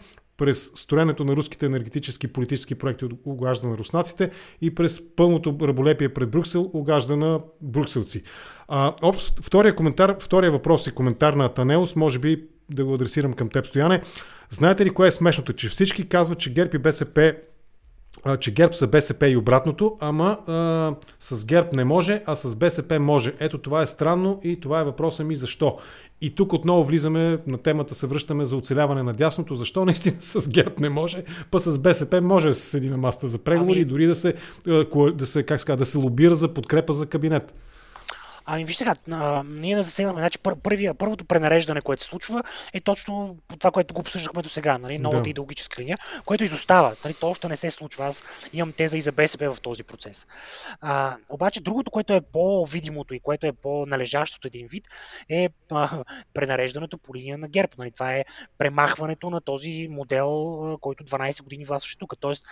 през 0.42 0.72
строенето 0.74 1.24
на 1.24 1.36
руските 1.36 1.66
енергетически 1.66 2.28
политически 2.28 2.74
проекти 2.74 3.04
огажда 3.24 3.68
на 3.68 3.76
руснаците 3.76 4.30
и 4.60 4.74
през 4.74 5.16
пълното 5.16 5.56
раболепие 5.62 6.08
пред 6.08 6.30
Брюксел 6.30 6.70
огажда 6.72 7.16
на 7.16 7.40
брюкселци. 7.60 8.22
А, 8.68 8.94
обст, 9.02 9.40
втория 9.44 9.74
коментар, 9.74 10.16
втория 10.20 10.50
въпрос 10.50 10.86
и 10.86 10.92
коментар 10.92 11.34
на 11.34 11.48
Танеус, 11.48 11.96
може 11.96 12.18
би 12.18 12.44
да 12.70 12.84
го 12.84 12.94
адресирам 12.94 13.32
към 13.32 13.48
теб, 13.48 13.66
Стояне. 13.66 14.02
Знаете 14.50 14.86
ли 14.86 14.90
кое 14.90 15.08
е 15.08 15.10
смешното? 15.10 15.52
Че 15.52 15.68
всички 15.68 16.08
казват, 16.08 16.38
че 16.38 16.52
ГЕРБ 16.52 16.70
и 16.74 16.78
БСП 16.78 17.34
че 18.40 18.54
ГЕРБ 18.54 18.72
са 18.72 18.86
БСП 18.86 19.28
и 19.28 19.36
обратното, 19.36 19.96
ама 20.00 20.38
а, 20.46 20.94
с 21.20 21.44
ГЕРБ 21.44 21.68
не 21.72 21.84
може, 21.84 22.22
а 22.26 22.36
с 22.36 22.56
БСП 22.56 23.00
може. 23.00 23.34
Ето 23.40 23.58
това 23.58 23.82
е 23.82 23.86
странно 23.86 24.40
и 24.44 24.60
това 24.60 24.80
е 24.80 24.84
въпросът 24.84 25.26
ми 25.26 25.36
защо. 25.36 25.78
И 26.24 26.30
тук 26.30 26.52
отново 26.52 26.84
влизаме 26.84 27.38
на 27.46 27.58
темата, 27.58 27.94
се 27.94 28.06
връщаме 28.06 28.44
за 28.44 28.56
оцеляване 28.56 29.02
на 29.02 29.12
дясното. 29.12 29.54
Защо 29.54 29.84
наистина 29.84 30.16
с 30.20 30.48
ГЕРБ 30.48 30.74
не 30.80 30.88
може, 30.88 31.24
па 31.50 31.60
с 31.60 31.78
БСП 31.78 32.20
може 32.20 32.48
да 32.48 32.54
се 32.54 32.66
седи 32.66 32.90
на 32.90 32.96
маста 32.96 33.28
за 33.28 33.38
преговори 33.38 33.72
ами... 33.72 33.80
и 33.80 33.84
дори 33.84 34.06
да 34.06 34.14
се, 34.14 34.34
да 35.14 35.26
се, 35.26 35.42
как 35.42 35.60
ска, 35.60 35.76
да 35.76 35.84
се 35.84 35.98
лобира 35.98 36.34
за 36.34 36.48
подкрепа 36.48 36.92
за 36.92 37.06
кабинет. 37.06 37.54
Ами 38.44 38.64
вижте 38.64 38.78
сега, 38.84 39.42
ние 39.44 39.76
не 39.76 39.82
засегнахме. 39.82 40.20
Значи, 40.20 40.38
първия, 40.62 40.94
първото 40.94 41.24
пренареждане, 41.24 41.80
което 41.80 42.02
се 42.02 42.08
случва, 42.08 42.42
е 42.72 42.80
точно 42.80 43.36
това, 43.58 43.70
което 43.70 43.94
го 43.94 44.00
обсъждахме 44.00 44.42
до 44.42 44.48
сега, 44.48 44.78
нали? 44.78 44.98
новата 44.98 45.22
да. 45.22 45.30
идеологическа 45.30 45.82
линия, 45.82 45.98
което 46.24 46.44
изостава. 46.44 46.96
Нали? 47.04 47.14
То 47.14 47.30
още 47.30 47.48
не 47.48 47.56
се 47.56 47.70
случва. 47.70 48.06
Аз 48.06 48.24
имам 48.52 48.72
теза 48.72 48.96
и 48.96 49.00
за 49.00 49.12
БСП 49.12 49.54
в 49.54 49.60
този 49.60 49.82
процес. 49.82 50.26
А, 50.80 51.16
обаче 51.30 51.60
другото, 51.60 51.90
което 51.90 52.14
е 52.14 52.20
по-видимото 52.20 53.14
и 53.14 53.20
което 53.20 53.46
е 53.46 53.52
по-належащото 53.52 54.46
един 54.46 54.66
вид, 54.66 54.88
е 55.28 55.48
а, 55.70 56.04
пренареждането 56.34 56.98
по 56.98 57.14
линия 57.14 57.38
на 57.38 57.48
ГЕРБ. 57.48 57.72
Нали? 57.78 57.90
Това 57.90 58.14
е 58.14 58.24
премахването 58.58 59.30
на 59.30 59.40
този 59.40 59.88
модел, 59.90 60.78
който 60.80 61.04
12 61.04 61.42
години 61.42 61.64
властваше 61.64 61.98
тук. 61.98 62.14
Тоест, 62.20 62.44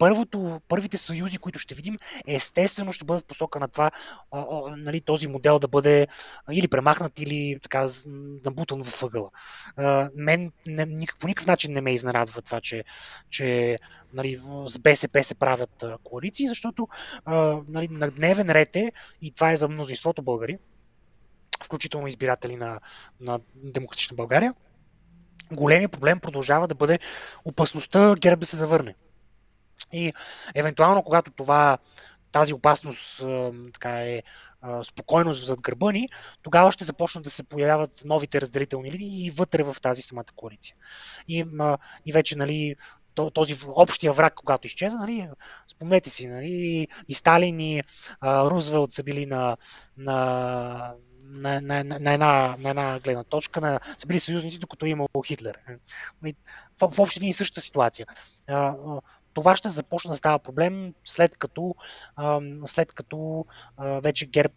първото, 0.00 0.60
първите 0.68 0.98
съюзи, 0.98 1.38
които 1.38 1.58
ще 1.58 1.74
видим, 1.74 1.98
естествено 2.26 2.92
ще 2.92 3.04
бъдат 3.04 3.26
посока 3.26 3.60
на 3.60 3.68
това 3.68 3.90
нали, 4.76 5.00
този 5.00 5.28
модел 5.28 5.58
да 5.58 5.68
бъде 5.68 6.06
или 6.50 6.68
премахнат, 6.68 7.18
или 7.18 7.58
така 7.62 7.86
набутан 8.44 8.84
в 8.84 9.02
ъгъла. 9.02 9.30
Мен 10.14 10.52
не, 10.66 10.86
никак, 10.86 11.18
по 11.18 11.26
никакъв 11.26 11.46
начин 11.46 11.72
не 11.72 11.80
ме 11.80 11.94
изненадва 11.94 12.42
това, 12.42 12.60
че, 12.60 12.84
че 13.30 13.78
нали, 14.12 14.40
с 14.66 14.78
БСП 14.78 15.24
се 15.24 15.34
правят 15.34 15.84
коалиции, 16.04 16.48
защото 16.48 16.88
нали, 17.68 17.88
на 17.90 18.10
дневен 18.10 18.50
ред 18.50 18.76
е, 18.76 18.92
и 19.22 19.30
това 19.30 19.52
е 19.52 19.56
за 19.56 19.68
мнозинството 19.68 20.22
българи, 20.22 20.58
включително 21.64 22.06
избиратели 22.06 22.56
на, 22.56 22.80
на 23.20 23.40
Демократична 23.54 24.14
България, 24.14 24.54
големия 25.52 25.88
проблем 25.88 26.20
продължава 26.20 26.68
да 26.68 26.74
бъде 26.74 26.98
опасността 27.44 28.14
ГЕРБ 28.20 28.40
да 28.40 28.46
се 28.46 28.56
завърне. 28.56 28.94
И 29.92 30.12
евентуално, 30.54 31.02
когато 31.02 31.30
това, 31.30 31.78
тази 32.32 32.54
опасност 32.54 33.24
така 33.72 34.00
е 34.00 34.22
спокойно 34.82 35.32
зад 35.32 35.62
гърба 35.62 35.92
ни, 35.92 36.08
тогава 36.42 36.72
ще 36.72 36.84
започнат 36.84 37.24
да 37.24 37.30
се 37.30 37.42
появяват 37.42 38.02
новите 38.04 38.40
разделителни 38.40 38.92
линии 38.92 39.26
и 39.26 39.30
вътре 39.30 39.62
в 39.62 39.76
тази 39.82 40.02
самата 40.02 40.24
коалиция. 40.36 40.76
И, 41.28 41.44
и 42.06 42.12
вече, 42.12 42.36
нали, 42.36 42.76
този 43.14 43.56
общия 43.68 44.12
враг, 44.12 44.34
когато 44.34 44.66
изчезна, 44.66 45.00
нали, 45.00 45.28
спомнете 45.68 46.10
си, 46.10 46.26
нали, 46.26 46.88
и 47.08 47.14
Сталин 47.14 47.60
и 47.60 47.82
а, 48.20 48.50
Рузвелт 48.50 48.92
са 48.92 49.02
били 49.02 49.26
на, 49.26 49.56
на 49.96 50.94
на, 51.32 51.60
на, 51.60 51.84
на, 51.84 52.12
една, 52.12 52.56
на 52.58 52.70
една 52.70 53.00
гледна 53.00 53.24
точка, 53.24 53.60
на, 53.60 53.80
са 53.96 54.06
били 54.06 54.20
съюзници, 54.20 54.58
докато 54.58 54.86
е 54.86 54.88
имал 54.88 55.08
Хитлер. 55.26 55.58
Нали, 56.22 56.34
в, 56.80 56.90
в 56.90 56.98
общи 56.98 57.20
линии 57.20 57.32
същата 57.32 57.60
ситуация 57.60 58.06
това 59.34 59.56
ще 59.56 59.68
започне 59.68 60.10
да 60.10 60.16
става 60.16 60.38
проблем 60.38 60.94
след 61.04 61.36
като, 61.36 61.74
след 62.64 62.92
като 62.92 63.46
вече 63.78 64.26
ГЕРБ 64.26 64.54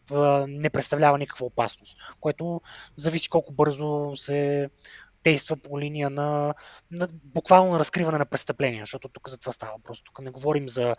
не 0.48 0.70
представлява 0.70 1.18
никаква 1.18 1.46
опасност, 1.46 1.98
което 2.20 2.62
зависи 2.96 3.30
колко 3.30 3.54
бързо 3.54 4.12
се 4.16 4.70
действа 5.24 5.58
по 5.58 5.80
линия 5.80 6.10
на, 6.10 6.54
на 6.92 7.08
буквално 7.24 7.72
на 7.72 7.80
разкриване 7.80 8.18
на 8.18 8.26
престъпления, 8.26 8.82
защото 8.82 9.10
тук 9.10 9.30
за 9.30 9.38
това 9.38 9.54
става. 9.54 9.74
Просто 9.84 10.04
тук 10.04 10.20
не 10.22 10.32
говорим 10.32 10.70
за 10.70 10.96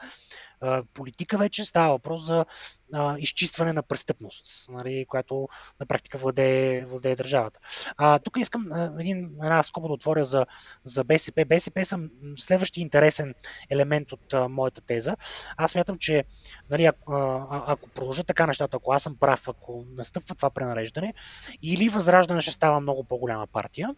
политика 0.94 1.38
вече, 1.38 1.64
става 1.64 1.92
въпрос 1.92 2.26
за 2.26 2.44
а, 2.92 3.16
изчистване 3.18 3.72
на 3.72 3.82
престъпност, 3.82 4.46
нали, 4.68 5.06
която 5.08 5.48
на 5.80 5.86
практика 5.86 6.18
владее, 6.18 6.84
владее 6.84 7.14
държавата. 7.14 7.60
А, 7.96 8.18
тук 8.18 8.36
искам 8.36 8.72
а, 8.72 8.92
един, 8.98 9.18
една 9.42 9.62
скоба 9.62 9.88
да 9.88 9.94
отворя 9.94 10.24
за, 10.24 10.46
за 10.84 11.04
БСП. 11.04 11.44
БСП 11.44 11.84
са 11.84 11.98
следващия 12.36 12.82
интересен 12.82 13.34
елемент 13.70 14.12
от 14.12 14.34
а, 14.34 14.48
моята 14.48 14.80
теза. 14.80 15.16
Аз 15.56 15.70
смятам, 15.70 15.98
че 15.98 16.24
нали, 16.70 16.84
ако, 16.84 17.12
а, 17.12 17.64
ако 17.66 17.88
продължат 17.88 18.26
така 18.26 18.46
нещата, 18.46 18.76
ако 18.76 18.92
аз 18.92 19.02
съм 19.02 19.16
прав, 19.16 19.48
ако 19.48 19.84
настъпва 19.96 20.34
това 20.34 20.50
пренареждане, 20.50 21.14
или 21.62 21.88
Възраждане 21.88 22.40
ще 22.40 22.52
става 22.52 22.80
много 22.80 23.04
по-голяма 23.04 23.46
партия, 23.46 23.94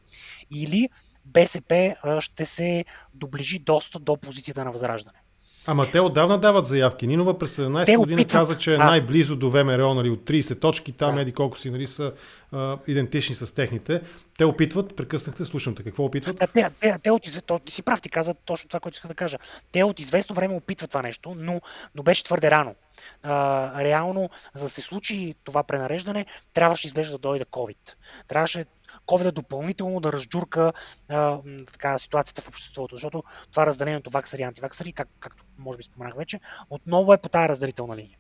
или 0.54 0.88
БСП 1.24 1.96
ще 2.20 2.46
се 2.46 2.84
доближи 3.14 3.58
доста 3.58 3.98
до 3.98 4.16
позицията 4.16 4.64
на 4.64 4.72
Възраждане. 4.72 5.18
Ама 5.66 5.90
те 5.90 6.00
отдавна 6.00 6.38
дават 6.38 6.66
заявки. 6.66 7.06
Нинова 7.06 7.38
през 7.38 7.56
17 7.56 7.96
година 7.96 8.24
каза, 8.24 8.58
че 8.58 8.74
е 8.74 8.78
най-близо 8.78 9.36
до 9.36 9.50
ВМРО, 9.50 9.94
нали, 9.94 10.10
от 10.10 10.20
30 10.20 10.60
точки, 10.60 10.92
там 10.92 11.18
еди 11.18 11.32
колко 11.32 11.58
си 11.58 11.70
нали, 11.70 11.86
са 11.86 12.12
а, 12.52 12.78
идентични 12.86 13.34
с 13.34 13.54
техните. 13.54 14.00
Те 14.38 14.44
опитват, 14.44 14.96
прекъснахте, 14.96 15.44
слушам 15.44 15.74
те, 15.74 15.82
какво 15.82 16.04
опитват? 16.04 16.36
Да, 16.36 16.46
те, 16.46 16.70
те, 16.80 16.98
те 17.02 17.10
от 17.10 17.22
ти 17.64 17.72
си 17.72 17.82
прав, 17.82 18.02
ти 18.02 18.08
каза 18.08 18.34
точно 18.34 18.68
това, 18.68 18.80
което 18.80 18.94
иска 18.94 19.08
да 19.08 19.14
кажа. 19.14 19.38
Те 19.72 19.84
от 19.84 20.00
известно 20.00 20.34
време 20.34 20.54
опитват 20.54 20.90
това 20.90 21.02
нещо, 21.02 21.34
но, 21.38 21.60
но 21.94 22.02
беше 22.02 22.24
твърде 22.24 22.50
рано. 22.50 22.74
А, 23.22 23.84
реално, 23.84 24.30
за 24.54 24.64
да 24.64 24.68
се 24.70 24.82
случи 24.82 25.34
това 25.44 25.62
пренареждане, 25.62 26.26
трябваше 26.54 26.86
изглежда 26.86 27.12
да 27.12 27.18
дойде 27.18 27.44
COVID. 27.44 27.94
Трябваше 28.28 28.64
COVID 29.06 29.30
допълнително 29.30 30.00
да 30.00 30.12
разджурка 30.12 30.72
а, 31.08 31.38
така, 31.72 31.98
ситуацията 31.98 32.42
в 32.42 32.48
обществото, 32.48 32.96
защото 32.96 33.24
това 33.50 33.66
разделението 33.66 34.10
ваксари 34.10 34.42
и 34.42 34.44
антиваксари, 34.44 34.92
как, 34.92 35.08
както 35.20 35.44
може 35.58 35.78
би 35.78 35.84
споменах 35.84 36.16
вече, 36.16 36.40
отново 36.70 37.12
е 37.12 37.18
по 37.18 37.28
тази 37.28 37.48
разделителна 37.48 37.96
линия. 37.96 38.18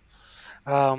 А, 0.64 0.96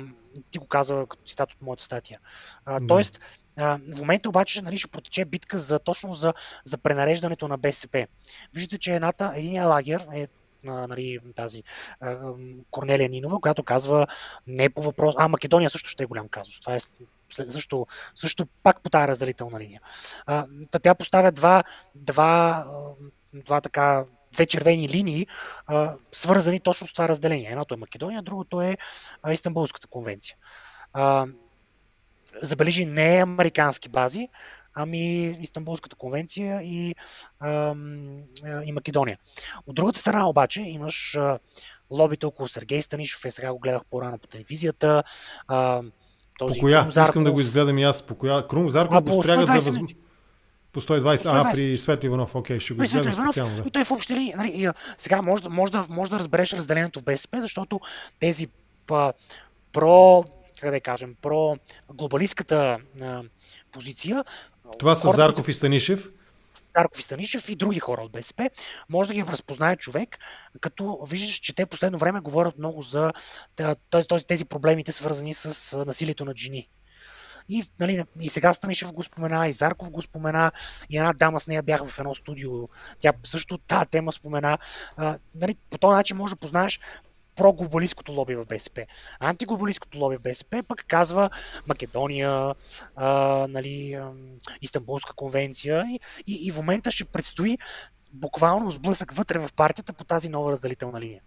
ти 0.50 0.58
го 0.58 0.66
каза 0.66 1.06
като 1.08 1.22
цитат 1.24 1.52
от 1.52 1.62
моята 1.62 1.82
статия. 1.82 2.20
А, 2.64 2.80
Тоест, 2.88 3.20
а, 3.56 3.78
в 3.94 3.98
момента 3.98 4.28
обаче 4.28 4.62
нали, 4.62 4.78
ще 4.78 4.90
протече 4.90 5.24
битка 5.24 5.58
за, 5.58 5.78
точно 5.78 6.12
за, 6.12 6.34
за 6.64 6.78
пренареждането 6.78 7.48
на 7.48 7.58
БСП. 7.58 8.06
Виждате, 8.54 8.78
че 8.78 8.94
едната, 8.94 9.32
единия 9.36 9.66
лагер 9.66 10.06
е 10.14 10.28
на 10.64 10.86
нали, 10.86 11.18
тази 11.36 11.62
а, 12.00 12.18
Корнелия 12.70 13.08
Нинова, 13.08 13.40
която 13.40 13.62
казва 13.62 14.06
не 14.46 14.70
по 14.70 14.82
въпрос. 14.82 15.14
А, 15.18 15.28
Македония 15.28 15.70
също 15.70 15.88
ще 15.88 16.02
е 16.02 16.06
голям 16.06 16.28
казус. 16.28 16.60
Това 16.60 16.74
е 16.74 16.80
също, 17.30 17.86
също 18.14 18.46
пак 18.62 18.82
по 18.82 18.90
тази 18.90 19.08
разделителна 19.08 19.60
линия. 19.60 19.80
А, 20.26 20.46
тя 20.82 20.94
поставя 20.94 21.32
два, 21.32 21.64
два, 21.94 22.66
два 23.32 23.60
така 23.60 24.04
две 24.32 24.46
червени 24.46 24.88
линии, 24.88 25.26
а, 25.66 25.96
свързани 26.12 26.60
точно 26.60 26.86
с 26.86 26.92
това 26.92 27.08
разделение. 27.08 27.50
Едното 27.50 27.74
е 27.74 27.76
Македония, 27.76 28.22
другото 28.22 28.60
е 28.60 28.76
а, 29.22 29.32
Истанбулската 29.32 29.86
конвенция. 29.86 30.36
А, 30.92 31.26
забележи 32.42 32.86
не 32.86 33.22
американски 33.22 33.88
бази, 33.88 34.28
ами 34.78 35.36
Истанбулската 35.40 35.96
конвенция 35.96 36.62
и, 36.62 36.94
а, 37.40 37.74
и 38.64 38.72
Македония. 38.72 39.18
От 39.66 39.74
другата 39.74 39.98
страна 39.98 40.28
обаче 40.28 40.60
имаш 40.60 41.14
а, 41.14 41.38
лобите 41.90 42.26
около 42.26 42.48
Сергей 42.48 42.82
Станишев, 42.82 43.24
е 43.24 43.30
сега 43.30 43.52
го 43.52 43.58
гледах 43.58 43.82
по-рано 43.90 44.18
по 44.18 44.26
телевизията, 44.26 45.02
а, 45.48 45.82
този 46.38 46.60
по 46.60 46.60
коя? 46.60 46.90
Зарков... 46.90 47.08
Искам 47.08 47.24
да 47.24 47.32
го 47.32 47.40
изгледам 47.40 47.78
и 47.78 47.84
аз. 47.84 48.02
По 48.02 48.14
коя? 48.14 48.46
Крум 48.46 48.70
Зарков 48.70 49.04
го 49.04 49.22
спряга 49.22 49.46
за 49.46 49.52
възм... 49.52 49.84
По 50.72 50.80
120. 50.80 51.48
А, 51.48 51.52
при 51.52 51.76
Светли 51.76 52.06
Иванов, 52.06 52.34
окей, 52.34 52.60
ще 52.60 52.74
го 52.74 52.82
изгледам 52.82 53.12
специално. 53.12 53.56
Да. 53.56 53.62
И 53.66 53.70
той 53.70 53.84
в 53.84 53.90
общи 53.90 54.14
ли, 54.14 54.32
нали, 54.36 54.68
сега 54.98 55.22
може, 55.22 55.48
може, 55.48 55.72
да, 55.72 55.86
може 55.88 56.10
да 56.10 56.18
разбереш 56.18 56.52
разделението 56.52 57.00
в 57.00 57.02
БСП, 57.02 57.40
защото 57.40 57.80
тези 58.20 58.48
па, 58.86 59.12
про, 59.72 60.24
как 60.60 60.70
да 60.70 60.80
кажем, 60.80 61.14
про 61.22 61.56
глобалистката 61.94 62.78
а, 63.02 63.22
позиция. 63.72 64.24
Това 64.78 64.94
са 64.94 65.12
Зарков 65.12 65.48
и 65.48 65.52
Станишев. 65.52 66.08
Дарков 66.74 67.00
и 67.00 67.02
Станишев 67.02 67.48
и 67.48 67.56
други 67.56 67.78
хора 67.78 68.02
от 68.02 68.12
БСП, 68.12 68.50
може 68.88 69.08
да 69.08 69.14
ги 69.14 69.24
разпознае 69.24 69.76
човек, 69.76 70.18
като 70.60 70.98
виждаш, 71.10 71.34
че 71.34 71.54
те 71.54 71.66
последно 71.66 71.98
време 71.98 72.20
говорят 72.20 72.58
много 72.58 72.82
за 72.82 73.12
тези, 73.90 74.26
тези 74.26 74.44
проблемите, 74.44 74.92
свързани 74.92 75.34
с 75.34 75.76
насилието 75.86 76.24
на 76.24 76.32
жени. 76.36 76.68
И, 77.48 77.64
нали, 77.80 78.04
и 78.20 78.28
сега 78.28 78.54
Станишев 78.54 78.92
го 78.92 79.02
спомена, 79.02 79.48
и 79.48 79.52
Зарков 79.52 79.90
го 79.90 80.02
спомена, 80.02 80.52
и 80.90 80.98
една 80.98 81.12
дама 81.12 81.40
с 81.40 81.46
нея 81.46 81.62
бях 81.62 81.84
в 81.84 81.98
едно 81.98 82.14
студио. 82.14 82.50
Тя 83.00 83.12
също 83.24 83.58
тази 83.58 83.86
тема 83.86 84.12
спомена. 84.12 84.58
А, 84.96 85.18
нали, 85.34 85.56
по 85.70 85.78
този 85.78 85.94
начин 85.94 86.16
може 86.16 86.34
да 86.34 86.40
познаеш 86.40 86.80
проглобалистското 87.38 88.12
лоби 88.12 88.34
в 88.34 88.44
БСП. 88.44 88.86
Антиглобалистското 89.20 89.98
лоби 89.98 90.16
в 90.16 90.22
БСП 90.22 90.62
пък 90.68 90.84
казва 90.88 91.30
Македония, 91.66 92.54
а, 92.96 93.46
нали, 93.50 94.00
Истанбулска 94.62 95.12
конвенция 95.12 95.84
и, 95.88 96.00
и, 96.26 96.46
и 96.46 96.50
в 96.50 96.56
момента 96.56 96.90
ще 96.90 97.04
предстои 97.04 97.58
буквално 98.12 98.70
сблъсък 98.70 99.12
вътре 99.12 99.38
в 99.38 99.52
партията 99.56 99.92
по 99.92 100.04
тази 100.04 100.28
нова 100.28 100.52
разделителна 100.52 101.00
линия. 101.00 101.20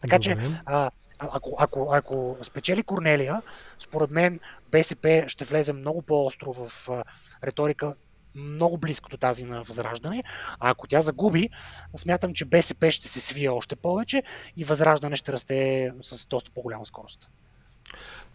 Така 0.00 0.18
Добре. 0.18 0.42
че, 0.42 0.60
а, 0.66 0.90
ако, 1.18 1.56
ако, 1.58 1.88
ако 1.92 2.36
спечели 2.42 2.82
Корнелия, 2.82 3.42
според 3.78 4.10
мен 4.10 4.40
БСП 4.70 5.24
ще 5.26 5.44
влезе 5.44 5.72
много 5.72 6.02
по-остро 6.02 6.52
в 6.52 6.88
а, 6.88 7.04
риторика 7.44 7.94
много 8.34 8.78
близко 8.78 9.10
до 9.10 9.16
тази 9.16 9.44
на 9.44 9.62
Възраждане. 9.62 10.24
А 10.60 10.70
ако 10.70 10.86
тя 10.86 11.00
загуби, 11.00 11.48
смятам, 11.96 12.34
че 12.34 12.44
БСП 12.44 12.90
ще 12.90 13.08
се 13.08 13.20
свие 13.20 13.48
още 13.48 13.76
повече 13.76 14.22
и 14.56 14.64
Възраждане 14.64 15.16
ще 15.16 15.32
расте 15.32 15.92
с 16.00 16.26
доста 16.26 16.50
по-голяма 16.54 16.86
скорост. 16.86 17.28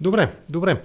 Добре, 0.01 0.35
добре. 0.49 0.81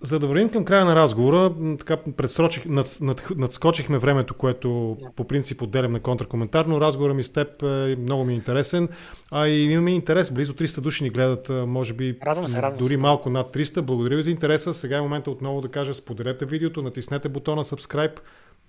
За 0.00 0.18
да 0.18 0.26
вървим 0.26 0.50
към 0.50 0.64
края 0.64 0.84
на 0.84 0.96
разговора, 0.96 1.54
така 1.78 1.96
предсрочих, 1.96 2.64
над, 2.64 2.98
над, 3.00 3.28
надскочихме 3.36 3.98
времето, 3.98 4.34
което 4.34 4.96
по 5.16 5.24
принцип 5.24 5.62
отделям 5.62 5.92
на 5.92 6.00
контракоментар, 6.00 6.64
но 6.64 6.80
разговора 6.80 7.14
ми 7.14 7.22
с 7.22 7.32
теб 7.32 7.62
е 7.62 7.96
много 7.98 8.24
ми 8.24 8.32
е 8.32 8.36
интересен. 8.36 8.88
А 9.30 9.48
и 9.48 9.62
имаме 9.62 9.90
интерес. 9.90 10.30
Близо 10.30 10.52
300 10.52 10.80
души 10.80 11.04
ни 11.04 11.10
гледат, 11.10 11.48
може 11.66 11.94
би 11.94 12.18
радвам 12.26 12.48
се, 12.48 12.62
радвам 12.62 12.78
дори 12.78 12.94
се. 12.94 12.96
малко 12.96 13.30
над 13.30 13.54
300. 13.54 13.80
Благодаря 13.80 14.16
ви 14.16 14.22
за 14.22 14.30
интереса. 14.30 14.74
Сега 14.74 14.96
е 14.96 15.00
момента 15.00 15.30
отново 15.30 15.60
да 15.60 15.68
кажа, 15.68 15.94
споделете 15.94 16.44
видеото, 16.44 16.82
натиснете 16.82 17.28
бутона 17.28 17.64
subscribe, 17.64 18.18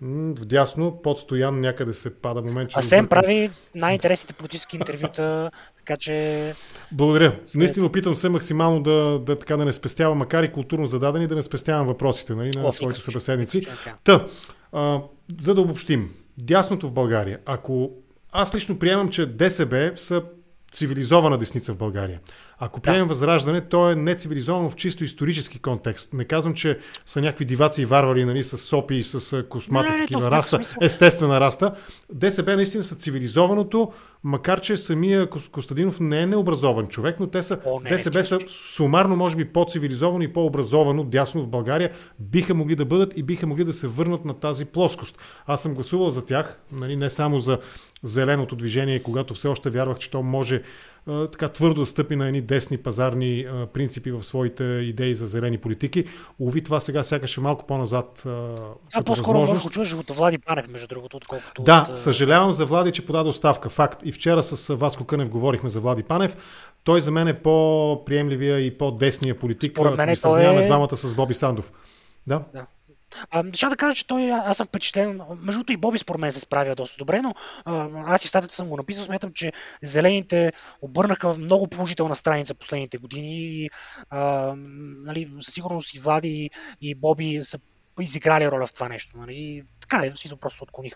Вдясно, 0.01 1.01
под 1.03 1.19
стоян 1.19 1.59
някъде 1.59 1.93
се 1.93 2.15
пада 2.15 2.41
момент. 2.41 2.71
А 2.73 2.81
Сем 2.81 3.07
прави 3.07 3.49
най-интересните 3.75 4.33
политически 4.33 4.77
интервюта, 4.77 5.51
така 5.77 5.97
че... 5.97 6.55
Благодаря. 6.91 7.39
След... 7.45 7.59
Наистина 7.59 7.85
опитвам 7.85 8.15
се 8.15 8.29
максимално 8.29 8.83
да, 8.83 9.19
да, 9.19 9.39
така, 9.39 9.57
да 9.57 9.65
не 9.65 9.73
спестявам, 9.73 10.17
макар 10.17 10.43
и 10.43 10.51
културно 10.51 10.87
зададени, 10.87 11.27
да 11.27 11.35
не 11.35 11.41
спестявам 11.41 11.87
въпросите 11.87 12.35
нали, 12.35 12.51
на 12.55 12.67
О, 12.67 12.71
своите 12.71 12.99
събеседници. 12.99 13.61
Та, 14.03 14.25
а, 14.71 15.01
за 15.39 15.55
да 15.55 15.61
обобщим, 15.61 16.13
дясното 16.37 16.87
в 16.87 16.91
България. 16.91 17.39
Ако 17.45 17.91
аз 18.31 18.55
лично 18.55 18.79
приемам, 18.79 19.09
че 19.09 19.25
ДСБ 19.25 19.91
са 19.95 20.23
цивилизована 20.71 21.37
десница 21.37 21.73
в 21.73 21.77
България. 21.77 22.19
Ако 22.61 22.79
приемем 22.79 23.07
да. 23.07 23.13
възраждане, 23.13 23.61
то 23.61 23.89
е 23.89 23.95
нецивилизовано 23.95 24.69
в 24.69 24.75
чисто 24.75 25.03
исторически 25.03 25.59
контекст. 25.59 26.13
Не 26.13 26.23
казвам, 26.25 26.53
че 26.53 26.79
са 27.05 27.21
някакви 27.21 27.45
диваци 27.45 27.81
и 27.81 27.85
варвари 27.85 28.25
нали, 28.25 28.43
с 28.43 28.57
сопи 28.57 28.95
и 28.95 29.03
с 29.03 29.43
космати, 29.43 29.91
не, 29.91 29.97
такива 29.97 30.31
раста, 30.31 30.59
естествена 30.81 31.39
раста. 31.39 31.75
ДСБ 32.13 32.55
наистина 32.55 32.83
са 32.83 32.95
цивилизованото, 32.95 33.91
макар 34.23 34.61
че 34.61 34.77
самия 34.77 35.29
Костадинов 35.29 35.99
не 35.99 36.21
е 36.21 36.25
необразован 36.25 36.87
човек, 36.87 37.19
но 37.19 37.27
те 37.27 37.43
са, 37.43 37.59
О, 37.65 37.79
не, 37.79 37.89
ДСБ 37.89 38.23
са 38.23 38.39
сумарно, 38.47 39.15
може 39.15 39.35
би, 39.35 39.45
по-цивилизовано 39.45 40.23
и 40.23 40.33
по-образовано 40.33 41.03
дясно 41.03 41.41
в 41.43 41.47
България, 41.47 41.91
биха 42.19 42.53
могли 42.53 42.75
да 42.75 42.85
бъдат 42.85 43.17
и 43.17 43.23
биха 43.23 43.47
могли 43.47 43.63
да 43.63 43.73
се 43.73 43.87
върнат 43.87 44.25
на 44.25 44.33
тази 44.33 44.65
плоскост. 44.65 45.17
Аз 45.45 45.61
съм 45.61 45.73
гласувал 45.73 46.09
за 46.09 46.25
тях, 46.25 46.59
нали, 46.71 46.95
не 46.95 47.09
само 47.09 47.39
за 47.39 47.59
зеленото 48.03 48.55
движение, 48.55 49.03
когато 49.03 49.33
все 49.33 49.47
още 49.47 49.69
вярвах, 49.69 49.97
че 49.97 50.11
то 50.11 50.23
може 50.23 50.63
така 51.05 51.49
твърдо 51.49 51.79
да 51.79 51.85
стъпи 51.85 52.15
на 52.15 52.27
едни 52.27 52.41
десни 52.41 52.77
пазарни 52.77 53.45
принципи 53.73 54.11
в 54.11 54.23
своите 54.23 54.63
идеи 54.63 55.15
за 55.15 55.27
зелени 55.27 55.57
политики. 55.57 56.05
Ови 56.39 56.63
това 56.63 56.79
сега 56.79 57.03
сякаш 57.03 57.37
е 57.37 57.41
малко 57.41 57.65
по-назад. 57.65 58.23
А, 58.25 59.03
по-скоро 59.05 59.39
може 59.39 59.53
да 59.53 59.69
чуеш 59.69 59.93
от 59.93 60.11
Влади 60.11 60.37
Панев, 60.37 60.67
между 60.67 60.87
другото, 60.87 61.17
отколкото. 61.17 61.63
Да, 61.63 61.85
от... 61.89 61.97
съжалявам 61.97 62.53
за 62.53 62.65
Влади, 62.65 62.91
че 62.91 63.05
подаде 63.05 63.29
оставка. 63.29 63.69
Факт. 63.69 64.01
И 64.05 64.11
вчера 64.11 64.43
с 64.43 64.75
Васко 64.75 65.03
Кънев 65.03 65.29
говорихме 65.29 65.69
за 65.69 65.79
Влади 65.79 66.03
Панев. 66.03 66.37
Той 66.83 67.01
за 67.01 67.11
мен 67.11 67.27
е 67.27 67.39
по-приемливия 67.39 68.59
и 68.59 68.77
по-десния 68.77 69.39
политик. 69.39 69.71
Според 69.71 69.97
мен 69.97 70.15
той 70.21 70.43
е... 70.43 70.65
двамата 70.65 70.97
с 70.97 71.15
Боби 71.15 71.33
Сандов. 71.33 71.71
Да? 72.27 72.43
да. 72.53 72.65
А, 73.31 73.43
ще 73.53 73.65
да 73.65 73.75
кажа, 73.75 73.95
че 73.95 74.07
той, 74.07 74.31
аз 74.31 74.57
съм 74.57 74.67
впечатлен. 74.67 75.21
Между 75.41 75.63
и 75.69 75.77
Боби 75.77 75.97
според 75.97 76.21
мен 76.21 76.31
се 76.31 76.39
справя 76.39 76.75
доста 76.75 76.97
добре, 76.97 77.21
но 77.21 77.33
а, 77.65 77.89
аз 78.05 78.25
и 78.25 78.27
в 78.27 78.29
статията 78.29 78.55
съм 78.55 78.67
го 78.67 78.77
написал. 78.77 79.05
Смятам, 79.05 79.31
че 79.33 79.51
зелените 79.83 80.53
обърнаха 80.81 81.33
много 81.33 81.67
положителна 81.67 82.15
страница 82.15 82.53
последните 82.53 82.97
години 82.97 83.39
и 83.39 83.69
а, 84.09 84.53
нали, 85.05 85.31
със 85.41 85.53
сигурност 85.53 85.93
и 85.93 85.99
Влади 85.99 86.49
и 86.81 86.95
Боби 86.95 87.39
са 87.43 87.59
изиграли 88.01 88.51
роля 88.51 88.67
в 88.67 88.73
това 88.73 88.89
нещо. 88.89 89.17
Нали? 89.17 89.63
Така 89.81 90.05
е, 90.05 90.11
си 90.15 90.35
просто 90.41 90.63
отклоних. 90.63 90.93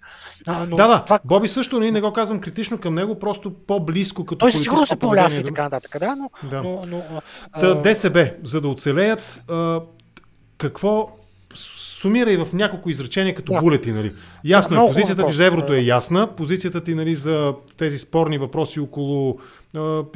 А, 0.48 0.65
но 0.65 0.76
да, 0.76 0.88
да. 0.88 1.03
Това... 1.03 1.19
Боби 1.26 1.48
също 1.48 1.76
не, 1.76 1.80
нали, 1.80 1.91
не 1.91 2.02
го 2.02 2.14
казвам 2.14 2.41
критично 2.41 2.80
към 2.80 2.95
него, 2.95 3.19
просто 3.19 3.53
по-близко 3.53 4.26
като 4.26 4.38
Той 4.38 4.52
сигурно 4.52 4.85
се 4.85 4.95
повлиява 4.95 5.35
и 5.35 5.44
така 5.44 5.64
нататък, 5.64 5.99
да, 5.99 6.15
но... 6.15 6.30
Да. 6.49 6.64
но, 6.64 6.85
но 6.85 7.22
а... 7.52 7.81
ДСБ, 7.81 8.31
за 8.44 8.61
да 8.61 8.68
оцелеят, 8.68 9.41
а, 9.49 9.81
какво 10.57 11.10
сумира 12.04 12.32
и 12.32 12.38
в 12.38 12.48
няколко 12.54 12.90
изречения 12.90 13.36
като 13.36 13.52
да. 13.52 13.60
булети, 13.60 13.92
нали? 13.92 14.12
Ясно 14.44 14.76
да, 14.76 14.84
е, 14.84 14.88
позицията 14.88 15.26
ти 15.26 15.34
за 15.34 15.46
еврото 15.46 15.74
е 15.74 15.80
ясна, 15.80 16.36
позицията 16.36 16.84
ти 16.84 16.96
нали, 16.96 17.16
за 17.16 17.54
тези 17.78 18.00
спорни 18.00 18.38
въпроси 18.38 18.80
около 18.80 19.40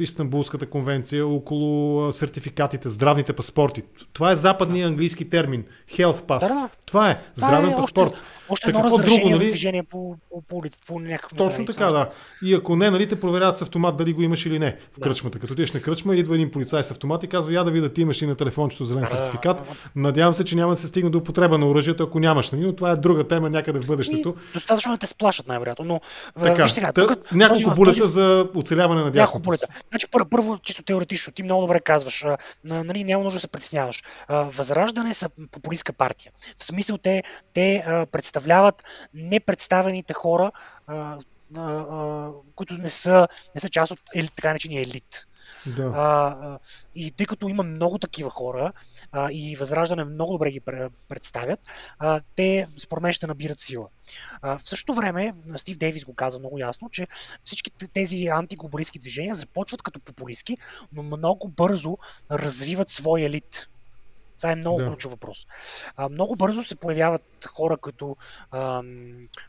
Истанбулската 0.00 0.66
конвенция, 0.66 1.26
около 1.26 2.12
сертификатите, 2.12 2.88
здравните 2.88 3.32
паспорти. 3.32 3.82
Това 4.12 4.32
е 4.32 4.36
западния 4.36 4.86
английски 4.86 5.28
термин. 5.28 5.64
Health 5.90 6.22
pass. 6.22 6.40
Да, 6.40 6.68
Това 6.86 7.10
е 7.10 7.18
здравен 7.34 7.70
е, 7.70 7.76
паспорт. 7.76 8.10
Още, 8.10 8.22
още 8.48 8.68
едно 8.70 8.96
друго, 8.96 9.28
нали? 9.28 9.36
за 9.36 9.44
движение 9.44 9.82
по, 9.82 10.16
по, 10.30 10.42
по 10.42 10.56
улицата, 10.56 10.86
по 10.86 11.36
Точно 11.36 11.66
така, 11.66 11.86
да. 11.86 12.10
И 12.42 12.54
ако 12.54 12.76
не, 12.76 12.90
нали, 12.90 13.08
те 13.08 13.20
проверяват 13.20 13.56
с 13.56 13.62
автомат 13.62 13.96
дали 13.96 14.12
го 14.12 14.22
имаш 14.22 14.46
или 14.46 14.58
не 14.58 14.76
в 14.92 14.98
да. 14.98 15.00
кръчмата. 15.00 15.38
Като 15.38 15.52
отидеш 15.52 15.72
на 15.72 15.80
кръчма, 15.80 16.16
идва 16.16 16.34
един 16.34 16.50
полицай 16.50 16.82
с 16.82 16.90
автомат 16.90 17.24
и 17.24 17.26
казва, 17.28 17.52
я 17.52 17.64
да 17.64 17.70
видя, 17.70 17.88
ти 17.88 18.00
имаш 18.00 18.22
ли 18.22 18.26
на 18.26 18.34
телефончето 18.34 18.84
зелен 18.84 19.06
сертификат. 19.06 19.62
Надявам 19.96 20.34
се, 20.34 20.44
че 20.44 20.56
няма 20.56 20.72
да 20.72 20.76
се 20.76 20.86
стигне 20.86 21.10
до 21.10 21.18
употреба 21.18 21.58
на 21.58 21.66
оръжието, 21.78 22.02
ако 22.02 22.20
нямаш. 22.20 22.50
Нали? 22.50 22.64
Но 22.64 22.76
това 22.76 22.90
е 22.90 22.96
друга 22.96 23.28
тема 23.28 23.50
някъде 23.50 23.80
в 23.80 23.86
бъдещето. 23.86 24.36
И 24.50 24.52
достатъчно 24.52 24.92
да 24.92 24.98
те 24.98 25.06
сплашат 25.06 25.48
най-вероятно. 25.48 25.84
Но, 25.84 26.00
така, 26.44 26.62
виж 26.62 26.72
сега, 26.72 26.92
тук, 26.92 27.32
няколко 27.32 27.62
този, 27.62 27.74
булета 27.74 27.98
този... 27.98 28.12
за 28.12 28.48
оцеляване 28.54 29.02
на 29.02 29.10
дясното. 29.10 29.50
Няколко 29.50 29.72
Значи, 29.90 30.06
първо, 30.10 30.28
първо, 30.28 30.58
чисто 30.58 30.82
теоретично, 30.82 31.32
ти 31.32 31.42
много 31.42 31.62
добре 31.62 31.80
казваш, 31.80 32.24
а, 32.24 32.36
нали, 32.64 33.04
няма 33.04 33.24
нужда 33.24 33.36
да 33.36 33.40
се 33.40 33.48
притесняваш. 33.48 34.02
Възраждане 34.28 35.14
са 35.14 35.28
популистска 35.52 35.92
партия. 35.92 36.32
В 36.58 36.64
смисъл 36.64 36.98
те, 36.98 37.22
те 37.54 37.84
а, 37.86 38.06
представляват 38.06 38.82
непредставените 39.14 40.14
хора, 40.14 40.52
а, 40.86 41.16
а, 41.56 42.28
които 42.54 42.74
не 42.74 42.88
са, 42.88 43.28
не 43.54 43.60
са 43.60 43.68
част 43.68 43.92
от 43.92 44.00
елит, 44.14 44.32
така 44.36 44.48
наречения 44.48 44.82
елит. 44.82 45.27
Да. 45.66 45.92
А, 45.96 46.58
и 46.94 47.10
тъй 47.10 47.26
като 47.26 47.48
има 47.48 47.62
много 47.62 47.98
такива 47.98 48.30
хора 48.30 48.72
а, 49.12 49.32
и 49.32 49.56
Възраждане 49.56 50.04
много 50.04 50.32
добре 50.32 50.50
ги 50.50 50.60
представят, 51.08 51.60
а, 51.98 52.20
те 52.36 52.68
според 52.76 53.02
мен 53.02 53.12
ще 53.12 53.26
набират 53.26 53.60
сила. 53.60 53.88
А, 54.42 54.58
в 54.58 54.68
същото 54.68 54.94
време, 54.94 55.34
Стив 55.56 55.78
Дейвис 55.78 56.04
го 56.04 56.14
каза 56.14 56.38
много 56.38 56.58
ясно, 56.58 56.90
че 56.90 57.06
всички 57.44 57.70
тези 57.92 58.26
антиглобалистски 58.26 58.98
движения 58.98 59.34
започват 59.34 59.82
като 59.82 60.00
популистски, 60.00 60.56
но 60.92 61.02
много 61.02 61.48
бързо 61.48 61.98
развиват 62.30 62.90
свой 62.90 63.22
елит. 63.22 63.68
Това 64.38 64.52
е 64.52 64.56
много 64.56 64.78
да. 64.78 64.88
ключов 64.88 65.12
въпрос. 65.12 65.46
А, 65.96 66.08
много 66.08 66.36
бързо 66.36 66.64
се 66.64 66.76
появяват 66.76 67.22
хора, 67.46 67.76
които, 67.76 68.16
а, 68.50 68.82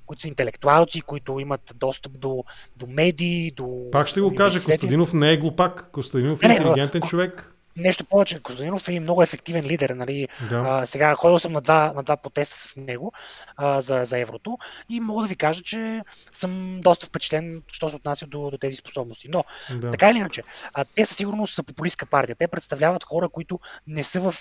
които 0.06 0.22
са 0.22 0.28
интелектуалци, 0.28 1.02
които 1.02 1.40
имат 1.40 1.74
достъп 1.76 2.20
до, 2.20 2.44
до 2.78 2.88
медии, 2.88 3.52
до. 3.52 3.88
Пак 3.92 4.08
ще 4.08 4.22
го 4.22 4.36
кажа, 4.36 4.60
Костадинов 4.64 5.14
не 5.14 5.32
е 5.32 5.38
глупак. 5.38 5.92
Костадинов 5.92 6.44
е 6.44 6.48
интелигентен 6.48 7.02
не, 7.04 7.10
човек. 7.10 7.59
Нещо 7.80 8.06
повече, 8.06 8.40
Костадинов 8.40 8.88
е 8.88 9.00
много 9.00 9.24
ефективен 9.24 9.66
лидер. 9.66 9.90
Нали? 9.90 10.28
Да. 10.50 10.64
А, 10.68 10.86
сега 10.86 11.16
ходил 11.16 11.40
съм 11.40 11.54
на 11.54 11.62
два, 11.62 11.94
на 11.96 12.04
два 12.04 12.18
протеста 12.18 12.58
с 12.58 12.76
него 12.76 13.14
а, 13.56 13.82
за, 13.82 14.06
за 14.06 14.20
еврото 14.20 14.58
и 14.90 15.00
мога 15.00 15.22
да 15.22 15.28
ви 15.28 15.36
кажа, 15.36 15.64
че 15.64 16.02
съм 16.32 16.82
доста 16.82 17.06
впечатлен, 17.06 17.62
що 17.68 17.90
се 17.90 17.96
отнася 17.96 18.28
до, 18.28 18.50
до 18.50 18.58
тези 18.58 18.76
способности. 18.76 19.28
Но, 19.34 19.44
да. 19.72 19.92
така 19.92 20.10
или 20.10 20.18
иначе, 20.18 20.44
а, 20.74 20.86
те 20.96 21.06
със 21.06 21.18
сигурност 21.18 21.56
са 21.56 21.64
популистска 21.64 22.06
партия. 22.06 22.36
Те 22.36 22.48
представляват 22.48 23.04
хора, 23.04 23.30
които 23.30 23.60
не 23.88 24.04
са 24.04 24.22
в, 24.22 24.36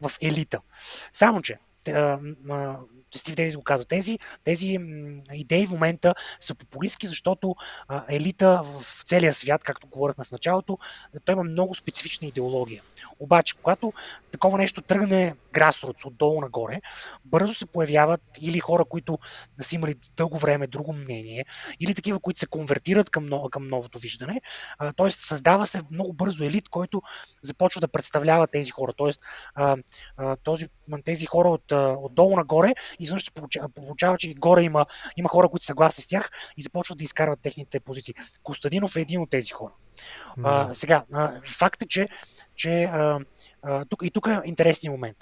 в 0.00 0.12
елита. 0.22 0.60
Само, 1.12 1.42
че 1.42 1.58
Стив 3.14 3.34
Дейвис 3.34 3.56
го 3.56 3.62
каза, 3.62 3.84
тези, 3.84 4.18
тези 4.44 4.78
идеи 5.32 5.66
в 5.66 5.70
момента 5.70 6.14
са 6.40 6.54
популистски, 6.54 7.06
защото 7.06 7.54
а, 7.88 8.04
елита 8.08 8.62
в 8.64 9.02
целия 9.06 9.34
свят, 9.34 9.64
както 9.64 9.86
говорихме 9.86 10.24
в 10.24 10.30
началото, 10.32 10.78
той 11.24 11.32
има 11.32 11.44
много 11.44 11.74
специфична 11.74 12.28
идеология. 12.28 12.82
Обаче, 13.18 13.54
когато 13.54 13.92
такова 14.30 14.58
нещо 14.58 14.82
тръгне 14.82 15.34
грасроц 15.52 16.04
отдолу 16.04 16.40
нагоре, 16.40 16.80
бързо 17.24 17.54
се 17.54 17.66
появяват 17.66 18.20
или 18.40 18.58
хора, 18.58 18.84
които 18.84 19.18
са 19.60 19.74
имали 19.74 19.94
дълго 20.16 20.38
време 20.38 20.66
друго 20.66 20.92
мнение, 20.92 21.44
или 21.80 21.94
такива, 21.94 22.20
които 22.20 22.40
се 22.40 22.46
конвертират 22.46 23.10
към, 23.10 23.30
към 23.50 23.68
новото 23.68 23.98
виждане. 23.98 24.40
Тоест, 24.96 25.18
създава 25.18 25.66
се 25.66 25.80
много 25.90 26.12
бързо 26.12 26.44
елит, 26.44 26.68
който 26.68 27.02
започва 27.42 27.80
да 27.80 27.88
представлява 27.88 28.46
тези 28.46 28.70
хора. 28.70 28.92
Тоест, 28.96 29.20
а, 29.54 29.76
а, 30.16 30.36
този, 30.36 30.68
тези 31.04 31.26
хора 31.26 31.48
от, 31.48 31.72
отдолу 31.98 32.36
нагоре 32.36 32.74
изведнъж 33.06 33.24
се 33.24 33.30
получава, 33.30 33.68
получава, 33.68 34.18
че 34.18 34.34
горе 34.34 34.62
има, 34.62 34.86
има 35.16 35.28
хора, 35.28 35.48
които 35.48 35.64
са 35.64 35.66
съгласни 35.66 36.02
с 36.02 36.06
тях 36.06 36.30
и 36.56 36.62
започват 36.62 36.98
да 36.98 37.04
изкарват 37.04 37.40
техните 37.40 37.80
позиции. 37.80 38.14
Костадинов 38.42 38.96
е 38.96 39.00
един 39.00 39.20
от 39.20 39.30
тези 39.30 39.50
хора. 39.50 39.72
А, 40.44 40.74
сега, 40.74 41.04
а, 41.12 41.40
факт 41.44 41.82
е, 41.82 41.86
че, 41.86 42.08
че 42.56 42.84
а, 42.84 43.20
а, 43.62 43.84
тук, 43.84 44.02
и 44.02 44.10
тук 44.10 44.26
е 44.26 44.40
интересният 44.44 44.92
момент. 44.92 45.16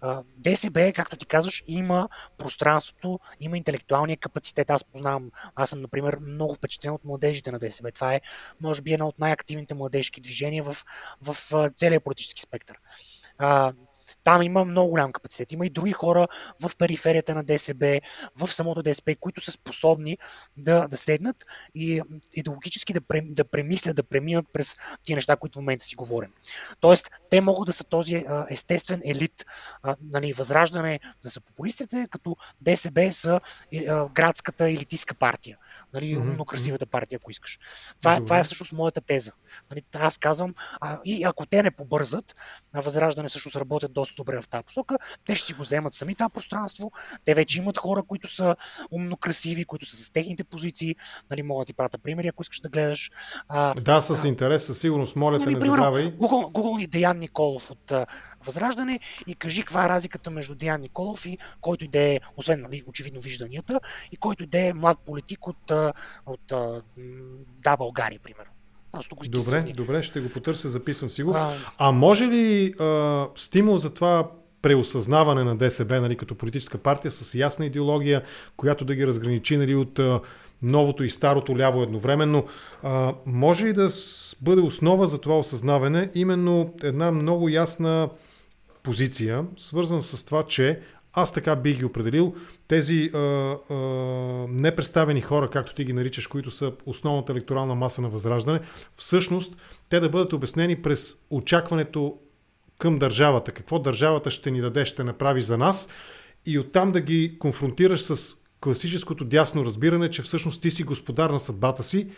А, 0.00 0.22
ДСБ, 0.36 0.92
както 0.92 1.16
ти 1.16 1.26
казваш, 1.26 1.64
има 1.66 2.08
пространството, 2.38 3.20
има 3.40 3.56
интелектуалния 3.56 4.16
капацитет. 4.16 4.70
Аз 4.70 4.84
познавам, 4.84 5.30
аз 5.54 5.70
съм, 5.70 5.80
например, 5.80 6.18
много 6.20 6.54
впечатлен 6.54 6.92
от 6.92 7.04
младежите 7.04 7.52
на 7.52 7.58
ДСБ. 7.58 7.92
Това 7.92 8.14
е, 8.14 8.20
може 8.60 8.82
би, 8.82 8.92
едно 8.92 9.08
от 9.08 9.18
най-активните 9.18 9.74
младежки 9.74 10.20
движения 10.20 10.64
в, 10.64 10.76
в, 11.22 11.34
в 11.50 11.70
целия 11.76 12.00
политически 12.00 12.42
спектър. 12.42 12.76
А, 13.38 13.72
там 14.28 14.42
има 14.42 14.64
много 14.64 14.90
голям 14.90 15.12
капацитет. 15.12 15.52
Има 15.52 15.66
и 15.66 15.70
други 15.70 15.92
хора 15.92 16.28
в 16.62 16.70
периферията 16.78 17.34
на 17.34 17.44
ДСБ, 17.44 18.00
в 18.36 18.52
самото 18.52 18.82
ДСБ, 18.82 19.14
които 19.20 19.40
са 19.40 19.52
способни 19.52 20.18
да, 20.56 20.88
да 20.88 20.96
седнат 20.96 21.36
и 21.74 22.02
идеологически 22.34 22.92
да, 22.92 23.00
да 23.22 23.44
премислят, 23.44 23.96
да 23.96 24.02
преминат 24.02 24.46
през 24.52 24.76
тия 25.04 25.16
неща, 25.16 25.36
които 25.36 25.58
в 25.58 25.62
момента 25.62 25.84
си 25.84 25.96
говорим. 25.96 26.32
Тоест, 26.80 27.10
те 27.30 27.40
могат 27.40 27.66
да 27.66 27.72
са 27.72 27.84
този 27.84 28.24
естествен 28.50 29.00
елит, 29.04 29.44
нали, 30.02 30.32
възраждане 30.32 31.00
да 31.22 31.30
са 31.30 31.40
популистите, 31.40 32.06
като 32.10 32.36
ДСБ 32.60 33.12
са 33.12 33.40
градската 34.14 34.70
елитистка 34.70 35.14
партия. 35.14 35.58
Нали, 35.94 36.16
умно 36.16 36.44
красивата 36.44 36.86
партия, 36.86 37.16
ако 37.16 37.30
искаш. 37.30 37.58
Това, 38.00 38.16
mm-hmm. 38.16 38.24
това 38.24 38.38
е 38.38 38.44
всъщност 38.44 38.72
моята 38.72 39.00
теза. 39.00 39.32
Нали, 39.70 39.82
аз 39.94 40.18
казвам, 40.18 40.54
а, 40.80 40.98
и 41.04 41.24
ако 41.24 41.46
те 41.46 41.62
не 41.62 41.70
побързат, 41.70 42.36
а 42.72 42.80
възраждане 42.80 43.28
всъщност 43.28 43.56
работят 43.56 43.92
доста 43.92 44.14
добре 44.16 44.40
в 44.42 44.48
тази 44.48 44.64
посока, 44.64 44.98
те 45.26 45.36
ще 45.36 45.46
си 45.46 45.52
го 45.52 45.62
вземат 45.62 45.94
сами 45.94 46.14
това 46.14 46.28
пространство. 46.28 46.92
Те 47.24 47.34
вече 47.34 47.58
имат 47.58 47.78
хора, 47.78 48.02
които 48.02 48.28
са 48.28 48.56
умно 48.90 49.16
красиви, 49.16 49.64
които 49.64 49.86
са 49.86 49.96
с 49.96 50.10
техните 50.10 50.44
позиции. 50.44 50.96
Нали, 51.30 51.42
мога 51.42 51.62
да 51.62 51.66
ти 51.66 51.72
пратя 51.72 51.98
примери, 51.98 52.28
ако 52.28 52.42
искаш 52.42 52.60
да 52.60 52.68
гледаш. 52.68 53.10
А, 53.48 53.74
да, 53.74 54.00
с 54.00 54.24
интерес, 54.24 54.66
със 54.66 54.78
сигурност, 54.78 55.16
моля 55.16 55.38
нали, 55.38 55.54
те, 55.54 55.60
не 55.60 55.66
забравяй. 55.66 56.12
Google, 56.12 56.52
Google 56.52 56.82
и 56.82 56.86
Деян 56.86 57.18
Николов 57.18 57.70
от 57.70 57.92
Възраждане 58.44 59.00
и 59.26 59.34
кажи 59.34 59.62
каква 59.62 59.84
е 59.84 59.88
разликата 59.88 60.30
между 60.30 60.54
Деян 60.54 60.80
Николов 60.80 61.26
и 61.26 61.38
който 61.60 61.84
иде, 61.84 62.20
освен 62.36 62.60
нали, 62.60 62.82
очевидно 62.86 63.20
вижданията, 63.20 63.80
и 64.12 64.16
който 64.16 64.42
иде 64.42 64.72
млад 64.72 64.98
политик 65.06 65.46
от, 65.46 65.70
от, 66.26 66.52
от 66.52 66.82
Да, 67.64 67.76
България, 67.76 68.20
примерно. 68.22 68.50
Просто 68.92 69.16
го 69.16 69.24
добре, 69.28 69.62
добре, 69.62 70.02
ще 70.02 70.20
го 70.20 70.28
потърся, 70.28 70.68
записвам 70.68 71.10
си 71.10 71.22
го. 71.22 71.34
А, 71.34 71.56
а 71.78 71.92
може 71.92 72.26
ли 72.26 72.74
а, 72.80 73.26
стимул 73.36 73.76
за 73.76 73.94
това 73.94 74.30
преосъзнаване 74.62 75.44
на 75.44 75.56
ДСБ 75.56 76.00
нали, 76.00 76.16
като 76.16 76.34
политическа 76.34 76.78
партия 76.78 77.10
с 77.10 77.34
ясна 77.34 77.66
идеология, 77.66 78.22
която 78.56 78.84
да 78.84 78.94
ги 78.94 79.06
разграничи 79.06 79.56
нали, 79.56 79.74
от 79.74 79.98
а, 79.98 80.20
новото 80.62 81.04
и 81.04 81.10
старото 81.10 81.58
ляво 81.58 81.82
едновременно. 81.82 82.46
А, 82.82 83.14
може 83.26 83.66
ли 83.66 83.72
да 83.72 83.88
бъде 84.40 84.62
основа 84.62 85.06
за 85.06 85.18
това 85.18 85.38
осъзнаване 85.38 86.10
именно 86.14 86.74
една 86.82 87.10
много 87.10 87.48
ясна 87.48 88.08
позиция, 88.82 89.44
свързана 89.56 90.02
с 90.02 90.24
това, 90.24 90.46
че 90.46 90.80
аз 91.12 91.32
така 91.32 91.56
бих 91.56 91.78
ги 91.78 91.84
определил. 91.84 92.34
Тези 92.68 93.10
а, 93.14 93.18
а, 93.18 93.74
непредставени 94.48 95.20
хора, 95.20 95.50
както 95.50 95.74
ти 95.74 95.84
ги 95.84 95.92
наричаш, 95.92 96.26
които 96.26 96.50
са 96.50 96.72
основната 96.86 97.32
електорална 97.32 97.74
маса 97.74 98.02
на 98.02 98.08
Възраждане, 98.08 98.60
всъщност 98.96 99.56
те 99.88 100.00
да 100.00 100.08
бъдат 100.08 100.32
обяснени 100.32 100.82
през 100.82 101.18
очакването 101.30 102.18
към 102.78 102.98
държавата. 102.98 103.52
Какво 103.52 103.78
държавата 103.78 104.30
ще 104.30 104.50
ни 104.50 104.60
даде, 104.60 104.84
ще 104.84 105.04
направи 105.04 105.40
за 105.40 105.58
нас 105.58 105.88
и 106.46 106.58
оттам 106.58 106.92
да 106.92 107.00
ги 107.00 107.38
конфронтираш 107.38 108.00
с 108.00 108.36
класическото 108.60 109.24
дясно 109.24 109.64
разбиране, 109.64 110.10
че 110.10 110.22
всъщност 110.22 110.62
ти 110.62 110.70
си 110.70 110.82
господар 110.82 111.30
на 111.30 111.40
съдбата 111.40 111.82
си 111.82 112.08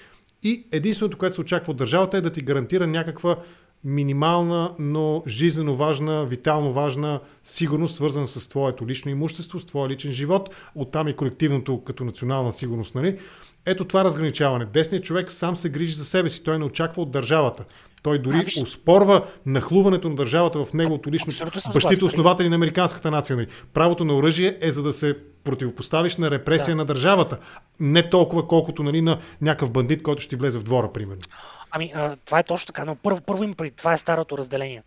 и 0.42 0.66
единственото, 0.72 1.18
което 1.18 1.34
се 1.34 1.40
очаква 1.40 1.70
от 1.70 1.76
държавата 1.76 2.16
е 2.16 2.20
да 2.20 2.32
ти 2.32 2.40
гарантира 2.40 2.86
някаква 2.86 3.36
минимална, 3.84 4.74
но 4.78 5.22
жизненно 5.26 5.76
важна, 5.76 6.24
витално 6.26 6.72
важна 6.72 7.20
сигурност, 7.44 7.94
свързана 7.94 8.26
с 8.26 8.48
твоето 8.48 8.86
лично 8.86 9.10
имущество, 9.10 9.60
с 9.60 9.66
твоя 9.66 9.88
личен 9.88 10.10
живот, 10.10 10.54
оттам 10.74 11.08
и 11.08 11.16
колективното 11.16 11.84
като 11.84 12.04
национална 12.04 12.52
сигурност. 12.52 12.94
Нали? 12.94 13.18
Ето 13.66 13.84
това 13.84 14.04
разграничаване. 14.04 14.64
Десният 14.64 15.04
човек 15.04 15.30
сам 15.30 15.56
се 15.56 15.68
грижи 15.68 15.92
за 15.92 16.04
себе 16.04 16.28
си, 16.28 16.44
той 16.44 16.58
не 16.58 16.64
очаква 16.64 17.02
от 17.02 17.10
държавата. 17.10 17.64
Той 18.02 18.18
дори 18.18 18.36
а, 18.36 18.42
виж... 18.42 18.56
успорва 18.56 19.26
нахлуването 19.46 20.08
на 20.08 20.14
държавата 20.14 20.64
в 20.64 20.72
неговото 20.72 21.10
лично 21.10 21.32
бащите 21.74 22.04
основатели 22.04 22.48
на 22.48 22.54
американската 22.54 23.10
нация. 23.10 23.36
Нали. 23.36 23.46
Правото 23.74 24.04
на 24.04 24.16
оръжие 24.16 24.58
е 24.60 24.70
за 24.70 24.82
да 24.82 24.92
се 24.92 25.16
противопоставиш 25.44 26.16
на 26.16 26.30
репресия 26.30 26.72
да. 26.72 26.76
на 26.76 26.84
държавата. 26.84 27.38
Не 27.80 28.10
толкова, 28.10 28.46
колкото 28.46 28.82
нали, 28.82 29.00
на 29.00 29.18
някакъв 29.40 29.70
бандит, 29.70 30.02
който 30.02 30.22
ще 30.22 30.36
влезе 30.36 30.58
в 30.58 30.62
двора, 30.62 30.92
примерно. 30.92 31.22
Ами, 31.70 31.92
а, 31.94 32.16
това 32.16 32.38
е 32.38 32.42
точно 32.42 32.66
така, 32.66 32.84
но 32.84 32.96
първо, 32.96 33.20
първо 33.20 33.44
им 33.44 33.54
преди 33.54 33.70
това 33.70 33.92
е 33.92 33.98
старото 33.98 34.38
разделение. 34.38 34.82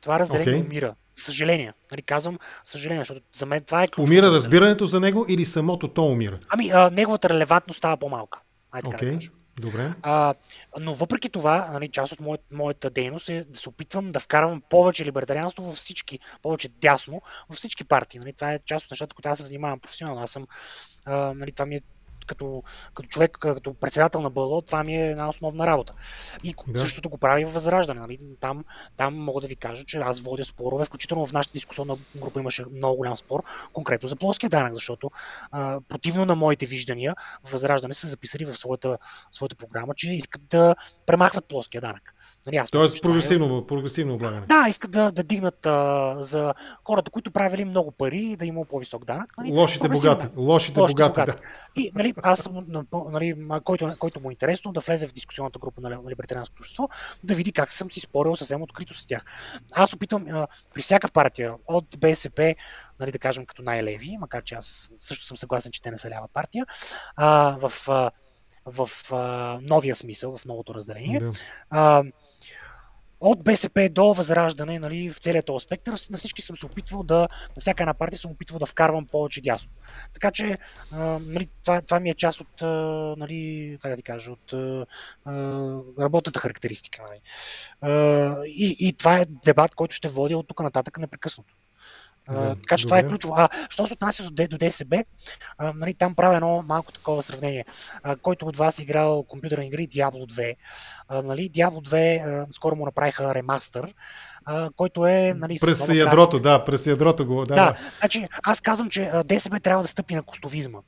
Това 0.00 0.18
разделение 0.18 0.62
okay. 0.62 0.66
умира. 0.66 0.94
Съжаление. 1.14 1.72
Нали, 1.90 2.02
казвам 2.02 2.38
съжаление, 2.64 3.00
защото 3.00 3.20
за 3.34 3.46
мен 3.46 3.64
това 3.64 3.82
е 3.82 3.88
ключово. 3.88 4.12
Умира 4.12 4.26
разбирането 4.30 4.86
за 4.86 5.00
него 5.00 5.26
или 5.28 5.44
самото 5.44 5.88
то 5.88 6.04
умира? 6.04 6.38
Ами, 6.48 6.70
а, 6.70 6.90
неговата 6.90 7.28
релевантност 7.28 7.78
става 7.78 7.96
по-малка. 7.96 8.40
Айде 8.72 8.88
okay. 8.88 9.18
да 9.18 9.28
Добре. 9.60 9.92
А, 10.02 10.34
но 10.80 10.94
въпреки 10.94 11.28
това, 11.28 11.68
нали, 11.72 11.88
част 11.88 12.12
от 12.12 12.20
моят, 12.20 12.40
моята 12.52 12.90
дейност 12.90 13.28
е 13.28 13.44
да 13.48 13.58
се 13.58 13.68
опитвам 13.68 14.10
да 14.10 14.20
вкарвам 14.20 14.62
повече 14.70 15.04
либертарианство 15.04 15.62
във 15.62 15.74
всички, 15.74 16.18
повече 16.42 16.68
дясно 16.68 17.22
във 17.48 17.58
всички 17.58 17.84
партии. 17.84 18.20
Нали, 18.20 18.32
това 18.32 18.52
е 18.52 18.60
част 18.64 18.86
от 18.86 18.90
нещата, 18.90 19.14
които 19.14 19.28
аз 19.28 19.38
се 19.38 19.44
занимавам 19.44 19.80
професионално. 19.80 20.22
Аз 20.22 20.30
съм, 20.30 20.46
а, 21.04 21.34
нали, 21.34 21.52
това 21.52 21.66
ми 21.66 21.76
е 21.76 21.80
като, 22.28 22.62
като 22.94 23.08
човек, 23.08 23.38
като 23.40 23.74
председател 23.74 24.20
на 24.20 24.30
БЛО, 24.30 24.62
това 24.62 24.84
ми 24.84 24.96
е 24.96 25.10
една 25.10 25.28
основна 25.28 25.66
работа. 25.66 25.94
И 26.44 26.54
да. 26.68 26.80
същото 26.80 27.08
го 27.08 27.18
прави 27.18 27.44
в 27.44 27.52
Възраждане. 27.52 28.00
Нали? 28.00 28.18
Там, 28.40 28.64
там 28.96 29.14
мога 29.14 29.40
да 29.40 29.46
ви 29.46 29.56
кажа, 29.56 29.84
че 29.84 29.98
аз 29.98 30.20
водя 30.20 30.44
спорове, 30.44 30.84
включително 30.84 31.26
в 31.26 31.32
нашата 31.32 31.52
дискусионна 31.52 31.96
група 32.16 32.40
имаше 32.40 32.64
много 32.74 32.96
голям 32.96 33.16
спор, 33.16 33.42
конкретно 33.72 34.08
за 34.08 34.16
плоския 34.16 34.50
данък, 34.50 34.74
защото 34.74 35.10
а, 35.50 35.80
противно 35.88 36.24
на 36.24 36.34
моите 36.34 36.66
виждания, 36.66 37.14
Възраждане 37.50 37.94
са 37.94 38.08
записали 38.08 38.44
в 38.44 38.56
своята, 38.56 38.98
своята 39.32 39.56
програма, 39.56 39.94
че 39.94 40.10
искат 40.10 40.42
да 40.50 40.74
премахват 41.06 41.44
плоския 41.44 41.80
данък. 41.80 42.14
Нали, 42.46 42.56
аз 42.56 42.70
Тоест 42.70 43.02
прогресивно, 43.02 43.66
прогресивно 43.66 44.14
облагане. 44.14 44.46
Да, 44.46 44.66
искат 44.68 44.90
да, 44.90 45.12
да 45.12 45.22
дигнат 45.22 45.66
а, 45.66 46.16
за 46.20 46.54
хората, 46.84 47.10
които 47.10 47.30
правили 47.30 47.64
много 47.64 47.90
пари, 47.90 48.36
да 48.38 48.46
има 48.46 48.64
по-висок 48.64 49.04
данък. 49.04 49.38
Нали? 49.38 49.52
Лошите 49.52 49.88
богати. 49.88 50.26
Лошите, 50.36 50.80
Лошите 50.80 50.98
богати, 50.98 51.20
богати. 51.20 51.32
Да. 51.32 51.80
И 51.82 51.92
нали, 51.94 52.12
аз 52.22 52.40
съм, 52.40 52.66
нали, 53.10 53.46
който, 53.64 53.96
който 53.98 54.20
му 54.20 54.30
е 54.30 54.32
интересно, 54.32 54.72
да 54.72 54.80
влезе 54.80 55.06
в 55.06 55.12
дискусионната 55.12 55.58
група 55.58 55.80
на 55.80 56.10
либертарианското 56.10 56.60
общество, 56.60 56.88
да 57.24 57.34
види 57.34 57.52
как 57.52 57.72
съм 57.72 57.90
си 57.90 58.00
спорил 58.00 58.36
съвсем 58.36 58.62
открито 58.62 58.94
с 58.94 59.06
тях. 59.06 59.24
Аз 59.72 59.92
опитвам 59.92 60.26
а, 60.30 60.46
при 60.74 60.82
всяка 60.82 61.08
партия, 61.08 61.54
от 61.66 61.98
БСП, 61.98 62.54
нали, 63.00 63.12
да 63.12 63.18
кажем 63.18 63.46
като 63.46 63.62
най-леви, 63.62 64.16
макар 64.20 64.42
че 64.42 64.54
аз 64.54 64.90
също 65.00 65.26
съм 65.26 65.36
съгласен, 65.36 65.72
че 65.72 65.82
те 65.82 65.90
не 65.90 65.98
са 65.98 66.10
лява 66.10 66.28
партия, 66.28 66.66
а, 67.16 67.56
в, 67.60 67.88
а, 67.88 68.10
в 68.66 68.90
а, 69.12 69.58
новия 69.62 69.96
смисъл, 69.96 70.36
в 70.36 70.44
новото 70.44 70.74
разделение. 70.74 71.20
Да. 71.20 71.32
А, 71.70 72.02
от 73.20 73.44
БСП 73.44 73.88
до 73.88 74.14
Възраждане, 74.14 74.78
нали, 74.78 75.10
в 75.10 75.18
целият 75.18 75.46
този 75.46 75.64
спектър, 75.64 75.94
на 76.10 76.18
всички 76.18 76.42
съм 76.42 76.56
се 76.56 76.66
опитвал 76.66 77.02
да, 77.02 77.20
на 77.56 77.60
всяка 77.60 77.82
една 77.82 77.94
партия 77.94 78.18
съм 78.18 78.30
опитвал 78.30 78.58
да 78.58 78.66
вкарвам 78.66 79.06
повече 79.06 79.40
дясно. 79.40 79.70
Така 80.14 80.30
че, 80.30 80.58
а, 80.90 81.18
нали, 81.18 81.48
това, 81.64 81.80
това 81.80 82.00
ми 82.00 82.10
е 82.10 82.14
част 82.14 82.40
от, 82.40 82.62
а, 82.62 82.66
нали, 83.18 83.78
как 83.82 83.90
да 83.90 83.96
ти 83.96 84.02
кажа, 84.02 84.32
от 84.32 84.52
а, 84.52 84.86
работната 86.00 86.40
характеристика. 86.40 87.02
Нали. 87.08 87.20
А, 87.80 88.44
и, 88.46 88.76
и 88.78 88.92
това 88.92 89.18
е 89.18 89.26
дебат, 89.44 89.74
който 89.74 89.94
ще 89.94 90.08
водя 90.08 90.38
от 90.38 90.48
тук 90.48 90.60
нататък 90.60 90.98
непрекъснато. 90.98 91.54
Да, 92.30 92.54
така 92.54 92.76
че 92.76 92.86
добре. 92.86 92.88
това 92.88 92.98
е 92.98 93.08
ключово. 93.08 93.34
А, 93.36 93.48
що 93.68 93.86
се 93.86 93.92
отнася 93.92 94.30
до, 94.30 94.48
до 94.48 94.56
ДСБ, 94.58 95.04
а, 95.58 95.72
нали, 95.72 95.94
там 95.94 96.14
правя 96.14 96.36
едно 96.36 96.64
малко 96.68 96.92
такова 96.92 97.22
сравнение. 97.22 97.64
А, 98.02 98.16
който 98.16 98.46
от 98.46 98.56
вас 98.56 98.78
е 98.78 98.82
играл 98.82 99.22
компютърни 99.22 99.66
игри 99.66 99.88
Diablo 99.88 100.32
2. 100.32 100.54
А, 101.08 101.22
нали, 101.22 101.50
Diablo 101.50 101.88
2 101.88 102.26
а, 102.26 102.46
скоро 102.50 102.76
му 102.76 102.84
направиха 102.84 103.34
ремастър, 103.34 103.94
а, 104.50 104.70
който 104.76 105.06
е... 105.06 105.34
Нали, 105.36 105.56
през 105.60 105.88
ядрото, 105.88 106.38
да, 106.38 106.64
през 106.64 106.86
ядрото 106.86 107.26
го. 107.26 107.46
Да, 107.46 107.54
да, 107.54 107.54
да. 107.54 107.76
Значи, 107.98 108.26
аз 108.42 108.60
казвам, 108.60 108.90
че 108.90 109.10
ДСБ 109.24 109.60
трябва 109.60 109.82
да 109.82 109.88
стъпи 109.88 110.14
на 110.14 110.22
костовизма. 110.22 110.78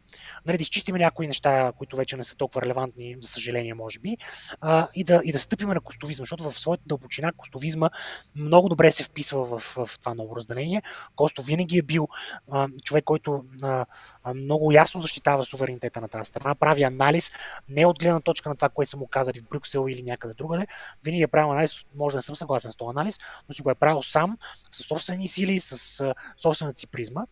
Нали, 0.47 0.57
да 0.57 0.63
изчистим 0.63 0.97
някои 0.97 1.27
неща, 1.27 1.73
които 1.79 1.97
вече 1.97 2.17
не 2.17 2.25
са 2.25 2.37
толкова 2.37 2.63
релевантни, 2.63 3.17
за 3.21 3.29
съжаление, 3.29 3.75
може 3.75 3.99
би, 3.99 4.17
а, 4.61 4.89
и, 4.95 5.05
да, 5.05 5.21
и 5.25 5.33
да 5.33 5.39
стъпим 5.39 5.69
на 5.69 5.81
костовизма, 5.81 6.23
защото 6.23 6.51
в 6.51 6.59
своята 6.59 6.83
дълбочина 6.87 7.33
костовизма 7.33 7.91
много 8.37 8.69
добре 8.69 8.93
се 8.93 9.05
вписва 9.05 9.45
в, 9.45 9.59
в, 9.59 9.87
в 9.87 9.99
това 9.99 10.15
ново 10.15 10.37
разделение. 10.37 10.83
Косто 11.17 11.43
винаги 11.43 11.79
е 11.79 11.83
бил 11.83 12.09
а, 12.51 12.69
човек, 12.85 13.05
който 13.05 13.45
а, 13.63 13.87
много 14.35 14.73
ясно 14.73 15.01
защитава 15.01 15.45
суверенитета 15.45 16.01
на 16.01 16.09
тази 16.09 16.29
страна, 16.29 16.55
прави 16.55 16.83
анализ, 16.83 17.33
не 17.69 17.87
от 17.87 17.99
гледна 17.99 18.21
точка 18.21 18.49
на 18.49 18.55
това, 18.57 18.69
което 18.69 18.91
са 18.91 18.97
му 18.97 19.07
казали 19.07 19.41
в 19.41 19.49
Брюксел 19.51 19.87
или 19.89 20.03
някъде 20.03 20.35
другаде. 20.35 20.67
Винаги 21.05 21.23
е 21.23 21.27
правил 21.27 21.53
анализ, 21.53 21.87
може 21.97 22.15
да 22.15 22.19
не 22.19 22.23
съм 22.23 22.37
съгласен 22.37 22.73
с 22.73 22.77
този 22.77 22.91
анализ, 22.91 23.19
но 23.51 23.55
си 23.55 23.63
го 23.63 23.71
е 23.71 23.75
правил 23.75 24.03
сам, 24.03 24.39
със 24.71 24.87
собствени 24.87 25.29
сили, 25.29 25.61
с 25.61 26.01
а, 26.01 26.15
собствената 26.37 26.79
си 26.79 26.87
призма. 26.87 27.23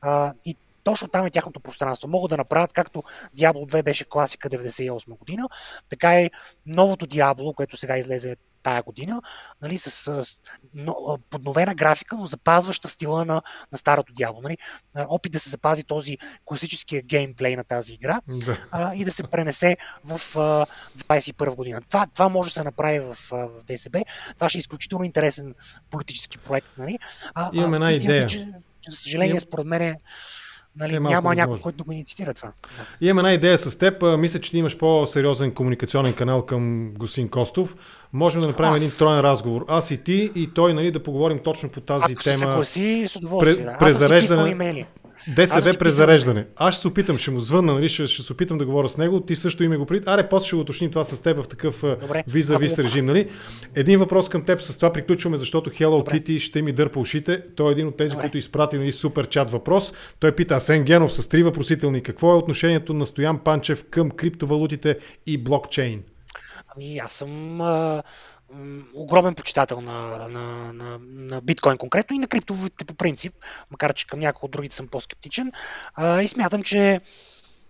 А, 0.00 0.32
и 0.44 0.56
точно 0.84 1.08
там 1.08 1.26
е 1.26 1.30
тяхното 1.30 1.60
пространство. 1.60 2.08
Могат 2.08 2.30
да 2.30 2.36
направят 2.36 2.72
както 2.72 3.02
Diablo 3.38 3.66
2 3.66 3.82
беше 3.82 4.04
класика 4.04 4.50
98 4.50 5.18
година, 5.18 5.48
така 5.88 6.20
и 6.20 6.30
новото 6.66 7.06
Diablo, 7.06 7.54
което 7.54 7.76
сега 7.76 7.98
излезе 7.98 8.36
тая 8.64 8.82
година, 8.82 9.22
нали, 9.62 9.78
с, 9.78 9.90
с 9.90 10.38
но, 10.74 11.18
подновена 11.30 11.74
графика, 11.74 12.16
но 12.16 12.26
запазваща 12.26 12.88
стила 12.88 13.24
на, 13.24 13.42
на 13.72 13.78
старото 13.78 14.12
дявол. 14.12 14.40
Нали. 14.42 14.58
Опит 14.96 15.32
да 15.32 15.40
се 15.40 15.50
запази 15.50 15.84
този 15.84 16.18
класическия 16.44 17.02
геймплей 17.02 17.56
на 17.56 17.64
тази 17.64 17.92
игра 17.92 18.20
да. 18.28 18.58
а, 18.70 18.94
и 18.94 19.04
да 19.04 19.12
се 19.12 19.22
пренесе 19.22 19.76
в, 20.04 20.18
в 20.18 20.66
21 20.96 21.54
година. 21.54 21.80
Това, 21.88 22.06
това 22.06 22.28
може 22.28 22.50
да 22.50 22.54
се 22.54 22.64
направи 22.64 23.00
в, 23.00 23.16
в 23.30 23.64
ДСБ. 23.66 24.02
Това 24.34 24.48
ще 24.48 24.58
е 24.58 24.60
изключително 24.60 25.04
интересен 25.04 25.54
политически 25.90 26.38
проект. 26.38 26.68
Нали. 26.78 26.98
А, 27.34 27.50
Имаме 27.52 27.76
една 27.76 27.92
идея. 27.92 28.26
Че, 28.26 28.38
че, 28.38 28.48
за 28.88 28.96
съжаление, 28.96 29.40
според 29.40 29.66
мен 29.66 29.82
е 29.82 29.96
Нали, 30.76 30.94
е 30.94 31.00
няма 31.00 31.34
някой, 31.34 31.60
който 31.60 31.78
да 31.78 31.84
го 31.84 31.92
инициира 31.92 32.34
това. 32.34 32.52
Имам 33.00 33.18
една 33.18 33.32
идея 33.32 33.58
с 33.58 33.78
теб. 33.78 34.02
Мисля, 34.18 34.40
че 34.40 34.50
ти 34.50 34.58
имаш 34.58 34.78
по-сериозен 34.78 35.54
комуникационен 35.54 36.14
канал 36.14 36.46
към 36.46 36.92
Госин 36.92 37.28
Костов. 37.28 37.76
Можем 38.14 38.40
да 38.40 38.46
направим 38.46 38.74
а. 38.74 38.76
един 38.76 38.90
троен 38.98 39.20
разговор. 39.20 39.64
Аз 39.68 39.90
и 39.90 39.96
ти 39.96 40.30
и 40.34 40.50
той, 40.54 40.74
нали, 40.74 40.90
да 40.90 41.02
поговорим 41.02 41.38
точно 41.38 41.68
по 41.68 41.80
тази 41.80 42.12
Ако 42.12 42.24
тема. 42.24 42.52
Ако 42.52 42.64
се 42.64 42.72
съгласи, 42.72 43.08
с 43.08 43.16
удоволствие. 43.16 43.64
Да. 43.64 43.78
Презареждане. 43.78 44.86
ДСБ 45.36 45.78
през 45.78 45.94
зареждане. 45.94 46.46
Аз 46.56 46.74
ще 46.74 46.82
се 46.82 46.88
опитам, 46.88 47.18
ще 47.18 47.30
му 47.30 47.38
звънна, 47.38 47.72
нали, 47.74 47.88
ще, 47.88 48.06
ще 48.06 48.22
се 48.22 48.32
опитам 48.32 48.58
да 48.58 48.66
говоря 48.66 48.88
с 48.88 48.96
него. 48.96 49.20
Ти 49.20 49.36
също 49.36 49.64
име 49.64 49.76
го 49.76 49.86
пред. 49.86 50.08
Аре, 50.08 50.28
после 50.28 50.46
ще 50.46 50.56
го 50.56 50.62
уточним 50.62 50.90
това 50.90 51.04
с 51.04 51.22
теб 51.22 51.42
в 51.44 51.48
такъв 51.48 51.84
виза 52.28 52.58
виз 52.58 52.78
режим. 52.78 53.06
Нали? 53.06 53.28
Един 53.74 53.98
въпрос 53.98 54.28
към 54.28 54.44
теб, 54.44 54.60
с 54.60 54.76
това 54.76 54.92
приключваме, 54.92 55.36
защото 55.36 55.70
Hello 55.70 55.96
Добре. 55.96 56.12
Kitty 56.12 56.38
ще 56.38 56.62
ми 56.62 56.72
дърпа 56.72 57.00
ушите. 57.00 57.42
Той 57.56 57.68
е 57.68 57.72
един 57.72 57.88
от 57.88 57.96
тези, 57.96 58.10
Добре. 58.10 58.22
които 58.22 58.38
изпрати 58.38 58.78
нали, 58.78 58.92
супер 58.92 59.28
чат 59.28 59.50
въпрос. 59.50 59.92
Той 60.20 60.32
пита 60.32 60.54
Асен 60.54 60.84
Генов 60.84 61.12
с 61.12 61.28
три 61.28 61.42
въпросителни. 61.42 62.02
Какво 62.02 62.32
е 62.32 62.36
отношението 62.36 62.94
на 62.94 63.06
Стоян 63.06 63.38
Панчев 63.38 63.84
към 63.90 64.10
криптовалутите 64.10 64.96
и 65.26 65.38
блокчейн? 65.38 66.02
Ами, 66.68 66.98
аз 66.98 67.12
съм 67.12 67.60
а, 67.60 68.02
огромен 68.94 69.34
почитател 69.34 69.80
на, 69.80 70.28
на, 70.28 70.72
на, 70.72 70.98
на 71.00 71.40
биткоин 71.40 71.78
конкретно 71.78 72.16
и 72.16 72.18
на 72.18 72.26
криптовалутите 72.26 72.84
по 72.84 72.94
принцип, 72.94 73.34
макар 73.70 73.94
че 73.94 74.06
към 74.06 74.20
някои 74.20 74.46
от 74.46 74.50
другите 74.50 74.74
съм 74.74 74.88
по-скептичен. 74.88 75.52
А, 75.94 76.22
и 76.22 76.28
смятам, 76.28 76.62
че 76.62 77.00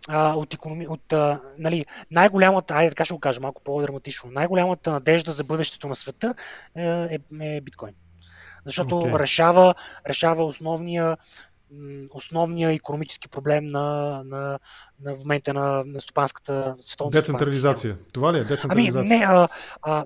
а, 0.08 0.34
от, 0.34 0.54
економи... 0.54 0.86
от 0.86 1.12
а, 1.12 1.40
нали, 1.58 1.86
най-голямата, 2.10 2.74
айде 2.74 2.90
така 2.90 3.04
ще 3.04 3.14
го 3.14 3.20
кажа 3.20 3.40
малко 3.40 3.62
по-драматично, 3.62 4.30
най-голямата 4.30 4.92
надежда 4.92 5.32
за 5.32 5.44
бъдещето 5.44 5.88
на 5.88 5.94
света 5.94 6.34
е, 6.76 6.82
е, 6.82 7.18
е 7.40 7.60
биткоин. 7.60 7.94
Защото 8.64 8.94
okay. 8.94 9.18
решава, 9.18 9.74
решава 10.08 10.44
основния 10.44 11.16
основния 12.10 12.72
економически 12.72 13.28
проблем 13.28 13.66
на, 13.66 14.22
на, 14.24 14.58
на 15.00 15.14
в 15.14 15.18
момента 15.18 15.54
на, 15.54 15.82
на 15.86 16.00
стопанската 16.00 16.76
световна 16.80 17.10
Децентрализация. 17.10 17.96
Това 18.12 18.32
ли 18.32 18.38
е 18.38 18.44
децентрализация? 18.44 19.00
Ами 19.00 19.08
не, 19.08 19.24
а, 19.24 19.48
а, 19.82 20.04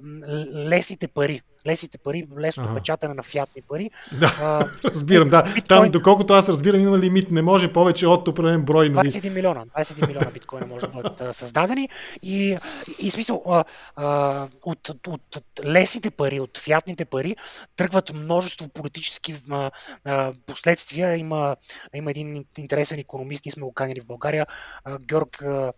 лесите 0.54 1.08
пари 1.08 1.42
лесните 1.66 1.98
пари, 1.98 2.26
лесното 2.38 2.70
ага. 2.70 2.78
печатане 2.78 3.14
на 3.14 3.22
фиатни 3.22 3.62
пари. 3.62 3.90
Да, 4.20 4.36
а, 4.40 4.68
разбирам, 4.90 5.28
да. 5.28 5.42
Биткоин... 5.42 5.62
Там, 5.62 5.90
доколкото 5.90 6.32
аз 6.34 6.48
разбирам, 6.48 6.80
има 6.80 6.98
лимит. 6.98 7.30
Не 7.30 7.42
може 7.42 7.72
повече 7.72 8.06
от 8.06 8.28
определен 8.28 8.62
брой. 8.62 8.90
21 8.90 9.24
нали? 9.24 9.34
милиона. 9.34 9.64
21 9.78 10.06
милиона 10.06 10.30
биткоина 10.30 10.66
може 10.66 10.86
да 10.86 10.92
бъдат 10.92 11.36
създадени. 11.36 11.88
И, 12.22 12.56
и 12.98 13.10
смисъл, 13.10 13.42
а, 13.46 13.64
а, 13.96 14.46
от, 14.64 14.88
от, 14.88 15.06
от 15.08 15.34
лесните 15.64 16.10
пари, 16.10 16.40
от 16.40 16.58
фиатните 16.58 17.04
пари, 17.04 17.36
тръгват 17.76 18.12
множество 18.14 18.68
политически 18.68 19.34
а, 19.50 19.70
а, 20.04 20.32
последствия. 20.46 21.16
Има, 21.16 21.56
има 21.94 22.10
един 22.10 22.44
интересен 22.58 22.98
економист, 22.98 23.44
ние 23.44 23.52
сме 23.52 23.62
го 23.62 23.72
канили 23.72 24.00
в 24.00 24.06
България, 24.06 24.46
а, 24.84 24.98
Георг 24.98 25.42
а, 25.42 25.72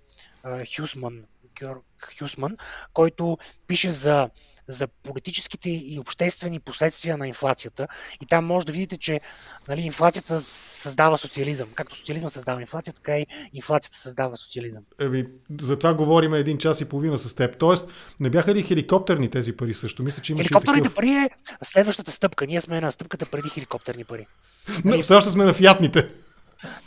Хюсман, 0.76 1.22
Георг 1.60 1.84
Хюсман, 2.18 2.56
който 2.92 3.38
пише 3.66 3.90
за 3.90 4.30
за 4.68 4.88
политическите 4.88 5.70
и 5.70 5.98
обществени 6.00 6.60
последствия 6.60 7.16
на 7.16 7.28
инфлацията. 7.28 7.88
И 8.22 8.26
там 8.26 8.46
може 8.46 8.66
да 8.66 8.72
видите, 8.72 8.96
че 8.96 9.20
нали, 9.68 9.80
инфлацията 9.80 10.40
създава 10.40 11.18
социализъм. 11.18 11.68
Както 11.74 11.96
социализма 11.96 12.28
създава 12.28 12.60
инфлация, 12.60 12.94
така 12.94 13.18
и 13.18 13.26
инфлацията 13.52 13.96
създава 13.96 14.36
социализъм. 14.36 14.82
Еми, 15.00 15.26
за 15.60 15.78
това 15.78 15.94
говорим 15.94 16.34
един 16.34 16.58
час 16.58 16.80
и 16.80 16.84
половина 16.84 17.18
с 17.18 17.34
теб. 17.34 17.58
Тоест, 17.58 17.88
не 18.20 18.30
бяха 18.30 18.54
ли 18.54 18.62
хеликоптерни 18.62 19.30
тези 19.30 19.56
пари 19.56 19.74
също? 19.74 20.02
Мисля, 20.02 20.22
че 20.22 20.34
Хеликоптерните 20.34 20.82
такъв... 20.82 20.94
пари 20.94 21.10
е 21.10 21.30
следващата 21.62 22.12
стъпка. 22.12 22.46
Ние 22.46 22.60
сме 22.60 22.80
на 22.80 22.92
стъпката 22.92 23.26
преди 23.26 23.48
хеликоптерни 23.48 24.04
пари. 24.04 24.26
Но, 24.84 25.02
все 25.02 25.14
още 25.14 25.30
сме 25.30 25.44
на 25.44 25.52
фиатните. 25.52 26.08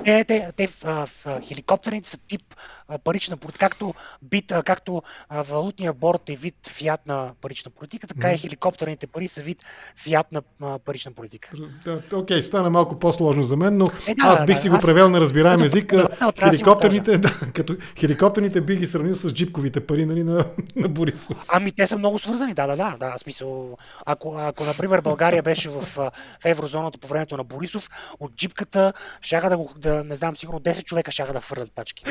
Те, 0.06 0.24
те, 0.24 0.52
те 0.56 0.68
в, 0.68 1.10
в, 1.26 1.41
хеликоптерните 1.48 2.10
са 2.10 2.18
тип 2.18 2.56
парична 3.03 3.38
политика. 3.38 3.65
Както, 3.65 3.93
бит, 4.22 4.53
както 4.65 5.03
валутния 5.30 5.93
борт 5.93 6.30
е 6.30 6.35
вид 6.35 6.55
фиат 6.68 7.05
на 7.05 7.31
парична 7.41 7.72
политика, 7.72 8.07
така 8.07 8.34
и 8.34 8.38
хеликоптерните 8.38 9.07
пари 9.07 9.27
са 9.27 9.41
вид 9.41 9.64
фиат 9.95 10.27
на 10.31 10.41
парична 10.80 11.11
политика. 11.11 11.51
Да, 11.85 12.01
окей, 12.14 12.41
стана 12.41 12.69
малко 12.69 12.99
по-сложно 12.99 13.43
за 13.43 13.57
мен, 13.57 13.77
но 13.77 13.85
е, 14.07 14.15
да, 14.15 14.27
аз 14.27 14.45
бих 14.45 14.55
да, 14.55 14.61
си 14.61 14.69
го 14.69 14.80
превел 14.80 15.10
на 15.10 15.19
разбираем 15.19 15.55
като, 15.55 15.65
език. 15.65 15.95
Да, 15.95 16.34
хеликоптерните, 16.39 17.18
да, 17.18 17.39
като 17.53 17.76
хеликоптерните 17.99 18.61
бих 18.61 18.80
ги 18.80 18.85
сравнил 18.85 19.15
с 19.15 19.34
джипковите 19.34 19.85
пари 19.85 20.05
нали, 20.05 20.23
на, 20.23 20.45
на 20.76 20.89
Борисов. 20.89 21.38
Ами 21.47 21.72
те 21.72 21.88
са 21.88 21.97
много 21.97 22.19
свързани, 22.19 22.53
да, 22.53 22.68
да, 22.68 22.76
да. 22.76 22.97
да 22.99 23.14
смисъл, 23.18 23.77
ако, 24.05 24.35
ако, 24.38 24.64
например, 24.64 25.01
България 25.01 25.43
беше 25.53 25.69
в, 25.69 25.81
в 25.81 26.11
еврозоната 26.45 26.99
по 26.99 27.07
времето 27.07 27.38
на 27.38 27.43
Борисов, 27.43 27.89
от 28.19 28.35
джипката 28.35 28.93
щяха 29.22 29.49
да 29.49 29.57
го, 29.57 29.72
да, 29.77 30.03
не 30.03 30.15
знам, 30.15 30.35
сигурно 30.35 30.60
10 30.60 30.84
човека 30.84 31.11
щяха 31.11 31.34
да 31.34 31.41
фърлят 31.41 31.72
пачки. 31.72 32.03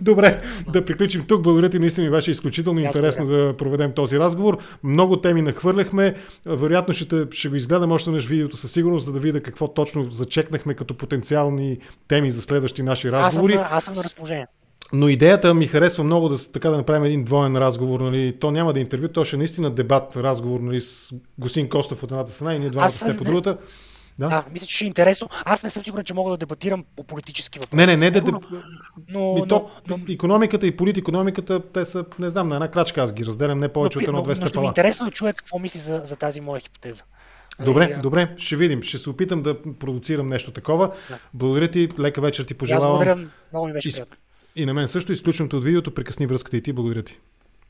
Добре, 0.00 0.42
да 0.72 0.84
приключим 0.84 1.24
тук. 1.28 1.42
Благодаря 1.42 1.70
ти, 1.70 1.78
наистина 1.78 2.04
ми 2.04 2.10
беше 2.10 2.30
изключително 2.30 2.80
Аз 2.80 2.86
интересно 2.86 3.26
да 3.26 3.54
проведем 3.56 3.92
този 3.92 4.18
разговор. 4.18 4.58
Много 4.84 5.16
теми 5.16 5.42
нахвърляхме. 5.42 6.14
Вероятно 6.46 6.94
ще, 6.94 7.26
ще 7.30 7.48
го 7.48 7.56
изгледам 7.56 7.92
още 7.92 8.10
на 8.10 8.18
видеото 8.18 8.56
със 8.56 8.72
сигурност, 8.72 9.04
за 9.04 9.12
да 9.12 9.20
видя 9.20 9.40
какво 9.40 9.68
точно 9.68 10.10
зачекнахме 10.10 10.74
като 10.74 10.96
потенциални 10.96 11.78
теми 12.08 12.30
за 12.30 12.42
следващи 12.42 12.82
наши 12.82 13.12
разговори. 13.12 13.54
Аз 13.54 13.60
съм, 13.60 13.76
аз 13.76 13.84
съм 13.84 13.94
на 13.94 14.04
разположение. 14.04 14.46
Но 14.92 15.08
идеята 15.08 15.54
ми 15.54 15.66
харесва 15.66 16.04
много 16.04 16.28
да, 16.28 16.52
така 16.52 16.70
да 16.70 16.76
направим 16.76 17.04
един 17.04 17.24
двоен 17.24 17.56
разговор. 17.56 18.00
Нали. 18.00 18.36
То 18.40 18.50
няма 18.50 18.72
да 18.72 18.78
е 18.78 18.82
интервю, 18.82 19.08
то 19.08 19.24
ще 19.24 19.36
е 19.36 19.38
наистина 19.38 19.70
дебат, 19.70 20.16
разговор 20.16 20.60
нали, 20.60 20.80
с 20.80 21.14
Госин 21.38 21.68
Костов 21.68 22.02
от 22.02 22.10
едната 22.10 22.30
страна 22.30 22.54
и 22.54 22.58
ние 22.58 22.70
двамата 22.70 22.90
сте 22.90 23.16
по 23.16 23.24
другата. 23.24 23.58
Да. 24.22 24.28
да, 24.28 24.44
мисля, 24.52 24.66
че 24.66 24.74
ще 24.76 24.84
е 24.84 24.88
интересно. 24.88 25.28
Аз 25.44 25.62
не 25.62 25.70
съм 25.70 25.82
сигурен, 25.82 26.04
че 26.04 26.14
мога 26.14 26.30
да 26.30 26.36
дебатирам 26.36 26.84
по 26.96 27.04
политически 27.04 27.58
въпроси. 27.58 27.76
Не, 27.76 27.86
не, 27.86 27.96
не, 27.96 28.10
да, 28.10 28.32
но, 28.32 28.40
но, 29.08 29.46
то, 29.46 29.70
но, 29.88 30.00
економиката 30.08 30.66
и 30.66 30.76
политикономиката, 30.76 31.62
те 31.72 31.84
са, 31.84 32.04
не 32.18 32.30
знам, 32.30 32.48
на 32.48 32.54
една 32.54 32.70
крачка 32.70 33.02
аз 33.02 33.12
ги 33.12 33.24
разделям, 33.24 33.58
не 33.58 33.68
повече 33.68 33.98
но, 33.98 34.02
от 34.02 34.08
едно 34.08 34.20
200 34.20 34.24
пала. 34.24 34.50
Но, 34.54 34.60
но, 34.60 34.68
интересно 34.68 35.06
да 35.06 35.12
чуя 35.12 35.32
какво 35.32 35.58
мисли 35.58 35.80
за, 35.80 36.00
за 36.04 36.16
тази 36.16 36.40
моя 36.40 36.60
хипотеза. 36.60 37.02
Добре, 37.64 37.84
е, 37.84 37.96
добре, 37.96 38.34
ще 38.36 38.56
видим. 38.56 38.82
Ще 38.82 38.98
се 38.98 39.10
опитам 39.10 39.42
да 39.42 39.62
продуцирам 39.78 40.28
нещо 40.28 40.50
такова. 40.50 40.92
Да. 41.08 41.18
Благодаря 41.34 41.68
ти, 41.68 41.88
лека 41.98 42.20
вечер 42.20 42.44
ти 42.44 42.54
пожелавам. 42.54 42.92
Аз 42.92 42.98
благодаря, 42.98 43.28
много 43.52 43.66
ми 43.66 43.72
беше 43.72 43.92
приятно. 43.92 44.16
И 44.56 44.66
на 44.66 44.74
мен 44.74 44.88
също 44.88 45.12
изключвам 45.12 45.48
от 45.52 45.64
видеото, 45.64 45.94
прекъсни 45.94 46.26
връзката 46.26 46.56
и 46.56 46.62
ти. 46.62 46.72
Благодаря 46.72 47.02
ти. 47.02 47.18